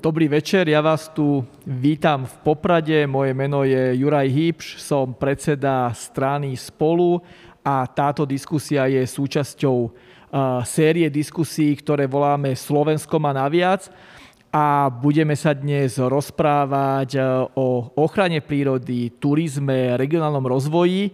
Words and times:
Dobrý 0.00 0.32
večer, 0.32 0.64
ja 0.64 0.80
vás 0.80 1.12
tu 1.12 1.44
vítam 1.68 2.24
v 2.24 2.32
Poprade. 2.40 3.04
Moje 3.04 3.36
meno 3.36 3.68
je 3.68 4.00
Juraj 4.00 4.32
Hýpš, 4.32 4.80
som 4.80 5.12
predseda 5.12 5.92
strany 5.92 6.56
Spolu 6.56 7.20
a 7.60 7.84
táto 7.84 8.24
diskusia 8.24 8.88
je 8.88 9.04
súčasťou 9.04 9.92
série 10.64 11.12
diskusí, 11.12 11.76
ktoré 11.76 12.08
voláme 12.08 12.56
Slovenskom 12.56 13.28
a 13.28 13.44
naviac 13.44 13.92
a 14.48 14.88
budeme 14.88 15.36
sa 15.36 15.52
dnes 15.52 16.00
rozprávať 16.00 17.20
o 17.52 17.92
ochrane 18.00 18.40
prírody, 18.40 19.12
turizme, 19.20 20.00
regionálnom 20.00 20.48
rozvoji 20.48 21.12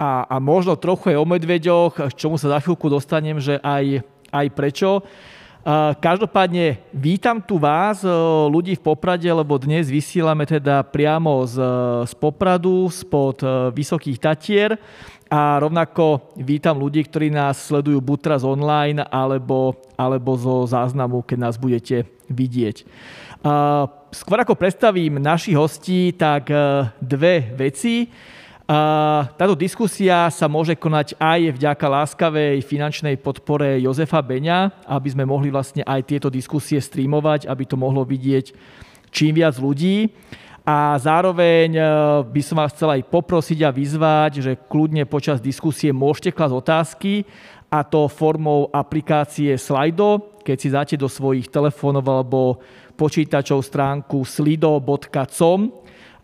a, 0.00 0.24
a 0.32 0.40
možno 0.40 0.80
trochu 0.80 1.12
aj 1.12 1.20
o 1.20 1.28
medveďoch, 1.28 2.08
k 2.08 2.16
čomu 2.16 2.40
sa 2.40 2.56
za 2.56 2.64
chvíľku 2.64 2.88
dostanem, 2.88 3.36
že 3.36 3.60
aj, 3.60 4.00
aj 4.32 4.46
prečo. 4.56 5.04
Každopádne 5.64 6.76
vítam 6.92 7.40
tu 7.40 7.56
vás, 7.56 8.04
ľudí 8.52 8.76
v 8.76 8.84
Poprade, 8.84 9.24
lebo 9.24 9.56
dnes 9.56 9.88
vysielame 9.88 10.44
teda 10.44 10.84
priamo 10.84 11.40
z, 11.48 11.56
z 12.04 12.12
Popradu, 12.20 12.92
spod 12.92 13.40
Vysokých 13.72 14.20
Tatier 14.20 14.76
a 15.32 15.56
rovnako 15.56 16.36
vítam 16.36 16.76
ľudí, 16.76 17.08
ktorí 17.08 17.32
nás 17.32 17.64
sledujú 17.64 17.96
buď 18.04 18.18
teraz 18.20 18.44
online, 18.44 19.08
alebo, 19.08 19.72
alebo 19.96 20.36
zo 20.36 20.68
záznamu, 20.68 21.24
keď 21.24 21.38
nás 21.40 21.56
budete 21.56 22.12
vidieť. 22.28 22.84
Skôr 24.12 24.38
ako 24.44 24.60
predstavím 24.60 25.16
našich 25.16 25.56
hostí, 25.56 26.12
tak 26.12 26.52
dve 27.00 27.56
veci. 27.56 28.12
Táto 28.64 29.52
diskusia 29.52 30.32
sa 30.32 30.48
môže 30.48 30.72
konať 30.72 31.20
aj 31.20 31.52
vďaka 31.60 31.84
láskavej 31.84 32.64
finančnej 32.64 33.20
podpore 33.20 33.76
Jozefa 33.76 34.24
Beňa, 34.24 34.88
aby 34.88 35.08
sme 35.12 35.28
mohli 35.28 35.52
vlastne 35.52 35.84
aj 35.84 36.00
tieto 36.08 36.32
diskusie 36.32 36.80
streamovať, 36.80 37.44
aby 37.44 37.64
to 37.68 37.76
mohlo 37.76 38.08
vidieť 38.08 38.56
čím 39.12 39.36
viac 39.36 39.60
ľudí. 39.60 40.08
A 40.64 40.96
zároveň 40.96 41.76
e, 41.76 41.82
by 42.24 42.40
som 42.40 42.56
vás 42.56 42.72
chcel 42.72 42.88
aj 42.88 43.04
poprosiť 43.12 43.68
a 43.68 43.70
vyzvať, 43.70 44.32
že 44.40 44.52
kľudne 44.56 45.04
počas 45.04 45.44
diskusie 45.44 45.92
môžete 45.92 46.32
klasť 46.32 46.54
otázky 46.56 47.28
a 47.68 47.84
to 47.84 48.08
formou 48.08 48.72
aplikácie 48.72 49.60
Slido, 49.60 50.40
keď 50.40 50.56
si 50.56 50.68
dáte 50.72 50.96
do 50.96 51.04
svojich 51.04 51.52
telefónov 51.52 52.08
alebo 52.08 52.64
počítačov 52.96 53.60
stránku 53.60 54.24
slido.com 54.24 55.68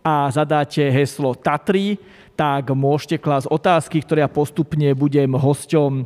a 0.00 0.32
zadáte 0.32 0.88
heslo 0.88 1.36
Tatry, 1.36 2.00
tak 2.40 2.72
môžete 2.72 3.20
klásť 3.20 3.52
otázky, 3.52 4.00
ktoré 4.00 4.24
ja 4.24 4.30
postupne 4.32 4.88
budem 4.96 5.36
hosťom 5.36 5.92
e, 5.92 6.04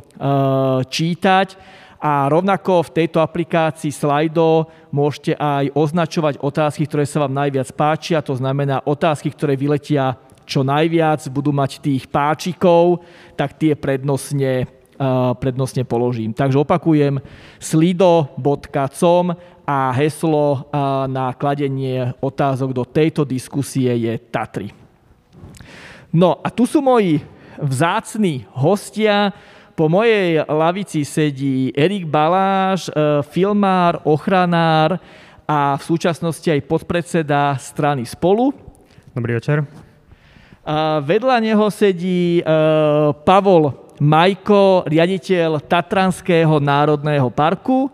čítať. 0.83 1.55
A 2.03 2.27
rovnako 2.27 2.91
v 2.91 2.93
tejto 3.01 3.23
aplikácii 3.23 3.87
Slido 3.87 4.67
môžete 4.91 5.39
aj 5.39 5.71
označovať 5.71 6.43
otázky, 6.43 6.91
ktoré 6.91 7.07
sa 7.07 7.23
vám 7.23 7.39
najviac 7.39 7.71
páčia. 7.71 8.19
To 8.19 8.35
znamená 8.35 8.83
otázky, 8.83 9.31
ktoré 9.31 9.55
vyletia 9.55 10.19
čo 10.43 10.67
najviac, 10.67 11.23
budú 11.31 11.55
mať 11.55 11.79
tých 11.79 12.03
páčikov, 12.11 12.99
tak 13.39 13.55
tie 13.55 13.71
prednostne, 13.79 14.67
e, 14.67 15.07
prednostne 15.39 15.87
položím. 15.87 16.35
Takže 16.35 16.59
opakujem 16.59 17.23
slido.com 17.63 19.39
a 19.63 19.77
heslo 19.95 20.45
e, 20.51 20.57
na 21.07 21.31
kladenie 21.31 22.11
otázok 22.19 22.75
do 22.75 22.83
tejto 22.83 23.23
diskusie 23.23 23.95
je 23.95 24.19
Tatry. 24.19 24.84
No 26.15 26.39
a 26.39 26.47
tu 26.47 26.63
sú 26.63 26.79
moji 26.79 27.19
vzácni 27.59 28.47
hostia. 28.55 29.35
Po 29.75 29.91
mojej 29.91 30.39
lavici 30.47 31.03
sedí 31.03 31.75
Erik 31.75 32.07
Baláš, 32.07 32.87
e, 32.87 33.19
filmár, 33.27 33.99
ochranár 34.07 34.95
a 35.43 35.75
v 35.75 35.83
súčasnosti 35.83 36.47
aj 36.47 36.63
podpredseda 36.63 37.59
strany 37.59 38.07
Spolu. 38.07 38.55
Dobrý 39.11 39.35
večer. 39.35 39.67
A 40.63 41.03
vedľa 41.03 41.43
neho 41.43 41.67
sedí 41.67 42.39
e, 42.39 42.43
Pavol 43.27 43.75
Majko, 43.99 44.87
riaditeľ 44.87 45.67
Tatranského 45.67 46.63
národného 46.63 47.27
parku. 47.27 47.91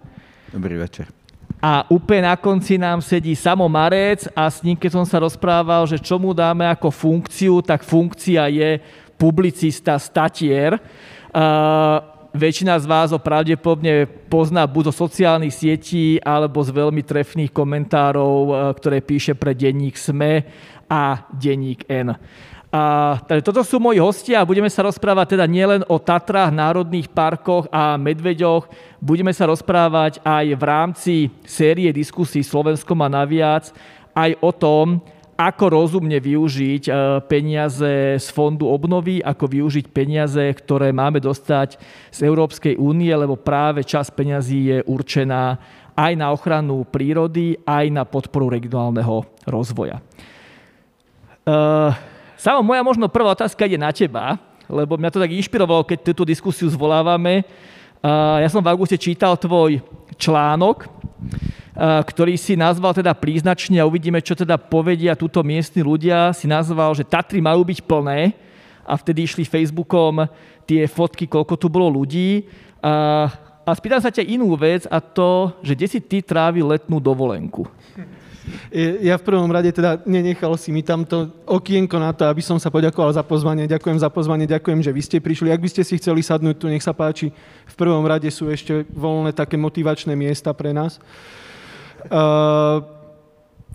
Dobrý 0.53 0.78
večer. 0.78 1.21
A 1.61 1.85
úplne 1.94 2.25
na 2.25 2.33
konci 2.33 2.81
nám 2.81 3.05
sedí 3.05 3.38
Samo 3.38 3.69
Marec 3.69 4.25
a 4.33 4.49
s 4.49 4.66
ním, 4.66 4.73
keď 4.73 4.97
som 4.97 5.05
sa 5.05 5.22
rozprával, 5.22 5.85
že 5.85 6.01
čo 6.01 6.17
mu 6.17 6.33
dáme 6.33 6.66
ako 6.66 6.89
funkciu, 6.89 7.61
tak 7.61 7.85
funkcia 7.85 8.49
je 8.49 8.81
publicista, 9.13 10.01
statier. 10.01 10.81
Uh, 11.29 12.01
väčšina 12.33 12.79
z 12.79 12.85
vás 12.88 13.13
ho 13.13 13.19
pravdepodobne 13.19 14.07
pozná 14.31 14.63
buď 14.66 14.89
zo 14.89 15.05
sociálnych 15.05 15.53
sietí 15.53 16.17
alebo 16.23 16.63
z 16.63 16.72
veľmi 16.72 17.03
trefných 17.03 17.51
komentárov, 17.51 18.73
ktoré 18.79 19.03
píše 19.03 19.35
pre 19.35 19.51
denník 19.51 19.99
SME 19.99 20.47
a 20.88 21.28
denník 21.35 21.85
N. 21.91 22.16
A, 22.72 23.20
takže 23.28 23.44
toto 23.44 23.68
sú 23.68 23.84
moji 23.84 24.00
hostia 24.00 24.40
a 24.40 24.48
budeme 24.48 24.72
sa 24.72 24.88
rozprávať 24.88 25.36
teda 25.36 25.44
nielen 25.44 25.84
o 25.92 26.00
Tatrách, 26.00 26.56
národných 26.56 27.12
parkoch 27.12 27.68
a 27.68 28.00
medveďoch, 28.00 28.72
budeme 29.04 29.36
sa 29.36 29.52
rozprávať 29.52 30.24
aj 30.24 30.46
v 30.56 30.64
rámci 30.64 31.16
série 31.44 31.92
diskusí 31.92 32.40
Slovenskom 32.40 32.96
a 33.04 33.12
naviac 33.12 33.76
aj 34.16 34.40
o 34.40 34.56
tom, 34.56 35.04
ako 35.36 35.66
rozumne 35.68 36.16
využiť 36.24 36.84
e, 36.88 36.92
peniaze 37.28 38.16
z 38.16 38.28
fondu 38.32 38.72
obnovy, 38.72 39.20
ako 39.20 39.52
využiť 39.52 39.92
peniaze, 39.92 40.40
ktoré 40.40 40.96
máme 40.96 41.20
dostať 41.20 41.76
z 42.08 42.20
Európskej 42.24 42.80
únie, 42.80 43.12
lebo 43.12 43.36
práve 43.36 43.84
čas 43.84 44.08
peňazí 44.14 44.59
je 44.72 44.78
určená 44.88 45.59
aj 45.92 46.14
na 46.16 46.32
ochranu 46.32 46.88
prírody, 46.88 47.59
aj 47.68 47.86
na 47.92 48.08
podporu 48.08 48.48
regionálneho 48.48 49.28
rozvoja. 49.44 50.00
Uh, 51.42 52.10
Samo 52.41 52.66
moja 52.66 52.81
možno 52.81 53.06
prvá 53.06 53.38
otázka 53.38 53.69
ide 53.69 53.78
na 53.78 53.94
teba, 53.94 54.41
lebo 54.66 54.97
mňa 54.97 55.13
to 55.13 55.22
tak 55.22 55.29
inšpirovalo, 55.29 55.85
keď 55.85 56.09
túto 56.09 56.25
diskusiu 56.25 56.66
zvolávame. 56.74 57.46
Ja 58.02 58.50
som 58.50 58.66
v 58.66 58.74
auguste 58.74 58.97
čítal 58.97 59.38
tvoj 59.38 59.78
článok, 60.18 60.90
ktorý 61.78 62.34
si 62.41 62.57
nazval 62.57 62.97
teda 62.97 63.13
príznačne 63.13 63.78
a 63.78 63.85
uvidíme, 63.85 64.18
čo 64.25 64.34
teda 64.34 64.57
povedia 64.57 65.13
túto 65.13 65.46
miestni 65.46 65.85
ľudia. 65.85 66.34
Si 66.34 66.50
nazval, 66.50 66.97
že 66.97 67.06
Tatry 67.06 67.46
majú 67.46 67.62
byť 67.62 67.85
plné 67.85 68.34
a 68.90 68.97
vtedy 68.97 69.29
išli 69.29 69.46
Facebookom 69.46 70.25
tie 70.66 70.90
fotky, 70.90 71.29
koľko 71.29 71.53
tu 71.62 71.69
bolo 71.69 71.94
ľudí. 71.94 72.50
A 72.81 73.69
spýtam 73.69 74.02
sa 74.02 74.09
ťa 74.09 74.25
inú 74.25 74.50
vec 74.58 74.90
a 74.90 74.97
to, 74.97 75.53
že 75.62 75.78
kde 75.78 75.88
si 75.94 76.00
ty 76.02 76.25
trávil 76.25 76.73
letnú 76.73 76.97
dovolenku? 76.97 77.69
Ja 78.74 79.22
v 79.22 79.25
prvom 79.28 79.52
rade 79.53 79.69
teda 79.69 80.02
nenechal 80.07 80.57
si 80.57 80.74
mi 80.74 80.81
tamto 80.81 81.29
okienko 81.46 82.02
na 82.02 82.09
to, 82.09 82.25
aby 82.25 82.41
som 82.41 82.57
sa 82.57 82.74
poďakoval 82.74 83.13
za 83.13 83.22
pozvanie. 83.22 83.69
Ďakujem 83.69 84.00
za 84.02 84.09
pozvanie, 84.09 84.50
ďakujem, 84.50 84.81
že 84.81 84.91
vy 84.91 85.02
ste 85.06 85.18
prišli. 85.22 85.53
Ak 85.53 85.62
by 85.62 85.69
ste 85.69 85.85
si 85.85 86.02
chceli 86.02 86.25
sadnúť 86.25 86.57
tu, 86.57 86.66
nech 86.66 86.81
sa 86.81 86.96
páči. 86.96 87.29
V 87.69 87.75
prvom 87.78 88.02
rade 88.02 88.25
sú 88.34 88.50
ešte 88.50 88.88
voľné 88.90 89.38
také 89.38 89.62
motivačné 89.62 90.18
miesta 90.18 90.50
pre 90.57 90.74
nás. 90.74 90.97
Uh, 92.09 92.81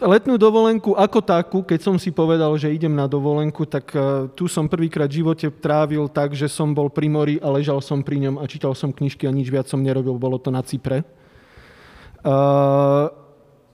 letnú 0.02 0.34
dovolenku 0.34 0.98
ako 0.98 1.22
takú, 1.22 1.58
keď 1.62 1.80
som 1.86 1.94
si 1.94 2.10
povedal, 2.10 2.50
že 2.58 2.74
idem 2.74 2.90
na 2.90 3.06
dovolenku, 3.06 3.70
tak 3.70 3.86
uh, 3.94 4.26
tu 4.34 4.50
som 4.50 4.66
prvýkrát 4.66 5.06
v 5.06 5.22
živote 5.22 5.46
trávil 5.62 6.10
tak, 6.10 6.34
že 6.34 6.50
som 6.50 6.74
bol 6.74 6.90
pri 6.90 7.06
mori 7.06 7.36
a 7.38 7.54
ležal 7.54 7.78
som 7.78 8.02
pri 8.02 8.18
ňom 8.26 8.42
a 8.42 8.44
čítal 8.50 8.74
som 8.74 8.90
knižky 8.90 9.30
a 9.30 9.32
nič 9.32 9.46
viac 9.46 9.70
som 9.70 9.78
nerobil. 9.78 10.18
Bolo 10.18 10.42
to 10.42 10.50
na 10.50 10.66
Cypre. 10.66 11.06
Uh, 12.26 13.25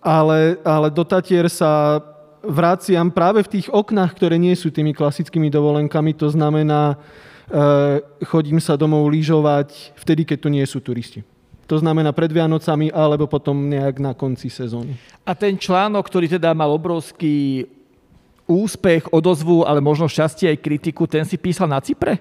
ale, 0.03 0.59
ale 0.67 0.91
do 0.91 1.07
Tatier 1.07 1.47
sa 1.47 2.03
vraciam 2.43 3.07
práve 3.09 3.47
v 3.47 3.53
tých 3.59 3.67
oknách, 3.71 4.19
ktoré 4.19 4.35
nie 4.37 4.53
sú 4.59 4.75
tými 4.75 4.91
klasickými 4.91 5.47
dovolenkami. 5.47 6.11
To 6.19 6.27
znamená, 6.27 6.99
e, 7.47 8.27
chodím 8.27 8.59
sa 8.59 8.75
domov 8.75 9.07
lyžovať 9.15 9.95
vtedy, 9.95 10.27
keď 10.27 10.39
tu 10.43 10.49
nie 10.51 10.67
sú 10.67 10.83
turisti. 10.83 11.23
To 11.71 11.79
znamená 11.79 12.11
pred 12.11 12.29
Vianocami 12.29 12.91
alebo 12.91 13.31
potom 13.31 13.71
nejak 13.71 14.03
na 14.03 14.13
konci 14.13 14.51
sezóny. 14.51 14.99
A 15.23 15.33
ten 15.33 15.55
článok, 15.55 16.05
ktorý 16.05 16.27
teda 16.27 16.53
mal 16.53 16.69
obrovský 16.75 17.65
úspech, 18.45 19.09
odozvu, 19.15 19.63
ale 19.63 19.79
možno 19.79 20.11
šťastie 20.11 20.51
aj 20.51 20.59
kritiku, 20.61 21.07
ten 21.07 21.23
si 21.23 21.39
písal 21.39 21.71
na 21.71 21.79
Cypre? 21.79 22.19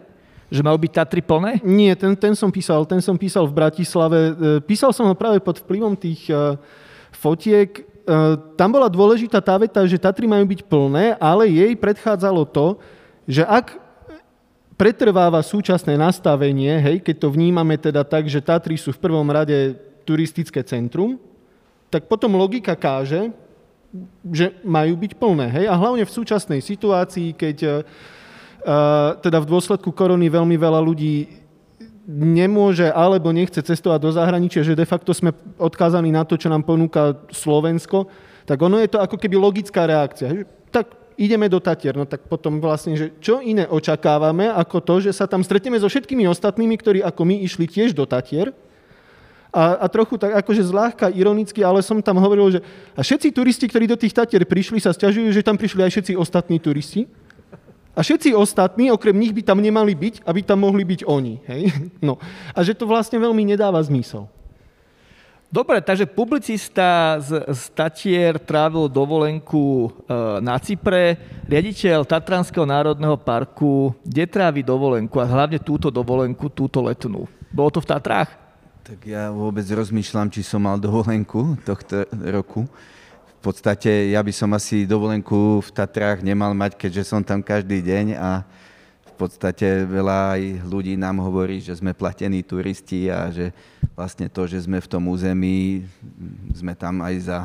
Že 0.53 0.61
mal 0.67 0.77
byť 0.77 0.91
Tatry 0.93 1.23
plné? 1.25 1.63
Nie, 1.65 1.97
ten, 1.97 2.13
ten 2.13 2.37
som 2.37 2.53
písal, 2.53 2.85
ten 2.85 3.01
som 3.01 3.17
písal 3.17 3.49
v 3.49 3.57
Bratislave. 3.57 4.19
E, 4.19 4.31
písal 4.61 4.93
som 4.93 5.09
ho 5.09 5.15
práve 5.17 5.41
pod 5.41 5.63
vplyvom 5.63 5.97
tých 5.97 6.27
e, 6.27 6.59
fotiek. 7.13 7.69
E, 7.77 7.81
tam 8.55 8.71
bola 8.73 8.87
dôležitá 8.87 9.43
tá 9.43 9.55
veta, 9.59 9.83
že 9.85 10.01
Tatry 10.01 10.25
majú 10.25 10.45
byť 10.47 10.61
plné, 10.65 11.19
ale 11.19 11.51
jej 11.51 11.73
predchádzalo 11.77 12.47
to, 12.49 12.79
že 13.29 13.45
ak 13.45 13.77
pretrváva 14.79 15.45
súčasné 15.45 15.93
nastavenie, 15.93 16.81
hej, 16.81 16.97
keď 17.05 17.15
to 17.21 17.27
vnímame 17.29 17.77
teda 17.77 18.01
tak, 18.01 18.25
že 18.25 18.41
Tatry 18.41 18.81
sú 18.81 18.89
v 18.89 19.01
prvom 19.03 19.29
rade 19.29 19.77
turistické 20.09 20.65
centrum, 20.65 21.21
tak 21.93 22.09
potom 22.09 22.33
logika 22.33 22.73
káže, 22.73 23.29
že 24.31 24.55
majú 24.63 24.95
byť 24.95 25.11
plné. 25.19 25.47
Hej? 25.51 25.65
A 25.67 25.75
hlavne 25.75 26.07
v 26.07 26.15
súčasnej 26.15 26.63
situácii, 26.63 27.35
keď 27.35 27.57
uh, 27.61 29.19
teda 29.19 29.43
v 29.43 29.49
dôsledku 29.51 29.91
korony 29.91 30.31
veľmi 30.31 30.55
veľa 30.55 30.79
ľudí 30.79 31.40
nemôže 32.07 32.89
alebo 32.89 33.29
nechce 33.29 33.61
cestovať 33.61 33.99
do 34.01 34.11
zahraničia, 34.11 34.65
že 34.65 34.77
de 34.77 34.87
facto 34.87 35.13
sme 35.13 35.33
odkázaní 35.61 36.09
na 36.09 36.25
to, 36.25 36.37
čo 36.37 36.49
nám 36.49 36.65
ponúka 36.65 37.17
Slovensko, 37.29 38.09
tak 38.45 38.57
ono 38.57 38.81
je 38.81 38.89
to 38.89 38.97
ako 38.97 39.15
keby 39.21 39.37
logická 39.37 39.85
reakcia. 39.85 40.43
Tak 40.73 41.15
ideme 41.19 41.45
do 41.45 41.61
Tatier, 41.61 41.93
no 41.93 42.09
tak 42.09 42.25
potom 42.25 42.57
vlastne, 42.57 42.97
že 42.97 43.13
čo 43.21 43.37
iné 43.39 43.69
očakávame 43.69 44.49
ako 44.49 44.77
to, 44.81 44.95
že 45.05 45.13
sa 45.13 45.29
tam 45.29 45.45
stretneme 45.45 45.77
so 45.77 45.85
všetkými 45.85 46.25
ostatnými, 46.25 46.75
ktorí 46.81 46.99
ako 47.05 47.21
my 47.21 47.45
išli 47.45 47.69
tiež 47.69 47.93
do 47.93 48.09
Tatier, 48.09 48.49
a, 49.51 49.83
a 49.83 49.85
trochu 49.91 50.15
tak 50.15 50.31
akože 50.31 50.63
zľahka, 50.63 51.11
ironicky, 51.11 51.59
ale 51.59 51.83
som 51.83 51.99
tam 51.99 52.15
hovoril, 52.23 52.55
že 52.55 52.59
a 52.95 53.03
všetci 53.03 53.35
turisti, 53.35 53.67
ktorí 53.67 53.83
do 53.83 53.99
tých 53.99 54.15
Tatier 54.15 54.47
prišli, 54.47 54.79
sa 54.79 54.95
stiažujú, 54.95 55.27
že 55.27 55.43
tam 55.43 55.59
prišli 55.59 55.83
aj 55.83 55.91
všetci 55.91 56.13
ostatní 56.15 56.55
turisti. 56.55 57.03
A 57.91 57.99
všetci 57.99 58.31
ostatní, 58.31 58.87
okrem 58.87 59.19
nich 59.19 59.35
by 59.35 59.43
tam 59.43 59.59
nemali 59.59 59.91
byť, 59.91 60.23
aby 60.23 60.39
tam 60.47 60.63
mohli 60.63 60.87
byť 60.87 61.01
oni. 61.03 61.35
Hej? 61.47 61.63
No. 62.07 62.17
A 62.55 62.59
že 62.63 62.73
to 62.73 62.87
vlastne 62.87 63.19
veľmi 63.19 63.43
nedáva 63.43 63.77
zmysel. 63.83 64.25
Dobre, 65.51 65.83
takže 65.83 66.07
publicista 66.07 67.19
z, 67.19 67.43
z 67.51 67.61
Tatier 67.75 68.39
trávil 68.39 68.87
dovolenku 68.87 69.91
e, 70.07 70.09
na 70.39 70.55
Cypre, 70.55 71.19
riaditeľ 71.43 72.07
Tatranského 72.07 72.63
národného 72.63 73.19
parku, 73.19 73.91
kde 74.07 74.31
trávi 74.31 74.63
dovolenku 74.63 75.19
a 75.19 75.27
hlavne 75.27 75.59
túto 75.59 75.91
dovolenku, 75.91 76.47
túto 76.47 76.79
letnú. 76.79 77.27
Bolo 77.51 77.67
to 77.67 77.83
v 77.83 77.89
Tatrách? 77.91 78.31
Tak 78.87 79.03
ja 79.03 79.27
vôbec 79.27 79.67
rozmýšľam, 79.67 80.31
či 80.31 80.39
som 80.39 80.63
mal 80.63 80.79
dovolenku 80.79 81.59
tohto 81.67 82.07
roku 82.31 82.63
v 83.41 83.49
podstate 83.49 84.13
ja 84.13 84.21
by 84.21 84.29
som 84.29 84.53
asi 84.53 84.85
dovolenku 84.85 85.65
v 85.65 85.69
Tatrách 85.73 86.21
nemal 86.21 86.53
mať, 86.53 86.77
keďže 86.77 87.09
som 87.09 87.25
tam 87.25 87.41
každý 87.41 87.81
deň 87.81 88.13
a 88.13 88.45
v 89.01 89.13
podstate 89.17 89.81
veľa 89.89 90.37
aj 90.37 90.41
ľudí 90.61 90.93
nám 90.93 91.25
hovorí, 91.25 91.57
že 91.57 91.73
sme 91.73 91.97
platení 91.97 92.45
turisti 92.45 93.09
a 93.09 93.33
že 93.33 93.49
vlastne 93.97 94.29
to, 94.29 94.45
že 94.45 94.69
sme 94.69 94.77
v 94.77 94.85
tom 94.85 95.09
území, 95.09 95.89
sme 96.53 96.77
tam 96.77 97.01
aj 97.01 97.15
za 97.17 97.39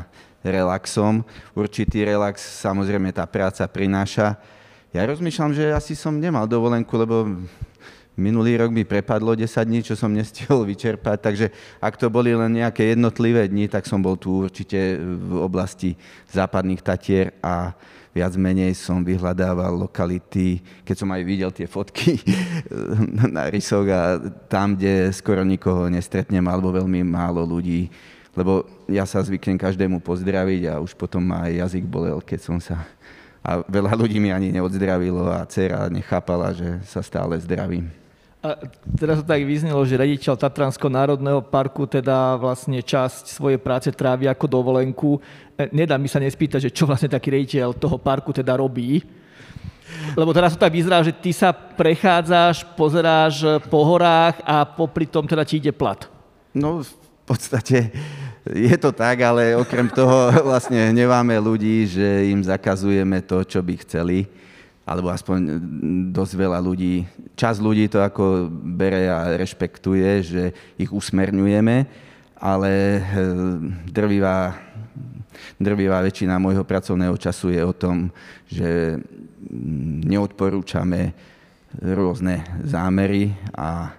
relaxom. 0.45 1.25
Určitý 1.57 2.05
relax 2.05 2.45
samozrejme 2.61 3.09
tá 3.09 3.25
práca 3.25 3.65
prináša. 3.65 4.37
Ja 4.93 5.01
rozmýšľam, 5.01 5.57
že 5.57 5.73
asi 5.73 5.97
som 5.97 6.21
nemal 6.21 6.45
dovolenku, 6.45 6.93
lebo 6.93 7.41
Minulý 8.17 8.57
rok 8.57 8.73
mi 8.73 8.81
prepadlo 8.81 9.37
10 9.37 9.45
dní, 9.61 9.85
čo 9.85 9.93
som 9.93 10.09
nestihol 10.09 10.65
vyčerpať, 10.65 11.17
takže 11.21 11.53
ak 11.77 12.01
to 12.01 12.09
boli 12.09 12.33
len 12.33 12.49
nejaké 12.49 12.97
jednotlivé 12.97 13.45
dni, 13.45 13.69
tak 13.69 13.85
som 13.85 14.01
bol 14.01 14.17
tu 14.17 14.41
určite 14.41 14.97
v 14.97 15.37
oblasti 15.37 15.93
západných 16.33 16.81
Tatier 16.81 17.37
a 17.45 17.77
viac 18.17 18.33
menej 18.33 18.73
som 18.73 19.05
vyhľadával 19.05 19.85
lokality, 19.85 20.65
keď 20.81 20.95
som 20.97 21.13
aj 21.13 21.21
videl 21.21 21.53
tie 21.53 21.69
fotky 21.69 22.17
na 23.37 23.53
rysok 23.53 23.85
a 23.93 24.17
tam, 24.49 24.73
kde 24.73 25.13
skoro 25.13 25.45
nikoho 25.45 25.85
nestretnem 25.85 26.41
alebo 26.49 26.73
veľmi 26.73 27.05
málo 27.05 27.45
ľudí, 27.45 27.85
lebo 28.33 28.65
ja 28.89 29.05
sa 29.05 29.21
zvyknem 29.21 29.61
každému 29.61 30.01
pozdraviť 30.01 30.73
a 30.73 30.81
už 30.81 30.97
potom 30.97 31.21
ma 31.21 31.45
aj 31.45 31.69
jazyk 31.69 31.85
bolel, 31.85 32.17
keď 32.25 32.39
som 32.41 32.57
sa... 32.57 32.81
A 33.45 33.61
veľa 33.61 33.93
ľudí 33.93 34.17
mi 34.17 34.33
ani 34.33 34.49
neodzdravilo 34.49 35.29
a 35.29 35.45
dcera 35.45 35.85
nechápala, 35.93 36.49
že 36.57 36.81
sa 36.89 37.05
stále 37.05 37.37
zdravím. 37.37 38.06
A 38.37 38.53
teraz 38.93 39.17
to 39.19 39.25
tak 39.25 39.41
vyznelo, 39.41 39.81
že 39.81 39.97
rediteľ 39.97 40.37
Tatranského 40.37 40.93
národného 40.93 41.41
parku 41.41 41.89
teda 41.89 42.37
vlastne 42.37 42.77
časť 42.85 43.33
svojej 43.33 43.57
práce 43.57 43.89
trávi 43.89 44.29
ako 44.29 44.45
dovolenku. 44.45 45.17
E, 45.57 45.65
nedá 45.73 45.97
mi 45.97 46.05
sa 46.05 46.21
nespýtať, 46.21 46.69
že 46.69 46.73
čo 46.73 46.85
vlastne 46.85 47.09
taký 47.09 47.33
rediteľ 47.33 47.73
toho 47.73 47.97
parku 47.97 48.29
teda 48.29 48.53
robí. 48.53 49.01
Lebo 50.13 50.37
teraz 50.37 50.53
to 50.53 50.61
tak 50.61 50.69
vyzerá, 50.69 51.01
že 51.01 51.17
ty 51.17 51.33
sa 51.33 51.49
prechádzaš, 51.49 52.77
pozeráš 52.77 53.41
po 53.73 53.81
horách 53.81 54.37
a 54.45 54.69
popri 54.69 55.09
tom 55.09 55.25
teda 55.25 55.41
ti 55.41 55.57
ide 55.57 55.73
plat. 55.73 56.05
No 56.53 56.85
v 56.85 56.93
podstate 57.25 57.89
je 58.45 58.75
to 58.77 58.93
tak, 58.93 59.17
ale 59.25 59.57
okrem 59.57 59.89
toho 59.89 60.29
vlastne 60.47 60.93
hneváme 60.93 61.33
ľudí, 61.41 61.89
že 61.89 62.29
im 62.29 62.45
zakazujeme 62.45 63.25
to, 63.25 63.41
čo 63.41 63.65
by 63.65 63.73
chceli 63.81 64.29
alebo 64.87 65.11
aspoň 65.11 65.59
dosť 66.15 66.33
veľa 66.39 66.63
ľudí, 66.63 67.03
čas 67.35 67.59
ľudí 67.59 67.91
to 67.91 67.99
ako 67.99 68.47
bere 68.47 69.11
a 69.11 69.35
rešpektuje, 69.35 70.09
že 70.23 70.43
ich 70.79 70.87
usmerňujeme, 70.87 71.83
ale 72.39 72.71
eh, 72.71 73.01
drvivá, 73.91 74.55
drvivá 75.59 75.99
väčšina 76.07 76.39
môjho 76.39 76.63
pracovného 76.63 77.19
času 77.19 77.51
je 77.51 77.61
o 77.67 77.75
tom, 77.75 78.07
že 78.47 78.95
mm, 78.95 80.07
neodporúčame 80.07 81.11
rôzne 81.83 82.47
zámery 82.63 83.35
a 83.51 83.91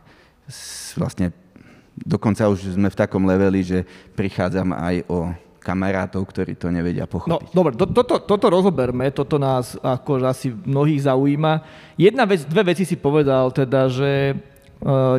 vlastne 0.96 1.36
dokonca 1.92 2.48
už 2.48 2.80
sme 2.80 2.88
v 2.88 2.96
takom 2.96 3.28
leveli, 3.28 3.60
že 3.60 3.84
prichádzam 4.16 4.72
aj 4.72 4.96
o 5.04 5.28
kamarátov, 5.68 6.24
ktorí 6.24 6.56
to 6.56 6.72
nevedia 6.72 7.04
pochopiť. 7.04 7.28
No, 7.28 7.44
dobre, 7.52 7.76
to, 7.76 7.84
toto, 7.92 8.24
toto 8.24 8.46
rozoberme, 8.48 9.12
toto 9.12 9.36
nás 9.36 9.76
ako 9.76 10.24
asi 10.24 10.48
mnohých 10.48 11.04
zaujíma. 11.04 11.60
Jedna 12.00 12.24
vec, 12.24 12.48
dve 12.48 12.72
veci 12.72 12.88
si 12.88 12.96
povedal, 12.96 13.52
teda, 13.52 13.92
že 13.92 14.32
e, 14.32 14.34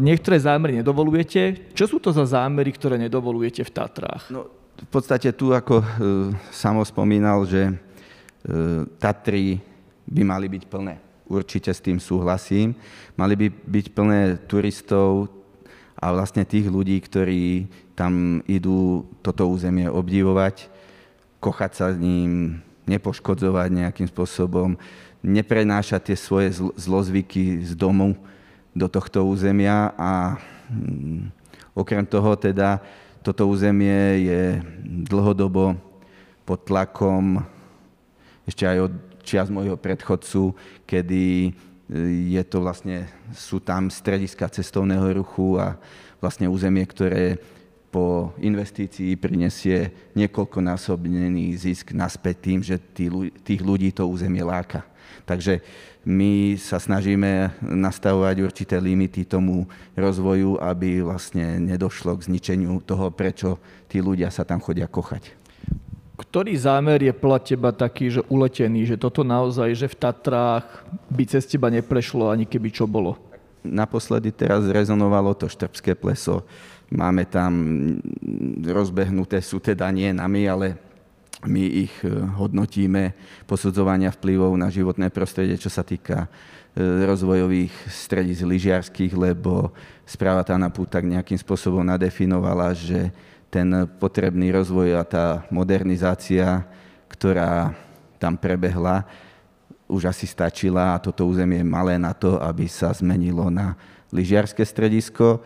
niektoré 0.02 0.42
zámery 0.42 0.82
nedovolujete. 0.82 1.70
Čo 1.78 1.86
sú 1.86 1.98
to 2.02 2.10
za 2.10 2.26
zámery, 2.26 2.74
ktoré 2.74 2.98
nedovolujete 2.98 3.62
v 3.62 3.70
Tatrách? 3.70 4.34
No, 4.34 4.50
v 4.74 4.90
podstate 4.90 5.30
tu, 5.38 5.54
ako 5.54 5.86
e, 5.86 5.86
samo 6.50 6.82
spomínal, 6.82 7.46
že 7.46 7.70
e, 7.70 7.74
Tatry 8.98 9.62
by 10.10 10.22
mali 10.26 10.50
byť 10.50 10.64
plné. 10.66 10.98
Určite 11.30 11.70
s 11.70 11.78
tým 11.78 12.02
súhlasím. 12.02 12.74
Mali 13.14 13.38
by 13.38 13.48
byť 13.54 13.86
plné 13.94 14.42
turistov 14.50 15.30
a 16.00 16.06
vlastne 16.16 16.48
tých 16.48 16.72
ľudí, 16.72 16.96
ktorí 17.04 17.68
tam 17.92 18.40
idú 18.48 19.04
toto 19.20 19.52
územie 19.52 19.92
obdivovať, 19.92 20.72
kochať 21.44 21.72
sa 21.76 21.88
s 21.92 21.98
ním, 22.00 22.64
nepoškodzovať 22.88 23.70
nejakým 23.70 24.08
spôsobom, 24.08 24.80
neprenášať 25.20 26.12
tie 26.12 26.18
svoje 26.18 26.56
zlozvyky 26.80 27.60
z 27.68 27.76
domu 27.76 28.16
do 28.72 28.88
tohto 28.88 29.28
územia 29.28 29.92
a 30.00 30.40
mm, 30.72 31.36
okrem 31.76 32.08
toho 32.08 32.40
teda 32.40 32.80
toto 33.20 33.52
územie 33.52 34.24
je 34.24 34.44
dlhodobo 35.12 35.76
pod 36.48 36.64
tlakom 36.64 37.44
ešte 38.48 38.64
aj 38.66 38.78
od 38.90 38.94
čias 39.22 39.48
môjho 39.54 39.78
predchodcu, 39.78 40.58
kedy 40.90 41.54
je 41.98 42.44
to 42.46 42.62
vlastne, 42.62 43.10
sú 43.34 43.58
tam 43.58 43.90
strediska 43.90 44.46
cestovného 44.46 45.26
ruchu 45.26 45.58
a 45.58 45.74
vlastne 46.22 46.46
územie, 46.46 46.86
ktoré 46.86 47.42
po 47.90 48.38
investícii 48.38 49.18
prinesie 49.18 49.90
niekoľkonásobnený 50.14 51.58
zisk 51.58 51.98
naspäť 51.98 52.36
tým, 52.38 52.60
že 52.62 52.78
tých 53.42 53.62
ľudí 53.66 53.90
to 53.90 54.06
územie 54.06 54.46
láka. 54.46 54.86
Takže 55.26 55.66
my 56.06 56.58
sa 56.62 56.78
snažíme 56.78 57.58
nastavovať 57.66 58.36
určité 58.46 58.78
limity 58.78 59.26
tomu 59.26 59.66
rozvoju, 59.98 60.62
aby 60.62 61.02
vlastne 61.02 61.58
nedošlo 61.58 62.14
k 62.18 62.30
zničeniu 62.30 62.82
toho, 62.86 63.10
prečo 63.10 63.58
tí 63.90 63.98
ľudia 63.98 64.30
sa 64.30 64.46
tam 64.46 64.62
chodia 64.62 64.86
kochať. 64.86 65.39
Ktorý 66.20 66.52
zámer 66.60 67.00
je 67.00 67.14
podľa 67.16 67.40
teba 67.48 67.72
taký, 67.72 68.12
že 68.12 68.22
uletený, 68.28 68.84
že 68.84 69.00
toto 69.00 69.24
naozaj, 69.24 69.72
že 69.72 69.88
v 69.88 70.00
Tatrách 70.04 70.68
by 71.08 71.24
cez 71.24 71.48
teba 71.48 71.72
neprešlo 71.72 72.28
ani 72.28 72.44
keby 72.44 72.76
čo 72.76 72.84
bolo? 72.84 73.16
Naposledy 73.64 74.36
teraz 74.36 74.68
rezonovalo 74.68 75.32
to 75.36 75.48
štrbské 75.48 75.96
pleso 75.96 76.44
Máme 76.90 77.30
tam 77.30 77.54
rozbehnuté, 78.66 79.38
sú 79.46 79.62
teda 79.62 79.86
nie 79.94 80.10
nami, 80.10 80.50
ale 80.50 80.74
my 81.46 81.86
ich 81.86 81.94
e, 82.02 82.10
hodnotíme, 82.10 83.14
posudzovania 83.46 84.10
vplyvov 84.10 84.58
na 84.58 84.74
životné 84.74 85.14
prostredie, 85.14 85.54
čo 85.62 85.70
sa 85.70 85.86
týka 85.86 86.26
e, 86.26 86.28
rozvojových 87.06 87.72
stredíc 87.94 88.42
lyžiarských, 88.42 89.14
lebo 89.14 89.70
správa 90.02 90.42
Tanapu 90.42 90.90
tak 90.90 91.06
nejakým 91.06 91.38
spôsobom 91.38 91.86
nadefinovala, 91.86 92.74
že 92.74 93.14
ten 93.50 93.90
potrebný 93.98 94.54
rozvoj 94.54 95.02
a 95.02 95.04
tá 95.04 95.26
modernizácia, 95.50 96.64
ktorá 97.10 97.74
tam 98.22 98.38
prebehla, 98.38 99.04
už 99.90 100.06
asi 100.06 100.30
stačila 100.30 100.94
a 100.94 101.02
toto 101.02 101.26
územie 101.26 101.66
je 101.66 101.68
malé 101.68 101.98
na 101.98 102.14
to, 102.14 102.38
aby 102.38 102.70
sa 102.70 102.94
zmenilo 102.94 103.50
na 103.50 103.74
lyžiarske 104.14 104.62
stredisko. 104.62 105.42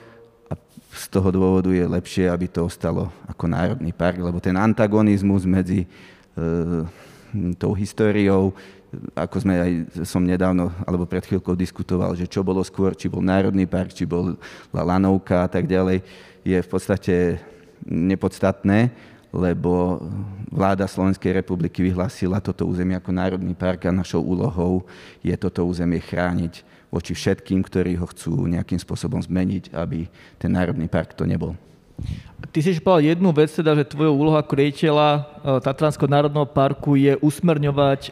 Z 0.93 1.09
toho 1.09 1.31
dôvodu 1.31 1.71
je 1.71 1.87
lepšie, 1.87 2.27
aby 2.27 2.51
to 2.51 2.67
ostalo 2.67 3.07
ako 3.25 3.47
národný 3.47 3.95
park, 3.95 4.19
lebo 4.19 4.43
ten 4.43 4.53
antagonizmus 4.59 5.47
medzi 5.47 5.87
e, 5.87 5.87
tou 7.55 7.71
históriou, 7.73 8.51
ako 9.15 9.35
sme 9.41 9.53
aj 9.57 9.71
som 10.05 10.21
nedávno, 10.21 10.69
alebo 10.85 11.07
pred 11.09 11.25
chvíľkou 11.25 11.57
diskutoval, 11.57 12.13
že 12.13 12.29
čo 12.29 12.45
bolo 12.45 12.61
skôr, 12.61 12.93
či 12.93 13.09
bol 13.09 13.25
národný 13.25 13.65
park, 13.65 13.95
či 13.95 14.05
bol 14.05 14.37
lanovka 14.69 15.47
a 15.47 15.49
tak 15.49 15.65
ďalej, 15.65 16.05
je 16.45 16.57
v 16.59 16.69
podstate 16.69 17.41
nepodstatné, 17.87 18.91
lebo 19.33 19.97
vláda 20.53 20.85
Slovenskej 20.85 21.41
republiky 21.41 21.81
vyhlásila 21.81 22.37
toto 22.37 22.69
územie 22.69 22.93
ako 22.93 23.09
národný 23.09 23.57
park 23.57 23.89
a 23.89 23.91
našou 23.91 24.21
úlohou 24.21 24.85
je 25.25 25.33
toto 25.33 25.65
územie 25.65 25.97
chrániť 25.97 26.61
voči 26.93 27.17
všetkým, 27.17 27.65
ktorí 27.65 27.97
ho 27.97 28.05
chcú 28.05 28.45
nejakým 28.45 28.77
spôsobom 28.77 29.17
zmeniť, 29.17 29.73
aby 29.73 30.05
ten 30.37 30.53
národný 30.53 30.85
park 30.85 31.17
to 31.17 31.25
nebol. 31.25 31.57
Ty 32.53 32.59
si 32.61 32.77
povedal 32.77 33.17
jednu 33.17 33.29
vec, 33.33 33.49
teda, 33.49 33.73
že 33.73 33.89
tvoja 33.89 34.13
úloha 34.13 34.37
ako 34.41 34.53
riaditeľa 34.53 35.09
e, 35.09 35.21
Tatranského 35.65 36.09
národného 36.09 36.45
parku 36.45 36.93
je 36.93 37.17
usmerňovať 37.17 38.01
e, 38.09 38.11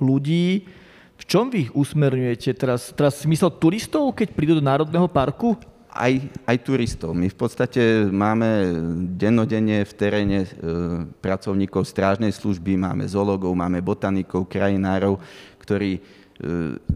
ľudí. 0.00 0.64
V 1.20 1.24
čom 1.28 1.52
vy 1.52 1.68
ich 1.68 1.72
usmerňujete 1.76 2.50
teraz? 2.56 2.92
Teraz 2.96 3.20
smysl 3.20 3.52
turistov, 3.60 4.16
keď 4.16 4.32
prídu 4.32 4.56
do 4.56 4.64
Národného 4.64 5.08
parku? 5.08 5.56
Aj, 5.94 6.10
aj 6.50 6.56
turistov. 6.66 7.14
My 7.14 7.30
v 7.30 7.38
podstate 7.38 8.10
máme 8.10 8.74
dennodenne 9.14 9.86
v 9.86 9.92
teréne 9.94 10.42
e, 10.42 10.48
pracovníkov 11.22 11.86
strážnej 11.86 12.34
služby, 12.34 12.74
máme 12.74 13.06
zoologov, 13.06 13.54
máme 13.54 13.78
botanikov, 13.78 14.50
krajinárov, 14.50 15.22
ktorí 15.62 16.02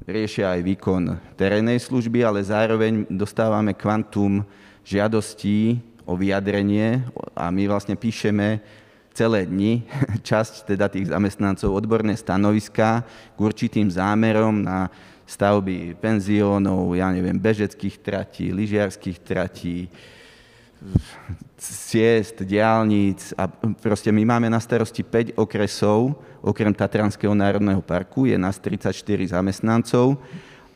riešia 0.08 0.58
aj 0.58 0.60
výkon 0.66 1.02
terénnej 1.38 1.78
služby, 1.78 2.26
ale 2.26 2.42
zároveň 2.42 3.06
dostávame 3.06 3.74
kvantum 3.74 4.42
žiadostí 4.82 5.78
o 6.08 6.18
vyjadrenie 6.18 7.04
a 7.36 7.52
my 7.52 7.68
vlastne 7.70 7.94
píšeme 7.94 8.58
celé 9.14 9.46
dni, 9.46 9.86
časť 10.28 10.74
teda 10.74 10.90
tých 10.90 11.10
zamestnancov, 11.10 11.70
odborné 11.70 12.18
stanoviská 12.18 13.06
k 13.34 13.38
určitým 13.38 13.90
zámerom 13.90 14.62
na 14.64 14.90
stavby 15.28 15.92
penziónov, 16.00 16.96
ja 16.96 17.12
neviem, 17.12 17.36
bežeckých 17.36 18.00
tratí, 18.00 18.48
lyžiarských 18.48 19.18
tratí, 19.20 19.92
ciest, 21.58 22.40
diálnic 22.46 23.34
a 23.34 23.50
proste 23.82 24.08
my 24.08 24.24
máme 24.24 24.48
na 24.48 24.62
starosti 24.62 25.04
5 25.04 25.36
okresov, 25.36 26.16
okrem 26.40 26.72
Tatranského 26.72 27.34
národného 27.34 27.82
parku, 27.84 28.24
je 28.24 28.38
nás 28.40 28.56
34 28.56 28.94
zamestnancov 29.34 30.16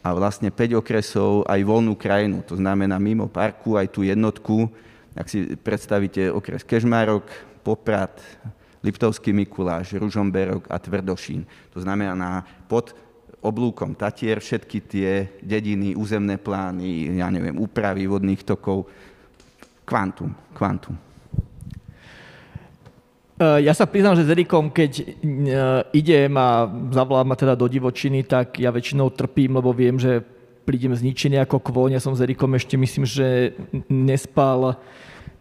a 0.02 0.10
vlastne 0.12 0.50
5 0.50 0.82
okresov 0.82 1.46
aj 1.46 1.62
voľnú 1.62 1.94
krajinu. 1.94 2.42
To 2.50 2.58
znamená 2.58 2.98
mimo 2.98 3.30
parku 3.30 3.78
aj 3.78 3.88
tú 3.94 4.02
jednotku, 4.02 4.68
ak 5.14 5.26
si 5.30 5.54
predstavíte 5.54 6.28
okres 6.34 6.66
Kežmarok, 6.66 7.24
Poprad, 7.62 8.18
Liptovský 8.82 9.30
Mikuláš, 9.30 9.94
Ružomberok 9.94 10.66
a 10.66 10.82
Tvrdošín. 10.82 11.46
To 11.70 11.78
znamená 11.78 12.42
pod 12.66 12.90
oblúkom 13.42 13.98
Tatier 13.98 14.38
všetky 14.38 14.78
tie 14.86 15.10
dediny, 15.42 15.98
územné 15.98 16.38
plány, 16.38 17.18
ja 17.18 17.26
neviem, 17.28 17.58
úpravy 17.58 18.06
vodných 18.06 18.46
tokov, 18.46 18.86
kvantum, 19.82 20.30
kvantum. 20.54 20.94
Eh, 23.42 23.66
ja 23.66 23.74
sa 23.74 23.90
priznám, 23.90 24.14
že 24.14 24.22
s 24.22 24.30
Erikom, 24.30 24.70
keď 24.70 24.92
eh, 25.02 25.06
idem 25.98 26.30
a 26.38 26.70
zavolám 26.94 27.34
ma 27.34 27.36
teda 27.36 27.58
do 27.58 27.66
divočiny, 27.66 28.22
tak 28.22 28.62
ja 28.62 28.70
väčšinou 28.70 29.10
trpím, 29.10 29.58
lebo 29.58 29.74
viem, 29.74 29.98
že 29.98 30.22
prídem 30.62 30.94
zničený 30.94 31.42
ako 31.42 31.58
kvoň. 31.58 31.98
Ja 31.98 32.00
som 32.02 32.14
s 32.14 32.22
Erikom 32.22 32.54
ešte 32.54 32.78
myslím, 32.78 33.02
že 33.02 33.58
nespal 33.90 34.78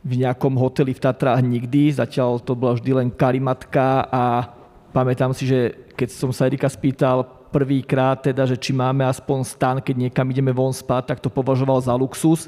v 0.02 0.26
nejakom 0.26 0.58
hoteli 0.58 0.98
v 0.98 1.04
Tatrách 1.04 1.46
nikdy. 1.46 1.94
Zatiaľ 1.94 2.42
to 2.42 2.58
bola 2.58 2.74
vždy 2.74 2.92
len 3.06 3.10
karimatka 3.14 4.10
a 4.10 4.50
pamätám 4.90 5.30
si, 5.38 5.46
že 5.46 5.94
keď 5.94 6.10
som 6.10 6.34
sa 6.34 6.50
Erika 6.50 6.66
spýtal 6.66 7.41
prvýkrát, 7.52 8.24
teda, 8.24 8.48
že 8.48 8.56
či 8.56 8.72
máme 8.72 9.04
aspoň 9.04 9.40
stan, 9.44 9.78
keď 9.84 10.08
niekam 10.08 10.26
ideme 10.32 10.56
von 10.56 10.72
spať, 10.72 11.14
tak 11.14 11.20
to 11.20 11.28
považoval 11.28 11.84
za 11.84 11.92
luxus 11.94 12.48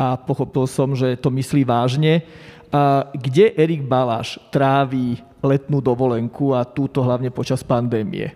a 0.00 0.16
pochopil 0.16 0.64
som, 0.64 0.96
že 0.96 1.20
to 1.20 1.28
myslí 1.28 1.68
vážne. 1.68 2.24
A 2.72 3.12
kde 3.12 3.52
Erik 3.52 3.84
Baláš 3.84 4.40
tráví 4.48 5.20
letnú 5.44 5.84
dovolenku 5.84 6.56
a 6.56 6.64
túto 6.64 7.04
hlavne 7.04 7.28
počas 7.28 7.60
pandémie? 7.60 8.32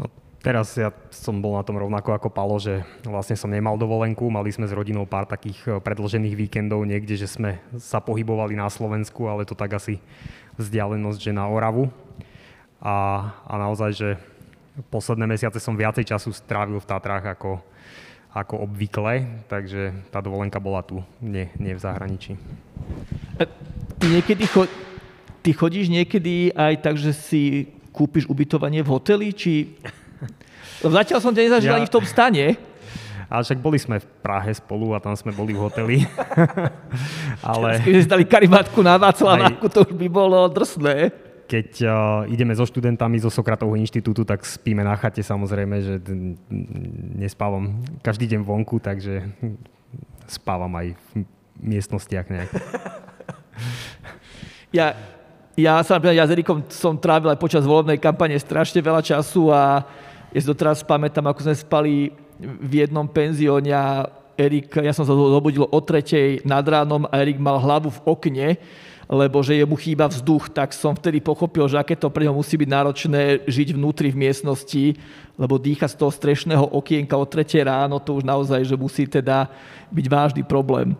No, 0.00 0.08
teraz 0.40 0.74
ja 0.74 0.90
som 1.12 1.38
bol 1.38 1.54
na 1.54 1.62
tom 1.62 1.76
rovnako 1.76 2.16
ako 2.16 2.28
Palo, 2.32 2.56
že 2.56 2.82
vlastne 3.04 3.36
som 3.36 3.52
nemal 3.52 3.76
dovolenku. 3.76 4.26
Mali 4.32 4.50
sme 4.50 4.66
s 4.66 4.74
rodinou 4.74 5.04
pár 5.04 5.28
takých 5.28 5.58
eh, 5.68 5.76
predlžených 5.78 6.34
víkendov 6.34 6.82
niekde, 6.88 7.14
že 7.14 7.28
sme 7.28 7.60
sa 7.76 8.00
pohybovali 8.00 8.56
na 8.56 8.66
Slovensku, 8.66 9.28
ale 9.28 9.44
to 9.44 9.52
tak 9.52 9.76
asi 9.76 10.00
vzdialenosť, 10.58 11.18
že 11.20 11.32
na 11.36 11.46
Oravu. 11.46 11.92
A, 12.78 13.28
a 13.46 13.54
naozaj, 13.58 13.90
že 13.94 14.08
posledné 14.86 15.26
mesiace 15.26 15.58
som 15.58 15.74
viacej 15.74 16.06
času 16.06 16.30
strávil 16.30 16.78
v 16.78 16.88
Tatrách 16.88 17.34
ako, 17.34 17.58
ako 18.30 18.54
obvykle, 18.62 19.44
takže 19.50 19.90
tá 20.14 20.22
dovolenka 20.22 20.62
bola 20.62 20.86
tu, 20.86 21.02
nie, 21.18 21.50
nie 21.58 21.74
v 21.74 21.82
zahraničí. 21.82 22.38
Ty 23.98 24.06
niekedy 24.06 24.46
cho- 24.46 24.70
ty 25.42 25.50
chodíš 25.50 25.90
niekedy 25.90 26.54
aj 26.54 26.74
tak, 26.78 26.94
že 26.94 27.10
si 27.10 27.42
kúpiš 27.90 28.30
ubytovanie 28.30 28.82
v 28.86 28.92
hoteli, 28.94 29.34
či... 29.34 29.74
Zatiaľ 30.78 31.18
som 31.18 31.34
ťa 31.34 31.42
nezažil 31.50 31.74
ja... 31.74 31.82
ani 31.82 31.90
v 31.90 31.94
tom 31.98 32.06
stane. 32.06 32.54
Ale 33.32 33.44
však 33.44 33.60
boli 33.60 33.76
sme 33.76 34.00
v 34.00 34.06
Prahe 34.24 34.48
spolu 34.56 34.96
a 34.96 35.02
tam 35.02 35.12
sme 35.12 35.34
boli 35.34 35.52
v 35.52 35.60
hoteli. 35.60 35.96
Ale... 37.44 37.82
Keby 37.82 37.98
si 38.00 38.08
dali 38.08 38.24
karimatku 38.24 38.78
na 38.80 38.94
Václaváku, 38.96 39.66
to 39.68 39.82
už 39.82 39.92
by 39.98 40.08
bolo 40.08 40.46
drsné 40.48 41.27
keď 41.48 41.68
uh, 41.82 41.90
ideme 42.28 42.52
so 42.52 42.68
študentami 42.68 43.16
zo 43.16 43.32
Sokratovho 43.32 43.72
inštitútu, 43.80 44.28
tak 44.28 44.44
spíme 44.44 44.84
na 44.84 44.92
chate 45.00 45.24
samozrejme, 45.24 45.76
že 45.80 45.94
nespávam 47.16 47.80
každý 48.04 48.28
deň 48.28 48.40
vonku, 48.44 48.76
takže 48.76 49.24
spávam 50.28 50.68
aj 50.76 50.92
v 50.92 51.24
miestnostiach 51.58 52.28
nejak. 52.28 52.50
Ja, 54.68 54.92
ja 55.56 55.80
sa 55.80 55.96
ja 55.96 56.28
s 56.28 56.32
som 56.76 57.00
trávil 57.00 57.32
aj 57.32 57.40
počas 57.40 57.64
volebnej 57.64 57.96
kampane 57.96 58.36
strašne 58.36 58.84
veľa 58.84 59.00
času 59.00 59.48
a 59.48 59.80
ja 60.28 60.38
si 60.38 60.46
doteraz 60.46 60.84
pamätám, 60.84 61.24
ako 61.24 61.40
sme 61.48 61.56
spali 61.56 61.94
v 62.38 62.72
jednom 62.84 63.08
penzióne 63.08 63.72
a 63.72 64.06
Erik, 64.38 64.70
ja 64.70 64.94
som 64.94 65.02
sa 65.02 65.16
zobudil 65.16 65.66
o 65.66 65.80
tretej 65.82 66.46
nad 66.46 66.62
ránom 66.62 67.10
a 67.10 67.18
Erik 67.18 67.42
mal 67.42 67.58
hlavu 67.58 67.90
v 67.90 68.00
okne 68.06 68.48
lebo 69.08 69.40
že 69.40 69.56
jemu 69.56 69.72
chýba 69.80 70.04
vzduch, 70.04 70.52
tak 70.52 70.76
som 70.76 70.92
vtedy 70.92 71.24
pochopil, 71.24 71.64
že 71.64 71.80
aké 71.80 71.96
to 71.96 72.12
pre 72.12 72.28
ňo 72.28 72.36
musí 72.36 72.60
byť 72.60 72.68
náročné 72.68 73.48
žiť 73.48 73.72
vnútri 73.72 74.12
v 74.12 74.20
miestnosti, 74.28 74.84
lebo 75.40 75.56
dýcha 75.56 75.88
z 75.88 75.96
toho 75.96 76.12
strešného 76.12 76.76
okienka 76.76 77.16
o 77.16 77.24
3 77.24 77.64
ráno, 77.64 77.96
to 77.96 78.20
už 78.20 78.28
naozaj, 78.28 78.60
že 78.68 78.76
musí 78.76 79.08
teda 79.08 79.48
byť 79.88 80.06
vážny 80.12 80.42
problém. 80.44 80.92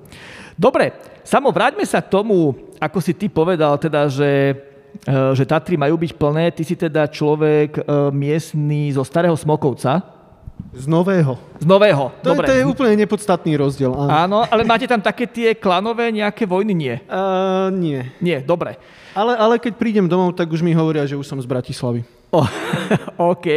Dobre, 0.56 0.96
samo 1.20 1.52
vráťme 1.52 1.84
sa 1.84 2.00
k 2.00 2.08
tomu, 2.08 2.56
ako 2.80 2.98
si 3.04 3.12
ty 3.12 3.28
povedal, 3.28 3.76
teda, 3.76 4.08
že 4.08 4.56
e, 5.04 5.36
že 5.36 5.44
Tatry 5.44 5.76
majú 5.76 6.00
byť 6.00 6.12
plné. 6.16 6.48
Ty 6.50 6.62
si 6.64 6.74
teda 6.74 7.04
človek 7.06 7.70
e, 7.76 7.82
miestný 8.10 8.96
zo 8.96 9.04
Starého 9.04 9.36
Smokovca, 9.36 10.17
z 10.74 10.86
nového. 10.86 11.38
Z 11.58 11.66
nového, 11.66 12.12
to 12.22 12.34
dobre. 12.34 12.44
Je, 12.44 12.48
to 12.48 12.54
je 12.60 12.64
úplne 12.64 12.94
nepodstatný 12.98 13.56
rozdiel. 13.58 13.90
Áno. 13.94 14.10
áno, 14.10 14.38
ale 14.46 14.62
máte 14.62 14.86
tam 14.86 15.02
také 15.02 15.26
tie 15.26 15.56
klanové 15.56 16.12
nejaké 16.12 16.46
vojny? 16.46 16.72
Nie. 16.76 16.96
Uh, 17.08 17.72
nie. 17.74 18.06
Nie, 18.22 18.44
dobre. 18.44 18.78
Ale, 19.16 19.34
ale 19.34 19.58
keď 19.58 19.74
prídem 19.74 20.06
domov, 20.06 20.36
tak 20.38 20.46
už 20.52 20.62
mi 20.62 20.76
hovoria, 20.76 21.08
že 21.08 21.18
už 21.18 21.26
som 21.26 21.40
z 21.40 21.48
Bratislavy. 21.48 22.17
Oh, 22.28 22.44
OK, 23.32 23.48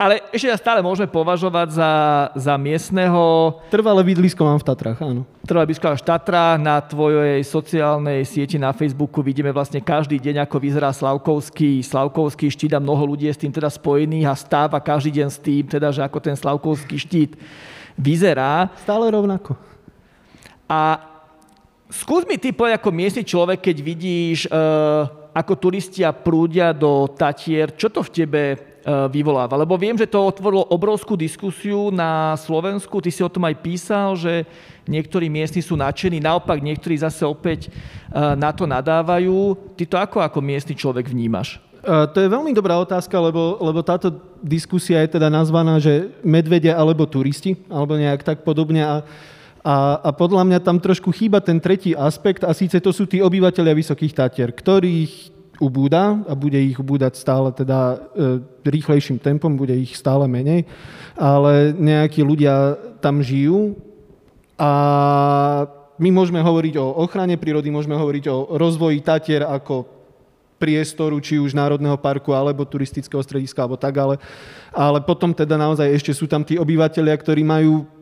ale 0.00 0.24
ešte 0.32 0.48
stále 0.56 0.80
môžeme 0.80 1.12
považovať 1.12 1.76
za, 1.76 1.92
za 2.32 2.54
miestneho... 2.56 3.52
Trvalé 3.68 4.00
bydlisko 4.00 4.48
mám 4.48 4.56
v 4.56 4.64
Tatrách, 4.64 5.04
áno. 5.04 5.28
Trvalé 5.44 5.68
bydlisko 5.68 5.92
v 5.92 6.08
Tatrách, 6.08 6.56
na 6.56 6.80
tvojej 6.80 7.44
sociálnej 7.44 8.24
sieti 8.24 8.56
na 8.56 8.72
Facebooku 8.72 9.20
vidíme 9.20 9.52
vlastne 9.52 9.84
každý 9.84 10.16
deň, 10.16 10.48
ako 10.48 10.56
vyzerá 10.56 10.88
Slavkovský, 10.88 11.84
Slavkovský 11.84 12.48
štít 12.48 12.72
a 12.72 12.80
mnoho 12.80 13.12
ľudí 13.12 13.28
je 13.28 13.36
s 13.36 13.42
tým 13.44 13.52
teda 13.52 13.68
spojených 13.68 14.32
a 14.32 14.40
stáva 14.40 14.80
každý 14.80 15.20
deň 15.20 15.28
s 15.28 15.38
tým, 15.44 15.68
teda, 15.68 15.92
že 15.92 16.00
ako 16.00 16.18
ten 16.24 16.32
Slavkovský 16.32 16.96
štít 16.96 17.36
vyzerá. 18.00 18.72
Stále 18.88 19.12
rovnako. 19.12 19.52
A 20.64 20.96
skús 21.92 22.24
mi 22.24 22.40
ty 22.40 22.56
povedať 22.56 22.80
ako 22.80 22.88
miestny 22.88 23.20
človek, 23.20 23.60
keď 23.60 23.76
vidíš... 23.84 24.48
Uh, 24.48 25.17
ako 25.34 25.52
turistia 25.56 26.10
prúdia 26.10 26.72
do 26.72 27.06
Tatier, 27.10 27.72
čo 27.74 27.92
to 27.92 28.02
v 28.02 28.12
tebe 28.12 28.42
e, 28.52 28.56
vyvoláva? 29.12 29.54
Lebo 29.60 29.78
viem, 29.78 29.94
že 29.94 30.08
to 30.08 30.24
otvorilo 30.24 30.66
obrovskú 30.72 31.14
diskusiu 31.14 31.94
na 31.94 32.34
Slovensku, 32.36 32.98
ty 32.98 33.12
si 33.12 33.22
o 33.22 33.30
tom 33.30 33.46
aj 33.46 33.56
písal, 33.62 34.18
že 34.18 34.48
niektorí 34.88 35.28
miestni 35.28 35.60
sú 35.60 35.76
nadšení, 35.76 36.18
naopak 36.18 36.58
niektorí 36.58 36.98
zase 36.98 37.22
opäť 37.22 37.68
e, 37.68 37.70
na 38.16 38.50
to 38.50 38.66
nadávajú. 38.66 39.54
Ty 39.78 39.84
to 39.86 39.96
ako 40.00 40.18
ako 40.24 40.38
miestny 40.42 40.74
človek 40.74 41.06
vnímaš? 41.08 41.60
Uh, 41.78 42.10
to 42.10 42.18
je 42.18 42.28
veľmi 42.28 42.50
dobrá 42.50 42.74
otázka, 42.82 43.14
lebo, 43.22 43.54
lebo 43.62 43.86
táto 43.86 44.10
diskusia 44.42 44.98
je 45.06 45.14
teda 45.14 45.30
nazvaná, 45.30 45.78
že 45.78 46.10
medvedia 46.26 46.74
alebo 46.74 47.06
turisti, 47.06 47.54
alebo 47.70 47.94
nejak 47.94 48.26
tak 48.26 48.42
podobne. 48.42 48.82
A 48.82 48.94
a, 49.68 50.00
a 50.00 50.10
podľa 50.16 50.48
mňa 50.48 50.58
tam 50.64 50.80
trošku 50.80 51.12
chýba 51.12 51.44
ten 51.44 51.60
tretí 51.60 51.92
aspekt 51.92 52.40
a 52.40 52.56
síce 52.56 52.80
to 52.80 52.88
sú 52.88 53.04
tí 53.04 53.20
obyvateľia 53.20 53.76
Vysokých 53.76 54.16
Tatier, 54.16 54.48
ktorých 54.48 55.36
ubúda 55.60 56.24
a 56.24 56.32
bude 56.32 56.56
ich 56.56 56.80
ubúdať 56.80 57.20
stále 57.20 57.52
teda 57.52 58.00
e, 58.16 58.40
rýchlejším 58.64 59.20
tempom, 59.20 59.60
bude 59.60 59.76
ich 59.76 59.92
stále 59.92 60.24
menej, 60.24 60.64
ale 61.20 61.76
nejakí 61.76 62.24
ľudia 62.24 62.80
tam 63.04 63.20
žijú 63.20 63.76
a 64.56 64.72
my 66.00 66.08
môžeme 66.16 66.40
hovoriť 66.40 66.74
o 66.80 67.04
ochrane 67.04 67.36
prírody, 67.36 67.68
môžeme 67.68 67.98
hovoriť 67.98 68.24
o 68.32 68.56
rozvoji 68.56 69.04
Tatier 69.04 69.44
ako 69.44 69.84
priestoru, 70.56 71.20
či 71.20 71.36
už 71.36 71.52
Národného 71.52 72.00
parku, 72.00 72.32
alebo 72.32 72.64
turistického 72.64 73.20
strediska, 73.20 73.62
alebo 73.62 73.76
tak, 73.76 73.94
ale, 74.00 74.16
ale 74.72 74.98
potom 75.04 75.30
teda 75.30 75.60
naozaj 75.60 75.92
ešte 75.92 76.10
sú 76.16 76.24
tam 76.24 76.40
tí 76.40 76.56
obyvateľia, 76.56 77.14
ktorí 77.14 77.44
majú 77.44 77.97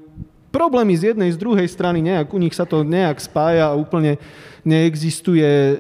problémy 0.57 0.97
z 0.97 1.13
jednej, 1.13 1.29
z 1.29 1.37
druhej 1.37 1.69
strany, 1.69 2.01
nejak, 2.01 2.33
u 2.33 2.41
nich 2.41 2.57
sa 2.57 2.65
to 2.65 2.81
nejak 2.81 3.21
spája 3.21 3.69
a 3.69 3.77
úplne 3.77 4.17
neexistuje, 4.65 5.45
e, 5.45 5.75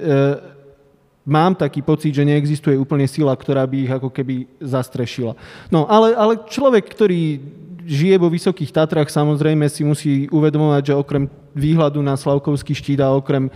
mám 1.25 1.57
taký 1.57 1.81
pocit, 1.81 2.13
že 2.13 2.29
neexistuje 2.29 2.77
úplne 2.77 3.09
sila, 3.09 3.33
ktorá 3.33 3.65
by 3.65 3.77
ich 3.89 3.93
ako 3.97 4.13
keby 4.13 4.45
zastrešila. 4.61 5.33
No, 5.73 5.89
ale, 5.89 6.13
ale 6.13 6.45
človek, 6.45 6.93
ktorý 6.93 7.41
žije 7.89 8.21
vo 8.21 8.29
Vysokých 8.29 8.75
Tatrách, 8.75 9.09
samozrejme 9.09 9.65
si 9.73 9.81
musí 9.81 10.13
uvedomovať, 10.29 10.93
že 10.93 10.99
okrem 11.01 11.25
výhľadu 11.57 12.05
na 12.05 12.19
Slavkovský 12.19 12.77
štít 12.77 13.01
a 13.01 13.17
okrem 13.17 13.49
e, 13.49 13.51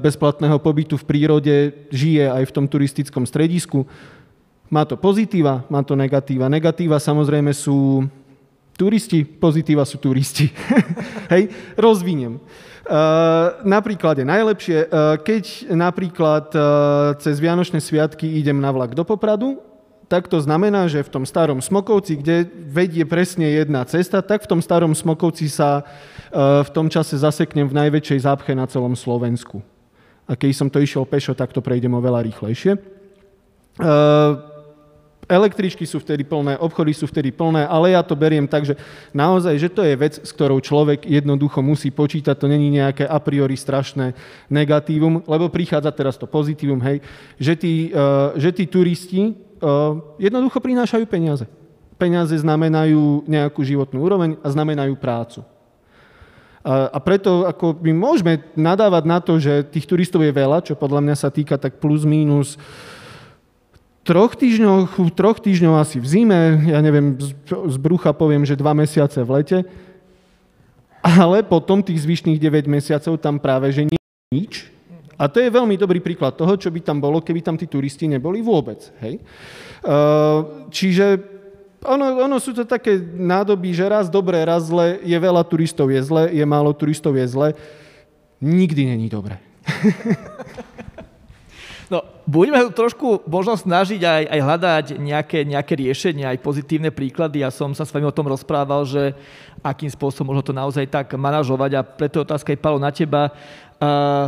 bezplatného 0.00 0.56
pobytu 0.56 0.96
v 0.96 1.04
prírode 1.04 1.54
žije 1.92 2.32
aj 2.32 2.48
v 2.48 2.54
tom 2.54 2.64
turistickom 2.64 3.28
stredisku. 3.28 3.84
Má 4.72 4.88
to 4.88 4.96
pozitíva, 4.96 5.68
má 5.68 5.84
to 5.84 5.94
negatíva. 5.94 6.48
Negatíva 6.48 6.96
samozrejme 6.96 7.52
sú 7.54 8.08
Turisti, 8.76 9.24
pozitíva 9.24 9.88
sú 9.88 9.96
turisti. 9.96 10.52
Hej, 11.32 11.48
rozviniem. 11.80 12.36
Uh, 12.86 13.64
napríklad 13.66 14.20
je 14.20 14.26
najlepšie, 14.28 14.78
uh, 14.86 15.16
keď 15.18 15.72
napríklad 15.74 16.52
uh, 16.54 16.62
cez 17.18 17.40
Vianočné 17.40 17.82
sviatky 17.82 18.38
idem 18.38 18.60
na 18.60 18.70
vlak 18.70 18.94
do 18.94 19.02
Popradu, 19.02 19.58
tak 20.06 20.30
to 20.30 20.38
znamená, 20.38 20.86
že 20.86 21.02
v 21.02 21.10
tom 21.10 21.24
starom 21.26 21.58
Smokovci, 21.58 22.20
kde 22.22 22.46
vedie 22.70 23.02
presne 23.02 23.50
jedna 23.50 23.82
cesta, 23.88 24.22
tak 24.22 24.46
v 24.46 24.54
tom 24.54 24.60
starom 24.62 24.94
Smokovci 24.94 25.50
sa 25.50 25.82
v 26.62 26.70
tom 26.70 26.86
čase 26.86 27.18
zaseknem 27.18 27.66
v 27.66 27.74
najväčšej 27.74 28.22
zápche 28.22 28.54
na 28.54 28.70
celom 28.70 28.94
Slovensku. 28.94 29.58
A 30.30 30.38
keď 30.38 30.50
som 30.54 30.70
to 30.70 30.78
išiel 30.78 31.02
pešo, 31.02 31.34
tak 31.34 31.50
to 31.50 31.58
prejdem 31.58 31.90
oveľa 31.90 32.22
rýchlejšie. 32.22 32.78
Električky 35.26 35.82
sú 35.82 35.98
vtedy 35.98 36.22
plné, 36.22 36.54
obchody 36.54 36.94
sú 36.94 37.10
vtedy 37.10 37.34
plné, 37.34 37.66
ale 37.66 37.98
ja 37.98 38.02
to 38.06 38.14
beriem 38.14 38.46
tak, 38.46 38.62
že 38.62 38.78
naozaj, 39.10 39.58
že 39.58 39.66
to 39.66 39.82
je 39.82 39.98
vec, 39.98 40.14
s 40.22 40.30
ktorou 40.30 40.62
človek 40.62 41.02
jednoducho 41.02 41.66
musí 41.66 41.90
počítať, 41.90 42.38
to 42.38 42.46
není 42.46 42.70
nejaké 42.70 43.02
a 43.02 43.18
priori 43.18 43.58
strašné 43.58 44.14
negatívum, 44.46 45.26
lebo 45.26 45.50
prichádza 45.50 45.90
teraz 45.90 46.14
to 46.14 46.30
pozitívum, 46.30 46.78
hej, 46.78 47.02
že 47.42 47.58
tí, 47.58 47.90
uh, 47.90 48.38
že 48.38 48.54
tí 48.54 48.70
turisti 48.70 49.34
uh, 49.34 49.98
jednoducho 50.22 50.62
prinášajú 50.62 51.02
peniaze. 51.10 51.50
Peniaze 51.98 52.38
znamenajú 52.38 53.26
nejakú 53.26 53.66
životnú 53.66 54.06
úroveň 54.06 54.38
a 54.46 54.48
znamenajú 54.54 54.94
prácu. 54.94 55.42
A 56.66 56.98
preto 56.98 57.46
ako 57.46 57.78
my 57.78 57.94
môžeme 57.94 58.42
nadávať 58.58 59.04
na 59.06 59.22
to, 59.22 59.38
že 59.38 59.70
tých 59.70 59.86
turistov 59.86 60.26
je 60.26 60.34
veľa, 60.34 60.66
čo 60.66 60.74
podľa 60.74 60.98
mňa 60.98 61.14
sa 61.14 61.30
týka 61.30 61.54
tak 61.54 61.78
plus 61.78 62.02
minus 62.02 62.58
troch 64.06 64.38
týždňoch, 64.38 65.10
troch 65.18 65.42
týždňov 65.42 65.82
asi 65.82 65.98
v 65.98 66.06
zime, 66.06 66.40
ja 66.70 66.78
neviem, 66.78 67.18
z 67.18 67.76
brucha 67.82 68.14
poviem, 68.14 68.46
že 68.46 68.54
dva 68.54 68.70
mesiace 68.70 69.18
v 69.26 69.42
lete, 69.42 69.58
ale 71.02 71.42
potom 71.42 71.82
tých 71.82 72.06
zvyšných 72.06 72.38
9 72.38 72.70
mesiacov 72.70 73.18
tam 73.18 73.42
práve, 73.42 73.74
že 73.74 73.90
nie 73.90 73.98
nič. 74.30 74.70
A 75.16 75.26
to 75.26 75.40
je 75.40 75.48
veľmi 75.48 75.74
dobrý 75.80 75.98
príklad 75.98 76.36
toho, 76.36 76.54
čo 76.54 76.68
by 76.70 76.80
tam 76.84 77.00
bolo, 77.00 77.24
keby 77.24 77.40
tam 77.40 77.56
tí 77.56 77.66
turisti 77.66 78.06
neboli 78.06 78.44
vôbec. 78.44 78.78
Hej? 79.00 79.18
Čiže 80.68 81.06
ono, 81.86 82.26
ono 82.26 82.36
sú 82.36 82.52
to 82.52 82.68
také 82.68 83.00
nádoby, 83.00 83.72
že 83.72 83.88
raz 83.88 84.06
dobré, 84.12 84.44
raz 84.44 84.68
zle, 84.68 85.00
je 85.00 85.16
veľa 85.16 85.42
turistov, 85.46 85.88
je 85.88 86.02
zle, 86.04 86.28
je 86.30 86.44
málo 86.44 86.74
turistov, 86.76 87.16
je 87.16 87.26
zle. 87.26 87.48
Nikdy 88.44 88.82
není 88.92 89.08
dobré. 89.08 89.40
Budeme 92.26 92.58
trošku 92.74 93.22
možno 93.30 93.54
snažiť 93.54 94.02
aj, 94.02 94.22
aj 94.26 94.40
hľadať 94.42 94.84
nejaké, 94.98 95.46
nejaké 95.46 95.78
riešenia, 95.78 96.34
aj 96.34 96.42
pozitívne 96.42 96.90
príklady. 96.90 97.46
Ja 97.46 97.54
som 97.54 97.70
sa 97.70 97.86
s 97.86 97.94
vami 97.94 98.02
o 98.02 98.10
tom 98.10 98.26
rozprával, 98.26 98.82
že 98.82 99.14
akým 99.62 99.86
spôsobom 99.86 100.34
možno 100.34 100.42
to 100.42 100.50
naozaj 100.50 100.90
tak 100.90 101.14
manažovať 101.14 101.70
a 101.78 101.86
preto 101.86 102.18
je 102.18 102.26
otázka 102.26 102.50
aj 102.50 102.58
Palo 102.58 102.82
na 102.82 102.90
teba. 102.90 103.30
Uh, 103.78 104.26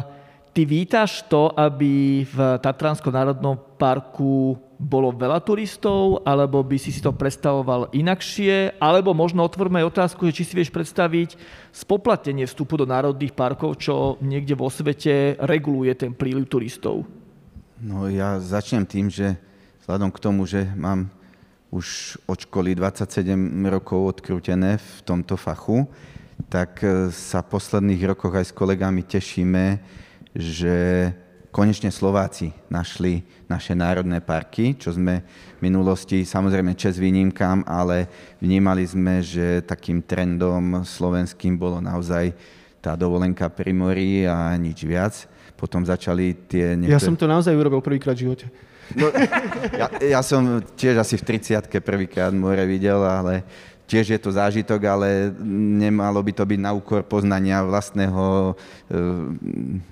ty 0.55 0.63
vítaš 0.63 1.27
to, 1.27 1.51
aby 1.59 2.23
v 2.23 2.39
Tatranskom 2.63 3.11
národnom 3.11 3.59
parku 3.75 4.55
bolo 4.79 5.11
veľa 5.11 5.43
turistov, 5.43 6.23
alebo 6.23 6.63
by 6.63 6.79
si 6.79 6.95
si 6.95 7.03
to 7.03 7.11
predstavoval 7.11 7.91
inakšie, 7.91 8.79
alebo 8.79 9.11
možno 9.11 9.43
otvorme 9.43 9.83
aj 9.83 9.91
otázku, 9.91 10.31
či 10.31 10.47
si 10.47 10.55
vieš 10.55 10.71
predstaviť 10.71 11.35
spoplatenie 11.75 12.47
vstupu 12.47 12.79
do 12.79 12.87
národných 12.87 13.35
parkov, 13.35 13.75
čo 13.83 14.15
niekde 14.23 14.55
vo 14.55 14.71
svete 14.71 15.35
reguluje 15.43 15.99
ten 15.99 16.15
príliv 16.15 16.47
turistov. 16.47 17.18
No 17.79 18.11
ja 18.11 18.43
začnem 18.43 18.83
tým, 18.83 19.07
že 19.07 19.39
vzhľadom 19.87 20.11
k 20.11 20.19
tomu, 20.19 20.51
že 20.51 20.67
mám 20.75 21.15
už 21.71 22.19
od 22.27 22.43
školy 22.43 22.75
27 22.75 23.39
rokov 23.71 24.19
odkrútené 24.19 24.83
v 24.83 24.99
tomto 25.07 25.39
fachu, 25.39 25.87
tak 26.51 26.83
e, 26.83 27.15
sa 27.15 27.39
v 27.39 27.55
posledných 27.55 28.03
rokoch 28.11 28.35
aj 28.35 28.51
s 28.51 28.57
kolegami 28.57 29.07
tešíme, 29.07 29.79
že 30.35 30.75
konečne 31.55 31.95
Slováci 31.95 32.51
našli 32.67 33.23
naše 33.47 33.79
národné 33.79 34.19
parky, 34.27 34.75
čo 34.75 34.91
sme 34.91 35.23
v 35.63 35.71
minulosti, 35.71 36.27
samozrejme 36.27 36.75
čes 36.75 36.99
výnimkám, 36.99 37.63
ale 37.63 38.11
vnímali 38.43 38.91
sme, 38.91 39.23
že 39.23 39.63
takým 39.63 40.03
trendom 40.03 40.83
slovenským 40.83 41.55
bolo 41.55 41.79
naozaj 41.79 42.35
tá 42.83 42.99
dovolenka 42.99 43.47
pri 43.47 43.71
mori 43.71 44.27
a 44.27 44.51
nič 44.59 44.83
viac 44.83 45.38
potom 45.59 45.83
začali 45.83 46.39
tie... 46.47 46.79
Niektoré... 46.79 46.95
Ja 46.95 47.03
som 47.03 47.19
to 47.19 47.27
naozaj 47.27 47.51
urobil 47.51 47.83
prvýkrát 47.83 48.15
v 48.15 48.31
živote. 48.31 48.47
No, 48.95 49.11
ja, 49.75 49.91
ja 50.01 50.21
som 50.23 50.63
tiež 50.79 51.03
asi 51.03 51.19
v 51.19 51.37
30 51.37 51.69
prvýkrát 51.83 52.33
more 52.33 52.63
videl, 52.65 53.03
ale 53.03 53.45
tiež 53.89 54.17
je 54.17 54.21
to 54.21 54.31
zážitok, 54.33 54.81
ale 54.85 55.33
nemalo 55.81 56.21
by 56.21 56.33
to 56.37 56.45
byť 56.45 56.61
na 56.61 56.77
úkor 56.77 57.01
poznania 57.05 57.65
vlastného 57.65 58.53
e, 58.53 58.53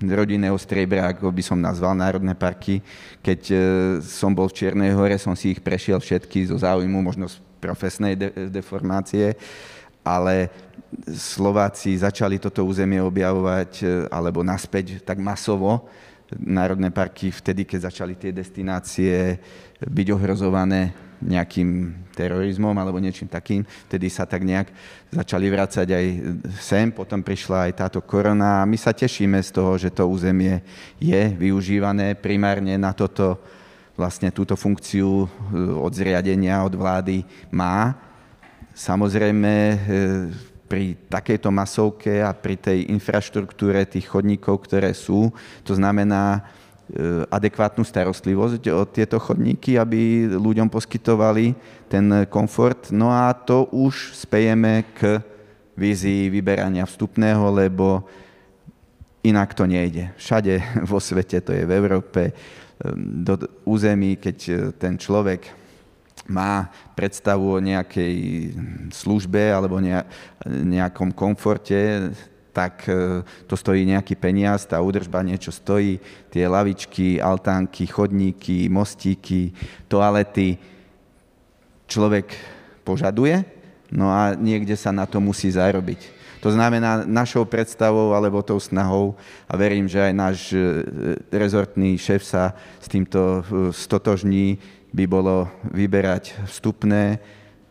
rodinného 0.05 0.57
striebra, 0.57 1.13
ako 1.13 1.33
by 1.33 1.43
som 1.43 1.57
nazval 1.57 1.97
národné 1.97 2.37
parky. 2.37 2.81
Keď 3.25 3.41
e, 3.49 3.57
som 4.05 4.33
bol 4.33 4.49
v 4.53 4.57
Čiernej 4.61 4.93
hore, 4.93 5.17
som 5.17 5.33
si 5.33 5.57
ich 5.57 5.61
prešiel 5.61 5.97
všetky 5.97 6.45
zo 6.45 6.61
záujmu, 6.61 7.01
možno 7.01 7.25
z 7.25 7.41
profesnej 7.57 8.13
de- 8.13 8.53
deformácie, 8.53 9.33
ale 10.07 10.49
Slováci 11.11 11.99
začali 11.99 12.39
toto 12.39 12.63
územie 12.63 13.03
objavovať 13.03 13.71
e, 13.83 13.85
alebo 14.07 14.39
naspäť 14.39 15.03
tak 15.03 15.19
masovo. 15.19 15.83
Národné 16.31 16.91
parky 16.91 17.31
vtedy, 17.31 17.67
keď 17.67 17.91
začali 17.91 18.15
tie 18.15 18.31
destinácie 18.31 19.39
byť 19.83 20.07
ohrozované 20.11 20.95
nejakým 21.23 21.97
terorizmom 22.13 22.73
alebo 22.77 23.01
niečím 23.01 23.25
takým, 23.25 23.65
vtedy 23.89 24.07
sa 24.09 24.29
tak 24.29 24.45
nejak 24.45 24.69
začali 25.09 25.49
vrácať 25.49 25.87
aj 25.89 26.05
sem, 26.61 26.93
potom 26.93 27.25
prišla 27.25 27.69
aj 27.69 27.73
táto 27.73 27.99
korona 28.05 28.61
a 28.61 28.67
my 28.69 28.77
sa 28.77 28.93
tešíme 28.93 29.41
z 29.41 29.49
toho, 29.49 29.77
že 29.81 29.89
to 29.89 30.05
územie 30.05 30.61
je 31.01 31.21
využívané 31.35 32.13
primárne 32.17 32.77
na 32.77 32.93
toto, 32.93 33.41
vlastne 33.97 34.29
túto 34.29 34.53
funkciu 34.53 35.25
e, 35.25 35.27
od 35.73 35.89
zriadenia, 35.89 36.61
od 36.61 36.77
vlády 36.77 37.25
má. 37.49 38.06
Samozrejme, 38.77 39.53
e, 39.73 39.77
pri 40.69 40.93
takejto 41.09 41.49
masovke 41.49 42.21
a 42.21 42.29
pri 42.29 42.53
tej 42.61 42.93
infraštruktúre 42.93 43.89
tých 43.89 44.05
chodníkov, 44.05 44.69
ktoré 44.69 44.93
sú, 44.93 45.33
to 45.65 45.73
znamená 45.73 46.45
e, 46.93 47.25
adekvátnu 47.25 47.81
starostlivosť 47.81 48.69
o 48.77 48.85
tieto 48.85 49.17
chodníky, 49.17 49.81
aby 49.81 50.29
ľuďom 50.29 50.69
poskytovali 50.69 51.57
ten 51.89 52.29
komfort. 52.29 52.93
No 52.93 53.09
a 53.09 53.33
to 53.33 53.65
už 53.73 54.13
spejeme 54.13 54.85
k 54.93 55.25
vízii 55.73 56.29
vyberania 56.29 56.85
vstupného, 56.85 57.49
lebo 57.49 58.05
inak 59.25 59.57
to 59.57 59.65
nejde. 59.65 60.13
Všade 60.21 60.61
vo 60.91 61.01
svete, 61.01 61.41
to 61.41 61.49
je 61.49 61.65
v 61.65 61.73
Európe, 61.73 62.21
e, 62.29 62.33
do 63.25 63.41
území, 63.65 64.21
keď 64.21 64.37
ten 64.77 65.01
človek 65.01 65.65
má 66.25 66.73
predstavu 66.97 67.57
o 67.57 67.63
nejakej 67.63 68.15
službe 68.89 69.53
alebo 69.53 69.77
nejakom 70.47 71.13
komforte, 71.13 72.09
tak 72.57 72.89
e, 72.89 73.21
to 73.45 73.53
stojí 73.53 73.85
nejaký 73.85 74.17
peniaz, 74.17 74.65
tá 74.65 74.81
údržba 74.81 75.21
niečo 75.21 75.53
stojí, 75.53 76.01
tie 76.33 76.49
lavičky, 76.49 77.21
altánky, 77.21 77.85
chodníky, 77.85 78.65
mostíky, 78.65 79.53
toalety. 79.85 80.57
Človek 81.85 82.33
požaduje, 82.81 83.45
no 83.93 84.09
a 84.09 84.33
niekde 84.33 84.73
sa 84.73 84.89
na 84.89 85.05
to 85.05 85.21
musí 85.21 85.53
zarobiť. 85.53 86.17
To 86.41 86.53
znamená, 86.53 87.05
našou 87.05 87.45
predstavou 87.45 88.13
alebo 88.13 88.45
tou 88.45 88.57
snahou, 88.57 89.13
a 89.45 89.53
verím, 89.53 89.85
že 89.85 90.01
aj 90.01 90.13
náš 90.13 90.37
e, 90.49 90.57
rezortný 91.29 91.93
šéf 91.97 92.25
sa 92.25 92.57
s 92.81 92.89
týmto 92.89 93.21
e, 93.21 93.41
stotožní, 93.69 94.57
by 94.97 95.05
bolo 95.05 95.45
vyberať 95.69 96.49
vstupné 96.49 97.21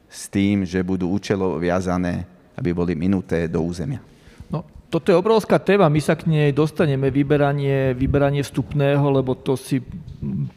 s 0.07 0.31
tým, 0.31 0.63
že 0.63 0.87
budú 0.87 1.11
účelovo 1.11 1.59
viazané, 1.59 2.23
aby 2.55 2.71
boli 2.71 2.95
minuté 2.95 3.51
do 3.51 3.67
územia. 3.67 3.99
No, 4.47 4.63
toto 4.87 5.11
je 5.11 5.19
obrovská 5.19 5.59
téma, 5.59 5.91
my 5.91 5.99
sa 5.99 6.15
k 6.15 6.31
nej 6.31 6.55
dostaneme, 6.55 7.11
vyberanie, 7.11 7.99
vyberanie 7.99 8.47
vstupného, 8.47 9.03
lebo 9.11 9.35
to 9.35 9.59
si 9.59 9.83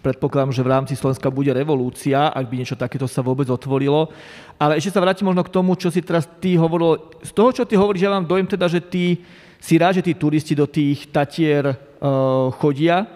predpokladám, 0.06 0.54
že 0.54 0.62
v 0.62 0.72
rámci 0.72 0.94
Slovenska 0.94 1.34
bude 1.34 1.50
revolúcia, 1.50 2.30
ak 2.30 2.46
by 2.46 2.56
niečo 2.62 2.78
takéto 2.78 3.10
sa 3.10 3.26
vôbec 3.26 3.50
otvorilo. 3.50 4.14
Ale 4.62 4.78
ešte 4.78 4.94
sa 4.94 5.02
vrátim 5.02 5.26
možno 5.26 5.42
k 5.42 5.54
tomu, 5.54 5.74
čo 5.74 5.90
si 5.90 6.06
teraz 6.06 6.30
ty 6.38 6.54
hovoril. 6.54 7.18
Z 7.26 7.34
toho, 7.34 7.50
čo 7.50 7.64
ty 7.66 7.74
hovoríš, 7.74 8.06
ja 8.06 8.14
mám 8.14 8.30
dojem 8.30 8.46
teda, 8.46 8.70
že 8.70 8.86
ty 8.86 9.26
si 9.58 9.76
rád, 9.76 10.00
že 10.00 10.06
tí 10.06 10.14
turisti 10.16 10.54
do 10.56 10.70
tých 10.70 11.12
Tatier 11.12 11.68
uh, 11.68 12.48
chodia, 12.56 13.10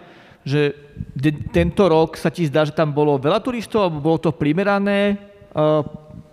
že 0.43 0.82
tento 1.53 1.83
rok 1.87 2.17
sa 2.19 2.33
ti 2.33 2.45
zdá, 2.47 2.67
že 2.67 2.75
tam 2.75 2.91
bolo 2.91 3.15
veľa 3.21 3.39
turistov, 3.39 3.87
alebo 3.87 3.99
bolo 4.03 4.19
to 4.19 4.31
primerané? 4.35 5.17
Uh, 5.53 5.85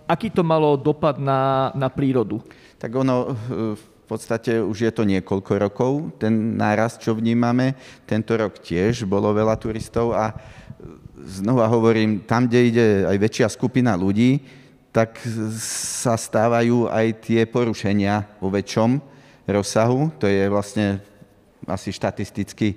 aký 0.09 0.27
to 0.27 0.43
malo 0.43 0.75
dopad 0.75 1.21
na, 1.21 1.71
na 1.77 1.87
prírodu? 1.87 2.43
Tak 2.81 2.91
ono 2.97 3.37
v 3.77 3.85
podstate 4.09 4.59
už 4.59 4.77
je 4.83 4.91
to 4.91 5.07
niekoľko 5.07 5.51
rokov, 5.55 5.91
ten 6.19 6.59
náraz, 6.59 6.99
čo 6.99 7.15
vnímame. 7.15 7.79
Tento 8.03 8.35
rok 8.35 8.59
tiež 8.59 9.07
bolo 9.07 9.31
veľa 9.31 9.55
turistov 9.55 10.11
a 10.11 10.35
znova 11.23 11.69
hovorím, 11.71 12.25
tam, 12.27 12.49
kde 12.49 12.59
ide 12.59 12.87
aj 13.07 13.17
väčšia 13.21 13.47
skupina 13.47 13.95
ľudí, 13.95 14.41
tak 14.91 15.15
sa 16.03 16.19
stávajú 16.19 16.91
aj 16.91 17.23
tie 17.23 17.47
porušenia 17.47 18.27
vo 18.43 18.51
väčšom 18.51 18.99
rozsahu. 19.47 20.11
To 20.19 20.27
je 20.27 20.43
vlastne 20.51 20.99
asi 21.63 21.95
štatisticky 21.95 22.75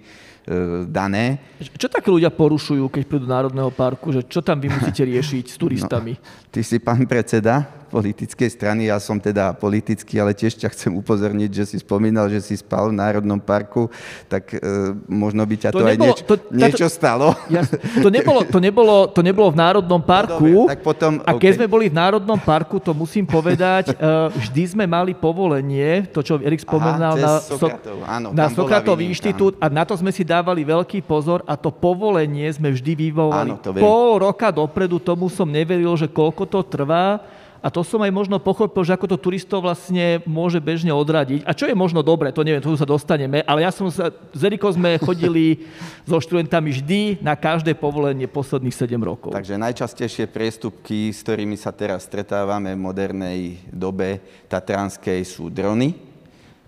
dané. 0.93 1.41
Čo 1.81 1.89
také 1.89 2.13
ľudia 2.13 2.29
porušujú, 2.29 2.93
keď 2.93 3.03
prídu 3.09 3.25
do 3.25 3.33
Národného 3.33 3.73
parku? 3.73 4.13
Že 4.13 4.29
čo 4.29 4.41
tam 4.45 4.61
vy 4.61 4.69
musíte 4.69 5.01
riešiť 5.01 5.45
s 5.49 5.57
turistami? 5.57 6.13
No, 6.13 6.53
ty 6.53 6.61
si 6.61 6.77
pán 6.77 7.09
predseda 7.09 7.84
politickej 7.95 8.51
strany, 8.51 8.91
ja 8.91 8.99
som 8.99 9.23
teda 9.23 9.55
politický, 9.55 10.19
ale 10.19 10.35
tiež 10.35 10.59
ťa 10.59 10.69
chcem 10.75 10.91
upozorniť, 10.99 11.51
že 11.55 11.65
si 11.71 11.77
spomínal, 11.79 12.27
že 12.27 12.43
si 12.43 12.59
spal 12.59 12.91
v 12.91 12.99
Národnom 12.99 13.39
parku, 13.39 13.87
tak 14.27 14.51
e, 14.51 14.59
možno 15.07 15.47
by 15.47 15.55
ťa 15.55 15.71
to, 15.71 15.79
to 15.79 15.87
nebolo, 15.87 15.95
aj 15.95 15.99
nieč, 16.03 16.19
to, 16.27 16.35
niečo 16.51 16.87
táto, 16.91 16.99
stalo. 16.99 17.27
Ja, 17.47 17.63
to, 18.03 18.11
nebolo, 18.11 18.43
to, 18.43 18.59
nebolo, 18.59 18.95
to 19.07 19.21
nebolo 19.23 19.49
v 19.55 19.59
Národnom 19.63 20.03
no 20.03 20.09
parku. 20.11 20.43
No, 20.43 20.67
dobre, 20.67 20.75
tak 20.75 20.81
potom, 20.83 21.13
a 21.23 21.31
keď 21.39 21.51
okay. 21.55 21.59
sme 21.63 21.67
boli 21.71 21.87
v 21.87 21.95
Národnom 21.95 22.41
parku, 22.43 22.83
to 22.83 22.91
musím 22.91 23.23
povedať, 23.23 23.95
e, 23.95 23.95
vždy 24.43 24.63
sme 24.75 24.85
mali 24.91 25.15
povolenie, 25.15 26.11
to 26.11 26.19
čo 26.27 26.43
Erik 26.43 26.67
spomenal, 26.67 27.15
Aha, 27.15 27.23
na, 27.23 27.33
Sokratov, 27.39 27.97
áno, 28.11 28.29
na 28.35 28.47
Sokratový 28.51 29.07
inštitút 29.07 29.55
a 29.63 29.71
na 29.71 29.87
to 29.87 29.95
sme 29.95 30.11
si 30.11 30.27
dávali 30.27 30.67
veľký 30.67 31.07
pozor 31.07 31.47
a 31.47 31.55
to 31.55 31.71
povolenie 31.71 32.51
sme 32.51 32.75
vždy 32.75 33.07
vyvolali. 33.07 33.55
Áno, 33.55 33.63
to 33.63 33.71
Pol 33.71 34.19
roka 34.19 34.51
dopredu 34.51 34.99
tomu 34.99 35.31
som 35.31 35.47
neveril, 35.47 35.95
že 35.95 36.11
koľko 36.11 36.43
to 36.51 36.59
trvá 36.67 37.23
a 37.65 37.73
to 37.73 37.81
som 37.81 38.05
aj 38.05 38.13
možno 38.13 38.37
pochopil, 38.37 38.85
že 38.85 38.93
ako 38.93 39.09
to 39.09 39.17
turistov 39.17 39.65
vlastne 39.65 40.21
môže 40.29 40.61
bežne 40.61 40.93
odradiť. 40.93 41.49
A 41.49 41.57
čo 41.57 41.65
je 41.65 41.73
možno 41.73 42.05
dobre, 42.05 42.29
to 42.29 42.45
neviem, 42.45 42.61
tu 42.61 42.77
sa 42.77 42.85
dostaneme, 42.85 43.41
ale 43.49 43.65
ja 43.65 43.73
som 43.73 43.89
sa, 43.89 44.13
s 44.13 44.41
Erikou 44.45 44.69
sme 44.69 45.01
chodili 45.09 45.65
so 46.05 46.21
študentami 46.21 46.77
vždy 46.77 47.25
na 47.25 47.33
každé 47.33 47.73
povolenie 47.73 48.29
posledných 48.29 48.77
7 48.77 49.01
rokov. 49.01 49.33
Takže 49.33 49.57
najčastejšie 49.57 50.29
priestupky, 50.29 51.09
s 51.09 51.25
ktorými 51.25 51.57
sa 51.57 51.73
teraz 51.73 52.05
stretávame 52.05 52.77
v 52.77 52.85
modernej 52.85 53.41
dobe 53.73 54.21
tatranskej 54.53 55.25
sú 55.25 55.49
drony, 55.49 55.97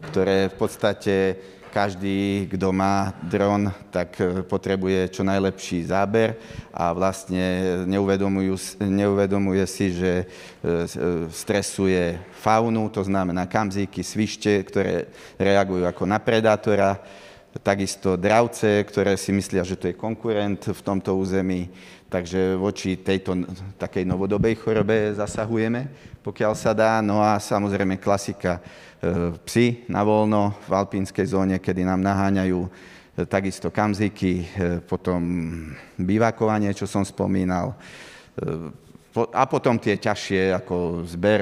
ktoré 0.00 0.48
v 0.48 0.56
podstate 0.56 1.14
každý, 1.76 2.48
kto 2.48 2.72
má 2.72 3.12
dron, 3.20 3.68
tak 3.92 4.16
e, 4.16 4.40
potrebuje 4.40 5.12
čo 5.12 5.20
najlepší 5.20 5.92
záber 5.92 6.40
a 6.72 6.88
vlastne 6.96 7.84
neuvedomuje 8.80 9.64
si, 9.68 9.92
že 9.92 10.24
e, 10.24 10.24
e, 10.24 10.74
stresuje 11.28 12.16
faunu, 12.40 12.88
to 12.88 13.04
znamená 13.04 13.44
kamzíky, 13.44 14.00
svište, 14.00 14.64
ktoré 14.64 15.12
reagujú 15.36 15.84
ako 15.84 16.08
na 16.08 16.16
predátora, 16.16 16.96
takisto 17.60 18.16
dravce, 18.16 18.84
ktoré 18.84 19.16
si 19.20 19.32
myslia, 19.32 19.64
že 19.64 19.76
to 19.76 19.88
je 19.92 19.96
konkurent 19.96 20.60
v 20.60 20.80
tomto 20.80 21.16
území. 21.16 21.68
Takže 22.06 22.54
voči 22.54 23.02
tejto 23.02 23.34
takej 23.76 24.06
novodobej 24.06 24.54
chorobe 24.60 25.12
zasahujeme, 25.16 26.14
pokiaľ 26.26 26.52
sa 26.58 26.74
dá. 26.74 26.98
No 26.98 27.22
a 27.22 27.38
samozrejme 27.38 28.02
klasika 28.02 28.58
E, 28.96 29.36
psi 29.44 29.84
na 29.92 30.00
voľno 30.00 30.56
v 30.64 30.72
alpínskej 30.72 31.26
zóne, 31.28 31.56
kedy 31.60 31.84
nám 31.84 32.00
naháňajú 32.00 32.60
e, 32.64 32.70
takisto 33.28 33.68
kamziky, 33.68 34.40
e, 34.40 34.46
potom 34.80 35.20
bývakovanie, 36.00 36.72
čo 36.72 36.88
som 36.88 37.04
spomínal, 37.04 37.76
a 39.16 39.48
potom 39.48 39.80
tie 39.80 39.96
ťažšie, 39.96 40.52
ako 40.52 41.08
zber 41.08 41.40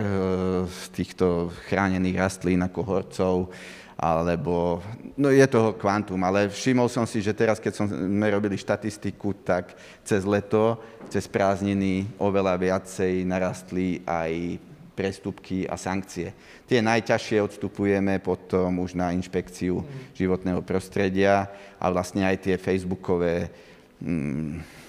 z 0.70 0.82
týchto 0.94 1.50
chránených 1.66 2.22
rastlín, 2.22 2.62
ako 2.62 2.80
horcov, 2.86 3.36
alebo, 3.98 4.78
no 5.18 5.26
je 5.26 5.42
toho 5.50 5.74
kvantum, 5.74 6.22
ale 6.22 6.46
všimol 6.54 6.86
som 6.86 7.02
si, 7.02 7.18
že 7.18 7.34
teraz, 7.34 7.58
keď 7.58 7.82
sme 7.82 8.30
robili 8.30 8.54
štatistiku, 8.54 9.34
tak 9.42 9.74
cez 10.06 10.22
leto, 10.22 10.78
cez 11.10 11.26
prázdniny 11.26 12.06
oveľa 12.22 12.54
viacej 12.62 13.26
narastli 13.26 14.06
aj 14.06 14.62
prestupky 14.94 15.66
a 15.66 15.74
sankcie. 15.74 16.30
Tie 16.64 16.78
najťažšie 16.78 17.42
odstupujeme 17.42 18.22
potom 18.22 18.80
už 18.80 18.94
na 18.94 19.10
inšpekciu 19.10 19.82
životného 20.14 20.62
prostredia 20.62 21.50
a 21.76 21.90
vlastne 21.90 22.22
aj 22.22 22.46
tie 22.46 22.56
facebookové 22.56 23.50
mm, 23.98 24.84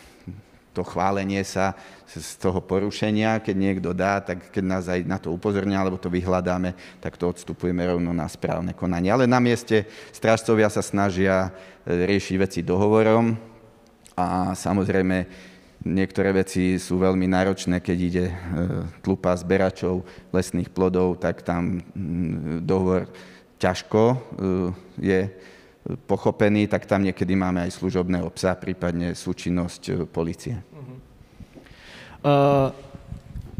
to 0.75 0.83
chválenie 0.83 1.39
sa 1.47 1.71
z 2.03 2.35
toho 2.35 2.59
porušenia, 2.59 3.39
keď 3.39 3.55
niekto 3.55 3.89
dá, 3.95 4.19
tak 4.19 4.51
keď 4.51 4.63
nás 4.67 4.85
aj 4.91 5.07
na 5.07 5.15
to 5.15 5.31
upozornia, 5.31 5.79
alebo 5.79 5.95
to 5.95 6.11
vyhľadáme, 6.11 6.99
tak 6.99 7.15
to 7.15 7.31
odstupujeme 7.31 7.79
rovno 7.87 8.11
na 8.11 8.27
správne 8.27 8.75
konanie. 8.75 9.07
Ale 9.07 9.23
na 9.23 9.39
mieste 9.39 9.87
strážcovia 10.11 10.67
sa 10.67 10.83
snažia 10.83 11.55
e, 11.87 11.95
riešiť 11.95 12.35
veci 12.35 12.59
dohovorom 12.59 13.39
a 14.19 14.51
samozrejme 14.51 15.17
Niektoré 15.85 16.33
veci 16.33 16.81
sú 16.81 16.97
veľmi 16.97 17.29
náročné, 17.29 17.77
keď 17.77 17.97
ide 18.01 18.25
e, 18.25 18.35
tlupa 19.05 19.37
zberačov 19.37 20.01
lesných 20.33 20.73
plodov, 20.73 21.21
tak 21.21 21.45
tam 21.45 21.77
mm, 21.93 22.65
dohovor 22.65 23.05
ťažko 23.61 24.01
e, 24.01 24.17
je 24.97 25.19
pochopený, 26.09 26.65
tak 26.65 26.89
tam 26.89 27.05
niekedy 27.05 27.37
máme 27.37 27.61
aj 27.69 27.77
služobného 27.77 28.33
psa, 28.33 28.57
prípadne 28.57 29.13
súčinnosť 29.13 29.81
e, 29.85 29.93
policie. 30.09 30.57
Uh, 32.25 32.73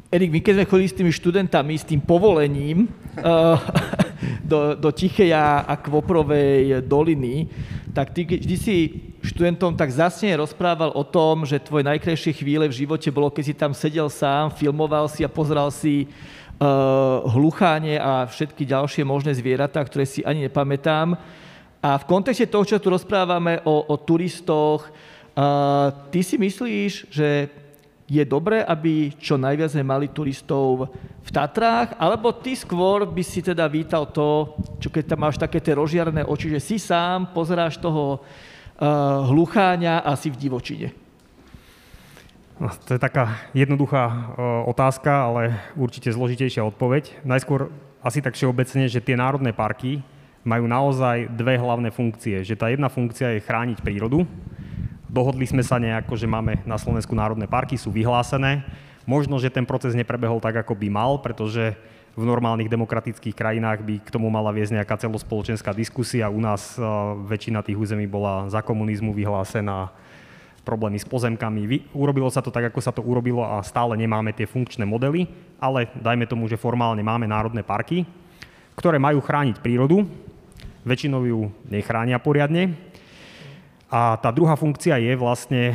Erik, 0.09 0.33
my 0.33 0.41
keď 0.41 0.53
sme 0.57 0.65
chodili 0.65 0.89
s 0.89 0.97
tými 0.97 1.13
študentami, 1.13 1.77
s 1.77 1.85
tým 1.85 2.01
povolením 2.01 2.89
uh, 3.21 3.61
do, 4.49 4.73
do 4.73 4.89
Tichej 4.89 5.29
a 5.37 5.77
Kvoprovej 5.77 6.81
doliny, 6.89 7.45
tak 7.93 8.17
ty 8.17 8.25
vždy 8.25 8.55
si 8.57 8.77
študentom 9.25 9.73
tak 9.73 9.89
zasne 9.89 10.37
rozprával 10.37 10.93
o 10.93 11.03
tom, 11.03 11.43
že 11.43 11.61
tvoje 11.61 11.81
najkrajšie 11.83 12.37
chvíle 12.37 12.69
v 12.69 12.77
živote 12.85 13.09
bolo, 13.09 13.33
keď 13.33 13.43
si 13.43 13.53
tam 13.57 13.73
sedel 13.73 14.07
sám, 14.07 14.53
filmoval 14.53 15.09
si 15.09 15.25
a 15.25 15.29
pozeral 15.29 15.73
si 15.73 16.05
uh, 16.05 17.25
hlucháne 17.33 17.97
a 17.97 18.29
všetky 18.29 18.63
ďalšie 18.63 19.01
možné 19.01 19.33
zvieratá, 19.33 19.81
ktoré 19.81 20.05
si 20.05 20.21
ani 20.21 20.45
nepamätám. 20.45 21.17
A 21.81 21.89
v 22.01 22.07
kontexte 22.09 22.49
toho, 22.49 22.65
čo 22.65 22.81
tu 22.81 22.89
rozprávame 22.93 23.61
o, 23.65 23.85
o 23.89 23.95
turistoch, 23.97 24.87
uh, 24.87 25.91
ty 26.13 26.21
si 26.21 26.37
myslíš, 26.37 27.09
že 27.09 27.49
je 28.05 28.21
dobré, 28.21 28.61
aby 28.61 29.17
čo 29.17 29.33
najviac 29.33 29.73
mali 29.81 30.13
turistov 30.13 30.93
v 31.25 31.29
Tatrách, 31.33 31.97
alebo 31.97 32.29
ty 32.29 32.53
skôr 32.53 33.01
by 33.09 33.23
si 33.25 33.41
teda 33.41 33.65
vítal 33.65 34.05
to, 34.05 34.53
čo 34.77 34.93
keď 34.93 35.03
tam 35.09 35.25
máš 35.25 35.41
také 35.41 35.57
tie 35.57 35.73
rozžiarné 35.73 36.21
oči, 36.21 36.53
že 36.53 36.61
si 36.61 36.77
sám 36.77 37.33
pozeráš 37.33 37.81
toho 37.81 38.21
hlucháňa 39.31 40.03
a 40.03 40.11
si 40.19 40.27
v 40.31 40.39
divočine? 40.39 40.87
No, 42.55 42.71
to 42.87 42.95
je 42.95 43.01
taká 43.01 43.35
jednoduchá 43.51 44.03
uh, 44.07 44.15
otázka, 44.71 45.11
ale 45.11 45.59
určite 45.75 46.07
zložitejšia 46.11 46.63
odpoveď. 46.63 47.27
Najskôr 47.27 47.67
asi 47.99 48.23
tak 48.23 48.39
všeobecne, 48.39 48.87
že 48.87 49.03
tie 49.03 49.19
národné 49.19 49.51
parky 49.51 49.99
majú 50.47 50.63
naozaj 50.63 51.35
dve 51.35 51.59
hlavné 51.59 51.91
funkcie. 51.91 52.47
Že 52.47 52.55
tá 52.55 52.71
jedna 52.71 52.87
funkcia 52.87 53.35
je 53.35 53.43
chrániť 53.43 53.83
prírodu, 53.83 54.23
Dohodli 55.15 55.47
sme 55.47 55.63
sa 55.63 55.79
nejako, 55.79 56.19
že 56.19 56.27
máme 56.27 56.59
na 56.67 56.75
Slovensku 56.75 57.15
národné 57.15 57.47
parky, 57.47 57.79
sú 57.79 57.87
vyhlásené. 57.87 58.67
Možno, 59.07 59.39
že 59.39 59.47
ten 59.47 59.63
proces 59.63 59.95
neprebehol 59.95 60.43
tak, 60.43 60.59
ako 60.59 60.75
by 60.75 60.91
mal, 60.91 61.23
pretože 61.23 61.71
v 62.15 62.23
normálnych 62.23 62.71
demokratických 62.71 63.35
krajinách 63.35 63.83
by 63.83 63.95
k 63.99 64.09
tomu 64.09 64.31
mala 64.31 64.55
viesť 64.55 64.79
nejaká 64.79 64.95
celospoločenská 64.95 65.75
diskusia. 65.75 66.31
U 66.31 66.39
nás 66.39 66.79
uh, 66.79 67.13
väčšina 67.27 67.59
tých 67.59 67.75
území 67.75 68.07
bola 68.07 68.47
za 68.47 68.63
komunizmu 68.63 69.11
vyhlásená 69.11 69.91
problémy 70.63 70.97
s 70.97 71.05
pozemkami. 71.05 71.91
Urobilo 71.91 72.31
sa 72.31 72.39
to 72.39 72.49
tak, 72.49 72.71
ako 72.71 72.79
sa 72.81 72.95
to 72.95 73.03
urobilo 73.03 73.43
a 73.43 73.61
stále 73.61 73.93
nemáme 73.99 74.31
tie 74.31 74.49
funkčné 74.49 74.87
modely, 74.87 75.27
ale 75.59 75.91
dajme 75.99 76.25
tomu, 76.25 76.47
že 76.49 76.57
formálne 76.57 77.03
máme 77.03 77.27
národné 77.29 77.61
parky, 77.61 78.07
ktoré 78.73 78.97
majú 78.97 79.21
chrániť 79.21 79.61
prírodu, 79.61 80.07
väčšinou 80.87 81.21
ju 81.27 81.39
nechránia 81.69 82.17
poriadne 82.17 82.73
A 83.85 84.17
tá 84.17 84.33
druhá 84.33 84.57
funkcia 84.57 84.97
je 84.97 85.13
vlastne 85.13 85.69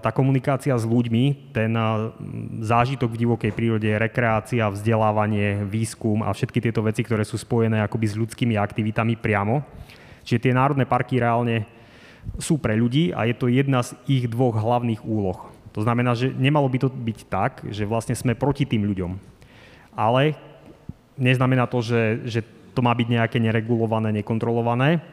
tá 0.00 0.08
komunikácia 0.16 0.72
s 0.72 0.88
ľuďmi, 0.88 1.52
ten 1.52 1.68
zážitok 2.64 3.12
v 3.12 3.20
divokej 3.20 3.52
prírode, 3.52 3.90
rekreácia, 4.00 4.64
vzdelávanie, 4.72 5.68
výskum 5.68 6.24
a 6.24 6.32
všetky 6.32 6.56
tieto 6.56 6.80
veci, 6.80 7.04
ktoré 7.04 7.20
sú 7.20 7.36
spojené 7.36 7.84
akoby 7.84 8.06
s 8.08 8.16
ľudskými 8.16 8.56
aktivitami 8.56 9.20
priamo. 9.20 9.60
Čiže 10.24 10.48
tie 10.48 10.56
národné 10.56 10.88
parky 10.88 11.20
reálne 11.20 11.68
sú 12.40 12.56
pre 12.56 12.76
ľudí 12.80 13.12
a 13.12 13.28
je 13.28 13.36
to 13.36 13.52
jedna 13.52 13.84
z 13.84 13.92
ich 14.08 14.24
dvoch 14.24 14.56
hlavných 14.56 15.04
úloh. 15.04 15.52
To 15.76 15.84
znamená, 15.84 16.16
že 16.16 16.32
nemalo 16.32 16.66
by 16.66 16.78
to 16.80 16.88
byť 16.88 17.18
tak, 17.28 17.52
že 17.68 17.84
vlastne 17.84 18.16
sme 18.16 18.32
proti 18.32 18.64
tým 18.64 18.88
ľuďom. 18.88 19.20
Ale 19.94 20.32
neznamená 21.20 21.68
to, 21.68 21.84
že, 21.84 22.24
že 22.24 22.40
to 22.72 22.80
má 22.80 22.96
byť 22.96 23.08
nejaké 23.20 23.36
neregulované, 23.36 24.16
nekontrolované. 24.16 25.04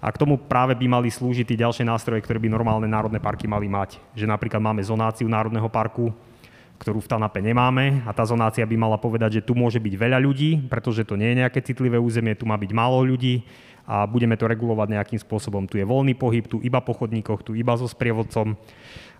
A 0.00 0.08
k 0.08 0.16
tomu 0.16 0.40
práve 0.40 0.72
by 0.72 0.86
mali 0.88 1.12
slúžiť 1.12 1.44
tie 1.44 1.60
ďalšie 1.60 1.84
nástroje, 1.84 2.24
ktoré 2.24 2.40
by 2.40 2.48
normálne 2.48 2.88
národné 2.88 3.20
parky 3.20 3.44
mali 3.44 3.68
mať. 3.68 4.00
Že 4.16 4.32
napríklad 4.32 4.56
máme 4.56 4.80
zonáciu 4.80 5.28
národného 5.28 5.68
parku, 5.68 6.08
ktorú 6.80 7.04
v 7.04 7.10
Tanape 7.12 7.44
nemáme 7.44 8.00
a 8.08 8.10
tá 8.16 8.24
zonácia 8.24 8.64
by 8.64 8.76
mala 8.80 8.96
povedať, 8.96 9.40
že 9.40 9.44
tu 9.44 9.52
môže 9.52 9.76
byť 9.76 9.94
veľa 10.00 10.16
ľudí, 10.24 10.64
pretože 10.72 11.04
to 11.04 11.20
nie 11.20 11.36
je 11.36 11.44
nejaké 11.44 11.60
citlivé 11.60 12.00
územie, 12.00 12.32
tu 12.32 12.48
má 12.48 12.56
byť 12.56 12.72
málo 12.72 13.04
ľudí 13.04 13.44
a 13.84 14.08
budeme 14.08 14.32
to 14.40 14.48
regulovať 14.48 14.88
nejakým 14.96 15.20
spôsobom. 15.20 15.68
Tu 15.68 15.76
je 15.76 15.84
voľný 15.84 16.16
pohyb, 16.16 16.48
tu 16.48 16.64
iba 16.64 16.80
po 16.80 16.96
chodníkoch, 16.96 17.44
tu 17.44 17.52
iba 17.52 17.76
so 17.76 17.84
sprievodcom. 17.84 18.56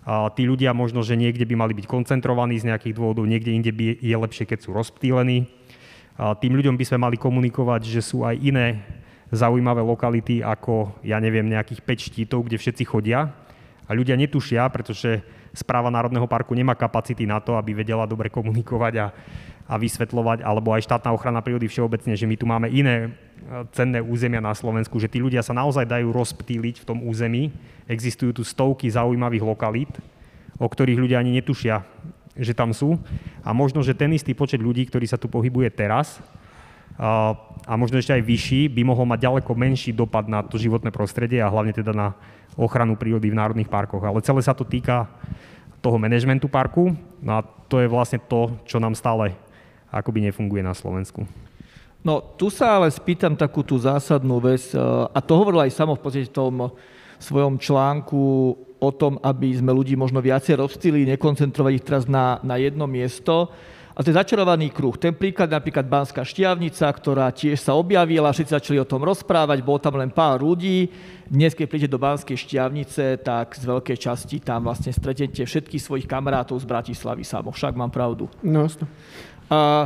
A 0.01 0.33
tí 0.33 0.49
ľudia 0.49 0.73
možno, 0.73 1.05
že 1.05 1.13
niekde 1.13 1.45
by 1.45 1.53
mali 1.53 1.77
byť 1.77 1.85
koncentrovaní 1.85 2.57
z 2.57 2.73
nejakých 2.73 2.97
dôvodov, 2.97 3.29
niekde 3.29 3.53
inde 3.53 3.69
by 3.69 4.01
je 4.01 4.17
lepšie, 4.17 4.49
keď 4.49 4.65
sú 4.65 4.73
rozptýlení. 4.73 5.45
A 6.17 6.33
tým 6.33 6.57
ľuďom 6.57 6.73
by 6.73 6.85
sme 6.89 6.97
mali 7.05 7.21
komunikovať, 7.21 7.85
že 7.85 8.01
sú 8.01 8.25
aj 8.25 8.41
iné 8.41 8.81
zaujímavé 9.31 9.79
lokality 9.79 10.43
ako, 10.43 10.99
ja 11.07 11.17
neviem, 11.23 11.47
nejakých 11.47 11.81
5 11.81 12.07
štítov, 12.11 12.39
kde 12.45 12.59
všetci 12.59 12.83
chodia. 12.83 13.31
A 13.87 13.91
ľudia 13.95 14.19
netušia, 14.19 14.67
pretože 14.67 15.23
správa 15.51 15.91
Národného 15.91 16.27
parku 16.27 16.55
nemá 16.55 16.75
kapacity 16.75 17.27
na 17.27 17.39
to, 17.39 17.55
aby 17.55 17.75
vedela 17.75 18.07
dobre 18.07 18.31
komunikovať 18.31 18.93
a, 18.99 19.07
a 19.67 19.75
vysvetľovať, 19.75 20.43
alebo 20.43 20.71
aj 20.71 20.87
štátna 20.87 21.11
ochrana 21.11 21.43
prírody 21.43 21.67
všeobecne, 21.67 22.15
že 22.15 22.27
my 22.27 22.35
tu 22.39 22.45
máme 22.47 22.67
iné 22.71 23.07
e, 23.07 23.09
cenné 23.75 23.99
územia 23.99 24.39
na 24.39 24.55
Slovensku, 24.55 24.95
že 24.99 25.11
tí 25.11 25.19
ľudia 25.19 25.43
sa 25.43 25.55
naozaj 25.55 25.87
dajú 25.87 26.11
rozptýliť 26.11 26.83
v 26.83 26.87
tom 26.87 27.03
území. 27.03 27.51
Existujú 27.87 28.31
tu 28.31 28.43
stovky 28.47 28.87
zaujímavých 28.87 29.43
lokalít, 29.43 29.91
o 30.55 30.67
ktorých 30.67 30.99
ľudia 30.99 31.19
ani 31.19 31.35
netušia, 31.39 31.83
že 32.35 32.55
tam 32.55 32.71
sú. 32.71 32.95
A 33.43 33.51
možno, 33.51 33.83
že 33.83 33.95
ten 33.95 34.11
istý 34.15 34.31
počet 34.31 34.63
ľudí, 34.63 34.87
ktorý 34.87 35.03
sa 35.03 35.19
tu 35.19 35.27
pohybuje 35.27 35.67
teraz, 35.71 36.19
a 36.97 37.73
možno 37.77 38.01
ešte 38.01 38.15
aj 38.17 38.23
vyšší, 38.25 38.61
by 38.73 38.81
mohol 38.83 39.05
mať 39.05 39.19
ďaleko 39.27 39.51
menší 39.53 39.91
dopad 39.93 40.25
na 40.27 40.41
to 40.41 40.57
životné 40.57 40.89
prostredie 40.89 41.39
a 41.39 41.51
hlavne 41.51 41.71
teda 41.71 41.93
na 41.93 42.13
ochranu 42.57 42.99
prírody 42.99 43.31
v 43.31 43.37
národných 43.37 43.71
parkoch. 43.71 44.03
Ale 44.03 44.19
celé 44.25 44.41
sa 44.43 44.51
to 44.51 44.67
týka 44.67 45.07
toho 45.81 45.97
manažmentu 45.97 46.45
parku 46.45 46.93
no 47.21 47.31
a 47.37 47.41
to 47.41 47.79
je 47.81 47.87
vlastne 47.89 48.19
to, 48.27 48.53
čo 48.67 48.77
nám 48.77 48.97
stále 48.97 49.33
akoby 49.91 50.29
nefunguje 50.29 50.63
na 50.63 50.73
Slovensku. 50.73 51.23
No, 52.01 52.17
tu 52.33 52.49
sa 52.49 52.81
ale 52.81 52.89
spýtam 52.89 53.37
takú 53.37 53.61
tú 53.61 53.77
zásadnú 53.77 54.41
vec, 54.41 54.73
a 55.13 55.19
to 55.21 55.37
hovoril 55.37 55.61
aj 55.61 55.69
samo 55.69 55.93
v 55.93 56.01
podstate 56.01 56.33
tom 56.33 56.73
svojom 57.21 57.61
článku 57.61 58.21
o 58.81 58.89
tom, 58.89 59.21
aby 59.21 59.53
sme 59.53 59.69
ľudí 59.69 59.93
možno 59.93 60.17
viacej 60.17 60.57
rozptýlili, 60.57 61.13
nekoncentrovať 61.13 61.71
ich 61.77 61.85
teraz 61.85 62.09
na, 62.09 62.41
na 62.41 62.57
jedno 62.57 62.89
miesto. 62.89 63.53
A 64.01 64.03
to 64.03 64.09
je 64.09 64.17
začarovaný 64.17 64.73
kruh. 64.73 64.97
Ten 64.97 65.13
príklad 65.13 65.53
napríklad 65.53 65.85
Banská 65.85 66.25
šťavnica, 66.25 66.89
ktorá 66.89 67.29
tiež 67.29 67.61
sa 67.61 67.77
objavila, 67.77 68.33
všetci 68.33 68.57
začali 68.57 68.81
o 68.81 68.89
tom 68.89 69.05
rozprávať, 69.05 69.61
bolo 69.61 69.77
tam 69.77 70.01
len 70.01 70.09
pár 70.09 70.41
ľudí. 70.41 70.89
Dnes, 71.29 71.53
keď 71.53 71.65
prídete 71.69 71.93
do 71.93 72.01
Banskej 72.01 72.33
šťavnice, 72.33 73.21
tak 73.21 73.53
z 73.53 73.61
veľkej 73.61 74.01
časti 74.01 74.41
tam 74.41 74.65
vlastne 74.65 74.89
stretnete 74.89 75.45
všetkých 75.45 75.77
svojich 75.77 76.09
kamarátov 76.09 76.57
z 76.57 76.65
Bratislavy 76.65 77.21
samo. 77.21 77.53
Však 77.53 77.77
mám 77.77 77.93
pravdu. 77.93 78.25
No, 78.41 78.65
uh, 78.65 79.85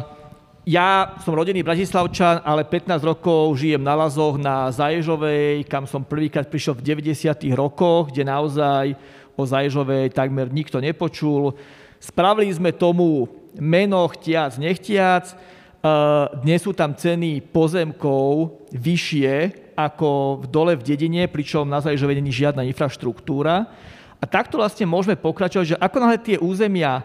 ja 0.64 1.20
som 1.20 1.36
rodený 1.36 1.68
Bratislavčan, 1.68 2.40
ale 2.48 2.64
15 2.64 2.96
rokov 3.04 3.60
žijem 3.60 3.84
na 3.84 4.00
Lazoch 4.00 4.40
na 4.40 4.72
Zaježovej, 4.72 5.68
kam 5.68 5.84
som 5.84 6.08
prvýkrát 6.08 6.48
prišiel 6.48 6.80
v 6.80 7.04
90. 7.04 7.52
rokoch, 7.52 8.16
kde 8.16 8.32
naozaj 8.32 8.96
o 9.36 9.44
Zaježovej 9.44 10.16
takmer 10.16 10.48
nikto 10.48 10.80
nepočul. 10.80 11.60
Spravili 12.06 12.54
sme 12.54 12.70
tomu 12.70 13.26
meno 13.58 14.06
chtiac, 14.14 14.62
nechtiac. 14.62 15.34
Dnes 16.46 16.62
sú 16.62 16.70
tam 16.78 16.94
ceny 16.94 17.42
pozemkov 17.50 18.62
vyššie 18.70 19.66
ako 19.74 20.40
v 20.40 20.46
dole 20.48 20.74
v 20.78 20.86
dedine, 20.86 21.26
pričom 21.26 21.66
na 21.66 21.82
Zaježove 21.82 22.14
není 22.14 22.30
žiadna 22.30 22.62
infraštruktúra. 22.70 23.66
A 24.22 24.26
takto 24.30 24.62
vlastne 24.62 24.86
môžeme 24.86 25.18
pokračovať, 25.18 25.66
že 25.76 25.82
ako 25.82 25.98
náhle 25.98 26.20
tie 26.22 26.38
územia 26.38 27.02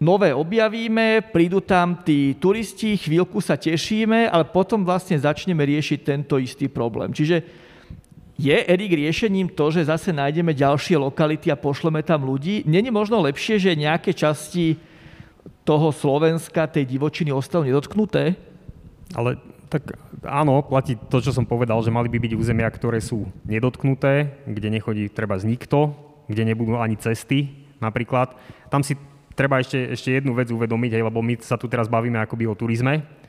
nové 0.00 0.32
objavíme, 0.32 1.20
prídu 1.30 1.60
tam 1.60 2.00
tí 2.00 2.32
turisti, 2.40 2.96
chvíľku 2.96 3.44
sa 3.44 3.60
tešíme, 3.60 4.32
ale 4.32 4.48
potom 4.48 4.82
vlastne 4.82 5.20
začneme 5.20 5.60
riešiť 5.60 5.98
tento 6.00 6.40
istý 6.40 6.66
problém. 6.72 7.12
Čiže 7.12 7.44
je 8.40 8.56
Erik 8.64 8.96
riešením 8.96 9.52
to, 9.52 9.68
že 9.68 9.92
zase 9.92 10.16
nájdeme 10.16 10.56
ďalšie 10.56 10.96
lokality 10.96 11.52
a 11.52 11.60
pošleme 11.60 12.00
tam 12.00 12.24
ľudí? 12.24 12.64
Není 12.64 12.88
možno 12.88 13.20
lepšie, 13.20 13.60
že 13.60 13.76
nejaké 13.76 14.16
časti 14.16 14.80
toho 15.68 15.92
Slovenska, 15.92 16.64
tej 16.64 16.88
divočiny 16.88 17.28
ostanú 17.28 17.68
nedotknuté? 17.68 18.40
Ale 19.12 19.36
tak 19.68 19.92
áno, 20.24 20.64
platí 20.64 20.96
to, 21.12 21.20
čo 21.20 21.36
som 21.36 21.44
povedal, 21.44 21.78
že 21.84 21.92
mali 21.92 22.08
by 22.08 22.16
byť 22.16 22.32
územia, 22.34 22.66
ktoré 22.72 22.98
sú 23.04 23.28
nedotknuté, 23.44 24.42
kde 24.48 24.68
nechodí 24.72 25.06
treba 25.12 25.36
z 25.36 25.46
nikto, 25.46 25.92
kde 26.26 26.42
nebudú 26.48 26.80
ani 26.80 26.96
cesty 26.96 27.68
napríklad. 27.78 28.34
Tam 28.72 28.80
si 28.80 28.96
treba 29.36 29.60
ešte, 29.60 29.94
ešte 29.94 30.16
jednu 30.16 30.32
vec 30.34 30.48
uvedomiť, 30.48 30.90
hej, 30.96 31.04
lebo 31.06 31.20
my 31.22 31.38
sa 31.44 31.60
tu 31.60 31.70
teraz 31.70 31.86
bavíme 31.86 32.18
akoby 32.18 32.48
o 32.50 32.58
turizme. 32.58 33.19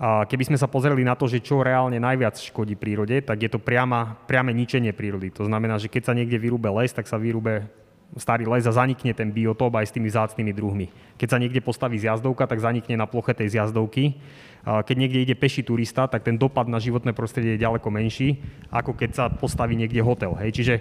Keby 0.00 0.48
sme 0.48 0.58
sa 0.58 0.66
pozreli 0.66 1.04
na 1.04 1.14
to, 1.14 1.28
že 1.28 1.44
čo 1.44 1.60
reálne 1.60 2.00
najviac 2.00 2.40
škodí 2.40 2.74
prírode, 2.74 3.22
tak 3.22 3.38
je 3.38 3.50
to 3.52 3.62
priama, 3.62 4.16
priame 4.26 4.50
ničenie 4.50 4.90
prírody. 4.90 5.30
To 5.36 5.46
znamená, 5.46 5.78
že 5.78 5.92
keď 5.92 6.10
sa 6.10 6.16
niekde 6.16 6.40
vyrúbe 6.40 6.66
les, 6.72 6.90
tak 6.90 7.06
sa 7.06 7.20
vyrúbe 7.20 7.68
starý 8.12 8.44
les 8.44 8.68
a 8.68 8.76
zanikne 8.76 9.16
ten 9.16 9.32
biotop 9.32 9.72
aj 9.72 9.88
s 9.88 9.94
tými 9.96 10.12
vzácnými 10.12 10.52
druhmi. 10.52 10.92
Keď 11.16 11.28
sa 11.32 11.40
niekde 11.40 11.64
postaví 11.64 11.96
zjazdovka, 11.96 12.44
tak 12.44 12.60
zanikne 12.60 12.98
na 13.00 13.08
ploche 13.08 13.32
tej 13.32 13.56
zjazdovky. 13.56 14.20
Keď 14.62 14.96
niekde 15.00 15.24
ide 15.24 15.34
peší 15.38 15.64
turista, 15.64 16.04
tak 16.04 16.20
ten 16.20 16.36
dopad 16.36 16.68
na 16.68 16.76
životné 16.76 17.16
prostredie 17.16 17.56
je 17.56 17.64
ďaleko 17.64 17.88
menší, 17.88 18.36
ako 18.68 18.92
keď 19.00 19.10
sa 19.16 19.24
postaví 19.32 19.80
niekde 19.80 20.04
hotel. 20.04 20.36
Hej. 20.36 20.50
Čiže 20.60 20.74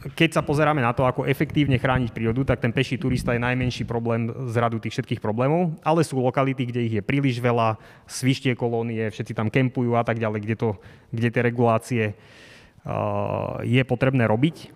keď 0.00 0.40
sa 0.40 0.42
pozeráme 0.42 0.80
na 0.80 0.96
to, 0.96 1.04
ako 1.04 1.28
efektívne 1.28 1.76
chrániť 1.76 2.16
prírodu, 2.16 2.40
tak 2.48 2.64
ten 2.64 2.72
peší 2.72 2.96
turista 2.96 3.36
je 3.36 3.44
najmenší 3.44 3.84
problém 3.84 4.32
z 4.48 4.54
radu 4.56 4.80
tých 4.80 4.96
všetkých 4.96 5.20
problémov, 5.20 5.76
ale 5.84 6.00
sú 6.00 6.16
lokality, 6.16 6.64
kde 6.64 6.80
ich 6.88 6.94
je 6.96 7.02
príliš 7.04 7.36
veľa, 7.36 7.76
svištie 8.08 8.56
kolónie, 8.56 9.12
všetci 9.12 9.36
tam 9.36 9.52
kempujú 9.52 9.92
a 10.00 10.02
tak 10.04 10.16
ďalej, 10.16 10.40
kde, 10.40 10.56
to, 10.56 10.68
kde 11.12 11.28
tie 11.28 11.42
regulácie 11.44 12.04
uh, 12.12 13.60
je 13.60 13.82
potrebné 13.84 14.24
robiť. 14.24 14.72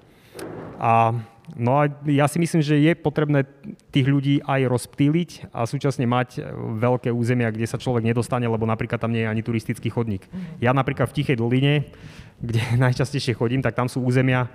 A 0.76 1.16
No 1.52 1.76
a 1.76 1.92
ja 2.08 2.24
si 2.24 2.40
myslím, 2.40 2.64
že 2.64 2.80
je 2.80 2.96
potrebné 2.96 3.44
tých 3.92 4.08
ľudí 4.08 4.40
aj 4.48 4.64
rozptýliť 4.64 5.52
a 5.52 5.68
súčasne 5.68 6.08
mať 6.08 6.40
veľké 6.80 7.12
územia, 7.12 7.52
kde 7.52 7.68
sa 7.68 7.76
človek 7.76 8.00
nedostane, 8.00 8.48
lebo 8.48 8.64
napríklad 8.64 8.96
tam 8.96 9.12
nie 9.12 9.28
je 9.28 9.28
ani 9.28 9.44
turistický 9.44 9.92
chodník. 9.92 10.24
Ja 10.56 10.72
napríklad 10.72 11.12
v 11.12 11.20
Tichej 11.20 11.36
doline, 11.36 11.92
kde 12.40 12.64
najčastejšie 12.88 13.36
chodím, 13.36 13.60
tak 13.60 13.76
tam 13.76 13.92
sú 13.92 14.00
územia, 14.00 14.48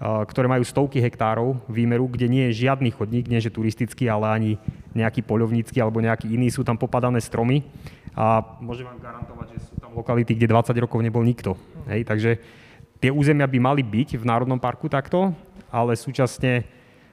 ktoré 0.00 0.48
majú 0.48 0.64
stovky 0.64 1.04
hektárov 1.04 1.60
výmeru, 1.68 2.08
kde 2.08 2.26
nie 2.32 2.44
je 2.48 2.64
žiadny 2.64 2.88
chodník, 2.88 3.28
nie 3.28 3.44
že 3.44 3.52
turistický, 3.52 4.08
ale 4.08 4.32
ani 4.32 4.52
nejaký 4.96 5.20
poľovnícky 5.20 5.76
alebo 5.76 6.00
nejaký 6.00 6.32
iný. 6.32 6.48
Sú 6.48 6.64
tam 6.64 6.80
popadané 6.80 7.20
stromy 7.20 7.68
a 8.16 8.40
môžem 8.64 8.88
vám 8.88 8.96
garantovať, 8.96 9.60
že 9.60 9.68
sú 9.68 9.76
tam 9.76 9.92
lokality, 9.92 10.32
kde 10.40 10.48
20 10.48 10.72
rokov 10.88 11.04
nebol 11.04 11.20
nikto. 11.20 11.52
Hej, 11.84 12.08
takže 12.08 12.40
tie 12.96 13.12
územia 13.12 13.44
by 13.44 13.58
mali 13.60 13.82
byť 13.84 14.16
v 14.16 14.24
Národnom 14.24 14.58
parku 14.58 14.88
takto 14.88 15.36
ale 15.70 15.94
súčasne 15.94 16.66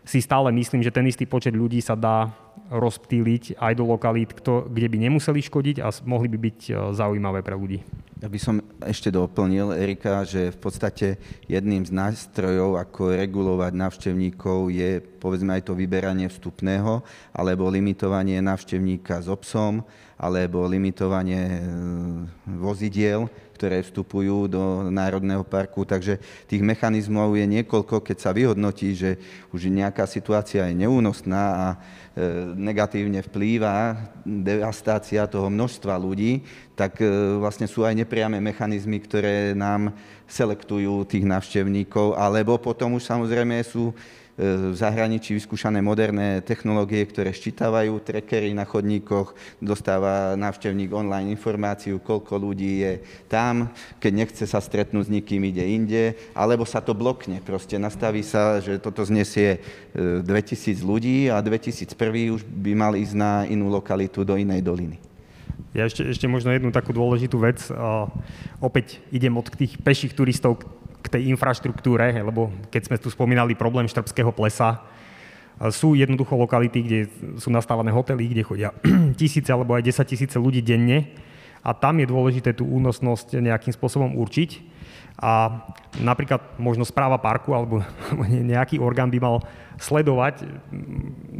si 0.08 0.24
stále 0.24 0.50
myslím, 0.56 0.82
že 0.82 0.93
ten 0.93 1.04
istý 1.04 1.28
počet 1.28 1.52
ľudí 1.52 1.84
sa 1.84 1.93
dá 1.93 2.32
rozptýliť 2.72 3.60
aj 3.60 3.74
do 3.76 3.86
lokalít, 3.86 4.32
kde 4.41 4.88
by 4.88 4.98
nemuseli 4.98 5.39
škodiť 5.43 5.84
a 5.84 5.91
mohli 6.08 6.28
by 6.32 6.38
byť 6.39 6.60
e, 6.67 6.72
zaujímavé 6.96 7.43
pre 7.43 7.56
ľudí. 7.56 7.84
Ja 8.17 8.34
by 8.34 8.39
som 8.41 8.65
ešte 8.82 9.13
doplnil, 9.13 9.78
Erika, 9.78 10.26
že 10.26 10.50
v 10.50 10.58
podstate 10.58 11.08
jedným 11.46 11.86
z 11.86 11.93
nástrojov, 11.93 12.82
ako 12.82 13.13
regulovať 13.13 13.78
návštevníkov, 13.78 14.74
je 14.74 15.06
povedzme 15.22 15.54
aj 15.54 15.70
to 15.70 15.78
vyberanie 15.78 16.26
vstupného, 16.26 17.06
alebo 17.30 17.70
limitovanie 17.70 18.41
návštevníka 18.41 19.22
s 19.22 19.30
obsom, 19.30 19.86
alebo 20.17 20.65
limitovanie 20.65 21.62
e, 21.62 21.62
vozidiel, 22.58 23.30
ktoré 23.58 23.82
vstupujú 23.82 24.46
do 24.46 24.93
Národného 24.93 25.41
parku. 25.41 25.82
Takže 25.82 26.22
tých 26.46 26.62
mechanizmov 26.62 27.34
je 27.34 27.50
niekoľko, 27.58 28.06
keď 28.06 28.17
sa 28.22 28.30
vyhodnotí, 28.30 28.93
že 28.93 29.17
už 29.50 29.74
nejaká 29.74 30.06
situácia 30.06 30.70
je 30.70 30.78
neúnosná 30.78 31.43
a 31.50 31.67
e, 31.74 31.78
negatívne 32.54 33.26
vplýva 33.26 33.98
devastácia 34.22 35.26
toho 35.26 35.50
množstva 35.50 35.98
ľudí, 35.98 36.46
tak 36.78 37.02
e, 37.02 37.10
vlastne 37.41 37.65
sú 37.65 37.82
aj 37.82 37.98
nepriame 37.98 38.38
mechanizmy, 38.38 39.02
ktoré 39.02 39.58
nám 39.58 39.98
selektujú 40.30 41.10
tých 41.10 41.26
návštevníkov, 41.26 42.13
alebo 42.13 42.62
potom 42.62 42.93
už 42.93 43.10
samozrejme 43.10 43.58
sú 43.65 43.89
v 44.38 44.76
zahraničí 44.78 45.34
vyskúšané 45.34 45.82
moderné 45.82 46.45
technológie, 46.45 47.02
ktoré 47.10 47.34
ščítavajú 47.34 47.97
trackery 48.06 48.54
na 48.54 48.69
chodníkoch, 48.69 49.34
dostáva 49.58 50.38
návštevník 50.38 50.93
online 50.93 51.34
informáciu, 51.34 51.97
koľko 51.97 52.38
ľudí 52.38 52.86
je 52.86 52.93
tam, 53.26 53.73
keď 53.97 54.12
nechce 54.13 54.45
sa 54.45 54.62
stretnúť 54.62 55.10
s 55.10 55.13
nikým, 55.13 55.41
ide 55.50 55.65
inde, 55.65 56.04
alebo 56.38 56.69
sa 56.69 56.86
to 56.86 56.93
blokne. 56.93 57.41
Proste 57.41 57.82
nastaví 57.82 58.21
sa, 58.21 58.62
že 58.62 58.78
toto 58.78 59.02
znesie 59.02 59.58
2000 59.97 60.30
e, 60.30 60.86
ľudí 60.86 61.17
a 61.34 61.41
2001 61.41 62.38
už 62.38 62.45
by 62.45 62.71
mal 62.78 62.93
ísť 62.93 63.15
na 63.17 63.50
inú 63.50 63.73
lokalitu 63.73 64.21
do 64.21 64.38
inej 64.38 64.62
doliny. 64.62 65.02
Ja 65.73 65.86
ešte, 65.89 66.06
ešte 66.06 66.30
možno 66.30 66.54
jednu 66.54 66.69
takú 66.69 66.93
dôležitú 66.93 67.38
vec. 67.41 67.62
Uh, 67.69 68.10
opäť 68.62 69.02
idem 69.13 69.34
od 69.38 69.45
tých 69.50 69.78
peších 69.82 70.13
turistov 70.13 70.62
k 71.08 71.15
tej 71.15 71.32
infraštruktúre, 71.32 72.12
lebo 72.20 72.52
keď 72.67 72.91
sme 72.91 72.96
tu 73.00 73.08
spomínali 73.08 73.56
problém 73.56 73.88
Štrbského 73.88 74.36
plesa, 74.36 74.84
sú 75.74 75.98
jednoducho 75.98 76.38
lokality, 76.38 76.80
kde 76.86 77.00
sú 77.41 77.50
nastavené 77.50 77.89
hotely, 77.89 78.30
kde 78.30 78.43
chodia 78.46 78.70
tisíce 79.20 79.50
alebo 79.50 79.74
aj 79.74 79.89
10 79.89 80.06
tisíce 80.06 80.38
ľudí 80.38 80.62
denne 80.62 81.17
a 81.65 81.74
tam 81.74 81.98
je 81.98 82.06
dôležité 82.06 82.54
tú 82.54 82.70
únosnosť 82.70 83.41
nejakým 83.41 83.74
spôsobom 83.74 84.13
určiť. 84.22 84.78
A 85.17 85.65
napríklad 85.98 86.62
možno 86.62 86.86
správa 86.86 87.17
parku 87.17 87.58
alebo 87.58 87.82
nejaký 88.54 88.78
orgán 88.78 89.10
by 89.10 89.17
mal 89.17 89.41
sledovať 89.82 90.46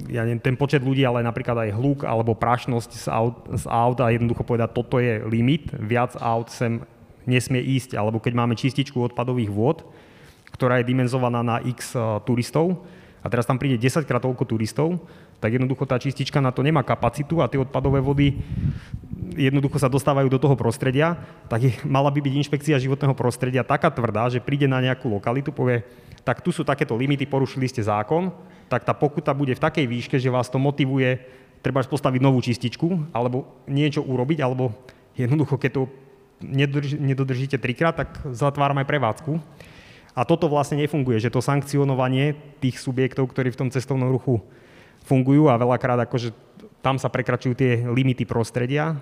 ja 0.10 0.26
neviem, 0.26 0.42
ten 0.42 0.58
počet 0.58 0.82
ľudí, 0.82 1.06
ale 1.06 1.22
napríklad 1.22 1.68
aj 1.68 1.78
hluk 1.78 2.00
alebo 2.02 2.34
prašnosť 2.34 2.92
z 2.96 3.08
aut, 3.12 3.36
z 3.54 3.66
aut 3.70 3.98
a 4.02 4.10
jednoducho 4.10 4.42
povedať, 4.42 4.70
toto 4.74 4.98
je 4.98 5.22
limit, 5.30 5.70
viac 5.78 6.18
aut 6.18 6.50
sem 6.50 6.82
nesmie 7.28 7.60
ísť, 7.60 8.00
alebo 8.00 8.24
keď 8.24 8.34
máme 8.34 8.56
čističku 8.56 8.98
odpadových 9.12 9.52
vôd, 9.52 9.84
ktorá 10.56 10.80
je 10.82 10.90
dimenzovaná 10.90 11.44
na 11.44 11.60
x 11.62 11.94
eh, 11.94 12.02
turistov, 12.24 12.88
a 13.18 13.28
teraz 13.28 13.44
tam 13.44 13.60
príde 13.60 13.76
10 13.76 14.08
krát 14.08 14.24
toľko 14.24 14.48
turistov, 14.48 15.04
tak 15.44 15.52
jednoducho 15.52 15.84
tá 15.84 16.00
čistička 16.00 16.40
na 16.40 16.56
to 16.56 16.64
nemá 16.64 16.80
kapacitu 16.80 17.44
a 17.44 17.52
tie 17.52 17.60
odpadové 17.60 18.00
vody 18.00 18.40
jednoducho 19.36 19.78
sa 19.78 19.92
dostávajú 19.92 20.32
do 20.32 20.40
toho 20.40 20.56
prostredia, 20.56 21.20
tak 21.52 21.60
je, 21.68 21.72
mala 21.84 22.08
by 22.08 22.24
byť 22.24 22.34
inšpekcia 22.40 22.80
životného 22.80 23.12
prostredia 23.14 23.68
taká 23.68 23.92
tvrdá, 23.92 24.32
že 24.32 24.40
príde 24.40 24.66
na 24.66 24.80
nejakú 24.80 25.12
lokalitu, 25.12 25.52
povie, 25.52 25.84
tak 26.24 26.40
tu 26.40 26.56
sú 26.56 26.64
takéto 26.64 26.96
limity, 26.96 27.28
porušili 27.28 27.68
ste 27.68 27.84
zákon, 27.84 28.32
tak 28.72 28.88
tá 28.88 28.96
pokuta 28.96 29.36
bude 29.36 29.54
v 29.54 29.64
takej 29.64 29.86
výške, 29.86 30.16
že 30.18 30.32
vás 30.32 30.48
to 30.48 30.58
motivuje 30.58 31.20
treba 31.62 31.84
postaviť 31.84 32.22
novú 32.22 32.40
čističku, 32.40 33.12
alebo 33.12 33.60
niečo 33.68 34.06
urobiť, 34.06 34.40
alebo 34.40 34.72
jednoducho, 35.20 35.60
keď 35.60 35.72
to 35.74 35.84
nedodržíte 36.42 37.58
trikrát, 37.58 37.96
tak 37.96 38.22
zatváram 38.32 38.78
aj 38.78 38.90
prevádzku. 38.90 39.32
A 40.18 40.26
toto 40.26 40.50
vlastne 40.50 40.82
nefunguje, 40.82 41.22
že 41.22 41.30
to 41.30 41.46
sankcionovanie 41.46 42.34
tých 42.58 42.82
subjektov, 42.82 43.30
ktorí 43.30 43.54
v 43.54 43.60
tom 43.66 43.70
cestovnom 43.70 44.10
ruchu 44.10 44.42
fungujú 45.06 45.46
a 45.46 45.62
veľakrát 45.62 46.10
akože 46.10 46.34
tam 46.82 46.98
sa 46.98 47.10
prekračujú 47.10 47.54
tie 47.54 47.86
limity 47.86 48.26
prostredia, 48.26 48.98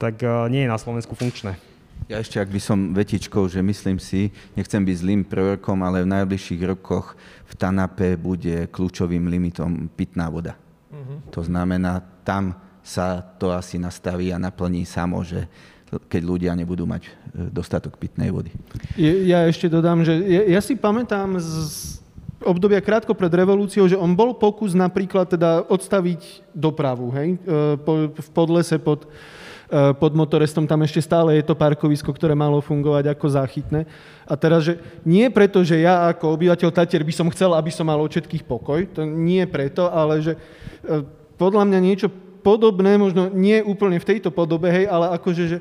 tak 0.00 0.24
e, 0.24 0.28
nie 0.48 0.64
je 0.64 0.72
na 0.72 0.80
Slovensku 0.80 1.12
funkčné. 1.12 1.60
Ja 2.08 2.22
ešte, 2.22 2.40
ak 2.40 2.48
by 2.48 2.60
som 2.62 2.96
vetičkou, 2.96 3.44
že 3.50 3.60
myslím 3.60 4.00
si, 4.00 4.32
nechcem 4.56 4.80
byť 4.80 4.96
zlým 4.96 5.22
prorokom, 5.28 5.82
ale 5.84 6.06
v 6.06 6.12
najbližších 6.16 6.62
rokoch 6.64 7.18
v 7.44 7.52
TANAPE 7.58 8.16
bude 8.16 8.70
kľúčovým 8.72 9.28
limitom 9.28 9.92
pitná 9.92 10.32
voda. 10.32 10.56
Uh-huh. 10.88 11.20
To 11.36 11.44
znamená, 11.44 12.00
tam 12.24 12.56
sa 12.80 13.20
to 13.20 13.52
asi 13.52 13.76
nastaví 13.76 14.32
a 14.32 14.40
naplní 14.40 14.88
samo, 14.88 15.20
že 15.20 15.44
keď 15.88 16.22
ľudia 16.24 16.52
nebudú 16.52 16.84
mať 16.84 17.08
e, 17.08 17.10
dostatok 17.48 17.96
pitnej 17.96 18.28
vody. 18.28 18.52
Ja 19.00 19.48
ešte 19.48 19.72
dodám, 19.72 20.04
že 20.04 20.12
ja, 20.28 20.58
ja 20.58 20.60
si 20.60 20.76
pamätám 20.76 21.40
z 21.40 21.96
obdobia 22.44 22.78
krátko 22.78 23.16
pred 23.16 23.32
revolúciou, 23.32 23.88
že 23.88 23.98
on 23.98 24.12
bol 24.14 24.36
pokus 24.36 24.76
napríklad 24.76 25.26
teda 25.26 25.64
odstaviť 25.66 26.52
dopravu, 26.52 27.10
hej, 27.16 27.28
e, 27.34 27.38
po, 27.80 28.12
v 28.12 28.28
podlese 28.36 28.76
pod, 28.76 29.08
e, 29.72 29.96
pod 29.96 30.12
motorestom, 30.12 30.68
tam 30.68 30.84
ešte 30.84 31.00
stále 31.00 31.40
je 31.40 31.44
to 31.48 31.56
parkovisko, 31.56 32.12
ktoré 32.12 32.36
malo 32.36 32.60
fungovať 32.60 33.08
ako 33.10 33.26
záchytné. 33.32 33.88
A 34.28 34.36
teraz, 34.36 34.68
že 34.68 34.76
nie 35.08 35.24
preto, 35.32 35.64
že 35.64 35.80
ja 35.80 36.12
ako 36.12 36.36
obyvateľ 36.36 36.68
Tatier 36.68 37.00
by 37.00 37.14
som 37.16 37.32
chcel, 37.32 37.56
aby 37.56 37.72
som 37.72 37.88
mal 37.88 37.98
od 37.98 38.12
všetkých 38.12 38.44
pokoj, 38.44 38.84
to 38.92 39.08
nie 39.08 39.42
preto, 39.48 39.88
ale 39.88 40.20
že 40.20 40.36
podľa 41.40 41.64
mňa 41.64 41.78
niečo 41.80 42.08
podobné, 42.48 42.96
možno 42.96 43.28
nie 43.28 43.60
úplne 43.60 44.00
v 44.00 44.08
tejto 44.08 44.32
podobe, 44.32 44.72
hej, 44.72 44.88
ale 44.88 45.12
akože, 45.20 45.44
že 45.44 45.58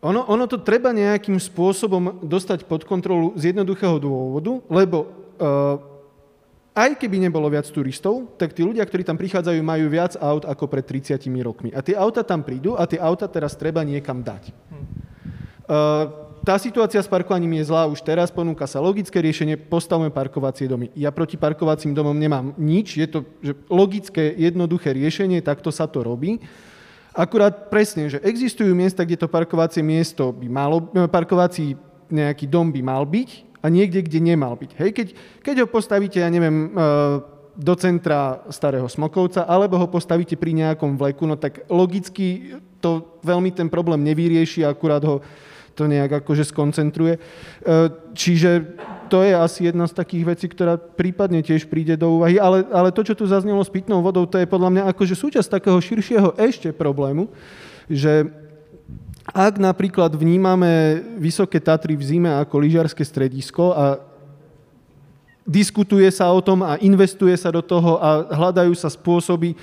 ono, 0.00 0.24
ono 0.24 0.48
to 0.48 0.56
treba 0.56 0.88
nejakým 0.96 1.36
spôsobom 1.36 2.24
dostať 2.24 2.64
pod 2.64 2.88
kontrolu 2.88 3.36
z 3.36 3.52
jednoduchého 3.52 4.00
dôvodu, 4.00 4.64
lebo 4.72 5.04
uh, 5.04 5.76
aj 6.72 6.96
keby 6.96 7.28
nebolo 7.28 7.52
viac 7.52 7.68
turistov, 7.68 8.32
tak 8.40 8.56
tí 8.56 8.64
ľudia, 8.64 8.88
ktorí 8.88 9.04
tam 9.04 9.20
prichádzajú, 9.20 9.60
majú 9.60 9.86
viac 9.92 10.16
aut 10.16 10.48
ako 10.48 10.64
pred 10.64 10.84
30 10.88 11.20
rokmi. 11.44 11.70
A 11.76 11.84
tie 11.84 11.94
auta 11.94 12.24
tam 12.24 12.40
prídu 12.40 12.72
a 12.74 12.88
tie 12.88 12.96
auta 12.96 13.28
teraz 13.28 13.52
treba 13.52 13.84
niekam 13.84 14.24
dať. 14.24 14.48
Uh, 15.64 16.23
tá 16.44 16.60
situácia 16.60 17.00
s 17.00 17.08
parkovaním 17.08 17.58
je 17.58 17.72
zlá 17.72 17.88
už 17.88 18.04
teraz, 18.04 18.28
ponúka 18.28 18.68
sa 18.68 18.78
logické 18.78 19.18
riešenie, 19.24 19.56
postavme 19.56 20.12
parkovacie 20.12 20.68
domy. 20.68 20.92
Ja 20.92 21.08
proti 21.08 21.40
parkovacím 21.40 21.96
domom 21.96 22.14
nemám 22.14 22.52
nič, 22.60 23.00
je 23.00 23.08
to 23.08 23.18
že 23.40 23.56
logické, 23.72 24.30
jednoduché 24.36 24.92
riešenie, 24.92 25.40
takto 25.40 25.72
sa 25.72 25.88
to 25.88 26.04
robí. 26.04 26.38
Akurát 27.16 27.72
presne, 27.72 28.12
že 28.12 28.20
existujú 28.20 28.76
miesta, 28.76 29.06
kde 29.06 29.24
to 29.24 29.28
parkovacie 29.30 29.80
miesto 29.80 30.36
by 30.36 30.46
malo, 30.50 30.84
parkovací 31.08 31.80
nejaký 32.12 32.44
dom 32.44 32.68
by 32.68 32.80
mal 32.84 33.08
byť 33.08 33.30
a 33.64 33.66
niekde, 33.72 34.04
kde 34.04 34.20
nemal 34.20 34.52
byť. 34.60 34.70
Hej, 34.76 34.90
keď, 34.92 35.06
keď 35.40 35.54
ho 35.64 35.66
postavíte, 35.70 36.20
ja 36.20 36.28
neviem, 36.28 36.68
eh, 36.68 37.34
do 37.54 37.74
centra 37.78 38.42
Starého 38.50 38.90
Smokovca, 38.90 39.46
alebo 39.46 39.78
ho 39.78 39.86
postavíte 39.86 40.34
pri 40.34 40.52
nejakom 40.52 40.98
vleku, 40.98 41.22
no 41.22 41.38
tak 41.38 41.62
logicky 41.70 42.58
to 42.82 43.16
veľmi 43.22 43.54
ten 43.54 43.70
problém 43.70 44.02
nevyrieši, 44.02 44.66
akurát 44.66 45.00
ho 45.06 45.22
to 45.74 45.90
nejak 45.90 46.22
akože 46.22 46.46
skoncentruje. 46.46 47.18
E, 47.18 47.20
čiže 48.14 48.78
to 49.10 49.20
je 49.20 49.34
asi 49.34 49.68
jedna 49.68 49.90
z 49.90 49.94
takých 49.98 50.24
vecí, 50.24 50.46
ktorá 50.48 50.78
prípadne 50.78 51.42
tiež 51.42 51.66
príde 51.66 51.98
do 51.98 52.18
úvahy. 52.18 52.38
Ale, 52.38 52.64
ale 52.70 52.94
to, 52.94 53.02
čo 53.02 53.14
tu 53.18 53.26
zaznelo 53.26 53.60
s 53.60 53.70
pitnou 53.70 54.00
vodou, 54.00 54.24
to 54.24 54.38
je 54.38 54.48
podľa 54.48 54.70
mňa 54.70 54.82
akože 54.94 55.14
súčasť 55.18 55.60
takého 55.60 55.78
širšieho 55.78 56.38
ešte 56.38 56.70
problému, 56.70 57.28
že 57.90 58.30
ak 59.24 59.56
napríklad 59.56 60.12
vnímame 60.12 61.00
Vysoké 61.16 61.56
Tatry 61.56 61.96
v 61.96 62.04
zime 62.04 62.30
ako 62.30 62.60
lyžiarske 62.60 63.00
stredisko 63.00 63.72
a 63.72 63.84
diskutuje 65.48 66.08
sa 66.12 66.28
o 66.32 66.40
tom 66.44 66.64
a 66.64 66.76
investuje 66.80 67.32
sa 67.36 67.52
do 67.52 67.64
toho 67.64 68.00
a 68.00 68.24
hľadajú 68.32 68.72
sa 68.76 68.92
spôsoby, 68.92 69.56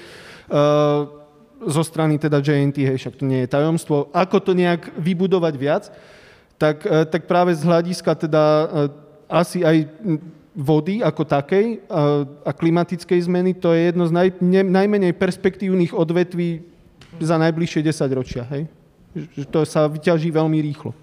uh, 0.50 1.20
zo 1.67 1.84
strany 1.86 2.17
teda 2.17 2.41
JNT, 2.41 2.78
hej, 2.82 2.97
však 2.97 3.17
to 3.21 3.24
nie 3.26 3.45
je 3.45 3.54
tajomstvo, 3.54 4.10
ako 4.10 4.38
to 4.41 4.52
nejak 4.58 4.89
vybudovať 4.97 5.54
viac, 5.58 5.84
tak, 6.58 6.86
e, 6.86 7.06
tak 7.06 7.26
práve 7.26 7.54
z 7.58 7.65
hľadiska 7.65 8.12
teda 8.17 8.43
e, 8.43 8.65
asi 9.30 9.65
aj 9.65 9.89
vody 10.54 11.02
ako 11.02 11.24
takej 11.26 11.65
e, 11.65 11.78
a 12.45 12.52
klimatickej 12.54 13.19
zmeny, 13.26 13.58
to 13.58 13.74
je 13.74 13.93
jedno 13.93 14.06
z 14.06 14.13
naj, 14.13 14.30
ne, 14.41 14.62
najmenej 14.62 15.13
perspektívnych 15.17 15.93
odvetví 15.93 16.62
za 17.17 17.38
najbližšie 17.38 17.82
10 17.82 18.19
ročia. 18.19 18.43
Hej? 18.54 18.69
To 19.52 19.65
sa 19.67 19.89
vyťaží 19.89 20.32
veľmi 20.32 20.60
rýchlo. 20.62 20.95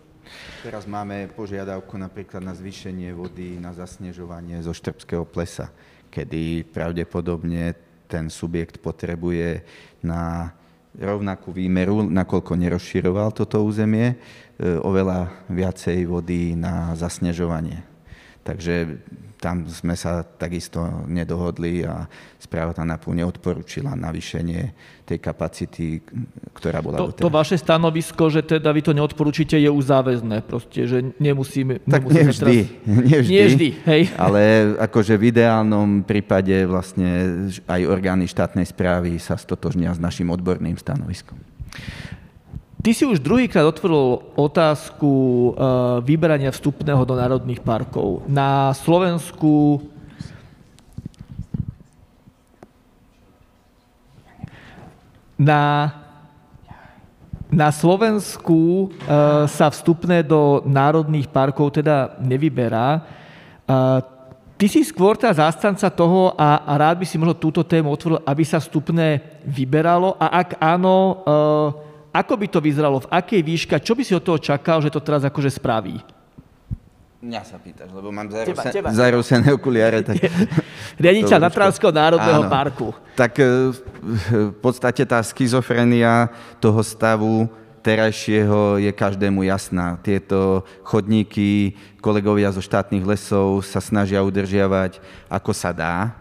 Teraz 0.61 0.85
máme 0.85 1.33
požiadavku 1.33 1.97
napríklad 1.97 2.45
na 2.45 2.53
zvýšenie 2.53 3.17
vody 3.17 3.57
na 3.57 3.73
zasnežovanie 3.73 4.61
zo 4.61 4.77
Štrbského 4.77 5.25
plesa, 5.25 5.73
kedy 6.13 6.69
pravdepodobne 6.69 7.88
ten 8.09 8.33
subjekt 8.33 8.81
potrebuje 8.81 9.63
na 10.03 10.53
rovnakú 10.99 11.55
výmeru, 11.55 12.03
nakoľko 12.03 12.59
nerozširoval 12.59 13.31
toto 13.31 13.63
územie, 13.63 14.13
e, 14.13 14.17
oveľa 14.83 15.47
viacej 15.53 16.09
vody 16.09 16.59
na 16.59 16.97
zasnežovanie. 16.99 17.88
Takže 18.49 18.75
tam 19.39 19.69
sme 19.69 19.93
sa 19.93 20.25
takisto 20.25 20.81
nedohodli 21.05 21.85
a 21.85 22.09
správa 22.41 22.73
tam 22.73 22.89
napú 22.89 23.13
neodporúčila 23.15 23.93
navýšenie 23.95 24.73
tej 25.07 25.19
kapacity, 25.21 26.01
ktorá 26.57 26.81
bola 26.81 27.13
to, 27.13 27.29
to 27.29 27.31
vaše 27.31 27.61
stanovisko, 27.61 28.33
že 28.33 28.43
teda 28.43 28.73
vy 28.73 28.83
to 28.83 28.93
neodporúčite, 28.97 29.61
je 29.61 29.71
už 29.71 29.85
záväzné, 29.85 30.43
proste, 30.49 30.89
že 30.89 31.15
nemusíme... 31.21 31.85
Tak 31.87 32.09
nemusíme 32.09 32.25
nevždy, 32.25 32.41
teraz... 32.41 32.57
nevždy, 32.89 33.35
nevždy 33.37 33.69
hej. 33.87 34.03
ale 34.27 34.41
akože 34.81 35.15
v 35.21 35.25
ideálnom 35.31 36.03
prípade 36.03 36.65
vlastne 36.65 37.47
aj 37.69 37.81
orgány 37.85 38.27
štátnej 38.27 38.67
správy 38.67 39.21
sa 39.23 39.39
stotožnia 39.39 39.95
s 39.95 40.03
našim 40.03 40.29
odborným 40.33 40.75
stanoviskom. 40.81 41.39
Ty 42.79 42.91
si 42.95 43.05
už 43.05 43.19
druhýkrát 43.19 43.67
otvoril 43.67 44.23
otázku 44.39 45.11
uh, 45.11 45.99
vyberania 46.01 46.55
vstupného 46.55 47.03
do 47.03 47.15
národných 47.19 47.61
parkov. 47.61 48.23
Na 48.31 48.71
Slovensku 48.75 49.83
na 55.39 55.95
Na 57.49 57.73
Slovensku 57.73 58.93
sa 59.49 59.73
vstupné 59.73 60.21
do 60.21 60.61
národných 60.69 61.33
parkov 61.33 61.81
teda 61.81 62.13
nevyberá. 62.21 63.01
Ty 64.61 64.67
si 64.69 64.85
skôr 64.85 65.17
tá 65.17 65.33
zástanca 65.33 65.89
toho 65.89 66.37
a, 66.37 66.61
a 66.61 66.73
rád 66.77 67.01
by 67.01 67.09
si 67.09 67.17
možno 67.17 67.33
túto 67.41 67.65
tému 67.65 67.89
otvoril, 67.89 68.21
aby 68.29 68.45
sa 68.45 68.61
vstupné 68.61 69.41
vyberalo 69.49 70.13
a 70.21 70.45
ak 70.45 70.61
áno, 70.61 71.25
ako 72.19 72.35
by 72.35 72.47
to 72.51 72.59
vyzeralo, 72.59 72.99
v 73.07 73.11
akej 73.15 73.41
výške, 73.47 73.79
čo 73.79 73.95
by 73.95 74.03
si 74.03 74.11
od 74.11 74.27
toho 74.27 74.43
čakal, 74.43 74.83
že 74.83 74.91
to 74.91 74.99
teraz 74.99 75.23
akože 75.23 75.55
spraví? 75.55 76.03
Mňa 77.19 77.43
sa 77.43 77.59
pýtaš, 77.59 77.91
lebo 77.91 78.15
mám 78.15 78.31
zarosené 78.95 79.51
okuliare. 79.51 80.07
Tak... 80.07 80.23
Riaditeľ 81.03 81.39
Natranského 81.43 81.91
národného 81.91 82.47
Áno. 82.47 82.51
parku. 82.51 82.95
Tak 83.19 83.43
e, 83.43 83.75
v 84.55 84.55
podstate 84.63 85.03
tá 85.03 85.19
schizofrenia 85.27 86.31
toho 86.63 86.79
stavu 86.79 87.51
terajšieho 87.83 88.79
je 88.79 88.91
každému 88.95 89.43
jasná. 89.51 89.99
Tieto 89.99 90.63
chodníky 90.87 91.75
kolegovia 91.99 92.55
zo 92.55 92.63
štátnych 92.63 93.03
lesov 93.03 93.67
sa 93.67 93.83
snažia 93.83 94.23
udržiavať 94.23 95.03
ako 95.27 95.51
sa 95.51 95.75
dá 95.75 96.15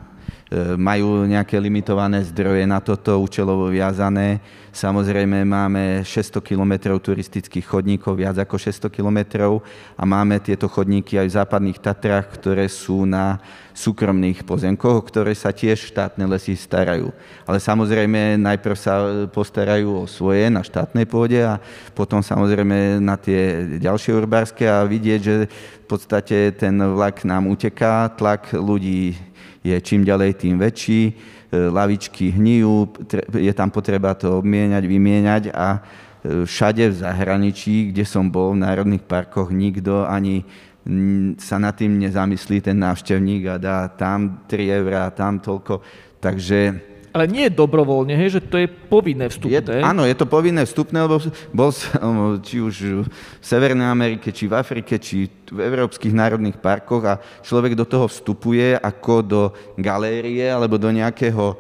majú 0.80 1.28
nejaké 1.28 1.60
limitované 1.60 2.24
zdroje 2.24 2.64
na 2.64 2.80
toto 2.80 3.20
účelovo 3.20 3.68
viazané. 3.68 4.40
Samozrejme 4.72 5.42
máme 5.44 6.06
600 6.06 6.40
km 6.40 6.96
turistických 7.02 7.66
chodníkov, 7.66 8.16
viac 8.16 8.38
ako 8.38 8.56
600 8.62 8.94
km 8.94 9.20
a 9.98 10.04
máme 10.06 10.38
tieto 10.40 10.70
chodníky 10.70 11.18
aj 11.18 11.28
v 11.28 11.38
západných 11.42 11.82
Tatrách, 11.82 12.30
ktoré 12.38 12.70
sú 12.70 13.04
na 13.04 13.42
súkromných 13.74 14.46
pozemkoch, 14.46 15.10
ktoré 15.10 15.34
sa 15.34 15.50
tiež 15.50 15.92
štátne 15.92 16.30
lesy 16.30 16.54
starajú. 16.54 17.10
Ale 17.44 17.58
samozrejme 17.58 18.38
najprv 18.38 18.78
sa 18.78 18.94
postarajú 19.34 20.06
o 20.06 20.10
svoje 20.10 20.48
na 20.48 20.62
štátnej 20.62 21.10
pôde 21.10 21.42
a 21.42 21.60
potom 21.98 22.22
samozrejme 22.22 23.02
na 23.02 23.18
tie 23.18 23.78
ďalšie 23.82 24.14
urbárske 24.14 24.64
a 24.70 24.86
vidieť, 24.86 25.20
že 25.22 25.36
v 25.84 25.86
podstate 25.90 26.54
ten 26.54 26.78
vlak 26.78 27.26
nám 27.26 27.50
uteká, 27.50 28.14
tlak 28.14 28.54
ľudí 28.54 29.18
je 29.68 29.78
čím 29.84 30.08
ďalej 30.08 30.40
tým 30.40 30.56
väčší, 30.56 31.02
e, 31.08 31.14
lavičky 31.52 32.32
hnijú, 32.32 32.88
je 33.36 33.54
tam 33.54 33.68
potreba 33.72 34.16
to 34.16 34.40
obmieniať, 34.40 34.84
vymieňať 34.88 35.44
a 35.52 35.68
e, 35.78 35.80
všade 36.48 36.88
v 36.92 37.00
zahraničí, 37.04 37.92
kde 37.92 38.04
som 38.08 38.32
bol 38.32 38.56
v 38.56 38.64
národných 38.64 39.04
parkoch, 39.04 39.52
nikto 39.52 40.08
ani 40.08 40.48
sa 41.36 41.60
nad 41.60 41.76
tým 41.76 42.00
nezamyslí 42.00 42.64
ten 42.64 42.80
návštevník 42.80 43.44
a 43.52 43.56
dá 43.60 43.92
tam 43.92 44.48
3 44.48 44.80
eurá, 44.80 45.12
tam 45.12 45.44
toľko. 45.44 45.84
Takže 46.24 46.60
ale 47.18 47.26
nie 47.26 47.50
dobrovoľne, 47.50 48.14
hej, 48.14 48.38
že 48.38 48.42
to 48.46 48.62
je 48.62 48.70
povinné 48.70 49.26
vstupné. 49.26 49.58
Je, 49.58 49.82
áno, 49.82 50.06
je 50.06 50.14
to 50.14 50.30
povinné 50.30 50.62
vstupné, 50.70 51.02
lebo 51.02 51.18
bol 51.50 51.74
som 51.74 52.38
či 52.46 52.62
už 52.62 52.76
v 53.02 53.06
Severnej 53.42 53.90
Amerike, 53.90 54.30
či 54.30 54.46
v 54.46 54.54
Afrike, 54.54 55.02
či 55.02 55.26
v 55.50 55.60
európskych 55.66 56.14
národných 56.14 56.62
parkoch 56.62 57.04
a 57.10 57.18
človek 57.42 57.74
do 57.74 57.90
toho 57.90 58.06
vstupuje 58.06 58.78
ako 58.78 59.14
do 59.26 59.42
galérie 59.82 60.46
alebo 60.46 60.78
do 60.78 60.94
nejakého 60.94 61.58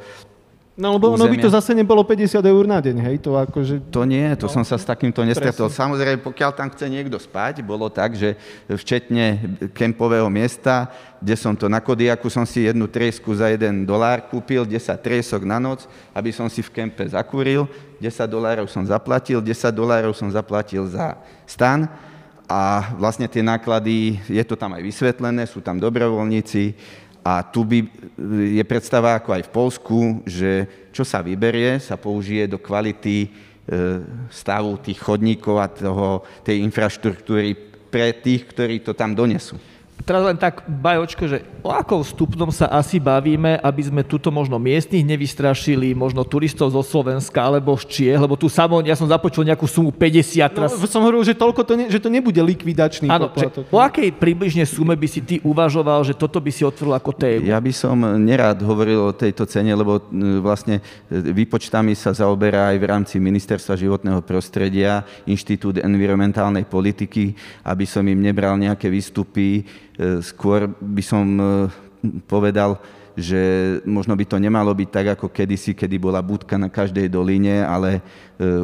No 0.78 0.94
lebo 0.94 1.10
ono 1.18 1.26
by 1.26 1.42
to 1.42 1.50
zase 1.50 1.74
nebolo 1.74 2.06
50 2.06 2.38
eur 2.38 2.66
na 2.70 2.78
deň, 2.78 3.02
hej? 3.02 3.16
To, 3.26 3.34
akože... 3.34 3.90
to 3.90 4.06
nie, 4.06 4.30
to 4.38 4.46
no, 4.46 4.54
som 4.54 4.62
sa 4.62 4.78
s 4.78 4.86
takýmto 4.86 5.26
nestretol. 5.26 5.74
Presne. 5.74 5.82
Samozrejme, 5.82 6.22
pokiaľ 6.22 6.52
tam 6.54 6.70
chce 6.70 6.86
niekto 6.86 7.18
spať, 7.18 7.66
bolo 7.66 7.90
tak, 7.90 8.14
že 8.14 8.38
včetne 8.70 9.58
kempového 9.74 10.30
miesta, 10.30 10.94
kde 11.18 11.34
som 11.34 11.58
to 11.58 11.66
na 11.66 11.82
Kodiaku 11.82 12.30
som 12.30 12.46
si 12.46 12.70
jednu 12.70 12.86
triesku 12.86 13.34
za 13.34 13.50
jeden 13.50 13.90
dolár 13.90 14.30
kúpil, 14.30 14.70
10 14.70 15.02
triesok 15.02 15.50
na 15.50 15.58
noc, 15.58 15.90
aby 16.14 16.30
som 16.30 16.46
si 16.46 16.62
v 16.62 16.70
kempe 16.70 17.10
zakúril, 17.10 17.66
10 17.98 18.30
dolárov 18.30 18.70
som 18.70 18.86
zaplatil, 18.86 19.42
10 19.42 19.74
dolárov 19.74 20.14
som 20.14 20.30
zaplatil 20.30 20.86
za 20.86 21.18
stan 21.50 21.90
a 22.48 22.94
vlastne 22.96 23.28
tie 23.28 23.44
náklady, 23.44 24.24
je 24.30 24.44
to 24.48 24.56
tam 24.56 24.72
aj 24.78 24.86
vysvetlené, 24.86 25.44
sú 25.50 25.60
tam 25.60 25.82
dobrovoľníci, 25.82 26.78
a 27.28 27.44
tu 27.44 27.68
by, 27.68 27.84
je 28.56 28.64
predstava 28.64 29.20
ako 29.20 29.36
aj 29.36 29.44
v 29.44 29.54
Polsku, 29.54 29.98
že 30.24 30.52
čo 30.96 31.04
sa 31.04 31.20
vyberie, 31.20 31.84
sa 31.84 32.00
použije 32.00 32.48
do 32.48 32.56
kvality 32.56 33.28
e, 33.28 33.30
stavu 34.32 34.80
tých 34.80 35.04
chodníkov 35.04 35.56
a 35.60 35.68
toho, 35.68 36.24
tej 36.48 36.64
infraštruktúry 36.64 37.52
pre 37.92 38.16
tých, 38.16 38.48
ktorí 38.48 38.80
to 38.80 38.96
tam 38.96 39.12
donesú 39.12 39.60
teraz 40.08 40.24
len 40.24 40.40
tak 40.40 40.64
bajočko, 40.64 41.24
že 41.28 41.44
o 41.60 41.68
akou 41.68 42.00
stupnom 42.00 42.48
sa 42.48 42.72
asi 42.72 42.96
bavíme, 42.96 43.60
aby 43.60 43.82
sme 43.84 44.02
tuto 44.08 44.32
možno 44.32 44.56
miestnych 44.56 45.04
nevystrašili, 45.04 45.92
možno 45.92 46.24
turistov 46.24 46.72
zo 46.72 46.80
Slovenska 46.80 47.44
alebo 47.44 47.76
z 47.76 47.84
Čiech, 47.92 48.20
lebo 48.24 48.40
tu 48.40 48.48
samo, 48.48 48.80
ja 48.80 48.96
som 48.96 49.12
započul 49.12 49.44
nejakú 49.44 49.68
sumu 49.68 49.92
50. 49.92 50.48
Teraz... 50.48 50.72
No, 50.80 50.88
som 50.88 51.04
hovoril, 51.04 51.28
že 51.28 51.36
toľko 51.36 51.62
to, 51.68 51.74
ne, 51.76 51.86
že 51.92 52.00
to 52.00 52.08
nebude 52.08 52.40
likvidačný 52.40 53.12
Áno, 53.12 53.28
o 53.68 53.80
akej 53.84 54.16
približne 54.16 54.64
sume 54.64 54.96
by 54.96 55.08
si 55.12 55.20
ty 55.20 55.36
uvažoval, 55.44 56.08
že 56.08 56.16
toto 56.16 56.40
by 56.40 56.56
si 56.56 56.64
otvoril 56.64 56.96
ako 56.96 57.12
tému? 57.12 57.44
Ja 57.44 57.60
by 57.60 57.74
som 57.76 58.00
nerád 58.00 58.64
hovoril 58.64 59.12
o 59.12 59.12
tejto 59.12 59.44
cene, 59.44 59.76
lebo 59.76 60.00
vlastne 60.40 60.80
e, 61.12 61.20
výpočtami 61.20 61.92
sa 62.00 62.16
zaoberá 62.16 62.72
aj 62.72 62.78
v 62.80 62.86
rámci 62.88 63.16
Ministerstva 63.20 63.76
životného 63.76 64.24
prostredia, 64.24 65.04
Inštitút 65.28 65.84
environmentálnej 65.84 66.64
politiky, 66.64 67.36
aby 67.68 67.84
som 67.84 68.08
im 68.08 68.24
nebral 68.24 68.56
nejaké 68.56 68.88
výstupy 68.88 69.68
E, 69.97 69.97
skôr 70.22 70.70
by 70.78 71.04
som 71.04 71.26
e, 71.26 71.44
povedal, 72.30 72.78
že 73.18 73.42
možno 73.82 74.14
by 74.14 74.30
to 74.30 74.38
nemalo 74.38 74.70
byť 74.78 74.90
tak, 74.94 75.08
ako 75.18 75.34
kedysi, 75.34 75.74
kedy 75.74 75.98
bola 75.98 76.22
budka 76.22 76.54
na 76.54 76.70
každej 76.70 77.10
doline, 77.10 77.66
ale 77.66 77.98
e, 77.98 78.02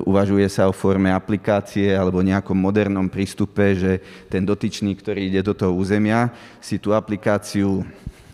uvažuje 0.05 0.45
sa 0.45 0.69
o 0.69 0.73
forme 0.77 1.09
aplikácie 1.09 1.89
alebo 1.89 2.21
nejakom 2.21 2.53
modernom 2.53 3.09
prístupe, 3.09 3.73
že 3.73 3.97
ten 4.29 4.45
dotyčný, 4.45 4.93
ktorý 4.93 5.33
ide 5.33 5.41
do 5.41 5.57
toho 5.57 5.73
územia, 5.73 6.29
si 6.61 6.77
tú 6.77 6.93
aplikáciu 6.93 7.81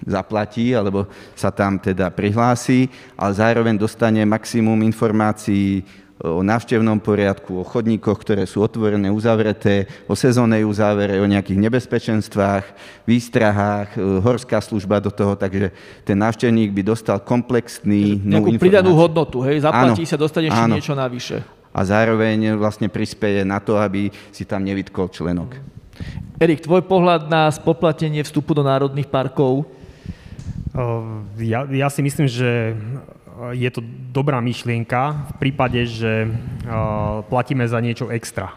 zaplatí 0.04 0.76
alebo 0.76 1.08
sa 1.40 1.56
tam 1.56 1.80
teda 1.80 2.12
prihlási, 2.12 2.92
ale 3.16 3.32
zároveň 3.40 3.80
dostane 3.80 4.20
maximum 4.28 4.84
informácií 4.84 5.88
o 6.20 6.44
návštevnom 6.44 7.00
poriadku, 7.00 7.64
o 7.64 7.68
chodníkoch, 7.68 8.20
ktoré 8.20 8.44
sú 8.44 8.60
otvorené, 8.60 9.08
uzavreté, 9.08 9.88
o 10.04 10.20
sezónnej 10.20 10.68
uzávere, 10.68 11.16
o 11.24 11.28
nejakých 11.28 11.60
nebezpečenstvách, 11.64 12.66
výstrahách, 13.08 13.96
e, 13.96 14.00
horská 14.20 14.60
služba 14.60 15.00
do 15.00 15.16
toho, 15.16 15.40
takže 15.40 15.72
ten 16.04 16.20
návštevník 16.20 16.76
by 16.76 16.82
dostal 16.84 17.24
komplexný 17.24 18.20
Nejakú 18.20 18.60
pridanú 18.60 19.00
hodnotu, 19.00 19.40
hej, 19.48 19.64
zaplatí 19.64 20.04
áno, 20.04 20.12
sa, 20.12 20.20
dostane 20.20 20.52
ešte 20.52 20.68
niečo 20.68 20.94
navyše. 20.96 21.40
A 21.72 21.80
zároveň 21.88 22.60
vlastne 22.60 22.92
prispieje 22.92 23.48
na 23.48 23.64
to, 23.64 23.80
aby 23.80 24.12
si 24.36 24.44
tam 24.44 24.68
nevytkol 24.68 25.08
členok. 25.08 25.56
Erik, 26.40 26.64
tvoj 26.64 26.84
pohľad 26.84 27.32
na 27.32 27.48
spoplatenie 27.52 28.24
vstupu 28.28 28.52
do 28.56 28.64
národných 28.64 29.08
parkov? 29.08 29.68
Ja, 31.40 31.68
ja 31.68 31.88
si 31.92 32.00
myslím, 32.00 32.28
že 32.30 32.76
je 33.56 33.70
to 33.72 33.80
dobrá 34.12 34.44
myšlienka 34.44 35.32
v 35.32 35.34
prípade, 35.40 35.88
že 35.88 36.28
platíme 37.32 37.64
za 37.64 37.80
niečo 37.80 38.12
extra. 38.12 38.52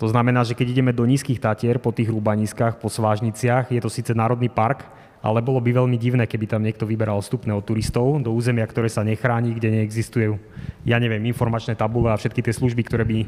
To 0.00 0.10
znamená, 0.10 0.42
že 0.42 0.58
keď 0.58 0.66
ideme 0.74 0.92
do 0.96 1.06
nízkych 1.06 1.38
tatier, 1.38 1.78
po 1.78 1.94
tých 1.94 2.10
rúbaniskách, 2.10 2.80
po 2.82 2.90
svážniciach, 2.90 3.70
je 3.70 3.78
to 3.78 3.92
síce 3.92 4.10
národný 4.16 4.50
park, 4.50 4.82
ale 5.22 5.38
bolo 5.38 5.62
by 5.62 5.70
veľmi 5.70 5.94
divné, 5.94 6.26
keby 6.26 6.50
tam 6.50 6.66
niekto 6.66 6.82
vyberal 6.82 7.22
vstupné 7.22 7.54
od 7.54 7.62
turistov 7.62 8.18
do 8.18 8.34
územia, 8.34 8.66
ktoré 8.66 8.90
sa 8.90 9.06
nechráni, 9.06 9.54
kde 9.54 9.70
neexistujú, 9.70 10.34
ja 10.82 10.98
neviem, 10.98 11.22
informačné 11.30 11.78
tabule 11.78 12.10
a 12.10 12.18
všetky 12.18 12.42
tie 12.42 12.50
služby, 12.50 12.82
ktoré 12.82 13.06
by 13.06 13.22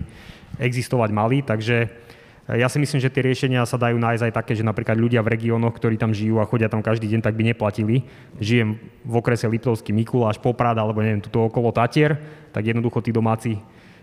existovať 0.59 1.11
mali. 1.15 1.47
Takže 1.47 1.87
ja 2.45 2.69
si 2.69 2.77
myslím, 2.77 3.01
že 3.01 3.09
tie 3.09 3.25
riešenia 3.25 3.65
sa 3.65 3.81
dajú 3.81 3.97
nájsť 3.97 4.29
aj 4.29 4.33
také, 4.37 4.53
že 4.53 4.61
napríklad 4.61 5.01
ľudia 5.01 5.25
v 5.25 5.33
regiónoch, 5.33 5.73
ktorí 5.73 5.97
tam 5.97 6.13
žijú 6.13 6.45
a 6.45 6.49
chodia 6.49 6.69
tam 6.69 6.85
každý 6.85 7.09
deň, 7.09 7.25
tak 7.25 7.41
by 7.41 7.43
neplatili. 7.57 8.05
Žijem 8.37 8.77
v 9.01 9.15
okrese 9.17 9.49
Liptovský 9.49 9.97
Mikuláš, 9.97 10.37
Poprad 10.37 10.77
alebo 10.77 11.01
neviem, 11.01 11.25
tuto 11.25 11.41
okolo 11.41 11.73
Tatier, 11.73 12.21
tak 12.53 12.69
jednoducho 12.69 13.01
tí 13.01 13.17
domáci 13.17 13.57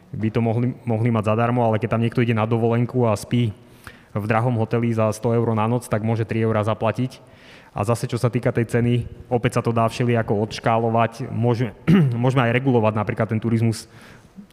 by 0.09 0.33
to 0.33 0.41
mohli, 0.41 0.73
mohli 0.89 1.13
mať 1.13 1.29
zadarmo, 1.29 1.61
ale 1.61 1.77
keď 1.77 1.93
tam 1.93 2.01
niekto 2.01 2.25
ide 2.25 2.33
na 2.33 2.49
dovolenku 2.49 3.05
a 3.05 3.13
spí 3.13 3.53
v 4.11 4.25
drahom 4.25 4.57
hoteli 4.57 4.89
za 4.91 5.07
100 5.13 5.37
eur 5.37 5.47
na 5.53 5.69
noc, 5.69 5.85
tak 5.85 6.01
môže 6.01 6.25
3 6.25 6.41
eur 6.41 6.57
zaplatiť. 6.65 7.21
A 7.71 7.87
zase, 7.87 8.03
čo 8.03 8.19
sa 8.19 8.27
týka 8.27 8.51
tej 8.51 8.67
ceny, 8.67 9.07
opäť 9.31 9.55
sa 9.55 9.61
to 9.63 9.71
dá 9.71 9.87
všelijako 9.87 10.43
odškálovať. 10.43 11.31
Môžeme, 11.31 11.71
môžeme 12.25 12.43
aj 12.43 12.57
regulovať 12.57 12.93
napríklad 12.99 13.31
ten 13.31 13.39
turizmus 13.39 13.87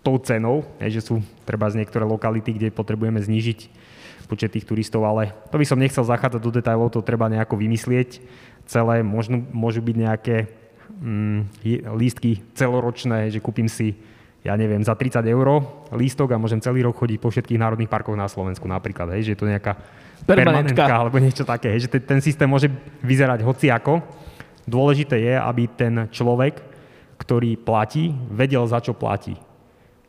tou 0.07 0.15
cenou, 0.23 0.63
že 0.79 1.03
sú 1.03 1.19
treba 1.43 1.67
z 1.67 1.83
niektoré 1.83 2.07
lokality, 2.07 2.55
kde 2.55 2.69
potrebujeme 2.71 3.19
znížiť 3.19 3.59
počet 4.29 4.53
tých 4.53 4.69
turistov, 4.69 5.03
ale 5.09 5.33
to 5.49 5.57
by 5.57 5.65
som 5.65 5.81
nechcel 5.81 6.05
zachádzať 6.05 6.41
do 6.45 6.53
detajlov, 6.53 6.93
to 6.93 7.01
treba 7.01 7.33
nejako 7.33 7.57
vymyslieť. 7.57 8.21
Celé 8.69 9.01
možno, 9.01 9.41
môžu 9.51 9.81
byť 9.81 9.97
nejaké 9.97 10.37
mm, 11.01 11.39
lístky 11.97 12.45
celoročné, 12.53 13.33
že 13.33 13.41
kúpim 13.41 13.65
si, 13.67 13.97
ja 14.45 14.53
neviem, 14.55 14.85
za 14.85 14.93
30 14.93 15.25
eur 15.25 15.65
lístok 15.97 16.37
a 16.37 16.41
môžem 16.41 16.61
celý 16.61 16.85
rok 16.85 17.01
chodiť 17.01 17.19
po 17.19 17.33
všetkých 17.33 17.59
národných 17.59 17.89
parkoch 17.89 18.15
na 18.15 18.29
Slovensku 18.29 18.69
napríklad, 18.69 19.17
hej, 19.17 19.33
že 19.33 19.33
je 19.35 19.41
to 19.41 19.49
nejaká 19.49 19.81
permanentka, 20.29 20.77
permanentka 20.77 20.95
alebo 20.95 21.17
niečo 21.17 21.49
také, 21.49 21.73
hej, 21.73 21.89
že 21.89 21.91
ten, 21.97 22.05
ten 22.05 22.21
systém 22.21 22.47
môže 22.47 22.69
vyzerať 23.01 23.41
hociako. 23.41 24.05
Dôležité 24.69 25.17
je, 25.17 25.33
aby 25.33 25.65
ten 25.73 26.13
človek, 26.13 26.61
ktorý 27.17 27.57
platí, 27.57 28.13
vedel, 28.29 28.69
za 28.69 28.85
čo 28.85 28.93
platí 28.93 29.41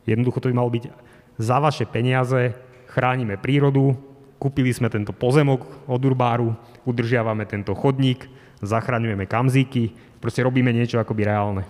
Jednoducho 0.09 0.41
to 0.41 0.49
by 0.49 0.55
malo 0.57 0.73
byť 0.73 0.83
za 1.37 1.61
vaše 1.61 1.85
peniaze, 1.85 2.57
chránime 2.89 3.37
prírodu, 3.37 3.93
kúpili 4.39 4.71
sme 4.71 4.87
tento 4.87 5.11
pozemok 5.11 5.85
od 5.85 6.01
Urbáru, 6.01 6.55
udržiavame 6.87 7.43
tento 7.43 7.75
chodník, 7.75 8.25
zachraňujeme 8.63 9.27
kamzíky, 9.27 9.91
proste 10.23 10.41
robíme 10.41 10.71
niečo 10.71 10.97
akoby 10.97 11.27
reálne. 11.27 11.63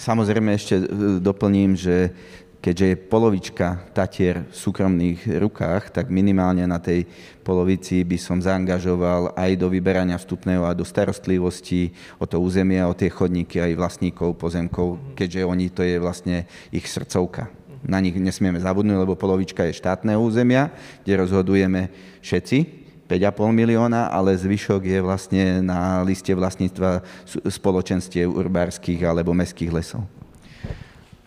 Samozrejme 0.00 0.56
ešte 0.56 0.74
e, 0.80 0.84
doplním, 1.20 1.76
že 1.76 2.14
keďže 2.62 2.86
je 2.86 2.96
polovička 2.98 3.66
Tatier 3.94 4.42
v 4.48 4.54
súkromných 4.54 5.38
rukách, 5.38 5.94
tak 5.94 6.10
minimálne 6.10 6.66
na 6.66 6.82
tej 6.82 7.06
polovici 7.46 8.02
by 8.02 8.18
som 8.18 8.42
zaangažoval 8.42 9.38
aj 9.38 9.50
do 9.54 9.70
vyberania 9.70 10.18
vstupného 10.18 10.66
a 10.66 10.74
do 10.74 10.82
starostlivosti 10.82 11.94
o 12.18 12.26
to 12.26 12.42
územie, 12.42 12.82
o 12.82 12.96
tie 12.96 13.06
chodníky 13.06 13.62
aj 13.62 13.78
vlastníkov 13.78 14.34
pozemkov, 14.34 14.98
keďže 15.14 15.46
oni 15.46 15.66
to 15.70 15.86
je 15.86 15.96
vlastne 16.02 16.48
ich 16.74 16.90
srdcovka. 16.90 17.65
Na 17.86 18.02
nich 18.02 18.18
nesmieme 18.18 18.58
zabudnúť, 18.58 18.98
lebo 18.98 19.14
polovička 19.14 19.62
je 19.70 19.78
štátneho 19.78 20.18
územia, 20.18 20.74
kde 21.06 21.22
rozhodujeme 21.22 21.88
všetci, 22.18 22.86
5,5 23.06 23.54
milióna, 23.54 24.10
ale 24.10 24.34
zvyšok 24.34 24.82
je 24.82 24.98
vlastne 24.98 25.62
na 25.62 26.02
liste 26.02 26.34
vlastníctva 26.34 27.06
spoločenstiev 27.46 28.26
urbárskych 28.26 28.98
alebo 29.06 29.30
mestských 29.30 29.70
lesov. 29.70 30.02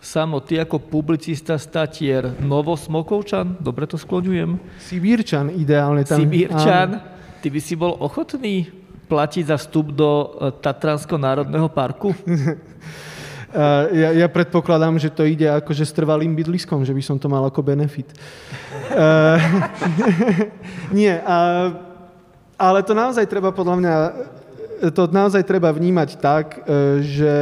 Samo, 0.00 0.40
ty 0.40 0.56
ako 0.56 0.80
publicista 0.80 1.60
statier 1.60 2.36
Novosmokovčan, 2.40 3.60
dobre 3.60 3.84
to 3.84 4.00
skloňujem? 4.00 4.56
Sibírčan 4.80 5.52
ideálne 5.52 6.08
tam. 6.08 6.24
Sibírčan, 6.24 7.00
ty 7.44 7.48
by 7.52 7.60
si 7.60 7.76
bol 7.76 7.96
ochotný 8.00 8.68
platiť 9.08 9.44
za 9.52 9.56
vstup 9.60 9.92
do 9.92 10.08
e, 10.08 10.26
Tatranského 10.56 11.20
národného 11.20 11.68
parku? 11.68 12.16
ja, 13.90 14.14
ja 14.14 14.28
predpokladám, 14.30 14.94
že 15.02 15.10
to 15.10 15.26
ide 15.26 15.50
akože 15.50 15.82
s 15.82 15.90
trvalým 15.90 16.38
bydliskom, 16.38 16.86
že 16.86 16.94
by 16.94 17.02
som 17.02 17.18
to 17.18 17.26
mal 17.26 17.42
ako 17.42 17.66
benefit. 17.66 18.06
Nie, 20.94 21.18
a, 21.26 21.38
ale 22.54 22.86
to 22.86 22.94
naozaj 22.94 23.26
treba 23.26 23.50
podľa 23.50 23.76
mňa, 23.82 23.94
to 24.94 25.10
naozaj 25.10 25.42
treba 25.42 25.74
vnímať 25.74 26.22
tak, 26.22 26.62
e, 26.62 27.02
že 27.02 27.34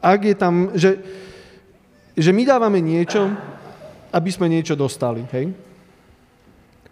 ak 0.00 0.20
je 0.24 0.36
tam, 0.36 0.54
že, 0.76 1.00
že 2.16 2.32
my 2.32 2.44
dávame 2.44 2.84
niečo, 2.84 3.32
aby 4.12 4.30
sme 4.32 4.48
niečo 4.48 4.76
dostali, 4.76 5.24
hej? 5.32 5.52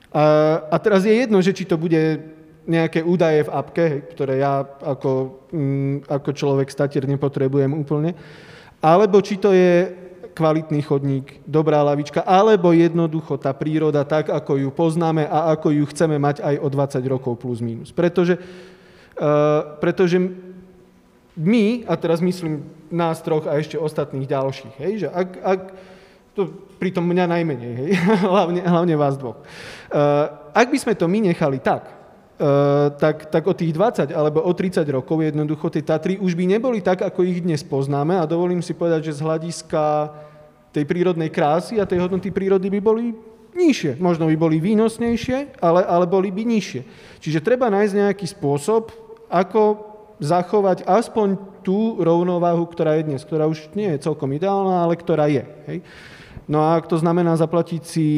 A, 0.09 0.25
a 0.73 0.77
teraz 0.81 1.05
je 1.05 1.13
jedno, 1.13 1.37
že 1.45 1.53
či 1.53 1.69
to 1.69 1.77
bude 1.77 2.38
nejaké 2.69 3.01
údaje 3.01 3.49
v 3.49 3.53
apke, 3.53 3.87
ktoré 4.13 4.45
ja 4.45 4.61
ako, 4.63 5.41
mm, 5.51 6.05
ako 6.05 6.31
človek 6.37 6.69
statier 6.69 7.09
nepotrebujem 7.09 7.73
úplne, 7.73 8.13
alebo 8.85 9.19
či 9.25 9.41
to 9.41 9.57
je 9.57 9.89
kvalitný 10.39 10.87
chodník, 10.87 11.43
dobrá 11.43 11.83
lavička, 11.83 12.23
alebo 12.23 12.71
jednoducho 12.71 13.35
tá 13.43 13.51
príroda 13.51 14.07
tak, 14.07 14.31
ako 14.31 14.55
ju 14.55 14.71
poznáme 14.71 15.27
a 15.27 15.51
ako 15.59 15.75
ju 15.75 15.85
chceme 15.91 16.15
mať 16.23 16.47
aj 16.47 16.55
o 16.63 16.69
20 16.71 17.03
rokov 17.11 17.35
plus 17.43 17.59
minus. 17.59 17.91
Pretože, 17.91 18.39
uh, 18.39 19.83
pretože 19.83 20.23
my, 21.35 21.83
a 21.91 21.99
teraz 21.99 22.23
myslím 22.23 22.71
nás 22.87 23.19
troch 23.19 23.51
a 23.51 23.59
ešte 23.59 23.75
ostatných 23.75 24.31
ďalších, 24.31 24.75
hej, 24.79 24.93
že 25.03 25.09
ak, 25.11 25.29
ak 25.43 25.61
to 26.39 26.47
pritom 26.79 27.03
mňa 27.03 27.27
najmenej, 27.35 27.73
hej, 27.75 27.91
hlavne, 28.31 28.63
hlavne 28.63 28.95
vás 28.95 29.19
dvoch. 29.19 29.43
Uh, 29.91 30.55
ak 30.55 30.71
by 30.71 30.79
sme 30.79 30.95
to 30.95 31.11
my 31.11 31.19
nechali 31.19 31.59
tak, 31.59 31.98
tak, 32.99 33.35
tak 33.35 33.45
o 33.51 33.55
tých 33.55 33.75
20 33.75 34.15
alebo 34.15 34.47
o 34.47 34.53
30 34.55 34.87
rokov 34.95 35.19
jednoducho 35.19 35.75
tie 35.75 35.83
Tatry 35.83 36.23
už 36.23 36.39
by 36.39 36.45
neboli 36.47 36.79
tak, 36.79 37.03
ako 37.03 37.27
ich 37.27 37.43
dnes 37.43 37.67
poznáme 37.67 38.15
a 38.15 38.31
dovolím 38.31 38.63
si 38.63 38.79
povedať, 38.79 39.11
že 39.11 39.19
z 39.19 39.25
hľadiska 39.27 39.83
tej 40.71 40.87
prírodnej 40.87 41.35
krásy 41.35 41.83
a 41.83 41.89
tej 41.89 41.99
hodnoty 41.99 42.31
prírody 42.31 42.71
by 42.71 42.79
boli 42.79 43.11
nižšie. 43.59 43.99
Možno 43.99 44.31
by 44.31 44.37
boli 44.39 44.63
výnosnejšie, 44.63 45.59
ale, 45.59 45.83
ale 45.83 46.07
boli 46.07 46.31
by 46.31 46.47
nižšie. 46.47 46.81
Čiže 47.19 47.43
treba 47.43 47.67
nájsť 47.75 47.95
nejaký 48.07 48.27
spôsob, 48.31 48.95
ako 49.27 49.83
zachovať 50.23 50.87
aspoň 50.87 51.35
tú 51.67 51.99
rovnováhu, 51.99 52.63
ktorá 52.71 52.99
je 52.99 53.11
dnes, 53.11 53.23
ktorá 53.27 53.51
už 53.51 53.75
nie 53.75 53.91
je 53.99 54.03
celkom 54.07 54.31
ideálna, 54.31 54.87
ale 54.87 54.95
ktorá 54.95 55.27
je. 55.27 55.43
Hej. 55.67 55.79
No 56.47 56.63
a 56.63 56.79
ak 56.79 56.87
to 56.87 56.97
znamená 56.97 57.35
zaplatiť 57.35 57.83
si 57.83 58.09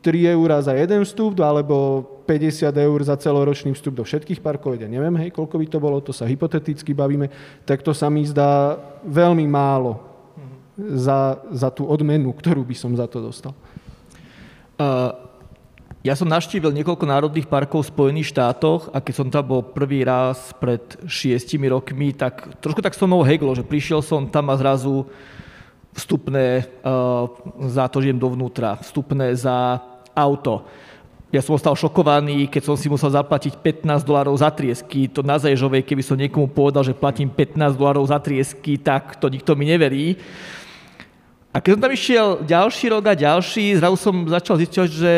3 0.00 0.32
eur 0.36 0.48
za 0.64 0.72
jeden 0.76 1.04
vstup, 1.04 1.38
alebo 1.40 2.08
50 2.24 2.72
eur 2.72 2.98
za 3.04 3.16
celoročný 3.20 3.76
vstup 3.76 4.00
do 4.00 4.04
všetkých 4.04 4.40
parkov, 4.40 4.80
ja 4.80 4.88
neviem, 4.88 5.14
hej, 5.20 5.30
koľko 5.30 5.60
by 5.60 5.66
to 5.68 5.78
bolo, 5.78 6.00
to 6.00 6.10
sa 6.10 6.24
hypoteticky 6.24 6.96
bavíme, 6.96 7.28
tak 7.68 7.84
to 7.84 7.92
sa 7.92 8.08
mi 8.08 8.24
zdá 8.24 8.80
veľmi 9.04 9.44
málo 9.44 10.00
za, 10.76 11.38
za 11.52 11.68
tú 11.70 11.86
odmenu, 11.86 12.34
ktorú 12.34 12.66
by 12.66 12.74
som 12.74 12.92
za 12.96 13.06
to 13.06 13.22
dostal. 13.22 13.54
Uh, 14.74 15.14
ja 16.04 16.12
som 16.12 16.28
navštívil 16.28 16.68
niekoľko 16.76 17.08
národných 17.08 17.48
parkov 17.48 17.88
v 17.88 17.92
Spojených 17.96 18.36
štátoch 18.36 18.92
a 18.92 19.00
keď 19.00 19.14
som 19.16 19.28
tam 19.32 19.48
bol 19.48 19.64
prvý 19.64 20.04
raz 20.04 20.52
pred 20.60 20.82
šiestimi 21.08 21.70
rokmi, 21.72 22.12
tak 22.12 22.60
trošku 22.60 22.84
tak 22.84 22.92
so 22.92 23.08
mnou 23.08 23.24
heglo, 23.24 23.56
že 23.56 23.64
prišiel 23.64 24.04
som 24.04 24.28
tam 24.28 24.52
a 24.52 24.60
zrazu 24.60 25.08
vstupné 25.94 26.68
uh, 26.84 27.30
za 27.70 27.88
to, 27.88 28.02
že 28.02 28.12
idem 28.12 28.20
dovnútra, 28.20 28.76
vstupné 28.82 29.32
za 29.32 29.80
auto. 30.12 30.66
Ja 31.34 31.42
som 31.42 31.58
ostal 31.58 31.74
šokovaný, 31.74 32.46
keď 32.46 32.62
som 32.62 32.78
si 32.78 32.86
musel 32.86 33.10
zaplatiť 33.10 33.58
15 33.58 34.06
dolarov 34.06 34.38
za 34.38 34.54
triesky. 34.54 35.10
To 35.10 35.26
na 35.26 35.34
Zajžovej, 35.34 35.82
keby 35.82 35.98
som 36.06 36.14
niekomu 36.14 36.46
povedal, 36.46 36.86
že 36.86 36.94
platím 36.94 37.26
15 37.26 37.74
dolarov 37.74 38.06
za 38.06 38.22
triesky, 38.22 38.78
tak 38.78 39.18
to 39.18 39.26
nikto 39.26 39.58
mi 39.58 39.66
neverí. 39.66 40.14
A 41.50 41.58
keď 41.58 41.74
som 41.74 41.82
tam 41.82 41.90
išiel 41.90 42.26
ďalší 42.46 42.86
rok 42.94 43.10
a 43.10 43.18
ďalší, 43.18 43.82
zrazu 43.82 43.98
som 43.98 44.14
začal 44.30 44.62
zistiť, 44.62 44.86
že 44.86 45.14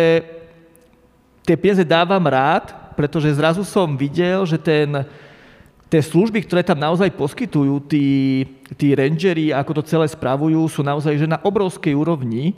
tie 1.45 1.57
peniaze 1.61 1.85
dávam 1.85 2.25
rád, 2.25 2.73
pretože 2.97 3.37
zrazu 3.37 3.61
som 3.61 3.93
videl, 3.93 4.41
že 4.49 4.57
ten, 4.57 5.05
tie 5.93 6.01
služby, 6.01 6.49
ktoré 6.49 6.65
tam 6.65 6.81
naozaj 6.81 7.13
poskytujú, 7.13 7.93
tí, 7.93 8.49
tí 8.81 8.97
rangery, 8.97 9.53
ako 9.53 9.81
to 9.81 9.83
celé 9.85 10.09
spravujú, 10.09 10.65
sú 10.65 10.81
naozaj 10.81 11.21
že 11.21 11.29
na 11.29 11.37
obrovskej 11.45 11.93
úrovni. 11.93 12.57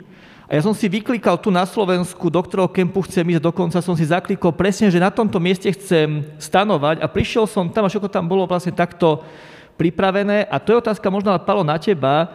A 0.49 0.57
ja 0.57 0.65
som 0.65 0.73
si 0.73 0.89
vyklikal 0.89 1.37
tu 1.37 1.53
na 1.53 1.61
Slovensku, 1.61 2.25
do 2.25 2.41
ktorého 2.41 2.65
kempu 2.65 3.05
chcem 3.05 3.21
ísť, 3.21 3.45
dokonca 3.53 3.77
som 3.85 3.93
si 3.93 4.01
zaklikol 4.01 4.49
presne, 4.49 4.89
že 4.89 4.97
na 4.97 5.13
tomto 5.13 5.37
mieste 5.37 5.69
chcem 5.69 6.25
stanovať 6.41 7.05
a 7.05 7.07
prišiel 7.07 7.45
som 7.45 7.69
tam 7.69 7.85
a 7.85 7.89
všetko 7.93 8.09
tam 8.09 8.25
bolo 8.25 8.49
vlastne 8.49 8.73
takto 8.73 9.21
pripravené. 9.77 10.49
A 10.49 10.57
to 10.57 10.73
je 10.73 10.81
otázka 10.81 11.05
možno 11.13 11.37
Palo 11.45 11.61
na 11.61 11.77
teba. 11.77 12.33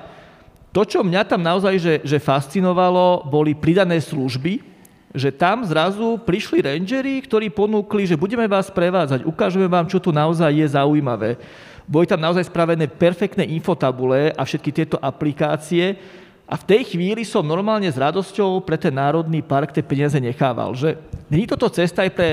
To, 0.71 0.87
čo 0.87 1.03
mňa 1.03 1.27
tam 1.27 1.43
naozaj 1.43 1.75
že, 1.83 1.95
že 2.07 2.23
fascinovalo, 2.23 3.27
boli 3.27 3.51
pridané 3.51 3.99
služby, 3.99 4.63
že 5.11 5.35
tam 5.35 5.67
zrazu 5.67 6.15
prišli 6.23 6.63
rangery, 6.63 7.19
ktorí 7.19 7.51
ponúkli, 7.51 8.07
že 8.07 8.15
budeme 8.15 8.47
vás 8.47 8.71
prevádzať, 8.71 9.27
ukážeme 9.27 9.67
vám, 9.67 9.91
čo 9.91 9.99
tu 9.99 10.15
naozaj 10.15 10.55
je 10.55 10.67
zaujímavé. 10.71 11.35
Boli 11.83 12.07
tam 12.07 12.23
naozaj 12.23 12.47
spravené 12.47 12.87
perfektné 12.87 13.43
infotabule 13.59 14.31
a 14.39 14.43
všetky 14.47 14.71
tieto 14.71 15.03
aplikácie 15.03 15.99
a 16.45 16.55
v 16.61 16.67
tej 16.69 16.83
chvíli 16.93 17.25
som 17.25 17.41
normálne 17.41 17.89
s 17.89 17.97
radosťou 17.97 18.61
pre 18.61 18.77
ten 18.77 18.93
národný 18.93 19.41
park 19.41 19.73
tie 19.73 19.81
peniaze 19.81 20.21
nechával. 20.21 20.77
Že 20.77 21.01
není 21.33 21.49
toto 21.49 21.73
cesta 21.73 22.05
aj 22.05 22.13
pre 22.13 22.29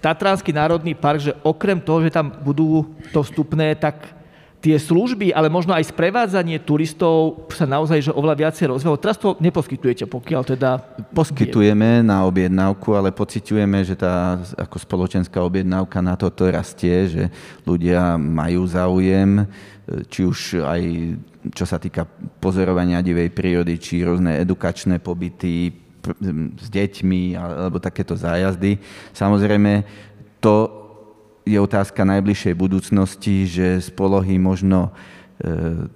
Tatranský 0.00 0.48
národný 0.48 0.96
park, 0.96 1.20
že 1.20 1.36
okrem 1.44 1.76
toho, 1.76 2.00
že 2.00 2.08
tam 2.08 2.32
budú 2.40 2.88
to 3.12 3.20
vstupné, 3.20 3.76
tak 3.76 4.16
tie 4.60 4.76
služby, 4.76 5.32
ale 5.32 5.48
možno 5.48 5.72
aj 5.72 5.88
sprevádzanie 5.88 6.60
turistov 6.60 7.48
sa 7.52 7.64
naozaj 7.64 8.08
že 8.08 8.12
oveľa 8.12 8.48
viacej 8.48 8.68
rozvíjalo. 8.68 9.00
Teraz 9.00 9.16
to 9.16 9.36
neposkytujete, 9.40 10.04
pokiaľ 10.04 10.42
teda... 10.44 10.80
Poskytujeme 11.16 12.04
na 12.04 12.28
objednávku, 12.28 12.92
ale 12.92 13.08
pociťujeme, 13.08 13.80
že 13.84 13.96
tá 13.96 14.36
ako 14.60 14.76
spoločenská 14.76 15.40
objednávka 15.40 16.04
na 16.04 16.12
toto 16.16 16.44
rastie, 16.44 17.08
že 17.08 17.22
ľudia 17.64 18.20
majú 18.20 18.68
záujem, 18.68 19.48
či 20.06 20.20
už 20.22 20.62
aj 20.62 20.82
čo 21.56 21.64
sa 21.64 21.80
týka 21.80 22.04
pozorovania 22.38 23.00
divej 23.00 23.32
prírody, 23.32 23.80
či 23.80 24.04
rôzne 24.04 24.36
edukačné 24.44 25.00
pobyty 25.00 25.72
s 26.56 26.68
deťmi 26.68 27.36
alebo 27.36 27.80
takéto 27.80 28.16
zájazdy. 28.16 28.76
Samozrejme, 29.12 29.84
to 30.40 30.68
je 31.44 31.56
otázka 31.56 32.04
najbližšej 32.04 32.54
budúcnosti, 32.56 33.48
že 33.48 33.80
z 33.80 33.88
polohy 33.92 34.36
možno 34.36 34.92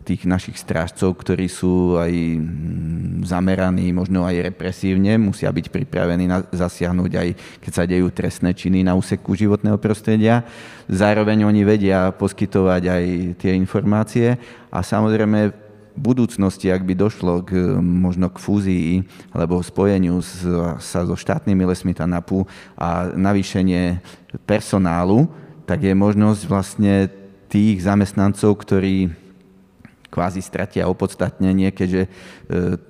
tých 0.09 0.25
našich 0.25 0.57
strážcov, 0.57 1.21
ktorí 1.21 1.53
sú 1.53 2.01
aj 2.01 2.09
mm, 2.11 3.29
zameraní, 3.29 3.93
možno 3.93 4.25
aj 4.25 4.41
represívne, 4.53 5.21
musia 5.21 5.53
byť 5.53 5.69
pripravení 5.69 6.25
na, 6.25 6.49
zasiahnuť 6.49 7.13
aj 7.13 7.29
keď 7.61 7.73
sa 7.73 7.85
dejú 7.85 8.09
trestné 8.09 8.57
činy 8.57 8.81
na 8.81 8.97
úseku 8.97 9.37
životného 9.37 9.77
prostredia. 9.77 10.49
Zároveň 10.89 11.45
oni 11.45 11.61
vedia 11.61 12.09
poskytovať 12.17 12.83
aj 12.89 13.05
tie 13.37 13.53
informácie 13.53 14.41
a 14.73 14.81
samozrejme 14.81 15.65
v 15.95 16.01
budúcnosti, 16.01 16.73
ak 16.75 16.83
by 16.83 16.95
došlo 16.99 17.47
k, 17.47 17.79
možno 17.79 18.27
k 18.33 18.43
fúzii 18.43 18.91
alebo 19.31 19.63
spojeniu 19.63 20.19
s, 20.25 20.43
sa 20.83 21.07
so 21.07 21.15
štátnymi 21.15 21.69
lesmi 21.69 21.95
TANAPu 21.95 22.43
a 22.75 23.15
navýšenie 23.15 24.03
personálu, 24.49 25.31
tak 25.69 25.87
je 25.87 25.95
možnosť 25.95 26.43
vlastne 26.51 26.95
tých 27.47 27.87
zamestnancov, 27.87 28.59
ktorí, 28.67 29.15
kvázi 30.15 30.39
stratia 30.39 30.87
opodstatnenie, 30.87 31.75
keďže 31.75 32.07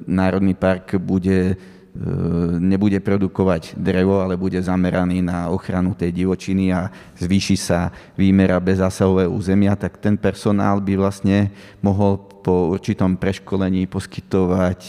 Národný 0.04 0.52
park 0.52 1.00
bude 1.00 1.56
nebude 2.58 2.98
produkovať 2.98 3.78
drevo, 3.78 4.18
ale 4.18 4.34
bude 4.34 4.58
zameraný 4.58 5.22
na 5.22 5.46
ochranu 5.46 5.94
tej 5.94 6.10
divočiny 6.10 6.74
a 6.74 6.90
zvýši 7.14 7.54
sa 7.54 7.94
výmera 8.18 8.58
bezásahové 8.58 9.30
územia, 9.30 9.78
tak 9.78 10.02
ten 10.02 10.18
personál 10.18 10.82
by 10.82 10.98
vlastne 10.98 11.54
mohol 11.78 12.18
po 12.18 12.74
určitom 12.74 13.14
preškolení 13.14 13.86
poskytovať 13.86 14.80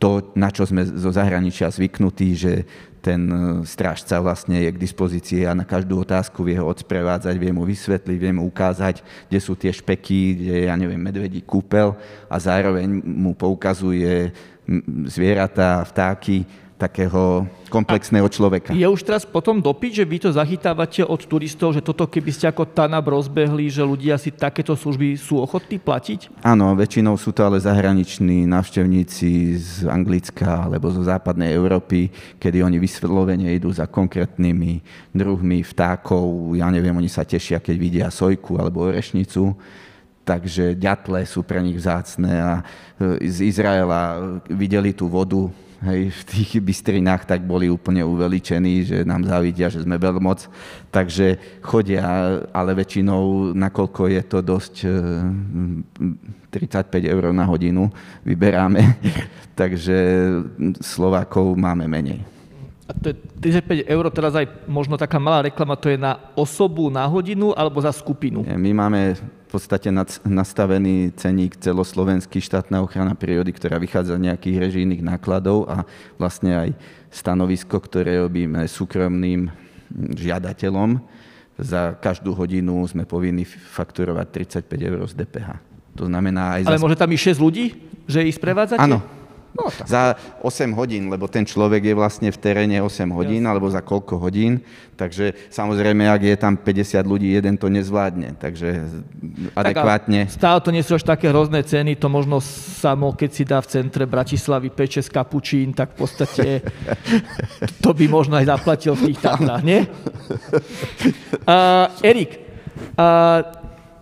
to, 0.00 0.10
na 0.32 0.48
čo 0.48 0.64
sme 0.64 0.86
zo 0.86 1.10
zahraničia 1.12 1.68
zvyknutí, 1.68 2.28
že 2.38 2.64
ten 3.08 3.22
e, 3.24 3.36
strážca 3.64 4.20
vlastne 4.20 4.60
je 4.60 4.68
k 4.68 4.82
dispozícii 4.84 5.48
a 5.48 5.56
na 5.56 5.64
každú 5.64 6.04
otázku 6.04 6.44
vie 6.44 6.60
ho 6.60 6.68
odsprevádzať, 6.68 7.40
vie 7.40 7.48
mu 7.56 7.64
vysvetliť, 7.64 8.18
vie 8.20 8.32
mu 8.36 8.44
ukázať, 8.44 9.00
kde 9.32 9.38
sú 9.40 9.56
tie 9.56 9.72
špeky, 9.72 10.20
kde 10.36 10.54
ja 10.68 10.76
neviem, 10.76 11.00
medvedí 11.00 11.40
kúpel 11.40 11.96
a 12.28 12.36
zároveň 12.36 12.84
mu 13.00 13.32
poukazuje 13.32 14.36
zvieratá, 15.08 15.80
vtáky, 15.88 16.44
takého 16.78 17.42
komplexného 17.68 18.30
človeka. 18.30 18.70
Je 18.70 18.86
už 18.86 19.02
teraz 19.02 19.26
potom 19.26 19.58
dopyt, 19.58 19.98
že 19.98 20.04
vy 20.06 20.22
to 20.22 20.30
zachytávate 20.30 21.02
od 21.02 21.18
turistov, 21.26 21.74
že 21.74 21.82
toto 21.82 22.06
keby 22.06 22.30
ste 22.30 22.46
ako 22.48 22.70
TANAB 22.70 23.18
rozbehli, 23.18 23.66
že 23.66 23.82
ľudia 23.82 24.14
si 24.14 24.30
takéto 24.30 24.78
služby 24.78 25.18
sú 25.18 25.42
ochotní 25.42 25.82
platiť? 25.82 26.40
Áno, 26.46 26.78
väčšinou 26.78 27.18
sú 27.18 27.34
to 27.34 27.42
ale 27.42 27.58
zahraniční 27.58 28.46
návštevníci 28.46 29.58
z 29.58 29.70
Anglicka 29.90 30.70
alebo 30.70 30.88
zo 30.88 31.02
západnej 31.02 31.50
Európy, 31.52 32.14
kedy 32.38 32.62
oni 32.62 32.78
vyslovene 32.78 33.50
idú 33.50 33.74
za 33.74 33.90
konkrétnymi 33.90 34.80
druhmi 35.10 35.66
vtákov. 35.66 36.54
Ja 36.54 36.70
neviem, 36.70 36.94
oni 36.94 37.10
sa 37.10 37.26
tešia, 37.26 37.58
keď 37.58 37.74
vidia 37.76 38.06
sojku 38.08 38.54
alebo 38.54 38.86
orešnicu 38.86 39.58
takže 40.28 40.76
ďatle 40.76 41.24
sú 41.24 41.40
pre 41.40 41.64
nich 41.64 41.80
vzácne 41.80 42.28
a 42.36 42.52
e, 43.00 43.24
z 43.32 43.48
Izraela 43.48 44.20
videli 44.52 44.92
tú 44.92 45.08
vodu 45.08 45.48
hej, 45.84 46.10
v 46.10 46.22
tých 46.26 46.50
bystrinách, 46.62 47.28
tak 47.28 47.44
boli 47.44 47.70
úplne 47.70 48.02
uveličení, 48.02 48.82
že 48.86 48.98
nám 49.06 49.26
závidia, 49.26 49.70
že 49.70 49.82
sme 49.82 49.98
veľmoc. 49.98 50.48
Takže 50.90 51.60
chodia, 51.62 52.02
ale 52.50 52.70
väčšinou, 52.74 53.52
nakoľko 53.54 54.02
je 54.08 54.22
to 54.24 54.38
dosť 54.42 54.74
35 56.50 57.04
e, 57.04 57.08
eur 57.10 57.30
na 57.30 57.44
hodinu, 57.44 57.92
vyberáme, 58.24 58.96
takže 59.60 59.96
Slovákov 60.80 61.54
máme 61.58 61.86
menej. 61.86 62.37
A 62.88 62.96
to 62.96 63.12
je 63.12 63.16
35 63.52 63.84
eur, 63.84 64.04
teraz 64.08 64.32
aj 64.32 64.48
možno 64.64 64.96
taká 64.96 65.20
malá 65.20 65.44
reklama, 65.44 65.76
to 65.76 65.92
je 65.92 66.00
na 66.00 66.16
osobu 66.32 66.88
na 66.88 67.04
hodinu 67.04 67.52
alebo 67.52 67.84
za 67.84 67.92
skupinu? 67.92 68.48
My 68.48 68.72
máme 68.72 69.12
v 69.20 69.48
podstate 69.52 69.92
nastavený 70.24 71.12
ceník 71.12 71.60
celoslovenský 71.60 72.40
štátna 72.40 72.80
ochrana 72.80 73.12
prírody, 73.12 73.52
ktorá 73.52 73.76
vychádza 73.76 74.16
z 74.16 74.32
nejakých 74.32 74.56
režijných 74.56 75.04
nákladov 75.04 75.68
a 75.68 75.84
vlastne 76.16 76.56
aj 76.56 76.68
stanovisko, 77.12 77.76
ktoré 77.76 78.24
robíme 78.24 78.64
súkromným 78.64 79.52
žiadateľom. 79.92 81.00
Za 81.60 81.92
každú 82.00 82.32
hodinu 82.32 82.88
sme 82.88 83.04
povinni 83.04 83.44
fakturovať 83.44 84.48
35 84.64 84.88
eur 84.88 85.00
z 85.04 85.12
DPH. 85.12 85.48
To 85.98 86.06
znamená 86.06 86.56
aj 86.56 86.72
Ale 86.72 86.78
za... 86.78 86.84
môže 86.84 86.96
tam 86.96 87.10
ísť 87.10 87.36
6 87.36 87.44
ľudí, 87.44 87.64
že 88.06 88.24
ich 88.24 88.36
sprevádzate? 88.38 88.80
Áno, 88.80 89.02
No, 89.56 89.72
za 89.88 90.14
8 90.44 90.76
hodín, 90.76 91.08
lebo 91.08 91.24
ten 91.24 91.42
človek 91.42 91.90
je 91.90 91.94
vlastne 91.96 92.28
v 92.28 92.38
teréne 92.38 92.78
8 92.84 93.08
hodín, 93.16 93.42
yes. 93.42 93.48
alebo 93.48 93.66
za 93.72 93.80
koľko 93.80 94.20
hodín. 94.20 94.60
Takže 94.94 95.34
samozrejme, 95.48 96.04
ak 96.04 96.22
je 96.22 96.36
tam 96.36 96.54
50 96.60 97.00
ľudí, 97.08 97.32
jeden 97.32 97.56
to 97.56 97.72
nezvládne. 97.72 98.36
Takže 98.36 98.68
adekvátne. 99.56 100.28
Tak 100.28 100.36
stále 100.36 100.58
to 100.60 100.70
nie 100.70 100.84
sú 100.84 101.00
až 101.00 101.08
také 101.08 101.32
hrozné 101.32 101.64
ceny, 101.64 101.96
to 101.96 102.12
možno 102.12 102.44
samo, 102.44 103.16
keď 103.16 103.30
si 103.32 103.42
dá 103.48 103.58
v 103.64 103.70
centre 103.72 104.04
Bratislavy 104.04 104.68
peče 104.68 105.00
z 105.00 105.10
kapučín, 105.10 105.72
tak 105.72 105.96
v 105.96 106.06
podstate 106.06 106.46
to 107.84 107.90
by 107.96 108.04
možno 108.04 108.36
aj 108.36 108.52
zaplatil 108.52 108.94
v 108.94 109.10
tých 109.10 109.18
Tatrách, 109.24 109.64
nie? 109.64 109.80
Uh, 111.48 111.88
Erik, 112.04 112.44
uh, 113.00 113.57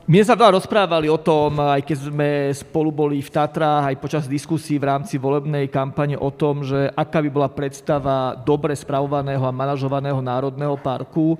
sme 0.06 0.22
sa 0.22 0.38
veľa 0.38 0.62
rozprávali 0.62 1.10
o 1.10 1.18
tom, 1.18 1.58
aj 1.58 1.82
keď 1.82 1.98
sme 1.98 2.28
spolu 2.54 2.94
boli 2.94 3.18
v 3.18 3.26
Tatrách, 3.26 3.90
aj 3.90 3.98
počas 3.98 4.24
diskusí 4.30 4.78
v 4.78 4.86
rámci 4.86 5.18
volebnej 5.18 5.66
kampane 5.66 6.14
o 6.14 6.30
tom, 6.30 6.62
že 6.62 6.94
aká 6.94 7.18
by 7.18 7.26
bola 7.26 7.50
predstava 7.50 8.38
dobre 8.38 8.70
spravovaného 8.78 9.42
a 9.42 9.50
manažovaného 9.50 10.22
národného 10.22 10.78
parku. 10.78 11.34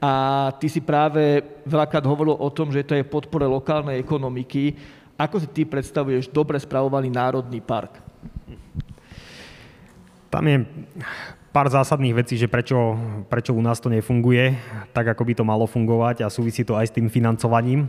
A 0.00 0.48
ty 0.56 0.64
si 0.72 0.80
práve 0.80 1.44
veľakrát 1.68 2.08
hovoril 2.08 2.40
o 2.40 2.48
tom, 2.48 2.72
že 2.72 2.88
to 2.88 2.96
je 2.96 3.04
podpore 3.04 3.44
lokálnej 3.44 4.00
ekonomiky. 4.00 4.72
Ako 5.20 5.36
si 5.36 5.48
ty 5.52 5.68
predstavuješ 5.68 6.32
dobre 6.32 6.56
spravovaný 6.56 7.12
národný 7.12 7.60
park? 7.60 8.00
Tam 10.32 10.44
je 10.48 10.64
pár 11.56 11.72
zásadných 11.72 12.20
vecí, 12.20 12.36
že 12.36 12.52
prečo, 12.52 13.00
prečo 13.32 13.56
u 13.56 13.64
nás 13.64 13.80
to 13.80 13.88
nefunguje 13.88 14.60
tak, 14.92 15.08
ako 15.08 15.24
by 15.24 15.32
to 15.40 15.44
malo 15.48 15.64
fungovať 15.64 16.20
a 16.20 16.28
súvisí 16.28 16.68
to 16.68 16.76
aj 16.76 16.92
s 16.92 16.94
tým 17.00 17.08
financovaním. 17.08 17.88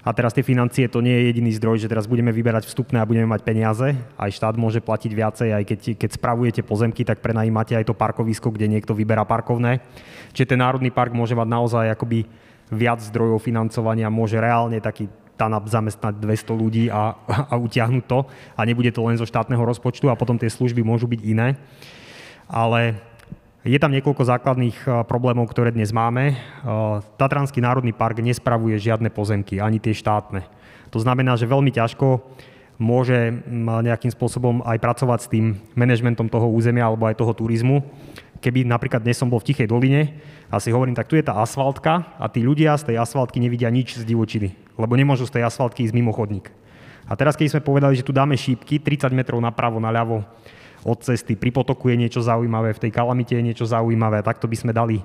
A 0.00 0.16
teraz 0.16 0.32
tie 0.32 0.40
financie 0.40 0.88
to 0.88 1.04
nie 1.04 1.12
je 1.12 1.22
jediný 1.28 1.52
zdroj, 1.60 1.76
že 1.84 1.92
teraz 1.92 2.08
budeme 2.08 2.32
vyberať 2.32 2.64
vstupné 2.64 2.96
a 2.96 3.04
budeme 3.04 3.28
mať 3.28 3.44
peniaze. 3.44 3.92
Aj 4.16 4.32
štát 4.32 4.56
môže 4.56 4.80
platiť 4.80 5.12
viacej, 5.12 5.48
aj 5.52 5.64
keď, 5.68 5.80
keď 6.00 6.10
spravujete 6.16 6.64
pozemky, 6.64 7.04
tak 7.04 7.20
prenajímate 7.20 7.76
aj 7.76 7.84
to 7.84 7.92
parkovisko, 7.92 8.48
kde 8.48 8.70
niekto 8.72 8.96
vyberá 8.96 9.28
parkovné. 9.28 9.84
Čiže 10.32 10.56
ten 10.56 10.64
národný 10.64 10.88
park 10.88 11.12
môže 11.12 11.36
mať 11.36 11.48
naozaj 11.52 11.92
akoby 11.92 12.24
viac 12.72 13.04
zdrojov 13.04 13.44
financovania, 13.44 14.08
môže 14.08 14.40
reálne 14.40 14.80
taký 14.80 15.12
TANAP 15.36 15.68
zamestnať 15.68 16.16
200 16.16 16.48
ľudí 16.56 16.84
a, 16.88 17.12
a 17.28 17.54
utiahnuť 17.60 18.04
to 18.08 18.24
a 18.56 18.60
nebude 18.64 18.88
to 18.88 19.04
len 19.04 19.20
zo 19.20 19.28
štátneho 19.28 19.60
rozpočtu 19.60 20.08
a 20.08 20.16
potom 20.16 20.40
tie 20.40 20.48
služby 20.48 20.80
môžu 20.80 21.04
byť 21.04 21.20
iné. 21.28 21.60
Ale 22.46 22.94
je 23.66 23.74
tam 23.82 23.90
niekoľko 23.90 24.22
základných 24.22 24.78
eh, 24.86 24.90
problémov, 25.02 25.50
ktoré 25.50 25.74
dnes 25.74 25.90
máme. 25.90 26.34
Eh, 26.34 26.36
Tatranský 27.18 27.58
národný 27.58 27.90
park 27.90 28.22
nespravuje 28.22 28.78
žiadne 28.78 29.10
pozemky, 29.10 29.58
ani 29.58 29.82
tie 29.82 29.90
štátne. 29.90 30.46
To 30.94 31.02
znamená, 31.02 31.34
že 31.34 31.50
veľmi 31.50 31.74
ťažko 31.74 32.22
môže 32.78 33.34
mm, 33.34 33.90
nejakým 33.90 34.12
spôsobom 34.14 34.62
aj 34.62 34.78
pracovať 34.78 35.20
s 35.26 35.30
tým 35.32 35.58
manažmentom 35.74 36.30
toho 36.30 36.46
územia 36.46 36.86
alebo 36.86 37.10
aj 37.10 37.18
toho 37.18 37.34
turizmu. 37.34 37.82
Keby 38.38 38.68
napríklad 38.68 39.02
dnes 39.02 39.18
som 39.18 39.26
bol 39.26 39.42
v 39.42 39.50
Tichej 39.50 39.66
doline 39.66 40.14
a 40.46 40.62
si 40.62 40.70
hovorím, 40.70 40.94
tak 40.94 41.10
tu 41.10 41.18
je 41.18 41.24
tá 41.24 41.40
asfaltka 41.40 42.06
a 42.20 42.30
tí 42.30 42.44
ľudia 42.44 42.76
z 42.78 42.92
tej 42.92 42.96
asfaltky 43.02 43.42
nevidia 43.42 43.72
nič 43.72 43.98
z 43.98 44.04
divočiny, 44.06 44.54
lebo 44.76 44.94
nemôžu 44.94 45.26
z 45.26 45.40
tej 45.40 45.48
asfaltky 45.48 45.88
ísť 45.88 45.96
mimo 45.96 46.12
chodník. 46.12 46.52
A 47.08 47.16
teraz, 47.16 47.34
keď 47.34 47.58
sme 47.58 47.66
povedali, 47.66 47.96
že 47.96 48.04
tu 48.04 48.12
dáme 48.12 48.36
šípky 48.36 48.78
30 48.78 49.10
metrov 49.16 49.40
napravo, 49.40 49.80
naľavo, 49.80 50.26
od 50.86 51.02
cesty, 51.02 51.34
pri 51.34 51.50
potoku 51.50 51.90
je 51.90 51.98
niečo 51.98 52.22
zaujímavé, 52.22 52.70
v 52.70 52.82
tej 52.86 52.94
kalamite 52.94 53.34
je 53.34 53.42
niečo 53.42 53.66
zaujímavé, 53.66 54.22
takto 54.22 54.46
by 54.46 54.54
sme 54.54 54.70
dali 54.70 55.02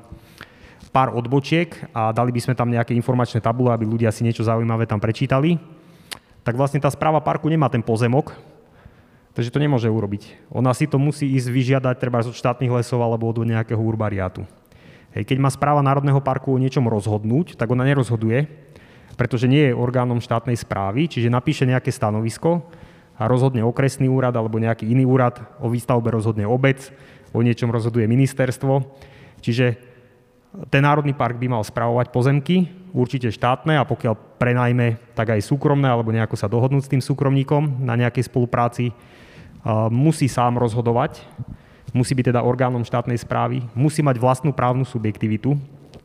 pár 0.94 1.16
odbočiek 1.18 1.74
a 1.96 2.14
dali 2.14 2.30
by 2.30 2.42
sme 2.44 2.54
tam 2.54 2.70
nejaké 2.70 2.94
informačné 2.94 3.42
tabule, 3.42 3.74
aby 3.74 3.90
ľudia 3.90 4.14
si 4.14 4.22
niečo 4.22 4.46
zaujímavé 4.46 4.86
tam 4.86 5.02
prečítali, 5.02 5.58
tak 6.46 6.54
vlastne 6.54 6.78
tá 6.78 6.92
správa 6.94 7.18
parku 7.24 7.50
nemá 7.50 7.66
ten 7.72 7.82
pozemok, 7.82 8.36
takže 9.34 9.50
to 9.50 9.58
nemôže 9.58 9.90
urobiť. 9.90 10.54
Ona 10.54 10.76
si 10.78 10.86
to 10.86 11.02
musí 11.02 11.26
ísť 11.34 11.48
vyžiadať 11.50 11.96
treba 11.98 12.22
od 12.22 12.36
štátnych 12.36 12.70
lesov 12.70 13.02
alebo 13.02 13.26
od 13.32 13.42
nejakého 13.42 13.80
urbariátu. 13.80 14.46
Hej, 15.18 15.28
keď 15.28 15.38
má 15.44 15.50
správa 15.52 15.84
Národného 15.84 16.24
parku 16.24 16.56
o 16.56 16.62
niečom 16.62 16.88
rozhodnúť, 16.88 17.60
tak 17.60 17.68
ona 17.68 17.84
nerozhoduje, 17.84 18.48
pretože 19.20 19.48
nie 19.48 19.72
je 19.72 19.76
orgánom 19.76 20.24
štátnej 20.24 20.56
správy, 20.56 21.12
čiže 21.12 21.28
napíše 21.28 21.68
nejaké 21.68 21.92
stanovisko 21.92 22.64
a 23.22 23.30
rozhodne 23.30 23.62
okresný 23.62 24.10
úrad 24.10 24.34
alebo 24.34 24.58
nejaký 24.58 24.90
iný 24.90 25.06
úrad, 25.06 25.38
o 25.62 25.70
výstavbe 25.70 26.10
rozhodne 26.10 26.50
obec, 26.50 26.90
o 27.30 27.46
niečom 27.46 27.70
rozhoduje 27.70 28.10
ministerstvo. 28.10 28.82
Čiže 29.46 29.78
ten 30.74 30.82
národný 30.82 31.14
park 31.14 31.38
by 31.38 31.48
mal 31.54 31.62
spravovať 31.62 32.10
pozemky, 32.10 32.66
určite 32.92 33.30
štátne 33.30 33.78
a 33.78 33.86
pokiaľ 33.86 34.42
prenajme, 34.42 34.98
tak 35.14 35.38
aj 35.38 35.46
súkromné 35.46 35.86
alebo 35.86 36.10
nejako 36.10 36.36
sa 36.36 36.50
dohodnúť 36.50 36.90
s 36.90 36.92
tým 36.92 37.00
súkromníkom 37.00 37.86
na 37.86 37.94
nejakej 37.94 38.26
spolupráci, 38.28 38.92
musí 39.94 40.26
sám 40.26 40.58
rozhodovať, 40.58 41.22
musí 41.94 42.18
byť 42.18 42.34
teda 42.34 42.42
orgánom 42.42 42.82
štátnej 42.82 43.22
správy, 43.22 43.62
musí 43.78 44.02
mať 44.02 44.18
vlastnú 44.18 44.52
právnu 44.52 44.84
subjektivitu, 44.84 45.56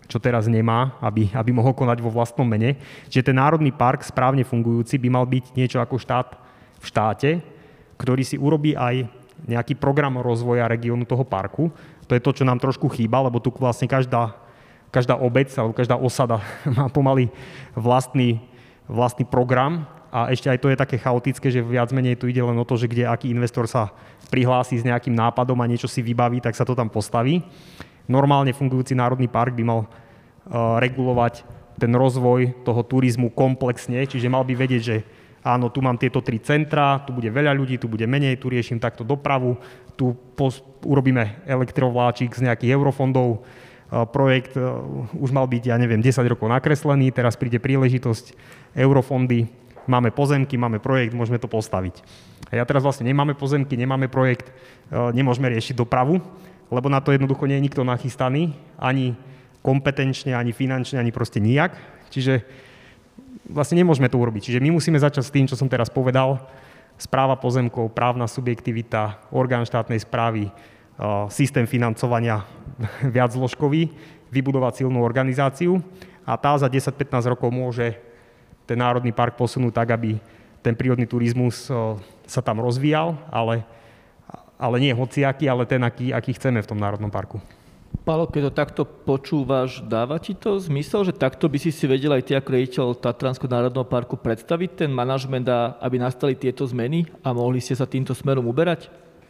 čo 0.07 0.23
teraz 0.23 0.47
nemá, 0.47 0.95
aby, 1.03 1.33
aby 1.35 1.51
mohol 1.51 1.75
konať 1.75 1.99
vo 1.99 2.14
vlastnom 2.14 2.47
mene. 2.47 2.79
Čiže 3.11 3.33
ten 3.33 3.37
národný 3.41 3.75
park 3.75 4.07
správne 4.07 4.47
fungujúci 4.47 5.01
by 5.01 5.09
mal 5.11 5.27
byť 5.27 5.59
niečo 5.59 5.83
ako 5.83 5.99
štát 5.99 6.45
v 6.87 6.91
štáte, 6.95 7.30
ktorý 7.99 8.22
si 8.22 8.39
urobí 8.39 8.78
aj 8.78 9.11
nejaký 9.51 9.74
program 9.74 10.22
rozvoja 10.22 10.70
regiónu 10.70 11.03
toho 11.03 11.26
parku. 11.26 11.74
To 12.07 12.14
je 12.14 12.22
to, 12.22 12.30
čo 12.30 12.47
nám 12.47 12.62
trošku 12.62 12.87
chýba, 12.95 13.26
lebo 13.26 13.43
tu 13.43 13.51
vlastne 13.59 13.91
každá, 13.91 14.39
každá 14.95 15.18
obec 15.18 15.51
alebo 15.59 15.74
každá 15.74 15.99
osada 15.99 16.39
má 16.78 16.87
pomaly 16.87 17.26
vlastný, 17.74 18.39
vlastný 18.87 19.26
program 19.26 19.91
a 20.14 20.30
ešte 20.30 20.49
aj 20.49 20.62
to 20.62 20.70
je 20.70 20.78
také 20.78 20.97
chaotické, 21.03 21.51
že 21.51 21.61
viac 21.61 21.91
menej 21.91 22.16
tu 22.16 22.30
ide 22.30 22.41
len 22.41 22.55
o 22.57 22.64
to, 22.64 22.78
že 22.78 22.87
kde 22.87 23.11
aký 23.11 23.28
investor 23.34 23.66
sa 23.66 23.91
prihlási 24.30 24.78
s 24.78 24.87
nejakým 24.87 25.12
nápadom 25.12 25.59
a 25.59 25.66
niečo 25.66 25.91
si 25.91 26.01
vybaví, 26.01 26.39
tak 26.39 26.55
sa 26.55 26.62
to 26.62 26.78
tam 26.78 26.87
postaví. 26.87 27.43
Normálne 28.07 28.55
fungujúci 28.55 28.95
národný 28.95 29.26
park 29.26 29.59
by 29.59 29.64
mal 29.66 29.80
uh, 29.82 30.78
regulovať 30.78 31.43
ten 31.76 31.93
rozvoj 31.93 32.64
toho 32.64 32.80
turizmu 32.87 33.34
komplexne, 33.34 34.01
čiže 34.09 34.32
mal 34.32 34.47
by 34.47 34.55
vedieť, 34.57 34.82
že 34.82 34.97
áno, 35.47 35.70
tu 35.70 35.78
mám 35.78 35.94
tieto 35.94 36.18
tri 36.18 36.42
centra, 36.42 36.99
tu 37.07 37.14
bude 37.14 37.30
veľa 37.30 37.55
ľudí, 37.55 37.78
tu 37.78 37.86
bude 37.86 38.03
menej, 38.11 38.42
tu 38.42 38.51
riešim 38.51 38.82
takto 38.82 39.07
dopravu, 39.07 39.55
tu 39.94 40.18
pos- 40.34 40.66
urobíme 40.82 41.47
elektrovláčik 41.47 42.34
z 42.34 42.51
nejakých 42.51 42.74
eurofondov, 42.74 43.47
projekt 44.11 44.59
už 45.14 45.30
mal 45.30 45.47
byť, 45.47 45.70
ja 45.70 45.78
neviem, 45.78 46.03
10 46.03 46.26
rokov 46.26 46.51
nakreslený, 46.51 47.14
teraz 47.14 47.38
príde 47.38 47.62
príležitosť, 47.62 48.34
eurofondy, 48.74 49.47
máme 49.86 50.11
pozemky, 50.11 50.59
máme 50.59 50.82
projekt, 50.82 51.14
môžeme 51.14 51.38
to 51.38 51.47
postaviť. 51.47 52.03
A 52.51 52.59
ja 52.59 52.66
teraz 52.66 52.82
vlastne 52.82 53.07
nemáme 53.07 53.38
pozemky, 53.38 53.78
nemáme 53.78 54.11
projekt, 54.11 54.51
nemôžeme 54.90 55.47
riešiť 55.55 55.78
dopravu, 55.78 56.18
lebo 56.66 56.90
na 56.90 56.99
to 56.99 57.14
jednoducho 57.14 57.47
nie 57.47 57.62
je 57.62 57.66
nikto 57.70 57.86
nachystaný, 57.86 58.59
ani 58.74 59.14
kompetenčne, 59.62 60.34
ani 60.34 60.51
finančne, 60.51 60.99
ani 60.99 61.14
proste 61.14 61.38
nijak. 61.38 61.78
Čiže 62.11 62.42
vlastne 63.51 63.78
nemôžeme 63.78 64.11
to 64.11 64.18
urobiť. 64.18 64.51
Čiže 64.51 64.62
my 64.62 64.74
musíme 64.74 64.99
začať 64.99 65.24
s 65.26 65.34
tým, 65.34 65.47
čo 65.47 65.59
som 65.59 65.70
teraz 65.70 65.90
povedal. 65.90 66.42
Správa 66.97 67.36
pozemkov, 67.36 67.92
právna 67.92 68.24
subjektivita, 68.24 69.28
orgán 69.28 69.68
štátnej 69.68 70.01
správy, 70.01 70.49
systém 71.28 71.68
financovania 71.68 72.49
viac 73.14 73.36
zložkový, 73.36 73.92
vybudovať 74.32 74.84
silnú 74.84 75.05
organizáciu 75.05 75.84
a 76.24 76.34
tá 76.40 76.57
za 76.57 76.66
10-15 76.66 77.32
rokov 77.36 77.53
môže 77.53 77.94
ten 78.66 78.80
národný 78.80 79.14
park 79.14 79.38
posunúť 79.38 79.72
tak, 79.76 79.94
aby 79.94 80.18
ten 80.64 80.74
prírodný 80.74 81.07
turizmus 81.07 81.70
sa 82.26 82.42
tam 82.42 82.59
rozvíjal, 82.59 83.14
ale, 83.30 83.62
ale 84.59 84.76
nie 84.82 84.90
hociaký, 84.90 85.47
ale 85.47 85.62
ten, 85.62 85.78
aký, 85.86 86.11
aký 86.11 86.34
chceme 86.34 86.59
v 86.59 86.66
tom 86.66 86.82
národnom 86.82 87.12
parku. 87.12 87.38
Pálo, 88.07 88.30
keď 88.30 88.51
to 88.51 88.53
takto 88.55 88.82
počúvaš, 88.87 89.82
dáva 89.82 90.22
ti 90.22 90.30
to 90.30 90.62
zmysel, 90.62 91.03
že 91.03 91.11
takto 91.11 91.51
by 91.51 91.59
si 91.59 91.74
si 91.74 91.91
vedel 91.91 92.14
aj 92.14 92.22
ty 92.22 92.32
ako 92.39 92.55
riaditeľ 92.55 92.87
Tatranského 93.03 93.51
národného 93.51 93.82
parku 93.82 94.14
predstaviť 94.14 94.87
ten 94.87 94.91
manažment, 94.95 95.43
aby 95.82 95.99
nastali 95.99 96.39
tieto 96.39 96.62
zmeny 96.70 97.03
a 97.26 97.34
mohli 97.34 97.59
ste 97.59 97.74
sa 97.74 97.82
týmto 97.82 98.14
smerom 98.14 98.47
uberať? 98.47 98.87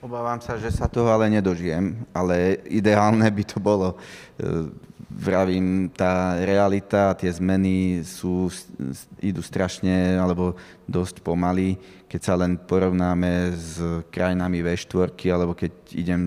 Obávam 0.07 0.39
sa, 0.39 0.55
že 0.55 0.71
sa 0.71 0.87
toho 0.87 1.11
ale 1.11 1.27
nedožijem, 1.27 1.99
ale 2.15 2.63
ideálne 2.71 3.27
by 3.27 3.43
to 3.43 3.59
bolo. 3.59 3.99
E, 4.39 4.71
vravím, 5.11 5.91
tá 5.91 6.39
realita, 6.39 7.11
tie 7.19 7.27
zmeny 7.27 8.07
sú, 8.07 8.47
idú 9.19 9.43
strašne 9.43 10.15
alebo 10.15 10.55
dosť 10.87 11.27
pomaly. 11.27 11.75
Keď 12.07 12.21
sa 12.23 12.39
len 12.39 12.55
porovnáme 12.55 13.51
s 13.51 13.83
krajinami 14.15 14.63
V4, 14.63 15.11
alebo 15.27 15.59
keď 15.59 15.75
idem 15.91 16.23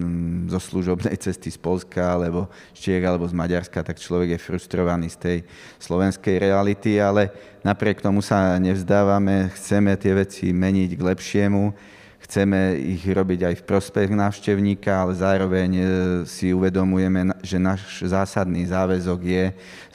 zo 0.51 0.59
služobnej 0.59 1.15
cesty 1.15 1.47
z 1.47 1.55
Polska, 1.55 2.19
alebo 2.19 2.51
z 2.75 2.83
Čiech, 2.83 3.07
alebo 3.07 3.31
z 3.31 3.37
Maďarska, 3.39 3.79
tak 3.79 3.95
človek 3.95 4.35
je 4.35 4.43
frustrovaný 4.43 5.07
z 5.07 5.17
tej 5.23 5.37
slovenskej 5.79 6.35
reality, 6.35 6.99
ale 6.99 7.31
napriek 7.63 8.03
tomu 8.03 8.19
sa 8.19 8.59
nevzdávame, 8.59 9.55
chceme 9.55 9.95
tie 9.95 10.19
veci 10.19 10.51
meniť 10.51 10.99
k 10.99 11.01
lepšiemu 11.15 11.95
chceme 12.29 12.77
ich 12.77 13.01
robiť 13.09 13.41
aj 13.41 13.55
v 13.57 13.65
prospech 13.65 14.13
návštevníka, 14.13 14.93
ale 14.93 15.17
zároveň 15.17 15.69
e, 15.73 15.83
si 16.29 16.53
uvedomujeme, 16.53 17.33
že 17.41 17.57
náš 17.57 18.05
zásadný 18.05 18.69
záväzok 18.69 19.19
je 19.25 19.45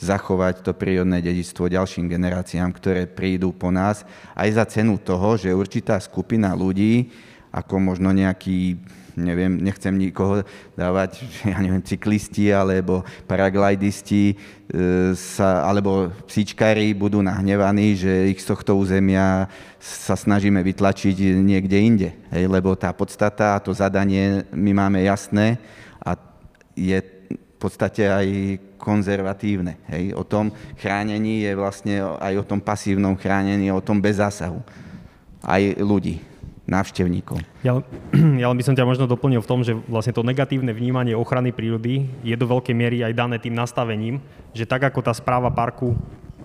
zachovať 0.02 0.66
to 0.66 0.74
prírodné 0.74 1.22
dedičstvo 1.22 1.70
ďalším 1.70 2.10
generáciám, 2.10 2.74
ktoré 2.74 3.06
prídu 3.06 3.54
po 3.54 3.70
nás, 3.70 4.02
aj 4.34 4.50
za 4.50 4.66
cenu 4.66 4.98
toho, 4.98 5.38
že 5.38 5.54
určitá 5.54 5.94
skupina 6.02 6.58
ľudí, 6.58 7.14
ako 7.54 7.78
možno 7.78 8.10
nejaký 8.10 8.82
neviem, 9.16 9.58
nechcem 9.62 9.94
nikoho 9.94 10.42
dávať, 10.74 11.22
ja 11.50 11.58
neviem, 11.62 11.82
cyklisti 11.82 12.50
alebo 12.50 13.06
paraglidisti 13.26 14.34
e, 14.34 14.34
sa, 15.14 15.66
alebo 15.66 16.10
psíčkári 16.26 16.94
budú 16.94 17.22
nahnevaní, 17.22 17.94
že 17.94 18.30
ich 18.30 18.42
z 18.42 18.50
tohto 18.54 18.78
územia 18.78 19.46
sa 19.78 20.14
snažíme 20.18 20.60
vytlačiť 20.62 21.40
niekde 21.40 21.78
inde. 21.78 22.10
Hej, 22.34 22.50
lebo 22.50 22.74
tá 22.74 22.90
podstata 22.90 23.54
a 23.54 23.62
to 23.62 23.70
zadanie 23.70 24.46
my 24.50 24.74
máme 24.74 25.02
jasné 25.06 25.58
a 26.02 26.18
je 26.74 26.98
v 26.98 27.56
podstate 27.62 28.04
aj 28.10 28.26
konzervatívne. 28.76 29.80
Hej. 29.88 30.12
O 30.12 30.26
tom 30.26 30.52
chránení 30.76 31.48
je 31.48 31.52
vlastne 31.56 32.04
aj 32.20 32.44
o 32.44 32.44
tom 32.44 32.60
pasívnom 32.60 33.16
chránení, 33.16 33.72
o 33.72 33.80
tom 33.80 34.04
bez 34.04 34.20
zásahu. 34.20 34.60
Aj 35.40 35.62
ľudí 35.80 36.33
návštevníkov. 36.64 37.40
Ja, 37.60 37.80
ja 38.42 38.48
by 38.48 38.62
som 38.64 38.76
ťa 38.76 38.88
možno 38.88 39.04
doplnil 39.04 39.44
v 39.44 39.50
tom, 39.50 39.60
že 39.60 39.76
vlastne 39.88 40.16
to 40.16 40.24
negatívne 40.24 40.72
vnímanie 40.72 41.12
ochrany 41.12 41.52
prírody 41.52 42.08
je 42.24 42.34
do 42.36 42.48
veľkej 42.48 42.74
miery 42.76 43.04
aj 43.04 43.12
dané 43.16 43.36
tým 43.36 43.52
nastavením, 43.52 44.20
že 44.56 44.64
tak 44.64 44.88
ako 44.88 45.04
tá 45.04 45.12
správa 45.12 45.52
parku 45.52 45.92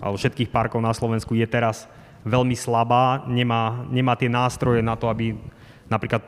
alebo 0.00 0.16
všetkých 0.16 0.52
parkov 0.52 0.80
na 0.80 0.92
Slovensku 0.96 1.36
je 1.36 1.44
teraz 1.44 1.84
veľmi 2.24 2.56
slabá, 2.56 3.24
nemá, 3.28 3.84
nemá 3.88 4.12
tie 4.16 4.28
nástroje 4.28 4.84
na 4.84 4.96
to, 4.96 5.08
aby 5.08 5.36
napríklad 5.90 6.22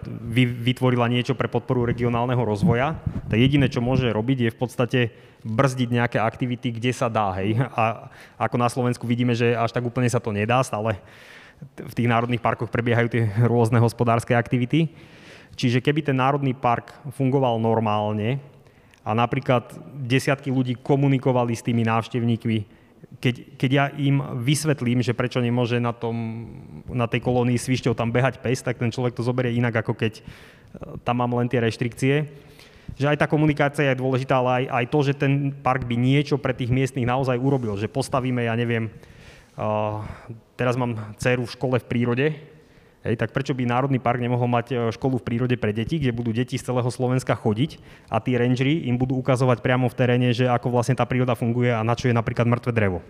vytvorila 0.67 1.07
niečo 1.07 1.39
pre 1.39 1.47
podporu 1.47 1.87
regionálneho 1.87 2.43
rozvoja, 2.43 2.99
tak 3.31 3.39
jediné, 3.39 3.71
čo 3.71 3.79
môže 3.79 4.11
robiť, 4.11 4.39
je 4.49 4.51
v 4.51 4.59
podstate 4.59 5.01
brzdiť 5.47 5.89
nejaké 5.89 6.19
aktivity, 6.19 6.75
kde 6.75 6.91
sa 6.91 7.07
dá. 7.07 7.31
Hej. 7.39 7.63
A 7.79 8.11
ako 8.43 8.57
na 8.59 8.67
Slovensku 8.67 9.07
vidíme, 9.07 9.39
že 9.39 9.55
až 9.55 9.71
tak 9.71 9.87
úplne 9.87 10.11
sa 10.11 10.19
to 10.19 10.35
nedá, 10.35 10.59
stále 10.67 10.99
v 11.79 11.95
tých 11.95 12.11
národných 12.11 12.43
parkoch 12.43 12.71
prebiehajú 12.71 13.09
tie 13.09 13.25
rôzne 13.47 13.79
hospodárske 13.79 14.35
aktivity. 14.35 14.91
Čiže 15.53 15.85
keby 15.85 16.01
ten 16.03 16.17
národný 16.17 16.57
park 16.57 16.97
fungoval 17.13 17.61
normálne 17.61 18.41
a 19.05 19.13
napríklad 19.13 19.75
desiatky 20.07 20.49
ľudí 20.49 20.81
komunikovali 20.81 21.53
s 21.53 21.67
tými 21.67 21.85
návštevníkmi, 21.85 22.83
keď, 23.19 23.35
keď 23.59 23.71
ja 23.71 23.85
im 23.99 24.23
vysvetlím, 24.41 25.05
že 25.05 25.13
prečo 25.13 25.43
nemôže 25.43 25.77
na, 25.83 25.93
tom, 25.93 26.49
na 26.89 27.05
tej 27.05 27.21
kolónii 27.21 27.59
svišťov 27.59 27.99
tam 27.99 28.15
behať 28.15 28.41
pes, 28.41 28.65
tak 28.65 28.81
ten 28.81 28.91
človek 28.91 29.13
to 29.13 29.27
zoberie 29.27 29.53
inak, 29.53 29.85
ako 29.85 29.93
keď 29.95 30.19
e, 30.19 30.23
tam 31.05 31.21
mám 31.21 31.37
len 31.37 31.51
tie 31.51 31.61
reštrikcie. 31.61 32.31
Že 32.99 33.15
aj 33.15 33.21
tá 33.23 33.27
komunikácia 33.31 33.93
je 33.93 34.01
dôležitá, 34.01 34.41
ale 34.41 34.65
aj, 34.65 34.65
aj 34.71 34.85
to, 34.91 34.99
že 35.07 35.15
ten 35.15 35.33
park 35.53 35.87
by 35.87 35.95
niečo 35.95 36.41
pre 36.41 36.57
tých 36.57 36.73
miestnych 36.73 37.07
naozaj 37.07 37.39
urobil. 37.39 37.79
Že 37.79 37.93
postavíme, 37.93 38.43
ja 38.47 38.55
neviem, 38.59 38.91
teraz 40.57 40.75
mám 40.81 41.17
dceru 41.21 41.45
v 41.45 41.55
škole 41.55 41.77
v 41.81 41.89
prírode, 41.89 42.27
Hej, 43.03 43.19
tak 43.19 43.35
prečo 43.35 43.51
by 43.51 43.67
Národný 43.67 43.99
park 43.99 44.23
nemohol 44.23 44.47
mať 44.47 44.67
e, 44.71 44.75
školu 44.95 45.19
v 45.19 45.27
prírode 45.27 45.57
pre 45.59 45.75
deti, 45.75 45.99
kde 45.99 46.15
budú 46.15 46.31
deti 46.31 46.55
z 46.55 46.71
celého 46.71 46.87
Slovenska 46.87 47.35
chodiť 47.35 47.83
a 48.07 48.23
tí 48.23 48.39
rangery 48.39 48.87
im 48.87 48.95
budú 48.95 49.19
ukazovať 49.19 49.59
priamo 49.59 49.91
v 49.91 49.99
teréne, 49.99 50.31
že 50.31 50.47
ako 50.47 50.71
vlastne 50.71 50.95
tá 50.95 51.03
príroda 51.03 51.35
funguje 51.35 51.75
a 51.75 51.83
na 51.83 51.99
čo 51.99 52.07
je 52.07 52.15
napríklad 52.15 52.47
mŕtve 52.47 52.71
drevo. 52.71 53.03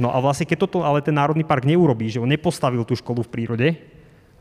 No 0.00 0.08
a 0.08 0.16
vlastne 0.24 0.48
keď 0.48 0.64
toto 0.64 0.88
ale 0.88 1.04
ten 1.04 1.12
Národný 1.12 1.44
park 1.44 1.68
neurobí, 1.68 2.08
že 2.08 2.16
on 2.16 2.32
nepostavil 2.32 2.80
tú 2.88 2.96
školu 2.96 3.28
v 3.28 3.32
prírode, 3.34 3.68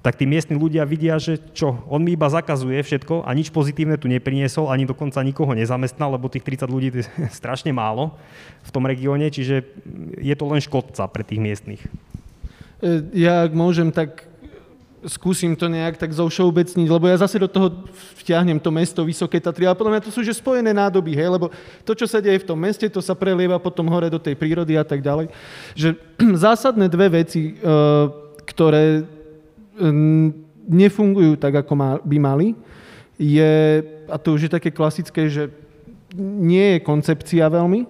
tak 0.07 0.15
tí 0.15 0.23
miestni 0.23 0.55
ľudia 0.55 0.87
vidia, 0.87 1.19
že 1.19 1.35
čo, 1.51 1.83
on 1.91 1.99
mi 1.99 2.15
iba 2.15 2.31
zakazuje 2.31 2.79
všetko 2.79 3.27
a 3.27 3.29
nič 3.35 3.51
pozitívne 3.51 3.99
tu 3.99 4.07
nepriniesol, 4.07 4.71
ani 4.71 4.87
dokonca 4.87 5.19
nikoho 5.19 5.51
nezamestnal, 5.51 6.15
lebo 6.15 6.31
tých 6.31 6.47
30 6.47 6.71
ľudí 6.71 6.95
je 6.95 7.03
strašne 7.43 7.75
málo 7.75 8.15
v 8.63 8.71
tom 8.71 8.87
regióne, 8.87 9.27
čiže 9.27 9.67
je 10.15 10.35
to 10.39 10.47
len 10.47 10.63
škodca 10.63 11.11
pre 11.11 11.27
tých 11.27 11.43
miestnych. 11.43 11.83
E, 12.79 13.03
ja, 13.19 13.43
ak 13.43 13.51
môžem, 13.51 13.91
tak 13.91 14.23
skúsim 15.03 15.59
to 15.59 15.67
nejak 15.67 15.99
tak 15.99 16.15
zovšeobecniť, 16.15 16.87
lebo 16.87 17.11
ja 17.11 17.19
zase 17.19 17.35
do 17.43 17.51
toho 17.51 17.83
vtiahnem 18.23 18.63
to 18.63 18.71
mesto 18.71 19.03
Vysoké 19.03 19.43
Tatry, 19.43 19.67
ale 19.67 19.75
podľa 19.75 19.91
mňa 19.99 20.05
to 20.07 20.15
sú 20.15 20.23
že 20.23 20.39
spojené 20.39 20.71
nádoby, 20.71 21.19
hej, 21.19 21.35
lebo 21.35 21.51
to, 21.83 21.91
čo 21.91 22.07
sa 22.07 22.23
deje 22.23 22.47
v 22.47 22.47
tom 22.47 22.63
meste, 22.63 22.87
to 22.87 23.03
sa 23.03 23.11
prelieva 23.11 23.59
potom 23.59 23.91
hore 23.91 24.07
do 24.07 24.23
tej 24.23 24.39
prírody 24.39 24.79
a 24.79 24.87
tak 24.87 25.03
ďalej. 25.03 25.27
Že 25.75 25.99
zásadné 26.47 26.87
dve 26.87 27.11
veci, 27.11 27.59
e, 27.59 27.75
ktoré 28.47 29.16
nefungujú 30.67 31.39
tak, 31.39 31.63
ako 31.63 32.01
by 32.03 32.17
mali, 32.19 32.57
je, 33.17 33.81
a 34.05 34.15
to 34.21 34.37
už 34.37 34.47
je 34.47 34.51
také 34.51 34.69
klasické, 34.69 35.25
že 35.25 35.49
nie 36.17 36.77
je 36.77 36.85
koncepcia 36.85 37.49
veľmi, 37.49 37.85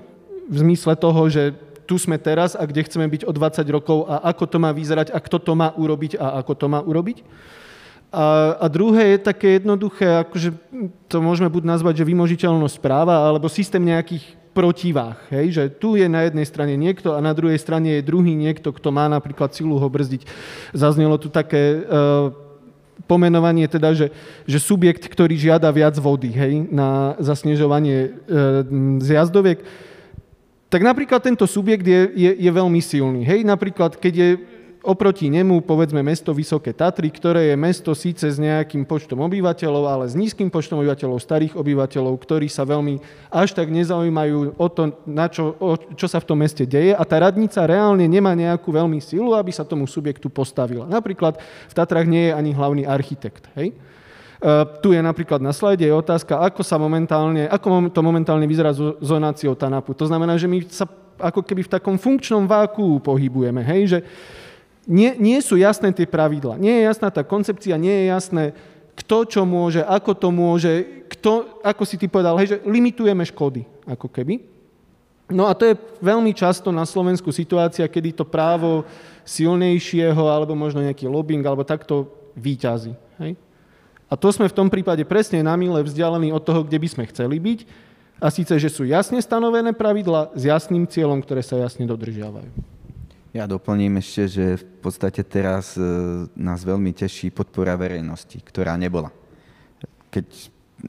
v 0.47 0.55
zmysle 0.55 0.95
toho, 0.95 1.27
že 1.27 1.51
tu 1.87 1.95
sme 1.99 2.19
teraz 2.19 2.55
a 2.55 2.63
kde 2.67 2.83
chceme 2.83 3.07
byť 3.07 3.27
o 3.27 3.31
20 3.31 3.63
rokov 3.71 4.07
a 4.07 4.27
ako 4.31 4.43
to 4.47 4.57
má 4.59 4.71
vyzerať 4.75 5.11
a 5.11 5.19
kto 5.19 5.39
to 5.39 5.53
má 5.55 5.71
urobiť 5.75 6.19
a 6.19 6.39
ako 6.43 6.53
to 6.55 6.65
má 6.67 6.79
urobiť. 6.83 7.23
A, 8.07 8.55
a 8.59 8.65
druhé 8.71 9.15
je 9.15 9.27
také 9.27 9.59
jednoduché, 9.59 10.23
akože 10.23 10.55
to 11.11 11.17
môžeme 11.19 11.51
buď 11.51 11.63
nazvať, 11.75 12.03
že 12.03 12.07
vymožiteľnosť 12.07 12.77
práva, 12.79 13.19
alebo 13.27 13.51
systém 13.51 13.83
nejakých 13.83 14.23
protivách. 14.57 15.21
Hej? 15.29 15.45
Že 15.53 15.63
tu 15.77 15.89
je 15.93 16.09
na 16.09 16.25
jednej 16.25 16.49
strane 16.49 16.73
niekto 16.73 17.13
a 17.13 17.21
na 17.21 17.29
druhej 17.37 17.61
strane 17.61 18.01
je 18.01 18.09
druhý 18.09 18.33
niekto, 18.33 18.73
kto 18.73 18.89
má 18.89 19.05
napríklad 19.05 19.53
silu 19.53 19.77
ho 19.77 19.85
brzdiť. 19.85 20.25
Zaznelo 20.73 21.21
tu 21.21 21.29
také 21.29 21.85
uh, 21.85 22.33
pomenovanie, 23.05 23.69
teda, 23.69 23.93
že, 23.93 24.09
že 24.49 24.57
subjekt, 24.57 25.05
ktorý 25.05 25.37
žiada 25.37 25.69
viac 25.69 25.93
vody 26.01 26.33
hej, 26.33 26.65
na 26.73 27.13
zasnežovanie 27.21 28.09
uh, 28.09 28.65
zjazdoviek, 28.97 29.61
tak 30.67 30.81
napríklad 30.81 31.21
tento 31.21 31.45
subjekt 31.45 31.85
je, 31.85 32.01
je, 32.17 32.31
je 32.41 32.51
veľmi 32.51 32.81
silný. 32.81 33.21
Hej? 33.23 33.45
Napríklad, 33.45 33.95
keď 33.95 34.13
je 34.17 34.29
oproti 34.87 35.27
nemu 35.27 35.67
povedzme 35.67 35.99
mesto 35.99 36.31
Vysoké 36.31 36.71
Tatry, 36.71 37.11
ktoré 37.11 37.51
je 37.51 37.55
mesto 37.59 37.91
síce 37.91 38.23
s 38.23 38.39
nejakým 38.39 38.87
počtom 38.87 39.19
obyvateľov, 39.27 39.83
ale 39.83 40.05
s 40.07 40.15
nízkym 40.15 40.47
počtom 40.47 40.79
obyvateľov, 40.79 41.19
starých 41.19 41.53
obyvateľov, 41.59 42.15
ktorí 42.15 42.47
sa 42.47 42.63
veľmi 42.63 43.03
až 43.27 43.51
tak 43.51 43.67
nezaujímajú 43.67 44.55
o 44.55 44.67
to, 44.71 44.95
na 45.03 45.27
čo, 45.27 45.59
o, 45.59 45.75
čo 45.75 46.07
sa 46.07 46.23
v 46.23 46.27
tom 46.31 46.39
meste 46.39 46.63
deje 46.63 46.95
a 46.95 47.03
tá 47.03 47.19
radnica 47.19 47.67
reálne 47.67 48.07
nemá 48.07 48.31
nejakú 48.31 48.71
veľmi 48.71 49.03
silu, 49.03 49.35
aby 49.35 49.51
sa 49.51 49.67
tomu 49.67 49.83
subjektu 49.83 50.31
postavila. 50.31 50.87
Napríklad 50.87 51.35
v 51.67 51.73
Tatrách 51.75 52.07
nie 52.07 52.31
je 52.31 52.33
ani 52.33 52.55
hlavný 52.55 52.87
architekt. 52.87 53.43
Hej? 53.59 53.75
Uh, 54.37 54.63
tu 54.79 54.93
je 54.93 55.01
napríklad 55.01 55.41
na 55.41 55.51
slajde 55.51 55.83
je 55.83 55.91
otázka, 55.91 56.39
ako 56.39 56.61
sa 56.61 56.77
momentálne, 56.79 57.49
ako 57.49 57.89
to 57.89 57.99
momentálne 58.05 58.45
vyzerá 58.45 58.71
s 58.71 58.79
zonáciou 59.01 59.57
TANAPu. 59.57 59.97
To 59.97 60.05
znamená, 60.05 60.37
že 60.37 60.45
my 60.45 60.61
sa 60.69 60.85
ako 61.17 61.41
keby 61.41 61.65
v 61.65 61.73
takom 61.73 61.97
funkčnom 61.97 62.45
váku 62.45 63.01
pohybujeme, 63.01 63.65
hej, 63.65 63.97
že 63.97 63.99
nie, 64.87 65.11
nie 65.19 65.37
sú 65.43 65.59
jasné 65.59 65.91
tie 65.91 66.07
pravidla, 66.07 66.55
nie 66.55 66.71
je 66.71 66.87
jasná 66.87 67.11
tá 67.11 67.21
koncepcia, 67.21 67.75
nie 67.75 67.91
je 67.91 68.05
jasné, 68.07 68.43
kto 68.97 69.27
čo 69.27 69.41
môže, 69.43 69.83
ako 69.83 70.11
to 70.15 70.29
môže, 70.31 70.73
kto, 71.11 71.61
ako 71.61 71.83
si 71.83 71.99
ty 71.99 72.07
povedal, 72.09 72.39
hej, 72.39 72.57
že 72.57 72.61
limitujeme 72.65 73.21
škody, 73.27 73.67
ako 73.85 74.07
keby. 74.09 74.41
No 75.27 75.45
a 75.45 75.53
to 75.53 75.67
je 75.67 75.75
veľmi 75.99 76.31
často 76.31 76.71
na 76.71 76.87
Slovensku 76.87 77.35
situácia, 77.35 77.83
kedy 77.83 78.15
to 78.15 78.23
právo 78.23 78.87
silnejšieho, 79.27 80.23
alebo 80.23 80.55
možno 80.55 80.79
nejaký 80.79 81.03
lobbying, 81.03 81.43
alebo 81.43 81.67
takto 81.67 82.07
výťazí. 82.39 82.95
Hej? 83.19 83.35
A 84.07 84.15
to 84.15 84.31
sme 84.31 84.47
v 84.47 84.55
tom 84.55 84.71
prípade 84.71 85.03
presne 85.03 85.43
na 85.43 85.59
mile 85.59 85.83
vzdialení 85.83 86.31
od 86.31 86.39
toho, 86.39 86.63
kde 86.63 86.79
by 86.79 86.87
sme 86.87 87.03
chceli 87.11 87.43
byť. 87.43 87.59
A 88.17 88.31
síce, 88.31 88.55
že 88.55 88.71
sú 88.71 88.87
jasne 88.87 89.19
stanovené 89.19 89.75
pravidla 89.75 90.31
s 90.33 90.47
jasným 90.47 90.87
cieľom, 90.87 91.19
ktoré 91.21 91.43
sa 91.43 91.59
jasne 91.59 91.85
dodržiavajú. 91.85 92.76
Ja 93.37 93.45
doplním 93.45 94.01
ešte, 94.01 94.25
že 94.25 94.45
v 94.57 94.65
podstate 94.81 95.21
teraz 95.21 95.77
e, 95.77 95.85
nás 96.33 96.65
veľmi 96.65 96.89
teší 96.89 97.29
podpora 97.29 97.77
verejnosti, 97.77 98.33
ktorá 98.41 98.73
nebola. 98.73 99.13
Keď 100.09 100.25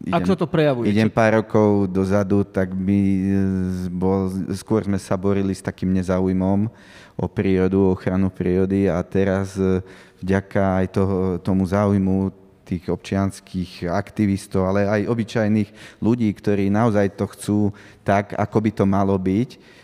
idem, 0.08 0.16
Ako 0.16 0.32
to 0.32 0.48
prejavujete? 0.48 0.96
Idem 0.96 1.12
pár 1.12 1.44
rokov 1.44 1.92
dozadu, 1.92 2.48
tak 2.48 2.72
by 2.72 3.00
e, 3.04 3.22
bol, 3.92 4.32
skôr 4.56 4.88
sme 4.88 4.96
sa 4.96 5.20
borili 5.20 5.52
s 5.52 5.60
takým 5.60 5.92
nezáujmom 5.92 6.72
o 7.20 7.26
prírodu, 7.28 7.84
o 7.84 7.92
ochranu 7.92 8.32
prírody 8.32 8.88
a 8.88 8.96
teraz 9.04 9.52
e, 9.60 9.84
vďaka 10.24 10.80
aj 10.80 10.86
toho, 10.88 11.16
tomu 11.44 11.68
záujmu 11.68 12.32
tých 12.64 12.88
občianských 12.88 13.92
aktivistov, 13.92 14.72
ale 14.72 14.88
aj 14.88 15.04
obyčajných 15.04 16.00
ľudí, 16.00 16.32
ktorí 16.32 16.72
naozaj 16.72 17.12
to 17.12 17.28
chcú 17.28 17.60
tak, 18.08 18.32
ako 18.40 18.56
by 18.64 18.70
to 18.72 18.84
malo 18.88 19.16
byť, 19.20 19.76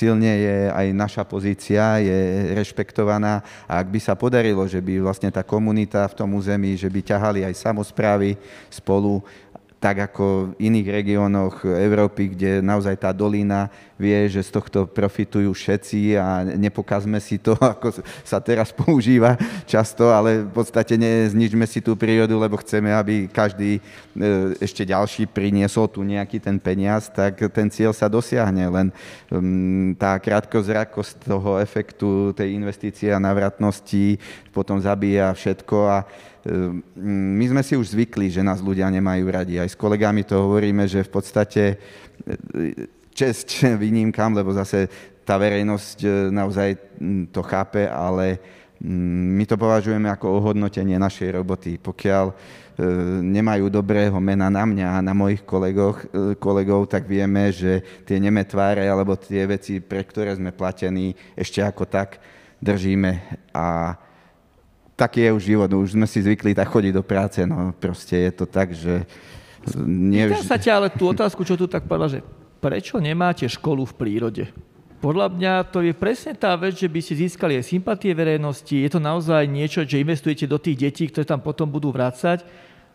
silne 0.00 0.32
je 0.32 0.58
aj 0.72 0.86
naša 0.96 1.22
pozícia, 1.28 2.00
je 2.00 2.56
rešpektovaná 2.56 3.44
a 3.68 3.78
ak 3.78 3.86
by 3.92 4.00
sa 4.00 4.16
podarilo, 4.16 4.64
že 4.64 4.80
by 4.80 5.04
vlastne 5.04 5.28
tá 5.28 5.44
komunita 5.44 6.08
v 6.08 6.16
tom 6.16 6.32
území, 6.32 6.74
že 6.80 6.88
by 6.88 7.00
ťahali 7.04 7.44
aj 7.44 7.54
samozprávy 7.60 8.40
spolu 8.72 9.20
tak 9.80 10.12
ako 10.12 10.52
v 10.52 10.68
iných 10.68 10.88
regiónoch 10.92 11.64
Európy, 11.64 12.36
kde 12.36 12.60
naozaj 12.60 13.00
tá 13.00 13.16
dolina 13.16 13.72
vie, 14.00 14.32
že 14.32 14.40
z 14.40 14.50
tohto 14.56 14.88
profitujú 14.88 15.52
všetci 15.52 16.16
a 16.16 16.42
nepokazme 16.56 17.20
si 17.20 17.36
to, 17.36 17.52
ako 17.76 18.00
sa 18.24 18.40
teraz 18.40 18.72
používa 18.72 19.36
často, 19.68 20.08
ale 20.08 20.48
v 20.48 20.52
podstate 20.56 20.96
nezničme 20.96 21.68
si 21.68 21.84
tú 21.84 21.92
prírodu, 21.92 22.32
lebo 22.40 22.56
chceme, 22.56 22.88
aby 22.88 23.28
každý 23.28 23.76
e, 23.76 23.80
ešte 24.56 24.88
ďalší 24.88 25.28
priniesol 25.28 25.92
tu 25.92 26.00
nejaký 26.00 26.40
ten 26.40 26.56
peniaz, 26.56 27.12
tak 27.12 27.36
ten 27.52 27.68
cieľ 27.68 27.92
sa 27.92 28.08
dosiahne, 28.08 28.64
len 28.72 28.86
mm, 29.28 30.00
tá 30.00 30.16
krátkozrakosť 30.16 31.28
toho 31.28 31.60
efektu 31.60 32.32
tej 32.32 32.56
investície 32.56 33.12
a 33.12 33.20
navratnosti 33.20 34.16
potom 34.50 34.80
zabíja 34.80 35.28
všetko 35.36 35.76
a 35.84 35.98
Ehm, 36.40 36.80
my 37.36 37.44
sme 37.52 37.60
si 37.60 37.76
už 37.76 37.92
zvykli, 37.92 38.32
že 38.32 38.40
nás 38.40 38.64
ľudia 38.64 38.88
nemajú 38.88 39.24
radi. 39.28 39.60
Aj 39.60 39.68
s 39.68 39.76
kolegami 39.76 40.24
to 40.24 40.40
hovoríme, 40.40 40.88
že 40.88 41.04
v 41.04 41.10
podstate 41.12 41.62
e, 41.76 42.88
čest 43.20 43.46
výnimkám, 43.84 44.32
lebo 44.32 44.56
zase 44.56 44.88
tá 45.28 45.36
verejnosť 45.36 45.98
e, 46.00 46.08
naozaj 46.32 46.68
to 47.28 47.44
chápe, 47.44 47.84
ale 47.84 48.40
my 49.36 49.44
to 49.44 49.60
považujeme 49.60 50.08
ako 50.08 50.40
ohodnotenie 50.40 50.96
našej 50.96 51.36
roboty. 51.36 51.76
Pokiaľ 51.76 52.32
e, 52.32 52.34
nemajú 53.20 53.68
dobrého 53.68 54.16
mena 54.24 54.48
na 54.48 54.64
mňa 54.64 54.88
a 54.96 55.04
na 55.04 55.12
mojich 55.12 55.44
kolegoch, 55.44 56.08
kolegov, 56.40 56.88
tak 56.88 57.04
vieme, 57.04 57.52
že 57.52 57.84
tie 58.08 58.16
nemé 58.16 58.48
tváre 58.48 58.88
alebo 58.88 59.20
tie 59.20 59.44
veci, 59.44 59.84
pre 59.84 60.00
ktoré 60.00 60.32
sme 60.32 60.56
platení, 60.56 61.12
ešte 61.36 61.60
ako 61.60 61.84
tak 61.84 62.16
držíme. 62.56 63.20
A 63.52 64.00
taký 64.96 65.28
je 65.28 65.36
už 65.36 65.42
život, 65.44 65.70
už 65.76 65.92
sme 65.92 66.08
si 66.08 66.24
zvykli 66.24 66.56
tak 66.56 66.72
chodiť 66.72 66.92
do 66.96 67.04
práce, 67.04 67.44
no 67.44 67.76
proste 67.76 68.16
je 68.28 68.32
to 68.32 68.48
tak, 68.48 68.72
že... 68.72 69.04
Nie... 69.84 70.32
Pýtam 70.32 70.56
sa 70.56 70.56
ťa 70.56 70.72
ale 70.72 70.88
tú 70.88 71.04
otázku, 71.12 71.44
čo 71.44 71.52
tu 71.52 71.68
tak 71.68 71.84
povedal, 71.84 72.16
že 72.16 72.20
prečo 72.60 73.00
nemáte 73.00 73.48
školu 73.48 73.88
v 73.88 73.96
prírode? 73.96 74.44
Podľa 75.00 75.32
mňa 75.32 75.52
to 75.72 75.80
je 75.80 75.96
presne 75.96 76.36
tá 76.36 76.52
vec, 76.60 76.76
že 76.76 76.84
by 76.84 77.00
ste 77.00 77.24
získali 77.24 77.56
aj 77.56 77.72
sympatie 77.72 78.12
verejnosti. 78.12 78.76
Je 78.76 78.90
to 78.92 79.00
naozaj 79.00 79.48
niečo, 79.48 79.80
že 79.88 79.96
investujete 79.96 80.44
do 80.44 80.60
tých 80.60 80.76
detí, 80.76 81.08
ktoré 81.08 81.24
tam 81.24 81.40
potom 81.40 81.72
budú 81.72 81.88
vrácať 81.88 82.44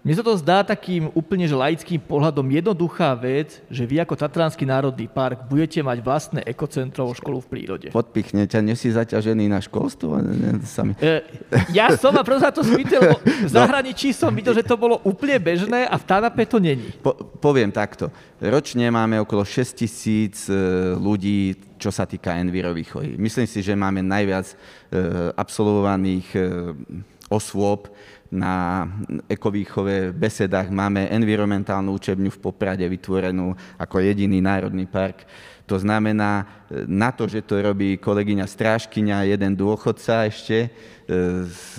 mne 0.06 0.22
sa 0.22 0.22
to 0.22 0.38
zdá 0.38 0.62
takým 0.62 1.10
úplne 1.18 1.50
že 1.50 1.58
laickým 1.58 1.98
pohľadom 1.98 2.46
jednoduchá 2.46 3.18
vec, 3.18 3.58
že 3.74 3.90
vy 3.90 4.06
ako 4.06 4.14
Tatranský 4.14 4.62
národný 4.62 5.10
park 5.10 5.50
budete 5.50 5.82
mať 5.82 5.98
vlastné 6.06 6.40
ekocentrovú 6.46 7.18
školu 7.18 7.42
v 7.42 7.48
prírode. 7.50 7.88
Podpichne 7.90 8.46
ťa, 8.46 8.62
nie 8.62 8.78
si 8.78 8.94
zaťažený 8.94 9.50
na 9.50 9.58
školstvo? 9.58 10.22
Sami. 10.62 10.94
E, 11.02 11.26
ja 11.74 11.90
som 11.98 12.14
ma 12.14 12.22
proste 12.22 12.54
to 12.54 12.62
spýtal, 12.62 13.02
lebo 13.02 13.18
v 13.18 13.50
no. 13.50 13.58
zahraničí 13.58 14.14
som 14.14 14.30
videl, 14.30 14.54
že 14.54 14.62
to 14.62 14.78
bolo 14.78 15.02
úplne 15.02 15.42
bežné 15.42 15.90
a 15.90 15.98
v 15.98 16.06
Tanape 16.06 16.46
to 16.46 16.62
není. 16.62 16.94
Po, 17.02 17.18
poviem 17.42 17.74
takto. 17.74 18.14
Ročne 18.38 18.86
máme 18.94 19.18
okolo 19.26 19.42
6 19.42 19.74
tisíc 19.74 20.46
e, 20.46 20.54
ľudí, 21.02 21.58
čo 21.82 21.90
sa 21.90 22.06
týka 22.06 22.38
envirovýchovy. 22.38 23.18
Myslím 23.18 23.50
si, 23.50 23.66
že 23.66 23.74
máme 23.74 24.06
najviac 24.06 24.54
e, 24.54 24.56
absolvovaných 25.34 26.28
e, 26.38 26.40
osôb 27.30 27.90
na 28.36 28.84
ekovýchove 29.32 30.12
besedách 30.12 30.68
máme 30.68 31.08
environmentálnu 31.10 31.96
učebňu 31.96 32.30
v 32.36 32.42
Poprade 32.44 32.84
vytvorenú 32.84 33.56
ako 33.80 34.04
jediný 34.04 34.44
národný 34.44 34.86
park. 34.86 35.24
To 35.66 35.82
znamená, 35.82 36.46
na 36.86 37.10
to, 37.10 37.26
že 37.26 37.42
to 37.42 37.58
robí 37.58 37.98
kolegyňa 37.98 38.46
Strážkyňa, 38.46 39.26
jeden 39.26 39.58
dôchodca 39.58 40.30
ešte, 40.30 40.68
e, 40.68 40.70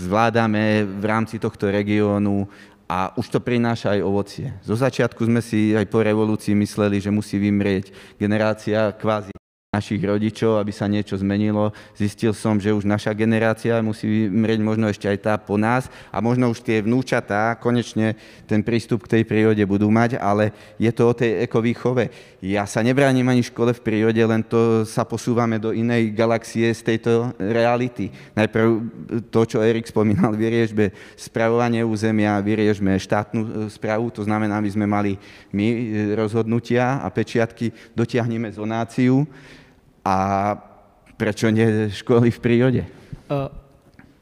zvládame 0.02 0.82
v 0.82 1.04
rámci 1.06 1.38
tohto 1.38 1.70
regiónu 1.70 2.50
a 2.90 3.14
už 3.14 3.30
to 3.30 3.38
prináša 3.38 3.94
aj 3.94 4.00
ovocie. 4.02 4.48
Zo 4.66 4.74
začiatku 4.74 5.22
sme 5.22 5.38
si 5.38 5.70
aj 5.78 5.86
po 5.86 6.02
revolúcii 6.02 6.58
mysleli, 6.58 6.98
že 6.98 7.14
musí 7.14 7.38
vymrieť 7.38 7.94
generácia 8.18 8.90
kvázi 8.90 9.30
našich 9.76 10.00
rodičov, 10.00 10.56
aby 10.56 10.72
sa 10.72 10.88
niečo 10.88 11.20
zmenilo. 11.20 11.76
Zistil 11.92 12.32
som, 12.32 12.56
že 12.56 12.72
už 12.72 12.88
naša 12.88 13.12
generácia 13.12 13.84
musí 13.84 14.26
mrieť 14.32 14.60
možno 14.64 14.88
ešte 14.88 15.04
aj 15.04 15.18
tá 15.20 15.34
po 15.36 15.60
nás 15.60 15.92
a 16.08 16.24
možno 16.24 16.48
už 16.48 16.64
tie 16.64 16.80
vnúčatá 16.80 17.52
konečne 17.60 18.16
ten 18.48 18.64
prístup 18.64 19.04
k 19.04 19.20
tej 19.20 19.22
prírode 19.28 19.60
budú 19.68 19.92
mať, 19.92 20.16
ale 20.16 20.56
je 20.80 20.88
to 20.88 21.12
o 21.12 21.14
tej 21.14 21.44
ekovýchove. 21.44 22.08
Ja 22.40 22.64
sa 22.64 22.80
nebránim 22.80 23.26
ani 23.28 23.44
škole 23.44 23.74
v 23.76 23.84
prírode, 23.84 24.22
len 24.22 24.40
to 24.40 24.86
sa 24.88 25.02
posúvame 25.04 25.60
do 25.60 25.74
inej 25.74 26.14
galaxie 26.14 26.72
z 26.72 26.80
tejto 26.94 27.34
reality. 27.36 28.08
Najprv 28.38 28.68
to, 29.28 29.40
čo 29.44 29.58
Erik 29.60 29.90
spomínal, 29.90 30.32
vyriešme 30.38 30.94
spravovanie 31.18 31.82
územia, 31.82 32.38
vyriešme 32.40 32.96
štátnu 33.02 33.40
e, 33.42 33.48
správu, 33.68 34.14
to 34.14 34.22
znamená, 34.22 34.62
aby 34.62 34.70
sme 34.70 34.86
mali 34.86 35.18
my 35.50 35.66
e, 35.66 35.78
rozhodnutia 36.14 37.02
a 37.02 37.08
pečiatky, 37.10 37.74
dotiahneme 37.98 38.54
zonáciu, 38.54 39.26
a 40.06 40.14
prečo 41.18 41.50
nie 41.50 41.90
školy 41.90 42.30
v 42.30 42.38
prírode? 42.38 42.82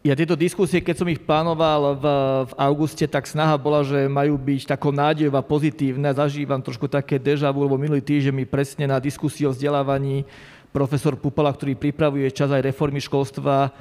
Ja 0.05 0.13
tieto 0.17 0.37
diskusie, 0.37 0.85
keď 0.85 0.97
som 1.01 1.09
ich 1.09 1.21
plánoval 1.21 1.97
v, 1.97 2.05
v 2.49 2.53
auguste, 2.61 3.05
tak 3.09 3.25
snaha 3.25 3.57
bola, 3.57 3.85
že 3.85 4.05
majú 4.09 4.37
byť 4.37 4.77
takou 4.77 4.93
nádejová, 4.93 5.41
pozitívne. 5.45 6.13
Zažívam 6.13 6.61
trošku 6.61 6.89
také 6.89 7.17
deja 7.17 7.49
vu, 7.49 7.65
lebo 7.65 7.81
minulý 7.81 8.05
týždeň 8.05 8.33
mi 8.37 8.45
presne 8.45 8.85
na 8.85 9.01
diskusii 9.01 9.49
o 9.49 9.53
vzdelávaní 9.53 10.29
profesor 10.77 11.17
Pupala, 11.17 11.53
ktorý 11.53 11.77
pripravuje 11.77 12.29
čas 12.33 12.53
aj 12.53 12.69
reformy 12.69 13.01
školstva, 13.01 13.73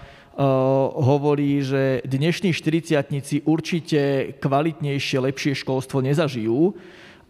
hovorí, 0.96 1.60
že 1.60 2.02
dnešní 2.08 2.56
štyriciatnici 2.56 3.44
určite 3.44 4.34
kvalitnejšie, 4.40 5.18
lepšie 5.28 5.54
školstvo 5.60 6.00
nezažijú. 6.02 6.72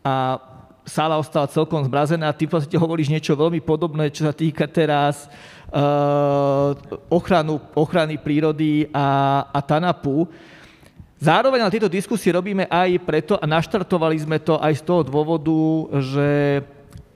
A 0.05 0.37
sála 0.83 1.15
ostala 1.19 1.47
celkom 1.47 1.83
zmrazená. 1.87 2.31
Ty 2.35 2.47
v 2.47 2.53
podstate 2.55 2.77
hovoríš 2.79 3.11
niečo 3.11 3.33
veľmi 3.33 3.63
podobné, 3.63 4.11
čo 4.11 4.27
sa 4.27 4.35
týka 4.35 4.67
teraz 4.67 5.27
uh, 5.71 6.75
ochranu, 7.07 7.59
ochrany 7.73 8.19
prírody 8.19 8.91
a, 8.91 9.43
a 9.49 9.59
TANAPu. 9.63 10.27
Zároveň 11.23 11.63
na 11.63 11.71
tieto 11.71 11.87
diskusie 11.87 12.35
robíme 12.35 12.67
aj 12.67 12.99
preto 13.07 13.39
a 13.39 13.47
naštartovali 13.47 14.19
sme 14.19 14.43
to 14.43 14.59
aj 14.59 14.75
z 14.75 14.83
toho 14.83 15.07
dôvodu, 15.07 15.55
že 16.03 16.59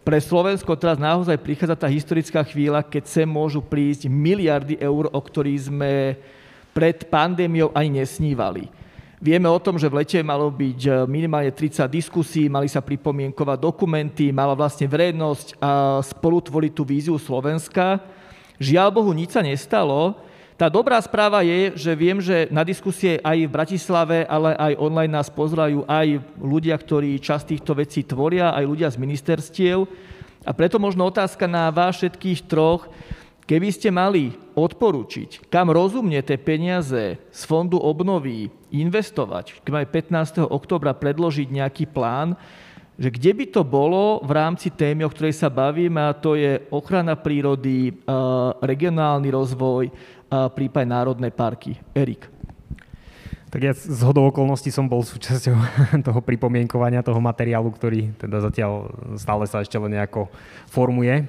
pre 0.08 0.24
Slovensko 0.24 0.72
teraz 0.80 0.96
naozaj 0.96 1.36
prichádza 1.36 1.76
tá 1.76 1.92
historická 1.92 2.40
chvíľa, 2.48 2.80
keď 2.80 3.04
sem 3.04 3.28
môžu 3.28 3.60
prísť 3.60 4.08
miliardy 4.08 4.80
eur, 4.80 5.12
o 5.12 5.20
ktorých 5.20 5.68
sme 5.68 6.16
pred 6.72 7.04
pandémiou 7.12 7.76
ani 7.76 8.00
nesnívali. 8.00 8.72
Vieme 9.18 9.50
o 9.50 9.58
tom, 9.58 9.82
že 9.82 9.90
v 9.90 10.06
lete 10.06 10.22
malo 10.22 10.54
byť 10.54 10.80
e, 10.86 10.92
minimálne 11.10 11.50
30 11.50 11.90
diskusí, 11.90 12.46
mali 12.46 12.70
sa 12.70 12.86
pripomienkovať 12.86 13.58
dokumenty, 13.58 14.30
mala 14.30 14.54
vlastne 14.54 14.86
verejnosť 14.86 15.58
a 15.58 15.98
spolutvoriť 16.06 16.72
tú 16.78 16.86
víziu 16.86 17.18
Slovenska. 17.18 17.98
Žiaľ 18.62 18.94
Bohu, 18.94 19.10
nič 19.18 19.34
sa 19.34 19.42
nestalo. 19.42 20.22
Tá 20.54 20.70
dobrá 20.70 21.02
správa 21.02 21.42
je, 21.42 21.74
že 21.74 21.98
viem, 21.98 22.22
že 22.22 22.46
na 22.54 22.62
diskusie 22.62 23.18
aj 23.26 23.38
v 23.42 23.54
Bratislave, 23.58 24.18
ale 24.30 24.54
aj 24.54 24.78
online 24.78 25.18
nás 25.18 25.34
pozerajú 25.34 25.82
aj 25.90 26.22
ľudia, 26.38 26.78
ktorí 26.78 27.18
časť 27.18 27.58
týchto 27.58 27.74
vecí 27.74 28.06
tvoria, 28.06 28.54
aj 28.54 28.70
ľudia 28.70 28.90
z 28.94 29.02
ministerstiev. 29.02 29.90
A 30.46 30.54
preto 30.54 30.78
možno 30.78 31.10
otázka 31.10 31.50
na 31.50 31.74
vás 31.74 31.98
všetkých 31.98 32.46
troch, 32.46 32.86
Keby 33.48 33.72
ste 33.72 33.96
mali 33.96 34.36
odporučiť, 34.60 35.48
kam 35.48 35.72
rozumne 35.72 36.20
tie 36.20 36.36
peniaze 36.36 37.16
z 37.16 37.42
fondu 37.48 37.80
obnovy 37.80 38.52
investovať, 38.76 39.64
keď 39.64 39.72
máme 39.72 39.88
15. 39.88 40.52
oktobra 40.52 40.92
predložiť 40.92 41.48
nejaký 41.48 41.88
plán, 41.88 42.36
že 43.00 43.08
kde 43.08 43.32
by 43.32 43.46
to 43.48 43.64
bolo 43.64 44.20
v 44.20 44.32
rámci 44.36 44.68
témy, 44.68 45.08
o 45.08 45.14
ktorej 45.16 45.32
sa 45.32 45.48
bavíme, 45.48 45.96
a 45.96 46.12
to 46.12 46.36
je 46.36 46.60
ochrana 46.76 47.16
prírody, 47.16 47.96
regionálny 48.60 49.32
rozvoj, 49.32 49.96
prípad 50.28 50.84
národné 50.84 51.32
parky. 51.32 51.80
Erik. 51.96 52.28
Tak 53.48 53.64
ja 53.64 53.72
z 53.72 54.04
hodou 54.04 54.28
okolností 54.28 54.76
som 54.76 54.92
bol 54.92 55.08
súčasťou 55.08 55.56
toho 56.12 56.20
pripomienkovania, 56.20 57.00
toho 57.00 57.24
materiálu, 57.24 57.72
ktorý 57.72 58.12
teda 58.20 58.44
zatiaľ 58.44 58.92
stále 59.16 59.48
sa 59.48 59.64
ešte 59.64 59.80
len 59.80 59.96
nejako 59.96 60.28
formuje 60.68 61.24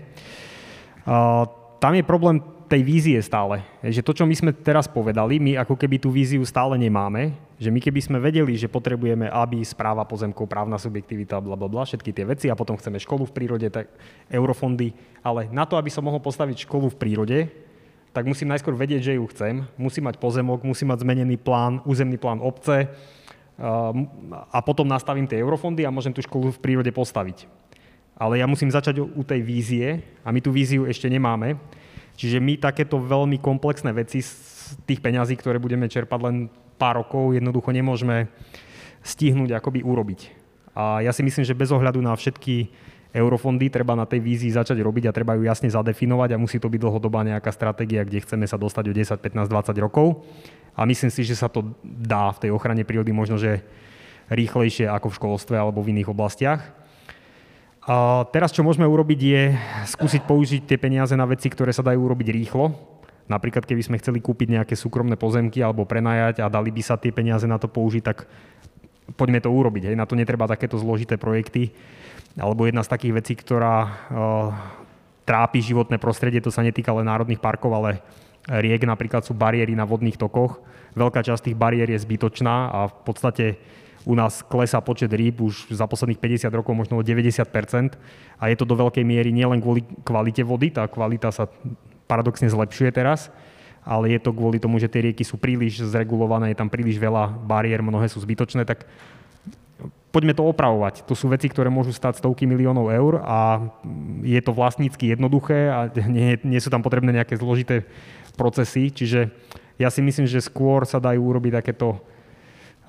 tam 1.78 1.94
je 1.94 2.02
problém 2.02 2.42
tej 2.68 2.84
vízie 2.84 3.18
stále. 3.24 3.64
Že 3.80 4.04
to, 4.04 4.12
čo 4.12 4.24
my 4.28 4.34
sme 4.36 4.50
teraz 4.52 4.84
povedali, 4.84 5.40
my 5.40 5.56
ako 5.56 5.74
keby 5.74 5.96
tú 5.96 6.12
víziu 6.12 6.44
stále 6.44 6.76
nemáme, 6.76 7.32
že 7.56 7.72
my 7.72 7.80
keby 7.80 8.00
sme 8.04 8.18
vedeli, 8.20 8.54
že 8.60 8.68
potrebujeme, 8.68 9.24
aby 9.32 9.64
správa 9.64 10.04
pozemkov, 10.04 10.44
právna 10.46 10.76
subjektivita, 10.76 11.40
bla, 11.40 11.56
bla, 11.56 11.66
bla, 11.66 11.88
všetky 11.88 12.12
tie 12.12 12.28
veci 12.28 12.46
a 12.52 12.58
potom 12.58 12.76
chceme 12.76 13.00
školu 13.00 13.24
v 13.24 13.34
prírode, 13.34 13.66
tak 13.72 13.88
eurofondy, 14.28 14.92
ale 15.24 15.48
na 15.48 15.64
to, 15.64 15.80
aby 15.80 15.88
som 15.88 16.04
mohol 16.04 16.20
postaviť 16.20 16.68
školu 16.68 16.92
v 16.92 17.00
prírode, 17.00 17.38
tak 18.12 18.28
musím 18.28 18.52
najskôr 18.52 18.76
vedieť, 18.76 19.12
že 19.12 19.16
ju 19.16 19.24
chcem, 19.32 19.64
musím 19.80 20.06
mať 20.12 20.20
pozemok, 20.20 20.60
musím 20.66 20.92
mať 20.92 21.08
zmenený 21.08 21.40
plán, 21.40 21.80
územný 21.88 22.20
plán 22.20 22.44
obce 22.44 22.92
a 24.52 24.58
potom 24.62 24.86
nastavím 24.86 25.26
tie 25.26 25.40
eurofondy 25.40 25.82
a 25.82 25.94
môžem 25.94 26.14
tú 26.14 26.22
školu 26.22 26.54
v 26.54 26.62
prírode 26.62 26.92
postaviť 26.94 27.67
ale 28.18 28.42
ja 28.42 28.50
musím 28.50 28.74
začať 28.74 28.98
u 28.98 29.22
tej 29.22 29.40
vízie 29.46 30.02
a 30.26 30.34
my 30.34 30.42
tú 30.42 30.50
víziu 30.50 30.84
ešte 30.90 31.06
nemáme. 31.06 31.54
Čiže 32.18 32.42
my 32.42 32.58
takéto 32.58 32.98
veľmi 32.98 33.38
komplexné 33.38 33.94
veci 33.94 34.26
z 34.26 34.74
tých 34.82 34.98
peňazí, 34.98 35.38
ktoré 35.38 35.62
budeme 35.62 35.86
čerpať 35.86 36.20
len 36.26 36.36
pár 36.74 36.98
rokov, 36.98 37.30
jednoducho 37.30 37.70
nemôžeme 37.70 38.26
stihnúť 39.06 39.54
akoby 39.54 39.86
urobiť. 39.86 40.20
A 40.74 40.98
ja 41.06 41.14
si 41.14 41.22
myslím, 41.22 41.46
že 41.46 41.54
bez 41.54 41.70
ohľadu 41.70 42.02
na 42.02 42.10
všetky 42.18 42.74
eurofondy 43.14 43.70
treba 43.72 43.96
na 43.96 44.04
tej 44.04 44.20
vízii 44.20 44.52
začať 44.52 44.78
robiť 44.82 45.08
a 45.08 45.16
treba 45.16 45.38
ju 45.38 45.46
jasne 45.46 45.70
zadefinovať 45.70 46.34
a 46.34 46.42
musí 46.42 46.60
to 46.60 46.68
byť 46.68 46.80
dlhodobá 46.82 47.24
nejaká 47.24 47.54
stratégia, 47.54 48.04
kde 48.04 48.20
chceme 48.20 48.44
sa 48.44 48.60
dostať 48.60 48.84
o 48.90 48.92
10, 48.92 49.14
15, 49.16 49.48
20 49.48 49.78
rokov. 49.86 50.26
A 50.76 50.84
myslím 50.84 51.10
si, 51.10 51.22
že 51.26 51.34
sa 51.34 51.48
to 51.50 51.74
dá 51.82 52.30
v 52.34 52.46
tej 52.46 52.50
ochrane 52.54 52.82
prírody 52.86 53.10
možno, 53.10 53.40
že 53.40 53.64
rýchlejšie 54.28 54.86
ako 54.86 55.08
v 55.08 55.18
školstve 55.18 55.54
alebo 55.56 55.80
v 55.80 55.96
iných 55.96 56.12
oblastiach. 56.12 56.77
A 57.88 58.28
teraz, 58.28 58.52
čo 58.52 58.60
môžeme 58.60 58.84
urobiť, 58.84 59.20
je 59.24 59.42
skúsiť 59.96 60.28
použiť 60.28 60.68
tie 60.68 60.76
peniaze 60.76 61.16
na 61.16 61.24
veci, 61.24 61.48
ktoré 61.48 61.72
sa 61.72 61.80
dajú 61.80 62.04
urobiť 62.04 62.28
rýchlo. 62.28 62.76
Napríklad, 63.32 63.64
keby 63.64 63.80
sme 63.80 63.96
chceli 63.96 64.20
kúpiť 64.20 64.60
nejaké 64.60 64.76
súkromné 64.76 65.16
pozemky 65.16 65.64
alebo 65.64 65.88
prenajať 65.88 66.44
a 66.44 66.52
dali 66.52 66.68
by 66.68 66.84
sa 66.84 67.00
tie 67.00 67.16
peniaze 67.16 67.48
na 67.48 67.56
to 67.56 67.64
použiť, 67.64 68.04
tak 68.04 68.28
poďme 69.16 69.40
to 69.40 69.48
urobiť. 69.48 69.88
Hej. 69.88 69.96
Na 69.96 70.04
to 70.04 70.20
netreba 70.20 70.44
takéto 70.44 70.76
zložité 70.76 71.16
projekty. 71.16 71.72
Alebo 72.36 72.68
jedna 72.68 72.84
z 72.84 72.92
takých 72.92 73.24
vecí, 73.24 73.32
ktorá 73.40 73.76
uh, 73.80 73.88
trápi 75.24 75.64
životné 75.64 75.96
prostredie, 75.96 76.44
to 76.44 76.52
sa 76.52 76.60
netýka 76.60 76.92
len 76.92 77.08
národných 77.08 77.40
parkov, 77.40 77.72
ale 77.72 78.04
riek 78.48 78.84
napríklad 78.84 79.24
sú 79.24 79.32
bariéry 79.32 79.72
na 79.72 79.88
vodných 79.88 80.20
tokoch. 80.20 80.60
Veľká 80.92 81.24
časť 81.24 81.48
tých 81.48 81.56
bariér 81.56 81.88
je 81.96 82.04
zbytočná 82.04 82.68
a 82.68 82.92
v 82.92 82.94
podstate 83.04 83.44
u 84.06 84.14
nás 84.14 84.42
klesá 84.46 84.78
počet 84.78 85.10
rýb 85.10 85.42
už 85.42 85.74
za 85.74 85.86
posledných 85.88 86.20
50 86.20 86.52
rokov 86.54 86.74
možno 86.74 87.00
o 87.00 87.06
90% 87.06 87.98
a 88.38 88.44
je 88.46 88.56
to 88.58 88.64
do 88.68 88.78
veľkej 88.78 89.02
miery 89.02 89.34
nielen 89.34 89.58
kvôli 89.58 89.82
kvalite 90.06 90.42
vody, 90.46 90.70
tá 90.70 90.86
kvalita 90.86 91.34
sa 91.34 91.50
paradoxne 92.06 92.48
zlepšuje 92.48 92.90
teraz, 92.94 93.28
ale 93.84 94.12
je 94.16 94.20
to 94.20 94.32
kvôli 94.32 94.60
tomu, 94.60 94.80
že 94.80 94.88
tie 94.88 95.04
rieky 95.10 95.24
sú 95.24 95.36
príliš 95.36 95.84
zregulované, 95.84 96.52
je 96.52 96.60
tam 96.60 96.72
príliš 96.72 96.96
veľa 96.96 97.32
bariér, 97.44 97.84
mnohé 97.84 98.08
sú 98.08 98.20
zbytočné, 98.20 98.64
tak 98.64 98.88
poďme 100.08 100.34
to 100.34 100.44
opravovať. 100.44 101.04
To 101.04 101.14
sú 101.14 101.28
veci, 101.28 101.46
ktoré 101.52 101.68
môžu 101.68 101.92
stať 101.92 102.18
stovky 102.18 102.48
miliónov 102.48 102.88
eur 102.88 103.20
a 103.22 103.70
je 104.24 104.40
to 104.40 104.56
vlastnícky 104.56 105.12
jednoduché 105.12 105.68
a 105.68 105.92
nie, 106.08 106.40
nie 106.42 106.60
sú 106.60 106.72
tam 106.72 106.80
potrebné 106.80 107.12
nejaké 107.12 107.36
zložité 107.36 107.84
procesy, 108.34 108.88
čiže 108.88 109.28
ja 109.78 109.88
si 109.94 110.02
myslím, 110.02 110.26
že 110.26 110.42
skôr 110.42 110.82
sa 110.82 110.98
dajú 110.98 111.22
urobiť 111.22 111.62
takéto 111.62 112.02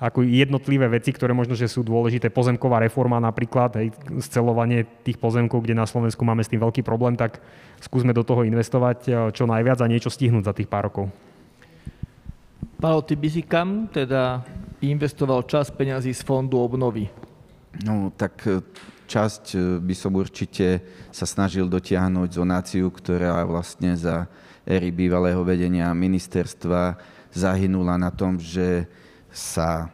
ako 0.00 0.24
jednotlivé 0.24 0.88
veci, 0.88 1.12
ktoré 1.12 1.36
možno, 1.36 1.52
že 1.52 1.68
sú 1.68 1.84
dôležité. 1.84 2.32
Pozemková 2.32 2.80
reforma 2.80 3.20
napríklad, 3.20 3.76
hej, 3.76 3.92
scelovanie 4.24 4.88
tých 5.04 5.20
pozemkov, 5.20 5.60
kde 5.60 5.76
na 5.76 5.84
Slovensku 5.84 6.24
máme 6.24 6.40
s 6.40 6.48
tým 6.48 6.64
veľký 6.64 6.80
problém, 6.80 7.20
tak 7.20 7.44
skúsme 7.84 8.16
do 8.16 8.24
toho 8.24 8.48
investovať 8.48 8.98
e, 9.04 9.10
čo 9.36 9.44
najviac 9.44 9.84
a 9.84 9.90
niečo 9.92 10.08
stihnúť 10.08 10.48
za 10.48 10.56
tých 10.56 10.72
pár 10.72 10.88
rokov. 10.88 11.12
Paolo, 12.80 13.04
ty 13.04 13.12
by 13.12 13.28
si 13.28 13.44
kam 13.44 13.92
teda 13.92 14.40
investoval 14.80 15.44
čas 15.44 15.68
peňazí 15.68 16.16
z 16.16 16.24
fondu 16.24 16.56
obnovy? 16.56 17.04
No, 17.84 18.08
tak 18.16 18.40
e, 18.48 18.64
časť 19.04 19.44
e, 19.52 19.58
by 19.84 19.92
som 19.92 20.16
určite 20.16 20.80
sa 21.12 21.28
snažil 21.28 21.68
dotiahnuť 21.68 22.40
zonáciu, 22.40 22.88
ktorá 22.88 23.44
vlastne 23.44 24.00
za 24.00 24.24
éry 24.64 24.88
bývalého 24.96 25.44
vedenia 25.44 25.92
ministerstva 25.92 26.96
zahynula 27.36 28.00
na 28.00 28.08
tom, 28.08 28.40
že 28.40 28.88
sa 29.32 29.90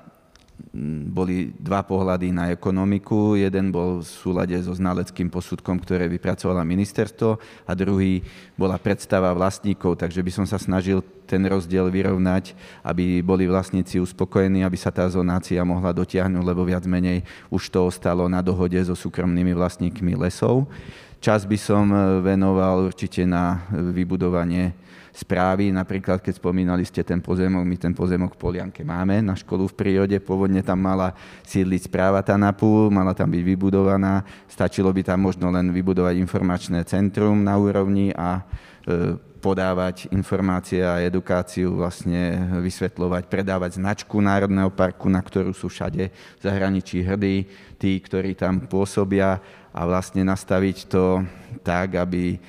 boli 1.13 1.53
dva 1.57 1.85
pohľady 1.85 2.33
na 2.33 2.53
ekonomiku. 2.53 3.37
Jeden 3.37 3.73
bol 3.73 4.01
v 4.01 4.09
súlade 4.09 4.57
so 4.61 4.73
znaleckým 4.73 5.29
posudkom, 5.29 5.81
ktoré 5.81 6.09
vypracovalo 6.09 6.61
ministerstvo 6.65 7.41
a 7.69 7.73
druhý 7.73 8.25
bola 8.57 8.77
predstava 8.77 9.33
vlastníkov, 9.33 10.01
takže 10.01 10.21
by 10.21 10.33
som 10.33 10.47
sa 10.49 10.61
snažil 10.61 11.01
ten 11.27 11.43
rozdiel 11.45 11.91
vyrovnať, 11.91 12.55
aby 12.87 13.21
boli 13.21 13.49
vlastníci 13.49 13.99
uspokojení, 13.99 14.63
aby 14.63 14.79
sa 14.79 14.95
tá 14.95 15.05
zonácia 15.09 15.61
mohla 15.65 15.91
dotiahnuť, 15.91 16.45
lebo 16.45 16.63
viac 16.63 16.85
menej 16.87 17.27
už 17.51 17.73
to 17.73 17.89
ostalo 17.89 18.29
na 18.31 18.41
dohode 18.45 18.79
so 18.85 18.95
súkromnými 18.95 19.53
vlastníkmi 19.57 20.15
lesov. 20.15 20.71
Čas 21.19 21.49
by 21.49 21.59
som 21.59 21.89
e, 21.91 22.21
venoval 22.23 22.87
určite 22.87 23.25
na 23.25 23.65
vybudovanie 23.73 24.77
správy. 25.17 25.73
Napríklad, 25.73 26.21
keď 26.21 26.37
spomínali 26.37 26.85
ste 26.85 27.01
ten 27.01 27.25
pozemok, 27.25 27.65
my 27.65 27.77
ten 27.81 27.97
pozemok 27.97 28.37
v 28.37 28.43
Polianke 28.45 28.85
máme 28.85 29.25
na 29.25 29.33
školu 29.33 29.73
v 29.73 29.75
prírode. 29.75 30.17
Pôvodne 30.21 30.61
tam 30.61 30.85
mala 30.85 31.17
sídliť 31.49 31.89
správa 31.89 32.21
TANAPu, 32.21 32.93
mala 32.93 33.17
tam 33.17 33.33
byť 33.33 33.43
vybudovaná. 33.43 34.21
Stačilo 34.45 34.93
by 34.93 35.01
tam 35.01 35.25
možno 35.25 35.49
len 35.49 35.73
vybudovať 35.73 36.21
informačné 36.21 36.85
centrum 36.85 37.41
na 37.41 37.57
úrovni 37.57 38.13
a 38.13 38.45
e, 38.85 39.17
podávať 39.41 40.11
informácie 40.13 40.83
a 40.83 41.01
edukáciu, 41.01 41.79
vlastne 41.79 42.51
vysvetľovať, 42.61 43.31
predávať 43.31 43.79
značku 43.79 44.19
Národného 44.19 44.75
parku, 44.75 45.07
na 45.07 45.23
ktorú 45.23 45.55
sú 45.55 45.71
všade 45.71 46.11
v 46.11 46.41
zahraničí 46.43 47.01
hrdí, 47.01 47.47
tí, 47.79 47.97
ktorí 48.03 48.35
tam 48.35 48.67
pôsobia 48.67 49.39
a 49.71 49.81
vlastne 49.87 50.27
nastaviť 50.27 50.89
to 50.91 51.23
tak, 51.63 51.95
aby 51.95 52.41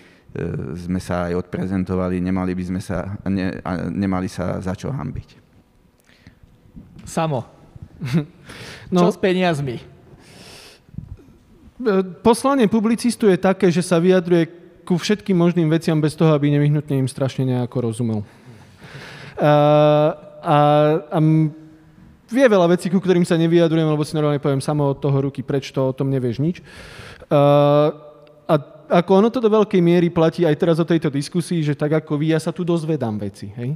sme 0.78 1.02
sa 1.02 1.30
aj 1.32 1.48
odprezentovali, 1.48 2.22
nemali 2.22 2.54
by 2.54 2.64
sme 2.64 2.82
sa, 2.82 3.18
ne, 3.26 3.58
nemali 3.92 4.30
sa 4.30 4.62
za 4.62 4.78
čo 4.78 4.94
hambiť. 4.94 5.30
Samo. 7.08 7.42
No, 8.88 9.12
čo 9.12 9.20
s 9.20 9.20
peniazmi? 9.20 9.84
E, 9.84 9.84
poslanie 12.24 12.72
publicistu 12.72 13.28
je 13.28 13.36
také, 13.36 13.68
že 13.68 13.84
sa 13.84 14.00
vyjadruje 14.00 14.48
ku 14.88 14.96
všetkým 14.96 15.36
možným 15.36 15.68
veciam 15.68 16.00
bez 16.00 16.16
toho, 16.16 16.32
aby 16.32 16.48
nevyhnutne 16.56 16.96
im 16.96 17.12
strašne 17.12 17.44
nejako 17.44 17.92
rozumel. 17.92 18.24
A, 19.36 19.52
a, 20.40 20.58
a 21.12 21.20
vie 22.32 22.46
veľa 22.48 22.72
vecí, 22.72 22.88
ku 22.88 23.04
ktorým 23.04 23.28
sa 23.28 23.36
nevyjadrujem, 23.36 23.92
lebo 23.92 24.08
si 24.08 24.16
normálne 24.16 24.40
poviem 24.40 24.64
samo 24.64 24.96
od 24.96 25.04
toho 25.04 25.20
ruky 25.20 25.44
preč, 25.44 25.76
to 25.76 25.92
o 25.92 25.96
tom 25.96 26.08
nevieš 26.08 26.40
nič. 26.40 26.64
A, 27.28 27.92
a 28.48 28.56
ako 28.88 29.12
ono 29.20 29.30
to 29.30 29.44
do 29.44 29.52
veľkej 29.52 29.82
miery 29.84 30.08
platí 30.08 30.48
aj 30.48 30.56
teraz 30.56 30.80
o 30.80 30.88
tejto 30.88 31.12
diskusii, 31.12 31.60
že 31.64 31.76
tak 31.76 32.00
ako 32.00 32.16
vy, 32.16 32.32
ja 32.32 32.40
sa 32.40 32.56
tu 32.56 32.64
dozvedám 32.64 33.20
veci. 33.20 33.52
Hej? 33.52 33.70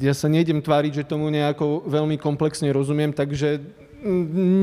Ja 0.00 0.16
sa 0.16 0.32
nejdem 0.32 0.64
tváriť, 0.64 1.04
že 1.04 1.08
tomu 1.08 1.28
nejako 1.28 1.84
veľmi 1.84 2.16
komplexne 2.16 2.72
rozumiem, 2.72 3.12
takže 3.12 3.60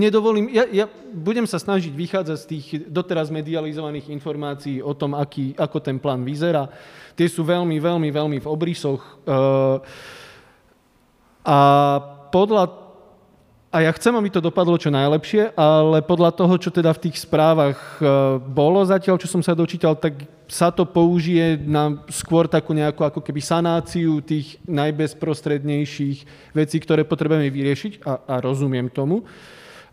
nedovolím, 0.01 0.49
ja, 0.49 0.65
ja 0.69 0.85
budem 1.13 1.45
sa 1.49 1.57
snažiť 1.57 1.93
vychádzať 1.93 2.37
z 2.37 2.49
tých 2.49 2.65
doteraz 2.89 3.33
medializovaných 3.33 4.09
informácií 4.13 4.79
o 4.81 4.93
tom, 4.93 5.17
aký, 5.17 5.57
ako 5.57 5.77
ten 5.81 5.97
plán 5.97 6.21
vyzerá. 6.21 6.69
Tie 7.13 7.29
sú 7.29 7.45
veľmi, 7.45 7.77
veľmi, 7.77 8.09
veľmi 8.09 8.37
v 8.41 8.47
obrysoch. 8.49 9.01
Uh, 9.25 9.77
a 11.43 11.57
podľa 12.31 12.82
a 13.73 13.81
ja 13.81 13.91
chcem, 13.97 14.13
aby 14.13 14.29
to 14.29 14.37
dopadlo 14.37 14.77
čo 14.77 14.93
najlepšie, 14.93 15.57
ale 15.57 16.05
podľa 16.05 16.37
toho, 16.37 16.53
čo 16.61 16.69
teda 16.69 16.93
v 16.93 17.09
tých 17.09 17.25
správach 17.25 17.97
e, 17.97 18.37
bolo 18.37 18.85
zatiaľ, 18.85 19.17
čo 19.17 19.25
som 19.25 19.41
sa 19.41 19.57
dočítal, 19.57 19.97
tak 19.97 20.29
sa 20.45 20.69
to 20.69 20.85
použije 20.85 21.57
na 21.57 22.05
skôr 22.13 22.45
takú 22.45 22.77
nejakú 22.77 23.01
ako 23.01 23.25
keby 23.25 23.41
sanáciu 23.41 24.21
tých 24.21 24.61
najbezprostrednejších 24.69 26.53
vecí, 26.53 26.77
ktoré 26.77 27.01
potrebujeme 27.01 27.49
vyriešiť 27.49 28.05
a, 28.05 28.13
a 28.29 28.35
rozumiem 28.45 28.93
tomu. 28.93 29.25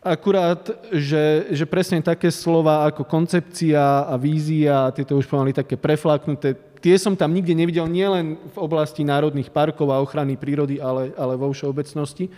Akurát, 0.05 0.61
že, 0.93 1.49
že 1.49 1.65
presne 1.65 2.05
také 2.05 2.29
slova 2.29 2.85
ako 2.85 3.09
koncepcia 3.09 4.13
a 4.13 4.15
vízia, 4.21 4.93
tieto 4.93 5.17
už 5.17 5.25
pomaly 5.25 5.57
také 5.57 5.81
preflaknuté, 5.81 6.53
tie 6.85 6.97
som 6.97 7.17
tam 7.17 7.33
nikde 7.33 7.53
nevidel 7.53 7.89
nielen 7.89 8.37
v 8.41 8.57
oblasti 8.61 9.05
národných 9.05 9.53
parkov 9.53 9.93
a 9.93 10.01
ochrany 10.01 10.37
prírody, 10.37 10.81
ale, 10.81 11.13
ale 11.17 11.37
vo 11.37 11.53
všeobecnosti. 11.53 12.33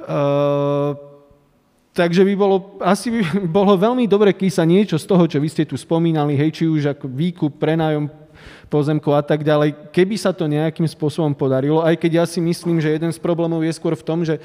Uh, 0.00 0.96
takže 1.92 2.24
by 2.24 2.34
bolo, 2.38 2.80
asi 2.80 3.12
by 3.12 3.20
bolo 3.60 3.76
veľmi 3.76 4.08
dobre, 4.08 4.32
keď 4.32 4.50
sa 4.50 4.64
niečo 4.64 4.96
z 4.96 5.06
toho, 5.06 5.24
čo 5.28 5.38
vy 5.38 5.48
ste 5.50 5.68
tu 5.68 5.76
spomínali, 5.76 6.36
hej, 6.36 6.62
či 6.62 6.64
už 6.64 6.96
ako 6.96 7.06
výkup, 7.10 7.60
prenájom 7.60 8.08
pozemkov 8.70 9.18
a 9.18 9.24
tak 9.26 9.42
ďalej, 9.42 9.90
keby 9.90 10.16
sa 10.16 10.30
to 10.30 10.46
nejakým 10.46 10.86
spôsobom 10.86 11.34
podarilo, 11.34 11.82
aj 11.82 11.98
keď 11.98 12.22
ja 12.22 12.24
si 12.24 12.38
myslím, 12.38 12.78
že 12.78 12.94
jeden 12.94 13.10
z 13.10 13.18
problémov 13.18 13.60
je 13.66 13.74
skôr 13.74 13.98
v 13.98 14.06
tom, 14.06 14.22
že 14.22 14.38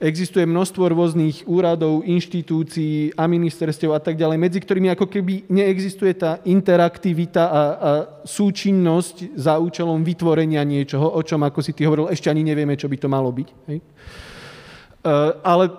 existuje 0.00 0.44
množstvo 0.48 0.84
rôznych 0.92 1.44
úradov, 1.44 2.04
inštitúcií 2.04 3.12
a 3.16 3.28
ministerstiev 3.28 3.92
a 3.92 4.00
tak 4.00 4.16
ďalej, 4.16 4.36
medzi 4.40 4.58
ktorými 4.60 4.88
ako 4.92 5.08
keby 5.08 5.48
neexistuje 5.48 6.12
tá 6.16 6.40
interaktivita 6.44 7.42
a, 7.44 7.52
a 7.52 7.90
súčinnosť 8.24 9.36
za 9.36 9.60
účelom 9.60 10.00
vytvorenia 10.00 10.64
niečoho, 10.64 11.04
o 11.04 11.20
čom, 11.20 11.44
ako 11.44 11.60
si 11.60 11.76
ty 11.76 11.84
hovoril, 11.84 12.08
ešte 12.08 12.32
ani 12.32 12.44
nevieme, 12.44 12.76
čo 12.76 12.88
by 12.88 12.96
to 12.96 13.08
malo 13.12 13.28
byť. 13.32 13.48
Hej? 13.68 13.78
Uh, 15.00 15.32
ale 15.40 15.72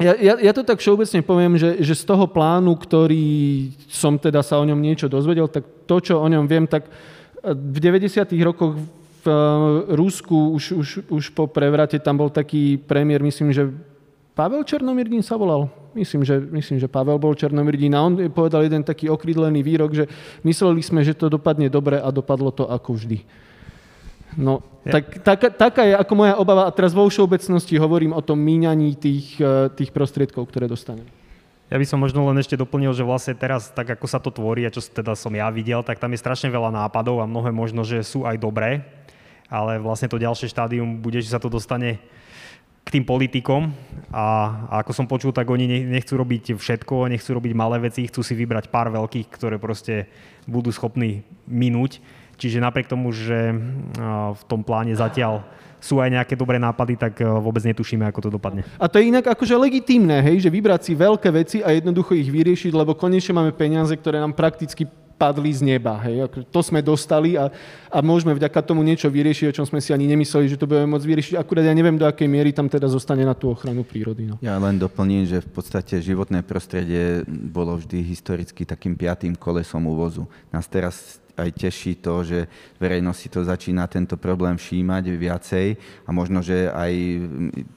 ja, 0.00 0.16
ja, 0.16 0.34
ja 0.40 0.52
to 0.56 0.64
tak 0.64 0.80
všeobecne 0.80 1.20
poviem, 1.20 1.60
že, 1.60 1.84
že 1.84 1.92
z 1.92 2.08
toho 2.08 2.24
plánu, 2.24 2.72
ktorý 2.72 3.68
som 3.84 4.16
teda 4.16 4.40
sa 4.40 4.56
o 4.56 4.64
ňom 4.64 4.80
niečo 4.80 5.12
dozvedel, 5.12 5.44
tak 5.44 5.68
to, 5.84 5.96
čo 6.00 6.16
o 6.16 6.24
ňom 6.24 6.48
viem, 6.48 6.64
tak 6.64 6.88
v 7.44 7.78
90. 7.78 8.24
rokoch 8.40 8.80
v 9.20 9.26
Rusku 9.92 10.56
už, 10.56 10.64
už, 10.72 10.88
už 11.12 11.24
po 11.36 11.44
prevrate 11.44 12.00
tam 12.00 12.16
bol 12.16 12.32
taký 12.32 12.80
premiér, 12.80 13.20
myslím, 13.20 13.52
že 13.52 13.68
Pavel 14.32 14.64
Černomyrdín 14.64 15.20
sa 15.20 15.36
volal. 15.36 15.68
Myslím 15.92 16.24
že, 16.24 16.40
myslím, 16.40 16.80
že 16.80 16.88
Pavel 16.88 17.20
bol 17.20 17.36
Černomyrdín 17.36 17.92
a 17.92 18.00
on 18.00 18.16
povedal 18.32 18.64
jeden 18.64 18.80
taký 18.80 19.12
okrydlený 19.12 19.60
výrok, 19.60 19.92
že 19.92 20.08
mysleli 20.46 20.80
sme, 20.80 21.04
že 21.04 21.12
to 21.12 21.28
dopadne 21.28 21.68
dobre 21.68 22.00
a 22.00 22.08
dopadlo 22.08 22.48
to 22.48 22.64
ako 22.64 22.96
vždy. 22.96 23.20
No, 24.38 24.62
ja. 24.86 25.00
tak, 25.00 25.26
taká, 25.26 25.48
taká 25.50 25.82
je 25.86 25.94
ako 25.98 26.12
moja 26.14 26.34
obava 26.38 26.66
a 26.66 26.74
teraz 26.74 26.94
vo 26.94 27.06
všeobecnosti 27.06 27.74
hovorím 27.80 28.14
o 28.14 28.22
tom 28.22 28.38
míňaní 28.38 28.94
tých, 28.94 29.38
eh, 29.42 29.70
tých 29.74 29.90
prostriedkov, 29.90 30.46
ktoré 30.50 30.70
dostaneme. 30.70 31.10
Ja 31.70 31.78
by 31.78 31.86
som 31.86 32.02
možno 32.02 32.26
len 32.26 32.38
ešte 32.42 32.58
doplnil, 32.58 32.90
že 32.90 33.06
vlastne 33.06 33.38
teraz, 33.38 33.70
tak 33.70 33.94
ako 33.94 34.06
sa 34.10 34.18
to 34.18 34.34
tvorí 34.34 34.66
a 34.66 34.74
čo 34.74 34.82
teda 34.82 35.14
som 35.14 35.30
ja 35.30 35.46
videl, 35.54 35.86
tak 35.86 36.02
tam 36.02 36.10
je 36.10 36.18
strašne 36.18 36.50
veľa 36.50 36.74
nápadov 36.74 37.22
a 37.22 37.30
mnohé 37.30 37.54
možno, 37.54 37.86
že 37.86 38.02
sú 38.02 38.26
aj 38.26 38.42
dobré, 38.42 38.82
ale 39.46 39.78
vlastne 39.78 40.10
to 40.10 40.18
ďalšie 40.18 40.50
štádium 40.50 40.98
bude, 40.98 41.22
že 41.22 41.30
sa 41.30 41.38
to 41.38 41.46
dostane 41.46 42.02
k 42.82 42.88
tým 42.98 43.06
politikom 43.06 43.70
a, 44.10 44.26
a 44.66 44.74
ako 44.82 44.90
som 44.90 45.06
počul, 45.06 45.30
tak 45.30 45.46
oni 45.46 45.86
nechcú 45.86 46.18
robiť 46.18 46.58
všetko, 46.58 47.06
nechcú 47.06 47.38
robiť 47.38 47.52
malé 47.54 47.86
veci, 47.86 48.10
chcú 48.10 48.26
si 48.26 48.34
vybrať 48.34 48.66
pár 48.66 48.90
veľkých, 48.90 49.30
ktoré 49.30 49.62
proste 49.62 50.10
budú 50.50 50.74
schopní 50.74 51.22
minúť 51.46 52.02
Čiže 52.40 52.64
napriek 52.64 52.88
tomu, 52.88 53.12
že 53.12 53.52
v 54.32 54.42
tom 54.48 54.64
pláne 54.64 54.96
zatiaľ 54.96 55.44
sú 55.76 56.00
aj 56.00 56.12
nejaké 56.12 56.36
dobré 56.36 56.56
nápady, 56.56 56.96
tak 56.96 57.20
vôbec 57.20 57.60
netušíme, 57.64 58.04
ako 58.08 58.20
to 58.24 58.30
dopadne. 58.32 58.64
A 58.80 58.88
to 58.88 58.96
je 58.96 59.12
inak 59.12 59.28
akože 59.28 59.56
legitímne, 59.60 60.24
hej, 60.24 60.44
že 60.44 60.52
vybrať 60.52 60.80
si 60.88 60.92
veľké 60.96 61.28
veci 61.32 61.58
a 61.60 61.72
jednoducho 61.72 62.16
ich 62.16 62.28
vyriešiť, 62.28 62.72
lebo 62.72 62.96
konečne 62.96 63.36
máme 63.36 63.52
peniaze, 63.52 63.92
ktoré 63.92 64.20
nám 64.20 64.32
prakticky 64.32 64.88
padli 65.20 65.52
z 65.52 65.60
neba. 65.60 66.00
Hej. 66.00 66.32
To 66.48 66.64
sme 66.64 66.80
dostali 66.80 67.36
a, 67.36 67.52
a 67.92 68.00
môžeme 68.00 68.32
vďaka 68.32 68.64
tomu 68.64 68.80
niečo 68.80 69.12
vyriešiť, 69.12 69.52
o 69.52 69.56
čom 69.60 69.68
sme 69.68 69.76
si 69.84 69.92
ani 69.92 70.08
nemysleli, 70.08 70.48
že 70.48 70.56
to 70.56 70.64
budeme 70.64 70.96
môcť 70.96 71.04
vyriešiť. 71.04 71.34
Akurát 71.36 71.68
ja 71.68 71.76
neviem, 71.76 72.00
do 72.00 72.08
akej 72.08 72.24
miery 72.24 72.56
tam 72.56 72.72
teda 72.72 72.88
zostane 72.88 73.28
na 73.28 73.36
tú 73.36 73.52
ochranu 73.52 73.84
prírody. 73.84 74.24
No. 74.24 74.40
Ja 74.40 74.56
len 74.56 74.80
doplním, 74.80 75.28
že 75.28 75.44
v 75.44 75.60
podstate 75.60 76.00
životné 76.00 76.40
prostredie 76.40 77.28
bolo 77.28 77.76
vždy 77.76 78.00
historicky 78.00 78.64
takým 78.64 78.96
piatým 78.96 79.36
kolesom 79.36 79.84
úvozu. 79.92 80.24
Nás 80.48 80.64
teraz 80.64 81.20
aj 81.36 81.50
teší 81.54 81.98
to, 82.00 82.24
že 82.24 82.40
verejnosť 82.78 83.18
si 83.20 83.28
to 83.28 83.40
začína 83.44 83.86
tento 83.86 84.16
problém 84.16 84.56
všímať 84.56 85.04
viacej 85.14 85.66
a 86.06 86.10
možno, 86.10 86.40
že 86.42 86.70
aj 86.70 86.92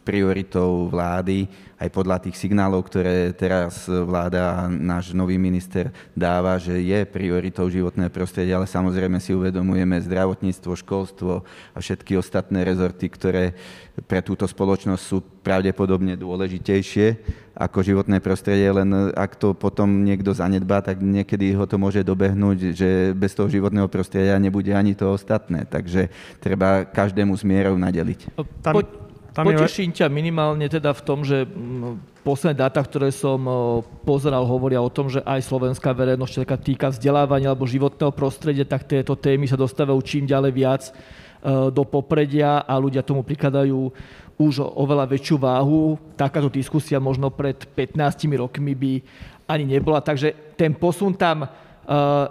prioritou 0.05 0.87
vlády, 0.87 1.45
aj 1.83 1.89
podľa 1.91 2.17
tých 2.23 2.39
signálov, 2.39 2.87
ktoré 2.87 3.35
teraz 3.35 3.91
vláda 3.91 4.55
a 4.55 4.71
náš 4.71 5.11
nový 5.11 5.35
minister 5.35 5.91
dáva, 6.15 6.55
že 6.55 6.79
je 6.79 7.03
prioritou 7.03 7.67
životné 7.67 8.07
prostredie, 8.07 8.55
ale 8.55 8.69
samozrejme 8.69 9.19
si 9.19 9.35
uvedomujeme 9.35 9.99
zdravotníctvo, 9.99 10.71
školstvo 10.79 11.43
a 11.75 11.77
všetky 11.83 12.15
ostatné 12.15 12.63
rezorty, 12.63 13.11
ktoré 13.11 13.51
pre 13.93 14.25
túto 14.25 14.49
spoločnosť 14.49 15.03
sú 15.05 15.21
pravdepodobne 15.45 16.17
dôležitejšie 16.17 17.07
ako 17.53 17.85
životné 17.85 18.17
prostredie, 18.17 18.65
len 18.73 19.13
ak 19.13 19.37
to 19.37 19.53
potom 19.53 20.01
niekto 20.01 20.33
zanedbá, 20.33 20.81
tak 20.81 20.97
niekedy 20.97 21.53
ho 21.53 21.69
to 21.69 21.77
môže 21.77 22.01
dobehnúť, 22.01 22.73
že 22.73 22.89
bez 23.13 23.37
toho 23.37 23.45
životného 23.45 23.85
prostredia 23.85 24.41
nebude 24.41 24.73
ani 24.73 24.97
to 24.97 25.13
ostatné. 25.13 25.69
Takže 25.69 26.09
treba 26.41 26.89
každému 26.89 27.37
s 27.37 27.45
mierou 27.45 27.77
nadeliť. 27.77 28.33
Tam, 28.65 28.81
tam 29.33 29.45
Poteším 29.45 29.93
ťa 29.93 30.09
minimálne 30.09 30.65
teda 30.65 30.93
v 30.93 31.01
tom, 31.05 31.21
že 31.21 31.45
posledné 32.25 32.57
dáta, 32.57 32.81
ktoré 32.81 33.13
som 33.13 33.45
pozeral, 34.01 34.45
hovoria 34.49 34.81
o 34.81 34.89
tom, 34.89 35.09
že 35.09 35.21
aj 35.21 35.45
slovenská 35.45 35.93
verejnosť, 35.93 36.33
čo 36.33 36.57
týka 36.57 36.89
vzdelávania 36.89 37.53
alebo 37.53 37.69
životného 37.69 38.09
prostredia, 38.09 38.65
tak 38.65 38.89
tieto 38.89 39.13
témy 39.13 39.45
sa 39.45 39.57
dostávajú 39.57 40.01
čím 40.01 40.25
ďalej 40.25 40.51
viac 40.53 40.83
do 41.75 41.83
popredia 41.83 42.63
a 42.63 42.79
ľudia 42.79 43.03
tomu 43.03 43.19
prikladajú 43.19 43.91
už 44.39 44.63
oveľa 44.63 45.05
väčšiu 45.11 45.37
váhu. 45.37 45.99
Takáto 46.15 46.47
diskusia 46.47 47.03
možno 47.03 47.27
pred 47.29 47.67
15 47.75 48.25
rokmi 48.39 48.73
by 48.73 48.93
ani 49.45 49.67
nebola. 49.67 49.99
Takže 49.99 50.55
ten 50.55 50.71
posun 50.71 51.13
tam 51.13 51.43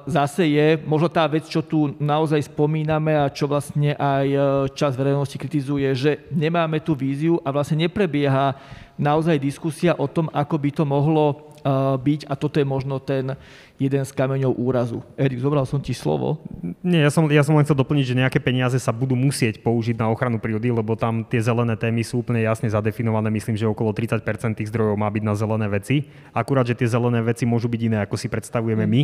zase 0.09 0.49
je 0.49 0.81
možno 0.81 1.13
tá 1.13 1.29
vec, 1.29 1.45
čo 1.45 1.61
tu 1.61 1.93
naozaj 2.01 2.49
spomíname 2.49 3.13
a 3.13 3.29
čo 3.29 3.45
vlastne 3.45 3.93
aj 4.01 4.27
čas 4.73 4.97
verejnosti 4.97 5.37
kritizuje, 5.37 5.93
že 5.93 6.25
nemáme 6.33 6.81
tú 6.81 6.97
víziu 6.97 7.37
a 7.45 7.53
vlastne 7.53 7.85
neprebieha 7.85 8.57
naozaj 8.97 9.37
diskusia 9.37 9.93
o 10.01 10.09
tom, 10.09 10.33
ako 10.33 10.57
by 10.57 10.71
to 10.73 10.85
mohlo 10.89 11.52
byť 11.99 12.27
a 12.27 12.35
toto 12.35 12.59
je 12.59 12.67
možno 12.67 12.99
ten 12.99 13.39
jeden 13.83 14.03
z 14.07 14.13
kameňov 14.15 14.55
úrazu. 14.55 15.03
Erik, 15.19 15.43
zobral 15.43 15.67
som 15.67 15.83
ti 15.83 15.91
slovo. 15.91 16.39
Nie, 16.87 17.03
ja 17.03 17.11
som, 17.11 17.27
ja 17.27 17.43
som 17.43 17.59
len 17.59 17.67
chcel 17.67 17.75
doplniť, 17.75 18.07
že 18.07 18.19
nejaké 18.19 18.39
peniaze 18.39 18.79
sa 18.79 18.95
budú 18.95 19.19
musieť 19.19 19.59
použiť 19.59 19.99
na 19.99 20.07
ochranu 20.07 20.39
prírody, 20.39 20.71
lebo 20.71 20.95
tam 20.95 21.27
tie 21.27 21.43
zelené 21.43 21.75
témy 21.75 22.07
sú 22.07 22.23
úplne 22.23 22.47
jasne 22.47 22.71
zadefinované. 22.71 23.27
Myslím, 23.35 23.59
že 23.59 23.67
okolo 23.67 23.91
30 23.91 24.23
tých 24.55 24.71
zdrojov 24.71 24.95
má 24.95 25.11
byť 25.11 25.23
na 25.27 25.35
zelené 25.35 25.67
veci. 25.67 26.07
Akurát, 26.31 26.67
že 26.67 26.79
tie 26.79 26.87
zelené 26.87 27.19
veci 27.27 27.43
môžu 27.43 27.67
byť 27.67 27.81
iné, 27.83 27.99
ako 28.07 28.15
si 28.15 28.31
predstavujeme 28.31 28.87
my, 28.87 29.03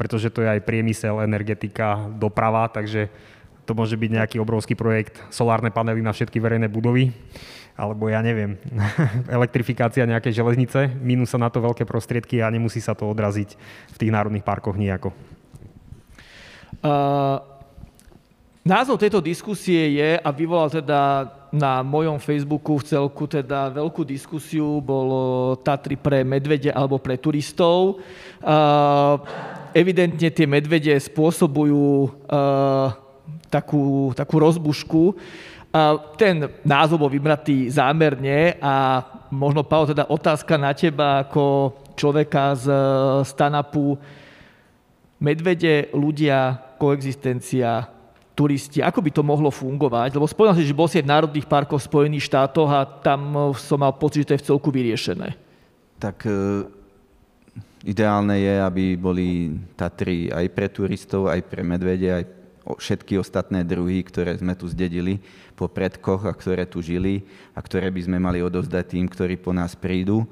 pretože 0.00 0.32
to 0.32 0.40
je 0.40 0.48
aj 0.56 0.64
priemysel, 0.64 1.20
energetika, 1.20 2.08
doprava, 2.16 2.72
takže 2.72 3.12
to 3.64 3.72
môže 3.72 3.96
byť 3.96 4.10
nejaký 4.12 4.36
obrovský 4.40 4.76
projekt, 4.76 5.20
solárne 5.32 5.72
panely 5.72 6.04
na 6.04 6.12
všetky 6.12 6.36
verejné 6.36 6.68
budovy 6.68 7.12
alebo 7.74 8.06
ja 8.06 8.22
neviem, 8.22 8.54
elektrifikácia 9.36 10.06
nejakej 10.06 10.34
železnice, 10.34 10.94
minú 11.02 11.26
sa 11.26 11.42
na 11.42 11.50
to 11.50 11.58
veľké 11.58 11.82
prostriedky 11.82 12.38
a 12.38 12.50
nemusí 12.50 12.78
sa 12.78 12.94
to 12.94 13.10
odraziť 13.10 13.58
v 13.90 13.96
tých 13.98 14.14
národných 14.14 14.46
parkoch 14.46 14.78
nejako. 14.78 15.10
Uh, 16.84 17.42
názov 18.62 19.02
tejto 19.02 19.18
diskusie 19.18 19.98
je, 19.98 20.10
a 20.22 20.28
vyvolal 20.30 20.70
teda 20.70 21.26
na 21.54 21.86
mojom 21.86 22.18
Facebooku 22.18 22.82
v 22.82 22.86
celku 22.86 23.30
teda 23.30 23.70
veľkú 23.70 24.02
diskusiu, 24.02 24.82
bolo 24.82 25.54
Tatry 25.62 25.94
pre 25.94 26.26
medvede 26.26 26.70
alebo 26.70 26.98
pre 26.98 27.14
turistov. 27.14 28.02
Uh, 28.42 29.22
evidentne 29.74 30.30
tie 30.30 30.46
medvede 30.46 30.94
spôsobujú 30.98 32.10
uh, 32.26 32.90
takú, 33.54 34.10
takú 34.18 34.42
rozbušku, 34.42 35.14
ten 36.14 36.46
názov 36.62 37.02
bol 37.02 37.10
vybratý 37.10 37.66
zámerne 37.66 38.54
a 38.62 39.02
možno, 39.34 39.66
Paolo, 39.66 39.90
teda 39.90 40.06
otázka 40.06 40.54
na 40.54 40.70
teba 40.70 41.26
ako 41.26 41.74
človeka 41.98 42.54
z 42.54 42.66
Stanapu. 43.26 43.98
Medvede, 45.18 45.90
ľudia, 45.90 46.54
koexistencia, 46.78 47.90
turisti. 48.38 48.82
Ako 48.82 49.02
by 49.02 49.10
to 49.10 49.22
mohlo 49.26 49.50
fungovať? 49.50 50.14
Lebo 50.14 50.30
spomínal 50.30 50.58
si, 50.58 50.66
že 50.66 50.76
bol 50.76 50.86
si 50.86 51.02
v 51.02 51.10
národných 51.10 51.46
parkoch 51.46 51.82
v 51.82 51.88
Spojených 51.90 52.28
štátoch 52.30 52.70
a 52.70 52.86
tam 52.86 53.54
som 53.58 53.82
mal 53.82 53.94
pocit, 53.94 54.26
že 54.26 54.28
to 54.30 54.34
je 54.38 54.42
v 54.42 54.48
celku 54.54 54.68
vyriešené. 54.74 55.34
Tak 55.98 56.26
e, 56.26 56.30
ideálne 57.86 58.38
je, 58.38 58.54
aby 58.62 58.84
boli 58.98 59.54
Tatry 59.78 60.30
aj 60.30 60.46
pre 60.50 60.66
turistov, 60.70 61.30
aj 61.30 61.40
pre 61.46 61.62
medvede, 61.62 62.10
aj 62.10 62.43
všetky 62.64 63.20
ostatné 63.20 63.60
druhy, 63.60 64.00
ktoré 64.00 64.32
sme 64.40 64.56
tu 64.56 64.64
zdedili 64.72 65.20
po 65.52 65.68
predkoch 65.68 66.24
a 66.24 66.32
ktoré 66.32 66.64
tu 66.64 66.80
žili 66.80 67.28
a 67.52 67.60
ktoré 67.60 67.92
by 67.92 68.00
sme 68.00 68.16
mali 68.16 68.40
odovzdať 68.40 68.84
tým, 68.96 69.06
ktorí 69.06 69.36
po 69.36 69.52
nás 69.52 69.76
prídu. 69.76 70.24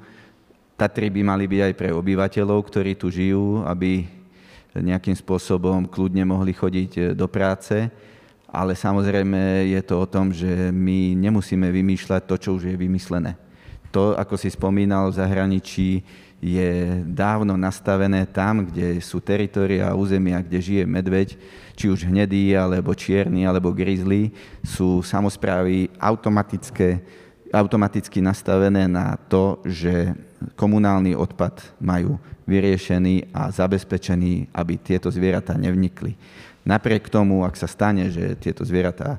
Tatry 0.73 1.13
by 1.13 1.21
mali 1.21 1.45
byť 1.45 1.61
aj 1.69 1.73
pre 1.77 1.89
obyvateľov, 1.93 2.59
ktorí 2.65 2.97
tu 2.97 3.13
žijú, 3.13 3.61
aby 3.69 4.09
nejakým 4.73 5.13
spôsobom 5.13 5.85
kľudne 5.85 6.25
mohli 6.25 6.49
chodiť 6.49 6.91
e, 6.97 7.01
do 7.13 7.29
práce. 7.29 7.93
Ale 8.49 8.77
samozrejme 8.77 9.69
je 9.69 9.81
to 9.85 10.01
o 10.01 10.09
tom, 10.09 10.29
že 10.29 10.69
my 10.69 11.17
nemusíme 11.17 11.69
vymýšľať 11.73 12.21
to, 12.25 12.35
čo 12.37 12.49
už 12.57 12.73
je 12.73 12.75
vymyslené. 12.77 13.37
To, 13.93 14.17
ako 14.17 14.37
si 14.37 14.49
spomínal, 14.49 15.09
v 15.09 15.17
zahraničí 15.21 16.01
je 16.43 16.99
dávno 17.07 17.55
nastavené 17.55 18.27
tam, 18.27 18.67
kde 18.67 18.99
sú 18.99 19.23
teritoria 19.23 19.87
a 19.87 19.95
územia, 19.95 20.43
kde 20.43 20.59
žije 20.59 20.83
medveď, 20.83 21.39
či 21.79 21.87
už 21.87 22.03
hnedý, 22.03 22.51
alebo 22.59 22.91
čierny, 22.91 23.47
alebo 23.47 23.71
grizzly, 23.71 24.35
sú 24.59 24.99
samozprávy 24.99 25.87
automatické, 25.95 26.99
automaticky 27.55 28.19
nastavené 28.19 28.91
na 28.91 29.15
to, 29.31 29.63
že 29.63 30.11
komunálny 30.59 31.15
odpad 31.15 31.79
majú 31.79 32.19
vyriešený 32.43 33.31
a 33.31 33.47
zabezpečený, 33.47 34.51
aby 34.51 34.75
tieto 34.75 35.07
zvieratá 35.07 35.55
nevnikli. 35.55 36.19
Napriek 36.67 37.07
tomu, 37.07 37.47
ak 37.47 37.55
sa 37.55 37.71
stane, 37.71 38.11
že 38.11 38.35
tieto 38.35 38.67
zvieratá 38.67 39.15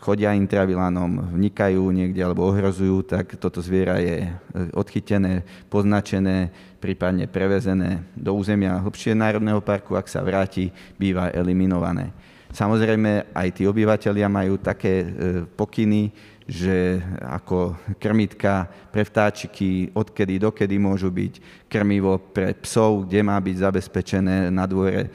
chodia 0.00 0.32
intravilánom, 0.32 1.34
vnikajú 1.34 1.82
niekde 1.92 2.22
alebo 2.22 2.46
ohrozujú, 2.48 3.04
tak 3.04 3.36
toto 3.36 3.60
zviera 3.60 4.00
je 4.00 4.24
e, 4.24 4.30
odchytené, 4.72 5.44
poznačené, 5.68 6.48
prípadne 6.78 7.26
prevezené 7.26 8.06
do 8.14 8.32
územia 8.38 8.78
hlbšie 8.80 9.18
Národného 9.18 9.60
parku, 9.60 9.98
ak 9.98 10.06
sa 10.06 10.22
vráti, 10.22 10.70
býva 10.96 11.34
eliminované. 11.34 12.14
Samozrejme, 12.48 13.34
aj 13.36 13.48
tí 13.60 13.68
obyvateľia 13.68 14.30
majú 14.30 14.56
také 14.56 15.04
e, 15.04 15.06
pokyny, 15.52 16.08
že 16.48 16.96
ako 17.20 17.76
krmitka 18.00 18.64
pre 18.88 19.04
vtáčiky, 19.04 19.92
odkedy 19.92 20.40
dokedy 20.40 20.80
môžu 20.80 21.12
byť 21.12 21.66
krmivo 21.68 22.16
pre 22.32 22.56
psov, 22.56 23.04
kde 23.04 23.20
má 23.20 23.36
byť 23.36 23.56
zabezpečené 23.68 24.48
na 24.48 24.64
dvore, 24.64 25.02
e, 25.04 25.08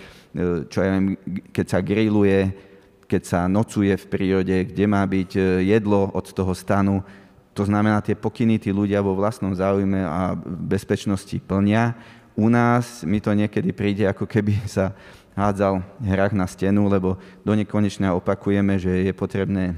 čo 0.70 0.78
ja 0.86 0.94
viem, 0.94 1.18
keď 1.50 1.66
sa 1.66 1.80
grilluje, 1.82 2.73
keď 3.14 3.24
sa 3.30 3.46
nocuje 3.46 3.94
v 3.94 4.10
prírode, 4.10 4.74
kde 4.74 4.86
má 4.90 5.06
byť 5.06 5.32
e, 5.38 5.42
jedlo 5.70 6.10
od 6.18 6.34
toho 6.34 6.50
stanu. 6.58 7.06
To 7.54 7.62
znamená, 7.62 8.02
tie 8.02 8.18
pokyny 8.18 8.58
tí 8.58 8.74
ľudia 8.74 9.06
vo 9.06 9.14
vlastnom 9.14 9.54
záujme 9.54 10.02
a 10.02 10.34
bezpečnosti 10.50 11.38
plnia. 11.46 11.94
U 12.34 12.50
nás 12.50 13.06
mi 13.06 13.22
to 13.22 13.30
niekedy 13.38 13.70
príde, 13.70 14.10
ako 14.10 14.26
keby 14.26 14.66
sa 14.82 14.98
hádzal 15.38 15.86
hrách 16.02 16.34
na 16.34 16.50
stenu, 16.50 16.90
lebo 16.90 17.22
do 17.46 17.54
nekonečna 17.54 18.18
opakujeme, 18.18 18.82
že 18.82 19.06
je 19.06 19.14
potrebné 19.14 19.78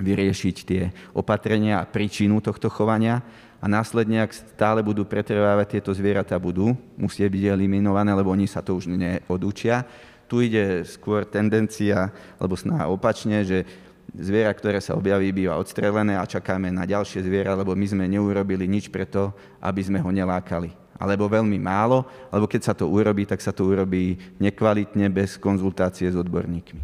vyriešiť 0.00 0.56
tie 0.64 0.88
opatrenia 1.12 1.84
a 1.84 1.88
príčinu 1.88 2.40
tohto 2.40 2.72
chovania 2.72 3.20
a 3.60 3.68
následne, 3.68 4.24
ak 4.24 4.32
stále 4.32 4.80
budú 4.80 5.04
pretrvávať 5.04 5.78
tieto 5.78 5.92
zvieratá, 5.92 6.40
budú 6.40 6.72
musieť 6.96 7.28
byť 7.28 7.44
eliminované, 7.52 8.16
lebo 8.16 8.32
oni 8.32 8.48
sa 8.48 8.64
to 8.64 8.74
už 8.74 8.88
neodúčia. 8.88 9.84
Tu 10.32 10.48
ide 10.48 10.80
skôr 10.88 11.28
tendencia, 11.28 12.08
alebo 12.40 12.56
snaha 12.56 12.88
opačne, 12.88 13.44
že 13.44 13.68
zviera, 14.16 14.48
ktoré 14.56 14.80
sa 14.80 14.96
objaví, 14.96 15.28
býva 15.28 15.60
odstrelené 15.60 16.16
a 16.16 16.24
čakáme 16.24 16.72
na 16.72 16.88
ďalšie 16.88 17.20
zviera, 17.20 17.52
lebo 17.52 17.76
my 17.76 17.84
sme 17.84 18.08
neurobili 18.08 18.64
nič 18.64 18.88
preto, 18.88 19.36
aby 19.60 19.84
sme 19.84 20.00
ho 20.00 20.08
nelákali. 20.08 20.72
Alebo 20.96 21.28
veľmi 21.28 21.60
málo, 21.60 22.08
alebo 22.32 22.48
keď 22.48 22.60
sa 22.64 22.72
to 22.72 22.88
urobí, 22.88 23.28
tak 23.28 23.44
sa 23.44 23.52
to 23.52 23.68
urobí 23.68 24.16
nekvalitne, 24.40 25.12
bez 25.12 25.36
konzultácie 25.36 26.08
s 26.08 26.16
odborníkmi. 26.16 26.80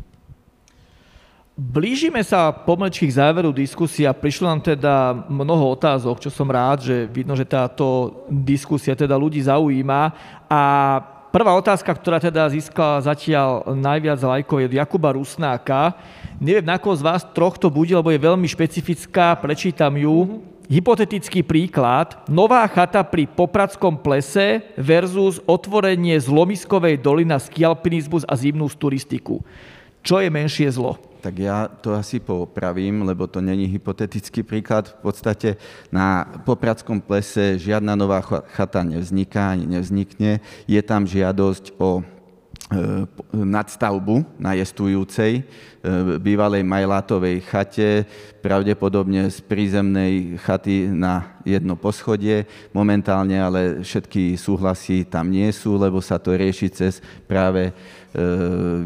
Blížime 1.58 2.20
sa 2.22 2.52
pomlčky 2.54 3.08
k 3.08 3.16
záveru 3.18 3.50
diskusia. 3.50 4.12
Prišlo 4.12 4.46
nám 4.46 4.60
teda 4.60 5.24
mnoho 5.26 5.72
otázok, 5.72 6.20
čo 6.20 6.30
som 6.30 6.46
rád, 6.52 6.84
že 6.84 6.96
vidno, 7.10 7.32
že 7.32 7.48
táto 7.48 8.12
diskusia 8.28 8.92
teda 8.94 9.18
ľudí 9.18 9.40
zaujíma. 9.42 10.14
A 10.46 10.62
prvá 11.30 11.52
otázka, 11.54 11.88
ktorá 11.92 12.18
teda 12.18 12.48
získala 12.50 13.04
zatiaľ 13.04 13.64
najviac 13.76 14.20
lajkov 14.20 14.58
je 14.60 14.68
od 14.68 14.78
Jakuba 14.80 15.14
Rusnáka. 15.14 15.94
Neviem, 16.42 16.66
na 16.66 16.76
koho 16.76 16.94
z 16.96 17.04
vás 17.04 17.22
troch 17.34 17.56
to 17.56 17.68
bude, 17.68 17.90
lebo 17.92 18.10
je 18.10 18.20
veľmi 18.20 18.48
špecifická, 18.48 19.36
prečítam 19.38 19.94
ju. 19.94 20.42
Hypotetický 20.68 21.40
príklad. 21.40 22.12
Nová 22.28 22.60
chata 22.68 23.00
pri 23.00 23.24
Popradskom 23.24 23.96
plese 23.96 24.60
versus 24.76 25.40
otvorenie 25.48 26.20
zlomiskovej 26.20 27.00
dolina 27.00 27.40
skialpinizmus 27.40 28.28
a 28.28 28.36
zimnú 28.36 28.68
turistiku. 28.68 29.40
Čo 30.02 30.22
je 30.22 30.28
menšie 30.30 30.70
zlo? 30.72 31.08
tak 31.18 31.34
ja 31.44 31.66
to 31.68 31.94
asi 31.94 32.22
popravím, 32.22 33.02
lebo 33.02 33.26
to 33.26 33.42
není 33.42 33.66
hypotetický 33.66 34.46
príklad. 34.46 34.88
V 35.02 35.10
podstate 35.10 35.58
na 35.90 36.24
Popradskom 36.46 37.02
plese 37.02 37.58
žiadna 37.58 37.98
nová 37.98 38.22
chata 38.54 38.86
nevzniká 38.86 39.52
ani 39.52 39.66
nevznikne. 39.66 40.38
Je 40.70 40.80
tam 40.80 41.04
žiadosť 41.04 41.74
o 41.76 42.00
e, 42.00 42.02
nadstavbu 43.34 44.38
na 44.38 44.54
jestujúcej 44.54 45.42
e, 45.42 45.42
bývalej 46.22 46.62
Majlátovej 46.62 47.42
chate, 47.44 48.06
pravdepodobne 48.38 49.26
z 49.28 49.42
prízemnej 49.42 50.38
chaty 50.38 50.86
na 50.86 51.42
jedno 51.42 51.74
poschodie. 51.74 52.46
Momentálne 52.70 53.36
ale 53.42 53.60
všetky 53.82 54.38
súhlasy 54.38 55.02
tam 55.02 55.34
nie 55.34 55.50
sú, 55.50 55.74
lebo 55.74 55.98
sa 55.98 56.22
to 56.22 56.30
rieši 56.38 56.70
cez 56.70 57.02
práve 57.26 57.74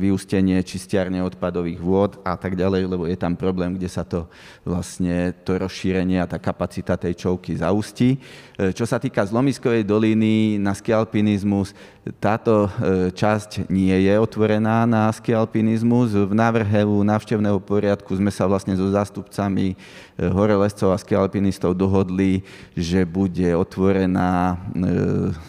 vyústenie 0.03 0.59
čistiarne 0.67 1.23
odpadových 1.23 1.79
vôd 1.79 2.19
a 2.27 2.35
tak 2.35 2.59
ďalej, 2.59 2.91
lebo 2.91 3.07
je 3.07 3.15
tam 3.15 3.39
problém, 3.39 3.79
kde 3.79 3.87
sa 3.87 4.03
to 4.03 4.27
vlastne 4.67 5.31
to 5.47 5.55
rozšírenie 5.63 6.19
a 6.19 6.27
tá 6.27 6.43
kapacita 6.43 6.99
tej 6.99 7.15
čovky 7.15 7.55
zaustí. 7.55 8.19
E, 8.59 8.75
čo 8.75 8.83
sa 8.83 8.99
týka 8.99 9.23
Zlomiskovej 9.23 9.87
doliny 9.87 10.59
na 10.59 10.75
skialpinizmus, 10.75 11.71
táto 12.19 12.67
e, 12.67 13.15
časť 13.15 13.71
nie 13.71 13.95
je 13.95 14.15
otvorená 14.19 14.91
na 14.91 15.07
skialpinizmus. 15.15 16.19
V 16.19 16.35
návrhu 16.35 17.07
návštevného 17.07 17.63
poriadku 17.63 18.11
sme 18.19 18.35
sa 18.35 18.51
vlastne 18.51 18.75
so 18.75 18.91
zástupcami 18.91 19.79
horolescov 20.19 20.91
a 20.91 20.99
skialpinistov 20.99 21.79
dohodli, 21.79 22.43
že 22.75 23.07
bude 23.07 23.55
otvorená 23.55 24.59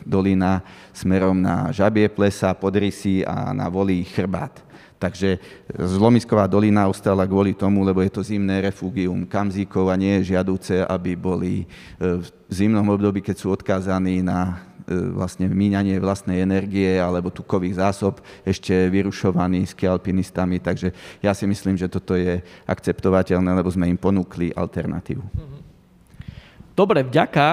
dolina 0.06 0.62
smerom 0.94 1.36
na 1.42 1.74
Žabie 1.74 2.08
plesa, 2.14 2.54
Podrysy 2.54 3.26
a 3.26 3.52
na 3.52 3.68
Volí 3.68 4.06
chrbát. 4.06 4.62
Takže 5.04 5.36
Zlomisková 5.76 6.48
dolina 6.48 6.88
ostala 6.88 7.28
kvôli 7.28 7.52
tomu, 7.52 7.84
lebo 7.84 8.00
je 8.00 8.08
to 8.08 8.24
zimné 8.24 8.64
refugium 8.64 9.28
kamzíkov 9.28 9.92
a 9.92 10.00
nie 10.00 10.24
je 10.24 10.32
žiadúce, 10.32 10.80
aby 10.80 11.20
boli 11.20 11.68
e, 12.00 12.24
v 12.24 12.28
zimnom 12.48 12.88
období, 12.88 13.20
keď 13.20 13.36
sú 13.36 13.52
odkázaní 13.52 14.24
na 14.24 14.64
e, 14.88 14.96
vlastne 15.12 15.52
míňanie 15.52 16.00
vlastnej 16.00 16.40
energie 16.40 17.04
alebo 17.04 17.36
tukových 17.36 17.84
zásob 17.84 18.24
ešte 18.48 18.72
vyrušovaní 18.72 19.68
s 19.68 19.76
alpinistami. 19.76 20.64
Takže 20.64 20.96
ja 21.20 21.36
si 21.36 21.52
myslím, 21.52 21.76
že 21.76 21.92
toto 21.92 22.16
je 22.16 22.40
akceptovateľné, 22.64 23.60
lebo 23.60 23.68
sme 23.68 23.92
im 23.92 24.00
ponúkli 24.00 24.56
alternatívu. 24.56 25.26
Dobre, 26.80 27.04
vďaka. 27.04 27.48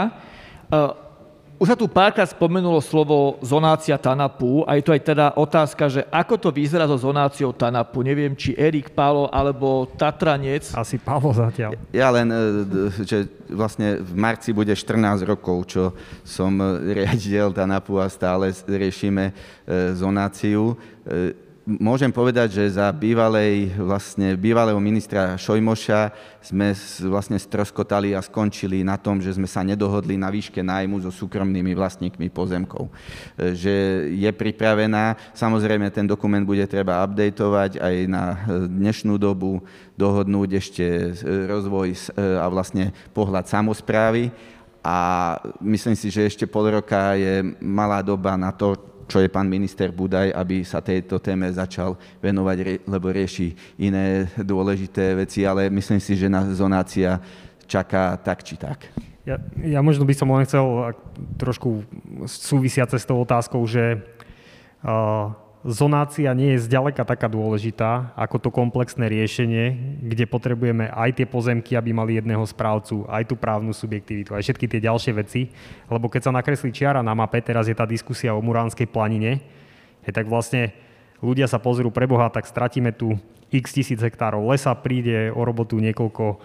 E, 1.61 1.63
už 1.63 1.69
sa 1.69 1.77
tu 1.77 1.85
párkrát 1.85 2.25
spomenulo 2.25 2.81
slovo 2.81 3.37
zonácia 3.45 3.93
TANAPu 4.01 4.65
a 4.65 4.81
je 4.81 4.83
to 4.83 4.97
aj 4.97 5.03
teda 5.05 5.27
otázka, 5.37 5.85
že 5.93 6.03
ako 6.09 6.41
to 6.41 6.49
vyzerá 6.49 6.89
so 6.89 6.97
zonáciou 6.97 7.53
TANAPu. 7.53 8.01
Neviem, 8.01 8.33
či 8.33 8.57
Erik, 8.57 8.97
Pálo 8.97 9.29
alebo 9.29 9.85
Tatranec. 9.85 10.73
Asi 10.73 10.97
Pálo 10.97 11.29
zatiaľ. 11.37 11.77
Ja 11.93 12.09
len, 12.09 12.33
e, 12.33 13.05
že 13.05 13.29
vlastne 13.53 14.01
v 14.01 14.13
marci 14.17 14.57
bude 14.57 14.73
14 14.73 15.21
rokov, 15.29 15.69
čo 15.69 15.93
som 16.25 16.57
riaditeľ 16.81 17.53
TANAPu 17.53 18.01
a 18.01 18.09
stále 18.09 18.49
riešime 18.65 19.29
e, 19.29 19.33
zonáciu 19.93 20.73
e, 21.05 21.50
môžem 21.79 22.11
povedať, 22.11 22.59
že 22.59 22.75
za 22.75 22.91
bývalej, 22.91 23.71
vlastne, 23.79 24.35
bývalého 24.35 24.79
ministra 24.83 25.39
Šojmoša 25.39 26.11
sme 26.43 26.75
vlastne 27.07 27.39
stroskotali 27.39 28.17
a 28.17 28.25
skončili 28.25 28.83
na 28.83 28.99
tom, 28.99 29.23
že 29.23 29.37
sme 29.37 29.47
sa 29.47 29.63
nedohodli 29.63 30.19
na 30.19 30.33
výške 30.33 30.65
nájmu 30.65 30.99
so 31.05 31.15
súkromnými 31.15 31.71
vlastníkmi 31.77 32.27
pozemkov. 32.33 32.91
E, 33.39 33.55
že 33.55 33.75
je 34.17 34.31
pripravená, 34.35 35.15
samozrejme 35.37 35.87
ten 35.95 36.09
dokument 36.09 36.43
bude 36.43 36.67
treba 36.67 37.05
updateovať 37.07 37.79
aj 37.79 37.97
na 38.11 38.25
e, 38.35 38.67
dnešnú 38.67 39.15
dobu, 39.21 39.63
dohodnúť 39.95 40.51
ešte 40.59 40.85
e, 40.85 41.11
rozvoj 41.47 42.17
a 42.17 42.49
vlastne 42.51 42.91
pohľad 43.15 43.47
samozprávy 43.47 44.33
a 44.81 45.37
myslím 45.61 45.93
si, 45.93 46.09
že 46.09 46.25
ešte 46.25 46.49
pol 46.49 46.81
roka 46.81 47.13
je 47.13 47.45
malá 47.61 48.01
doba 48.01 48.33
na 48.41 48.49
to, 48.49 48.90
čo 49.11 49.19
je 49.19 49.27
pán 49.27 49.51
minister 49.51 49.91
Budaj, 49.91 50.31
aby 50.31 50.63
sa 50.63 50.79
tejto 50.79 51.19
téme 51.19 51.51
začal 51.51 51.99
venovať, 52.23 52.87
lebo 52.87 53.11
rieši 53.11 53.59
iné 53.83 54.31
dôležité 54.39 55.19
veci, 55.19 55.43
ale 55.43 55.67
myslím 55.67 55.99
si, 55.99 56.15
že 56.15 56.31
na 56.31 56.47
zonácia 56.55 57.19
čaká 57.67 58.15
tak 58.23 58.47
či 58.47 58.55
tak. 58.55 58.87
Ja, 59.27 59.43
ja 59.61 59.83
možno 59.83 60.07
by 60.07 60.15
som 60.15 60.31
len 60.31 60.47
chcel 60.47 60.95
trošku 61.37 61.83
súvisiace 62.25 62.97
s 62.97 63.05
tou 63.05 63.19
otázkou, 63.21 63.67
že 63.67 63.99
uh, 64.87 65.35
zonácia 65.61 66.33
nie 66.33 66.57
je 66.57 66.65
zďaleka 66.65 67.05
taká 67.05 67.29
dôležitá 67.29 68.17
ako 68.17 68.37
to 68.41 68.49
komplexné 68.49 69.13
riešenie, 69.13 69.77
kde 70.01 70.25
potrebujeme 70.25 70.89
aj 70.89 71.21
tie 71.21 71.27
pozemky, 71.29 71.77
aby 71.77 71.93
mali 71.93 72.17
jedného 72.17 72.45
správcu, 72.49 73.05
aj 73.05 73.29
tú 73.29 73.37
právnu 73.37 73.77
subjektivitu, 73.77 74.33
aj 74.33 74.41
všetky 74.41 74.67
tie 74.67 74.81
ďalšie 74.81 75.13
veci. 75.13 75.53
Lebo 75.93 76.09
keď 76.09 76.29
sa 76.29 76.33
nakreslí 76.33 76.73
čiara 76.73 77.05
na 77.05 77.13
mape, 77.13 77.45
teraz 77.45 77.69
je 77.69 77.77
tá 77.77 77.85
diskusia 77.85 78.33
o 78.33 78.41
Muránskej 78.41 78.89
planine, 78.89 79.45
je 80.01 80.11
tak 80.13 80.25
vlastne 80.25 80.73
ľudia 81.21 81.45
sa 81.45 81.61
pozrú 81.61 81.93
pre 81.93 82.09
Boha, 82.09 82.33
tak 82.33 82.49
stratíme 82.49 82.97
tu 82.97 83.21
x 83.53 83.77
tisíc 83.77 84.01
hektárov 84.01 84.49
lesa, 84.49 84.73
príde 84.73 85.29
o 85.35 85.45
robotu 85.45 85.77
niekoľko 85.77 86.41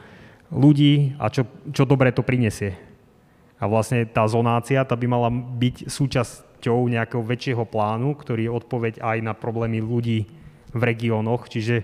ľudí 0.51 1.15
a 1.17 1.31
čo, 1.31 1.47
čo 1.71 1.87
dobre 1.87 2.11
to 2.11 2.25
prinesie. 2.25 2.75
A 3.55 3.71
vlastne 3.71 4.03
tá 4.03 4.27
zonácia, 4.27 4.83
tá 4.83 4.99
by 4.99 5.07
mala 5.07 5.31
byť 5.31 5.87
súčasť 5.87 6.44
súčasťou 6.55 6.87
nejakého 6.87 7.23
väčšieho 7.23 7.63
plánu, 7.67 8.15
ktorý 8.15 8.47
je 8.47 8.55
odpoveď 8.55 8.93
aj 9.03 9.17
na 9.21 9.33
problémy 9.35 9.83
ľudí 9.83 10.25
v 10.71 10.81
regiónoch. 10.81 11.51
Čiže 11.51 11.83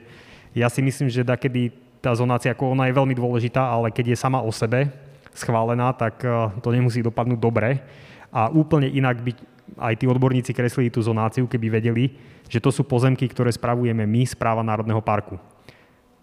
ja 0.55 0.71
si 0.71 0.79
myslím, 0.81 1.11
že 1.11 1.27
kedy 1.27 1.75
tá 2.01 2.15
zonácia, 2.15 2.55
ako 2.55 2.73
ona 2.73 2.87
je 2.87 2.97
veľmi 2.97 3.13
dôležitá, 3.13 3.61
ale 3.61 3.93
keď 3.93 4.15
je 4.15 4.17
sama 4.17 4.41
o 4.41 4.49
sebe 4.49 4.89
schválená, 5.35 5.93
tak 5.93 6.23
eh, 6.23 6.31
to 6.63 6.71
nemusí 6.73 7.03
dopadnúť 7.03 7.39
dobre. 7.39 7.83
A 8.31 8.47
úplne 8.49 8.87
inak 8.87 9.21
by 9.21 9.31
aj 9.79 9.93
tí 9.99 10.05
odborníci 10.07 10.51
kreslili 10.55 10.89
tú 10.89 11.03
zonáciu, 11.03 11.45
keby 11.45 11.77
vedeli, 11.77 12.15
že 12.47 12.63
to 12.63 12.71
sú 12.71 12.87
pozemky, 12.87 13.27
ktoré 13.27 13.51
spravujeme 13.51 14.07
my, 14.07 14.23
správa 14.27 14.63
Národného 14.63 15.03
parku. 15.03 15.35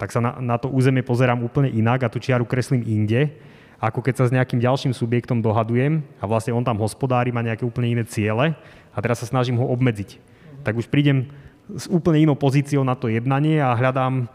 Tak 0.01 0.12
sa 0.12 0.20
na, 0.20 0.33
na 0.41 0.57
to 0.57 0.73
územie 0.73 1.05
pozerám 1.05 1.41
úplne 1.45 1.69
inak 1.73 2.05
a 2.05 2.12
tú 2.12 2.20
čiaru 2.20 2.49
kreslím 2.49 2.85
inde 2.85 3.29
ako 3.78 4.02
keď 4.02 4.14
sa 4.18 4.24
s 4.26 4.34
nejakým 4.34 4.59
ďalším 4.59 4.90
subjektom 4.90 5.38
dohadujem 5.38 6.02
a 6.18 6.24
vlastne 6.26 6.50
on 6.50 6.66
tam 6.66 6.82
hospodári, 6.82 7.30
má 7.30 7.46
nejaké 7.46 7.62
úplne 7.62 7.94
iné 7.94 8.05
ciele 8.05 8.59
a 8.90 8.98
teraz 8.98 9.22
sa 9.22 9.30
snažím 9.30 9.59
ho 9.59 9.66
obmedziť. 9.70 10.18
Tak 10.66 10.74
už 10.74 10.90
prídem 10.90 11.30
s 11.70 11.86
úplne 11.86 12.26
inou 12.26 12.34
pozíciou 12.34 12.82
na 12.82 12.98
to 12.98 13.06
jednanie 13.06 13.62
a 13.62 13.76
hľadám 13.78 14.26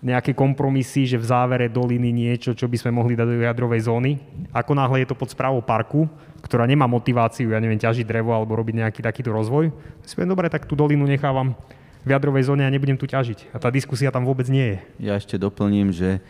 nejaké 0.00 0.36
kompromisy, 0.36 1.08
že 1.08 1.18
v 1.20 1.28
závere 1.28 1.66
doliny 1.72 2.12
niečo, 2.12 2.52
čo 2.52 2.68
by 2.68 2.76
sme 2.76 2.94
mohli 2.94 3.16
dať 3.16 3.26
do 3.26 3.44
jadrovej 3.44 3.88
zóny. 3.88 4.20
Ako 4.52 4.76
náhle 4.76 5.02
je 5.02 5.08
to 5.12 5.16
pod 5.18 5.32
správou 5.32 5.60
parku, 5.64 6.06
ktorá 6.44 6.68
nemá 6.68 6.84
motiváciu, 6.86 7.52
ja 7.52 7.60
neviem, 7.60 7.80
ťažiť 7.80 8.06
drevo 8.06 8.30
alebo 8.36 8.54
robiť 8.54 8.86
nejaký 8.86 9.00
takýto 9.02 9.32
rozvoj, 9.32 9.72
si 10.04 10.12
poviem, 10.14 10.30
dobre, 10.30 10.46
tak 10.52 10.68
tú 10.68 10.78
dolinu 10.78 11.08
nechávam 11.08 11.56
v 12.06 12.14
jadrovej 12.14 12.46
zóne 12.46 12.62
a 12.62 12.70
nebudem 12.70 12.94
tu 12.94 13.10
ťažiť. 13.10 13.50
A 13.50 13.58
tá 13.58 13.66
diskusia 13.66 14.14
tam 14.14 14.22
vôbec 14.22 14.46
nie 14.46 14.78
je. 14.78 14.78
Ja 15.10 15.18
ešte 15.18 15.42
doplním, 15.42 15.90
že 15.90 16.22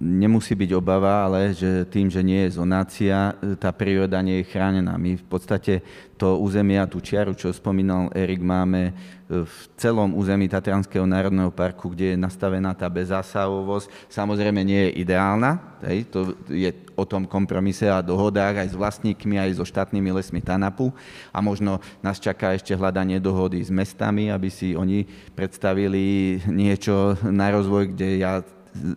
nemusí 0.00 0.52
byť 0.52 0.70
obava, 0.76 1.24
ale 1.24 1.56
že 1.56 1.88
tým, 1.88 2.12
že 2.12 2.20
nie 2.20 2.44
je 2.46 2.60
zonácia, 2.60 3.32
tá 3.56 3.72
príroda 3.72 4.20
nie 4.20 4.44
je 4.44 4.48
chránená. 4.52 5.00
My 5.00 5.16
v 5.16 5.26
podstate 5.26 5.80
to 6.18 6.36
územie 6.42 6.76
a 6.76 6.90
tú 6.90 6.98
čiaru, 6.98 7.32
čo 7.32 7.54
spomínal 7.54 8.10
Erik, 8.12 8.42
máme 8.42 8.92
v 9.28 9.56
celom 9.76 10.16
území 10.16 10.48
Tatranského 10.48 11.04
národného 11.04 11.52
parku, 11.52 11.92
kde 11.92 12.16
je 12.16 12.18
nastavená 12.18 12.72
tá 12.72 12.88
bezzásahovosť. 12.88 14.08
Samozrejme 14.08 14.64
nie 14.64 14.88
je 14.88 15.04
ideálna, 15.04 15.60
hej, 15.84 16.08
to 16.08 16.32
je 16.48 16.72
o 16.96 17.04
tom 17.04 17.28
kompromise 17.28 17.86
a 17.86 18.02
dohodách 18.02 18.64
aj 18.64 18.68
s 18.72 18.76
vlastníkmi, 18.76 19.36
aj 19.38 19.60
so 19.60 19.64
štátnymi 19.68 20.10
lesmi 20.16 20.40
TANAPu 20.40 20.90
a 21.30 21.38
možno 21.44 21.78
nás 22.00 22.18
čaká 22.18 22.56
ešte 22.56 22.72
hľadanie 22.72 23.20
dohody 23.20 23.60
s 23.60 23.70
mestami, 23.70 24.32
aby 24.32 24.48
si 24.48 24.72
oni 24.72 25.04
predstavili 25.36 26.40
niečo 26.48 27.14
na 27.28 27.52
rozvoj, 27.52 27.94
kde 27.94 28.24
ja 28.24 28.40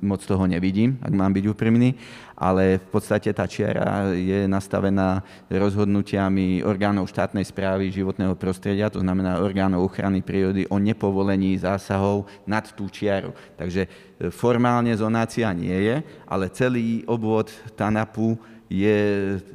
moc 0.02 0.22
toho 0.26 0.48
nevidím, 0.48 0.98
ak 1.02 1.14
mám 1.14 1.34
byť 1.34 1.46
úprimný, 1.52 1.96
ale 2.38 2.82
v 2.82 2.88
podstate 2.90 3.30
tá 3.34 3.46
čiara 3.46 4.14
je 4.18 4.50
nastavená 4.50 5.22
rozhodnutiami 5.52 6.66
orgánov 6.66 7.06
štátnej 7.10 7.46
správy 7.46 7.94
životného 7.94 8.34
prostredia, 8.34 8.90
to 8.90 9.04
znamená 9.04 9.38
orgánov 9.38 9.86
ochrany 9.86 10.26
prírody 10.26 10.66
o 10.70 10.82
nepovolení 10.82 11.58
zásahov 11.62 12.26
nad 12.50 12.66
tú 12.74 12.90
čiaru. 12.90 13.38
Takže 13.60 13.86
e, 13.86 13.90
formálne 14.34 14.90
zonácia 14.98 15.50
nie 15.54 15.76
je, 15.86 15.96
ale 16.26 16.50
celý 16.50 17.06
obvod 17.06 17.54
TANAPu 17.78 18.40
je, 18.72 18.98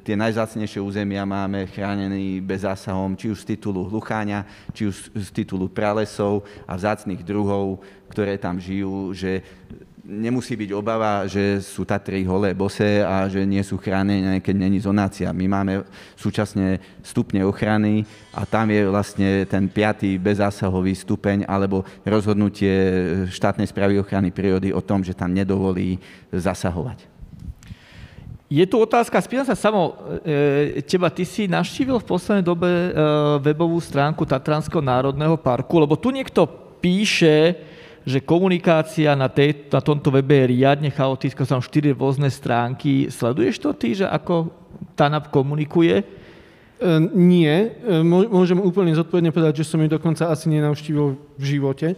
tie 0.04 0.12
najzácnejšie 0.12 0.76
územia 0.76 1.24
máme 1.24 1.64
chránený 1.72 2.44
bez 2.44 2.68
zásahom, 2.68 3.16
či 3.16 3.32
už 3.32 3.48
z 3.48 3.56
titulu 3.56 3.88
hlucháňa, 3.88 4.44
či 4.76 4.92
už 4.92 5.08
z 5.16 5.28
titulu 5.32 5.72
pralesov 5.72 6.44
a 6.68 6.76
vzácných 6.76 7.24
druhov, 7.24 7.80
ktoré 8.12 8.36
tam 8.36 8.60
žijú, 8.60 9.16
že 9.16 9.40
nemusí 10.06 10.54
byť 10.54 10.70
obava, 10.70 11.26
že 11.26 11.58
sú 11.58 11.82
Tatry 11.82 12.22
holé, 12.22 12.54
bose 12.54 13.02
a 13.02 13.26
že 13.26 13.42
nie 13.42 13.60
sú 13.66 13.74
chránené, 13.74 14.38
keď 14.38 14.54
není 14.54 14.78
zonácia. 14.78 15.34
My 15.34 15.50
máme 15.50 15.82
súčasne 16.14 16.78
stupne 17.02 17.42
ochrany 17.42 18.06
a 18.30 18.46
tam 18.46 18.70
je 18.70 18.86
vlastne 18.86 19.42
ten 19.50 19.66
piatý 19.66 20.14
bezásahový 20.16 20.94
stupeň 20.94 21.42
alebo 21.50 21.82
rozhodnutie 22.06 22.72
štátnej 23.34 23.66
správy 23.66 23.98
ochrany 23.98 24.30
prírody 24.30 24.70
o 24.70 24.80
tom, 24.80 25.02
že 25.02 25.12
tam 25.12 25.34
nedovolí 25.34 25.98
zasahovať. 26.30 27.18
Je 28.46 28.62
tu 28.62 28.78
otázka, 28.78 29.18
spýtam 29.18 29.42
sa 29.42 29.58
samo, 29.58 29.98
e, 30.22 30.78
teba, 30.86 31.10
ty 31.10 31.26
si 31.26 31.50
navštívil 31.50 31.98
v 31.98 32.06
poslednej 32.06 32.46
dobe 32.46 32.70
e, 32.70 32.90
webovú 33.42 33.82
stránku 33.82 34.22
Tatranského 34.22 34.78
národného 34.78 35.34
parku, 35.34 35.82
lebo 35.82 35.98
tu 35.98 36.14
niekto 36.14 36.46
píše, 36.78 37.58
že 38.06 38.22
komunikácia 38.22 39.18
na, 39.18 39.26
tej, 39.26 39.66
na 39.66 39.82
tomto 39.82 40.14
webe 40.14 40.38
je 40.38 40.62
riadne 40.62 40.94
chaotická, 40.94 41.42
sú 41.42 41.58
tam 41.58 41.64
štyri 41.64 41.90
rôzne 41.90 42.30
stránky. 42.30 43.10
Sleduješ 43.10 43.58
to 43.58 43.74
ty, 43.74 43.98
že 43.98 44.06
ako 44.06 44.54
TANAP 44.94 45.34
komunikuje? 45.34 46.00
E, 46.00 46.04
nie. 47.18 47.50
E, 47.50 48.06
môžem 48.06 48.62
úplne 48.62 48.94
zodpovedne 48.94 49.34
povedať, 49.34 49.66
že 49.66 49.68
som 49.74 49.82
ju 49.82 49.90
dokonca 49.90 50.30
asi 50.30 50.46
nenavštívil 50.46 51.18
v 51.18 51.44
živote. 51.44 51.88
E, 51.92 51.96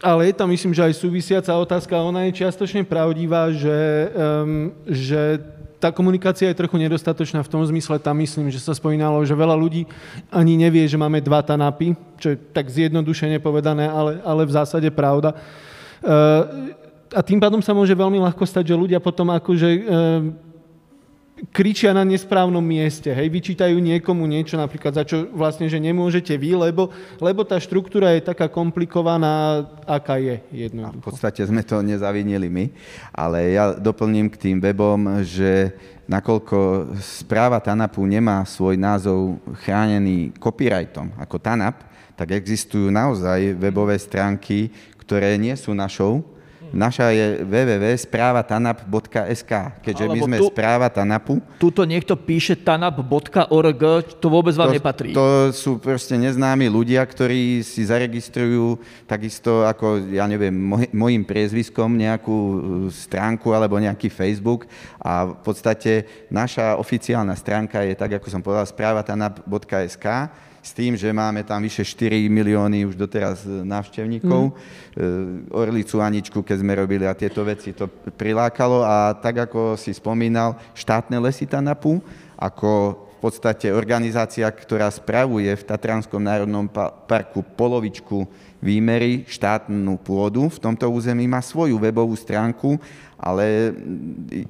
ale 0.00 0.20
je 0.32 0.34
tam, 0.34 0.48
myslím, 0.48 0.72
že 0.72 0.88
aj 0.88 0.96
súvisiaca 0.96 1.60
otázka. 1.60 2.00
Ona 2.00 2.24
je 2.24 2.40
čiastočne 2.40 2.88
pravdivá, 2.88 3.52
že, 3.52 4.08
že 4.88 5.44
tá 5.80 5.88
komunikácia 5.88 6.52
je 6.52 6.60
trochu 6.60 6.76
nedostatočná 6.76 7.40
v 7.40 7.48
tom 7.48 7.64
zmysle, 7.64 7.96
tam 7.96 8.20
myslím, 8.20 8.52
že 8.52 8.60
sa 8.60 8.76
spomínalo, 8.76 9.24
že 9.24 9.32
veľa 9.32 9.56
ľudí 9.56 9.88
ani 10.28 10.60
nevie, 10.60 10.84
že 10.84 11.00
máme 11.00 11.24
dva 11.24 11.40
tanapy, 11.40 11.96
čo 12.20 12.36
je 12.36 12.36
tak 12.36 12.68
zjednodušene 12.68 13.40
povedané, 13.40 13.88
ale, 13.88 14.20
ale 14.20 14.44
v 14.44 14.52
zásade 14.52 14.92
pravda. 14.92 15.32
Uh, 16.04 16.76
a 17.16 17.24
tým 17.24 17.40
pádom 17.40 17.64
sa 17.64 17.72
môže 17.72 17.96
veľmi 17.96 18.20
ľahko 18.20 18.44
stať, 18.44 18.70
že 18.70 18.76
ľudia 18.76 19.00
potom 19.00 19.32
akože 19.32 19.68
uh, 19.72 19.80
kričia 21.48 21.96
na 21.96 22.04
nesprávnom 22.04 22.60
mieste, 22.60 23.08
hej, 23.08 23.32
vyčítajú 23.32 23.80
niekomu 23.80 24.28
niečo, 24.28 24.60
napríklad 24.60 24.92
za 24.92 25.04
čo 25.08 25.24
vlastne, 25.32 25.64
že 25.72 25.80
nemôžete 25.80 26.36
vy, 26.36 26.52
lebo, 26.52 26.92
lebo 27.16 27.40
tá 27.48 27.56
štruktúra 27.56 28.12
je 28.12 28.28
taká 28.28 28.52
komplikovaná, 28.52 29.64
aká 29.88 30.20
je 30.20 30.44
jednoducho. 30.52 31.00
v 31.00 31.08
podstate 31.08 31.40
sme 31.48 31.64
to 31.64 31.80
nezavinili 31.80 32.52
my, 32.52 32.64
ale 33.16 33.56
ja 33.56 33.72
doplním 33.72 34.28
k 34.28 34.36
tým 34.36 34.56
webom, 34.60 35.24
že 35.24 35.72
nakoľko 36.04 36.90
správa 37.00 37.62
TANAPu 37.62 38.02
nemá 38.04 38.44
svoj 38.44 38.76
názov 38.76 39.40
chránený 39.64 40.36
copyrightom 40.36 41.14
ako 41.16 41.40
TANAP, 41.40 41.86
tak 42.18 42.36
existujú 42.36 42.92
naozaj 42.92 43.56
webové 43.56 43.96
stránky, 43.96 44.68
ktoré 45.00 45.40
nie 45.40 45.56
sú 45.56 45.72
našou, 45.72 46.20
Naša 46.70 47.10
je 47.10 47.42
www.správatanap.sk, 47.42 49.52
keďže 49.82 50.04
Alebo 50.06 50.14
my 50.14 50.20
sme 50.22 50.38
tu, 50.38 50.54
správa 50.54 50.86
TANAPu. 50.86 51.42
Tuto 51.58 51.82
niekto 51.82 52.14
píše 52.14 52.54
tanap.org, 52.54 53.82
to 54.22 54.26
vôbec 54.30 54.54
vám 54.54 54.70
to, 54.70 54.78
nepatrí. 54.78 55.10
To 55.10 55.50
sú 55.50 55.82
proste 55.82 56.14
neznámi 56.14 56.70
ľudia, 56.70 57.02
ktorí 57.02 57.66
si 57.66 57.82
zaregistrujú 57.82 58.78
takisto 59.10 59.66
ako, 59.66 60.14
ja 60.14 60.30
neviem, 60.30 60.54
moj, 60.54 60.86
mojim 60.94 61.26
priezviskom 61.26 61.98
nejakú 61.98 62.38
uh, 62.38 62.54
stránku 62.90 63.50
alebo 63.50 63.82
nejaký 63.82 64.06
Facebook 64.06 64.70
a 65.02 65.34
v 65.34 65.42
podstate 65.42 66.06
naša 66.30 66.78
oficiálna 66.78 67.34
stránka 67.34 67.82
je 67.82 67.98
tak, 67.98 68.22
ako 68.22 68.30
som 68.30 68.42
povedal, 68.42 68.66
správatanap.sk 68.66 70.06
s 70.60 70.70
tým, 70.76 70.92
že 70.96 71.08
máme 71.08 71.40
tam 71.42 71.64
vyše 71.64 71.82
4 71.82 72.28
milióny 72.28 72.84
už 72.84 72.94
doteraz 72.96 73.48
e, 73.48 73.64
návštevníkov. 73.64 74.52
Mm. 74.52 75.48
Orlicu 75.48 76.02
Aničku, 76.04 76.44
keď 76.44 76.56
sme 76.60 76.76
robili 76.76 77.08
a 77.08 77.16
tieto 77.16 77.40
veci, 77.42 77.72
to 77.72 77.88
prilákalo 77.88 78.84
a 78.84 79.16
tak, 79.16 79.48
ako 79.48 79.80
si 79.80 79.96
spomínal, 79.96 80.58
štátne 80.76 81.16
lesy 81.16 81.48
Tanapu, 81.48 82.02
ako 82.36 83.08
podstate 83.20 83.68
organizácia, 83.68 84.48
ktorá 84.48 84.88
spravuje 84.88 85.52
v 85.52 85.66
Tatranskom 85.68 86.24
národnom 86.24 86.64
parku 87.04 87.44
polovičku 87.44 88.24
výmery 88.64 89.28
štátnu 89.28 90.00
pôdu 90.00 90.48
v 90.48 90.58
tomto 90.58 90.88
území, 90.88 91.28
má 91.28 91.44
svoju 91.44 91.76
webovú 91.76 92.16
stránku, 92.16 92.80
ale 93.20 93.76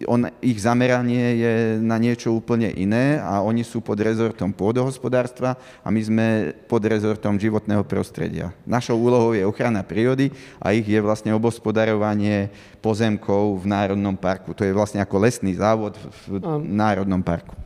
on, 0.06 0.30
ich 0.38 0.62
zameranie 0.62 1.26
je 1.34 1.52
na 1.82 1.98
niečo 1.98 2.30
úplne 2.30 2.70
iné 2.70 3.18
a 3.18 3.42
oni 3.42 3.66
sú 3.66 3.82
pod 3.82 3.98
rezortom 3.98 4.54
pôdohospodárstva 4.54 5.58
a 5.82 5.88
my 5.90 6.00
sme 6.00 6.26
pod 6.70 6.86
rezortom 6.86 7.34
životného 7.34 7.82
prostredia. 7.82 8.54
Našou 8.62 8.94
úlohou 9.02 9.34
je 9.34 9.42
ochrana 9.42 9.82
prírody 9.82 10.30
a 10.62 10.70
ich 10.70 10.86
je 10.86 11.02
vlastne 11.02 11.34
obospodarovanie 11.34 12.54
pozemkov 12.78 13.58
v 13.58 13.64
Národnom 13.66 14.14
parku. 14.14 14.54
To 14.54 14.62
je 14.62 14.70
vlastne 14.70 15.02
ako 15.02 15.18
lesný 15.18 15.58
závod 15.58 15.98
v 16.30 16.38
Národnom 16.62 17.26
parku. 17.26 17.58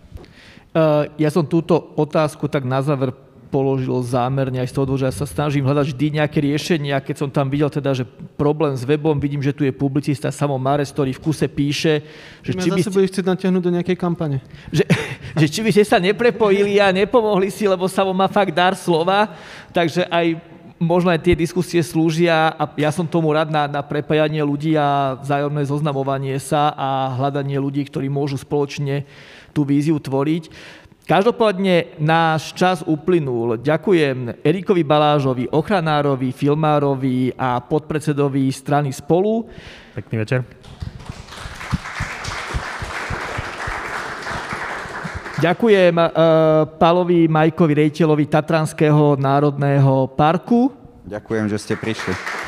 Ja 1.20 1.31
som 1.31 1.47
túto 1.47 1.94
otázku 1.94 2.48
tak 2.48 2.64
na 2.66 2.82
záver 2.82 3.14
položil 3.55 3.94
zámerne 4.02 4.59
aj 4.59 4.66
z 4.66 4.74
toho, 4.74 4.98
že 4.98 5.06
ja 5.06 5.14
sa 5.14 5.31
snažím 5.31 5.62
hľadať 5.62 5.94
vždy 5.94 6.06
nejaké 6.18 6.43
riešenia. 6.43 6.98
Keď 6.98 7.22
som 7.22 7.31
tam 7.31 7.47
videl 7.47 7.70
teda, 7.70 7.94
že 7.94 8.02
problém 8.35 8.74
s 8.74 8.82
webom, 8.82 9.14
vidím, 9.22 9.39
že 9.39 9.55
tu 9.55 9.62
je 9.62 9.70
publicista 9.70 10.35
Samo 10.35 10.59
Mares, 10.59 10.90
ktorý 10.90 11.14
v 11.14 11.22
kuse 11.22 11.47
píše, 11.47 12.02
že 12.43 12.59
či 12.59 12.74
by 12.74 12.82
ste... 12.82 12.90
chcieť 12.90 13.31
natiahnuť 13.31 13.62
do 13.62 13.70
nejakej 13.78 13.94
kampane. 13.94 14.43
Že, 14.74 14.90
že 15.40 15.47
či 15.47 15.60
by 15.62 15.70
ste 15.70 15.86
sa 15.86 16.02
neprepojili 16.02 16.82
a 16.82 16.90
nepomohli 16.90 17.55
si, 17.55 17.70
lebo 17.70 17.86
Samo 17.86 18.10
má 18.10 18.26
fakt 18.26 18.51
dar 18.51 18.74
slova, 18.74 19.31
takže 19.70 20.02
aj 20.10 20.43
možno 20.82 21.14
aj 21.14 21.22
tie 21.22 21.39
diskusie 21.39 21.78
slúžia 21.86 22.51
a 22.59 22.66
ja 22.74 22.90
som 22.90 23.06
tomu 23.06 23.31
rád 23.31 23.55
na, 23.55 23.70
na 23.70 23.81
prepájanie 23.86 24.43
ľudí 24.43 24.74
a 24.74 25.14
vzájomné 25.22 25.62
zoznamovanie 25.62 26.35
sa 26.43 26.74
a 26.74 27.14
hľadanie 27.14 27.56
ľudí, 27.62 27.86
ktorí 27.86 28.10
môžu 28.10 28.35
spoločne 28.35 29.06
tú 29.55 29.62
víziu 29.62 29.94
tvoriť. 30.02 30.51
Každopádne 31.05 32.01
náš 32.01 32.56
čas 32.56 32.81
uplynul. 32.81 33.60
Ďakujem 33.60 34.40
Erikovi 34.40 34.89
Balážovi, 34.89 35.44
ochranárovi, 35.52 36.32
filmárovi 36.32 37.28
a 37.36 37.60
podpredsedovi 37.60 38.48
strany 38.48 38.89
Spolu. 38.89 39.44
Pekný 39.93 40.24
večer. 40.24 40.40
Ďakujem 45.44 45.93
uh, 45.93 46.09
Pálovi 46.81 47.28
Majkovi 47.28 47.85
rejiteľovi 47.85 48.24
Tatranského 48.24 49.20
národného 49.20 50.09
parku. 50.16 50.72
Ďakujem, 51.05 51.52
že 51.52 51.60
ste 51.60 51.74
prišli 51.76 52.44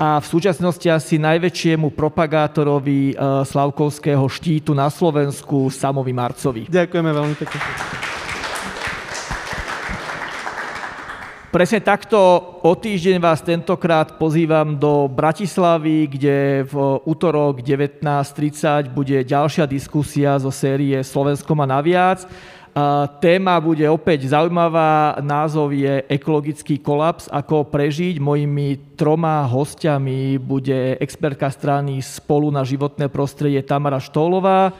a 0.00 0.16
v 0.16 0.24
súčasnosti 0.24 0.88
asi 0.88 1.20
najväčšiemu 1.20 1.92
propagátorovi 1.92 3.12
e, 3.12 3.14
Slavkovského 3.44 4.24
štítu 4.32 4.72
na 4.72 4.88
Slovensku, 4.88 5.68
Samovi 5.68 6.16
Marcovi. 6.16 6.64
Ďakujeme 6.72 7.10
veľmi 7.12 7.36
pekne. 7.36 7.60
Presne 11.50 11.82
takto 11.82 12.16
o 12.62 12.72
týždeň 12.78 13.18
vás 13.18 13.42
tentokrát 13.42 14.14
pozývam 14.16 14.78
do 14.78 15.10
Bratislavy, 15.10 16.06
kde 16.06 16.62
v 16.62 16.74
útorok 17.04 17.58
19.30 17.60 18.94
bude 18.94 19.20
ďalšia 19.26 19.66
diskusia 19.66 20.38
zo 20.38 20.54
série 20.54 21.02
Slovenskom 21.02 21.58
a 21.60 21.66
naviac. 21.66 22.24
Téma 23.18 23.58
bude 23.58 23.82
opäť 23.90 24.30
zaujímavá, 24.30 25.18
názov 25.18 25.74
je 25.74 26.06
ekologický 26.06 26.78
kolaps, 26.78 27.26
ako 27.26 27.66
prežiť. 27.66 28.22
Mojimi 28.22 28.94
troma 28.94 29.42
hostiami 29.42 30.38
bude 30.38 30.94
expertka 31.02 31.50
strany 31.50 31.98
Spolu 31.98 32.54
na 32.54 32.62
životné 32.62 33.10
prostredie 33.10 33.58
Tamara 33.66 33.98
Štólová. 33.98 34.70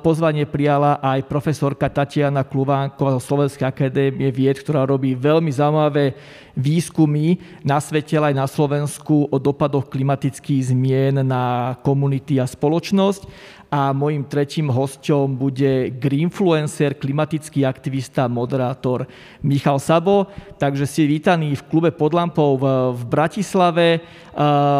Pozvanie 0.00 0.48
prijala 0.48 0.96
aj 1.02 1.28
profesorka 1.28 1.92
Tatiana 1.92 2.40
Kluvánková 2.40 3.20
zo 3.20 3.34
Slovenskej 3.34 3.68
akadémie 3.68 4.32
vied, 4.32 4.56
ktorá 4.64 4.88
robí 4.88 5.12
veľmi 5.12 5.52
zaujímavé 5.52 6.16
výskumy 6.56 7.36
na 7.66 7.76
svete, 7.76 8.16
aj 8.16 8.32
na 8.32 8.48
Slovensku 8.48 9.28
o 9.28 9.36
dopadoch 9.36 9.92
klimatických 9.92 10.72
zmien 10.72 11.20
na 11.20 11.76
komunity 11.84 12.40
a 12.40 12.48
spoločnosť 12.48 13.28
a 13.68 13.92
mojim 13.92 14.24
tretím 14.24 14.72
hosťom 14.72 15.36
bude 15.36 15.92
greenfluencer, 15.92 16.96
klimatický 16.96 17.68
aktivista, 17.68 18.24
moderátor 18.24 19.04
Michal 19.44 19.76
Sabo. 19.76 20.24
Takže 20.56 20.88
si 20.88 21.04
vítaný 21.04 21.52
v 21.52 21.66
klube 21.68 21.90
pod 21.92 22.16
lampou 22.16 22.56
v, 22.56 22.64
Bratislave 23.04 24.00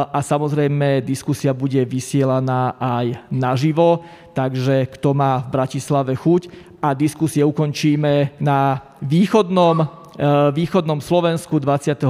a 0.09 0.19
samozrejme 0.25 1.05
diskusia 1.05 1.53
bude 1.53 1.85
vysielaná 1.85 2.81
aj 2.81 3.29
naživo, 3.29 4.01
takže 4.33 4.89
kto 4.97 5.13
má 5.13 5.45
v 5.45 5.53
Bratislave 5.53 6.17
chuť 6.17 6.49
a 6.81 6.97
diskusie 6.97 7.45
ukončíme 7.45 8.41
na 8.41 8.81
východnom, 9.05 9.85
východnom 10.55 11.03
Slovensku 11.05 11.61
29 11.61 12.09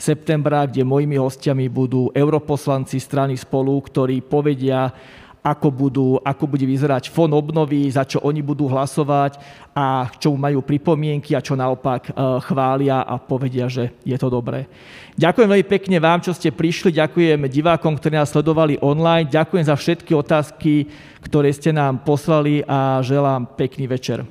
septembra, 0.00 0.64
kde 0.64 0.80
mojimi 0.80 1.20
hostiami 1.20 1.68
budú 1.68 2.08
europoslanci 2.16 2.96
strany 2.96 3.36
spolu, 3.36 3.76
ktorí 3.84 4.24
povedia 4.24 4.88
ako, 5.40 5.68
budú, 5.72 6.08
ako 6.20 6.44
bude 6.44 6.68
vyzerať 6.68 7.08
fond 7.08 7.32
obnovy, 7.32 7.88
za 7.88 8.04
čo 8.04 8.20
oni 8.20 8.44
budú 8.44 8.68
hlasovať 8.68 9.40
a 9.72 10.08
čo 10.20 10.36
majú 10.36 10.60
pripomienky 10.60 11.32
a 11.32 11.40
čo 11.40 11.56
naopak 11.56 12.08
e, 12.08 12.12
chvália 12.44 13.00
a 13.00 13.16
povedia, 13.16 13.64
že 13.64 13.96
je 14.04 14.16
to 14.20 14.28
dobré. 14.28 14.68
Ďakujem 15.16 15.48
veľmi 15.48 15.66
pekne 15.68 15.96
vám, 15.96 16.20
čo 16.20 16.36
ste 16.36 16.52
prišli, 16.52 16.92
ďakujem 16.92 17.48
divákom, 17.48 17.96
ktorí 17.96 18.20
nás 18.20 18.28
sledovali 18.32 18.76
online, 18.84 19.32
ďakujem 19.32 19.64
za 19.64 19.76
všetky 19.76 20.12
otázky, 20.12 20.88
ktoré 21.24 21.48
ste 21.56 21.72
nám 21.72 22.04
poslali 22.04 22.60
a 22.68 23.00
želám 23.00 23.48
pekný 23.56 23.88
večer. 23.88 24.24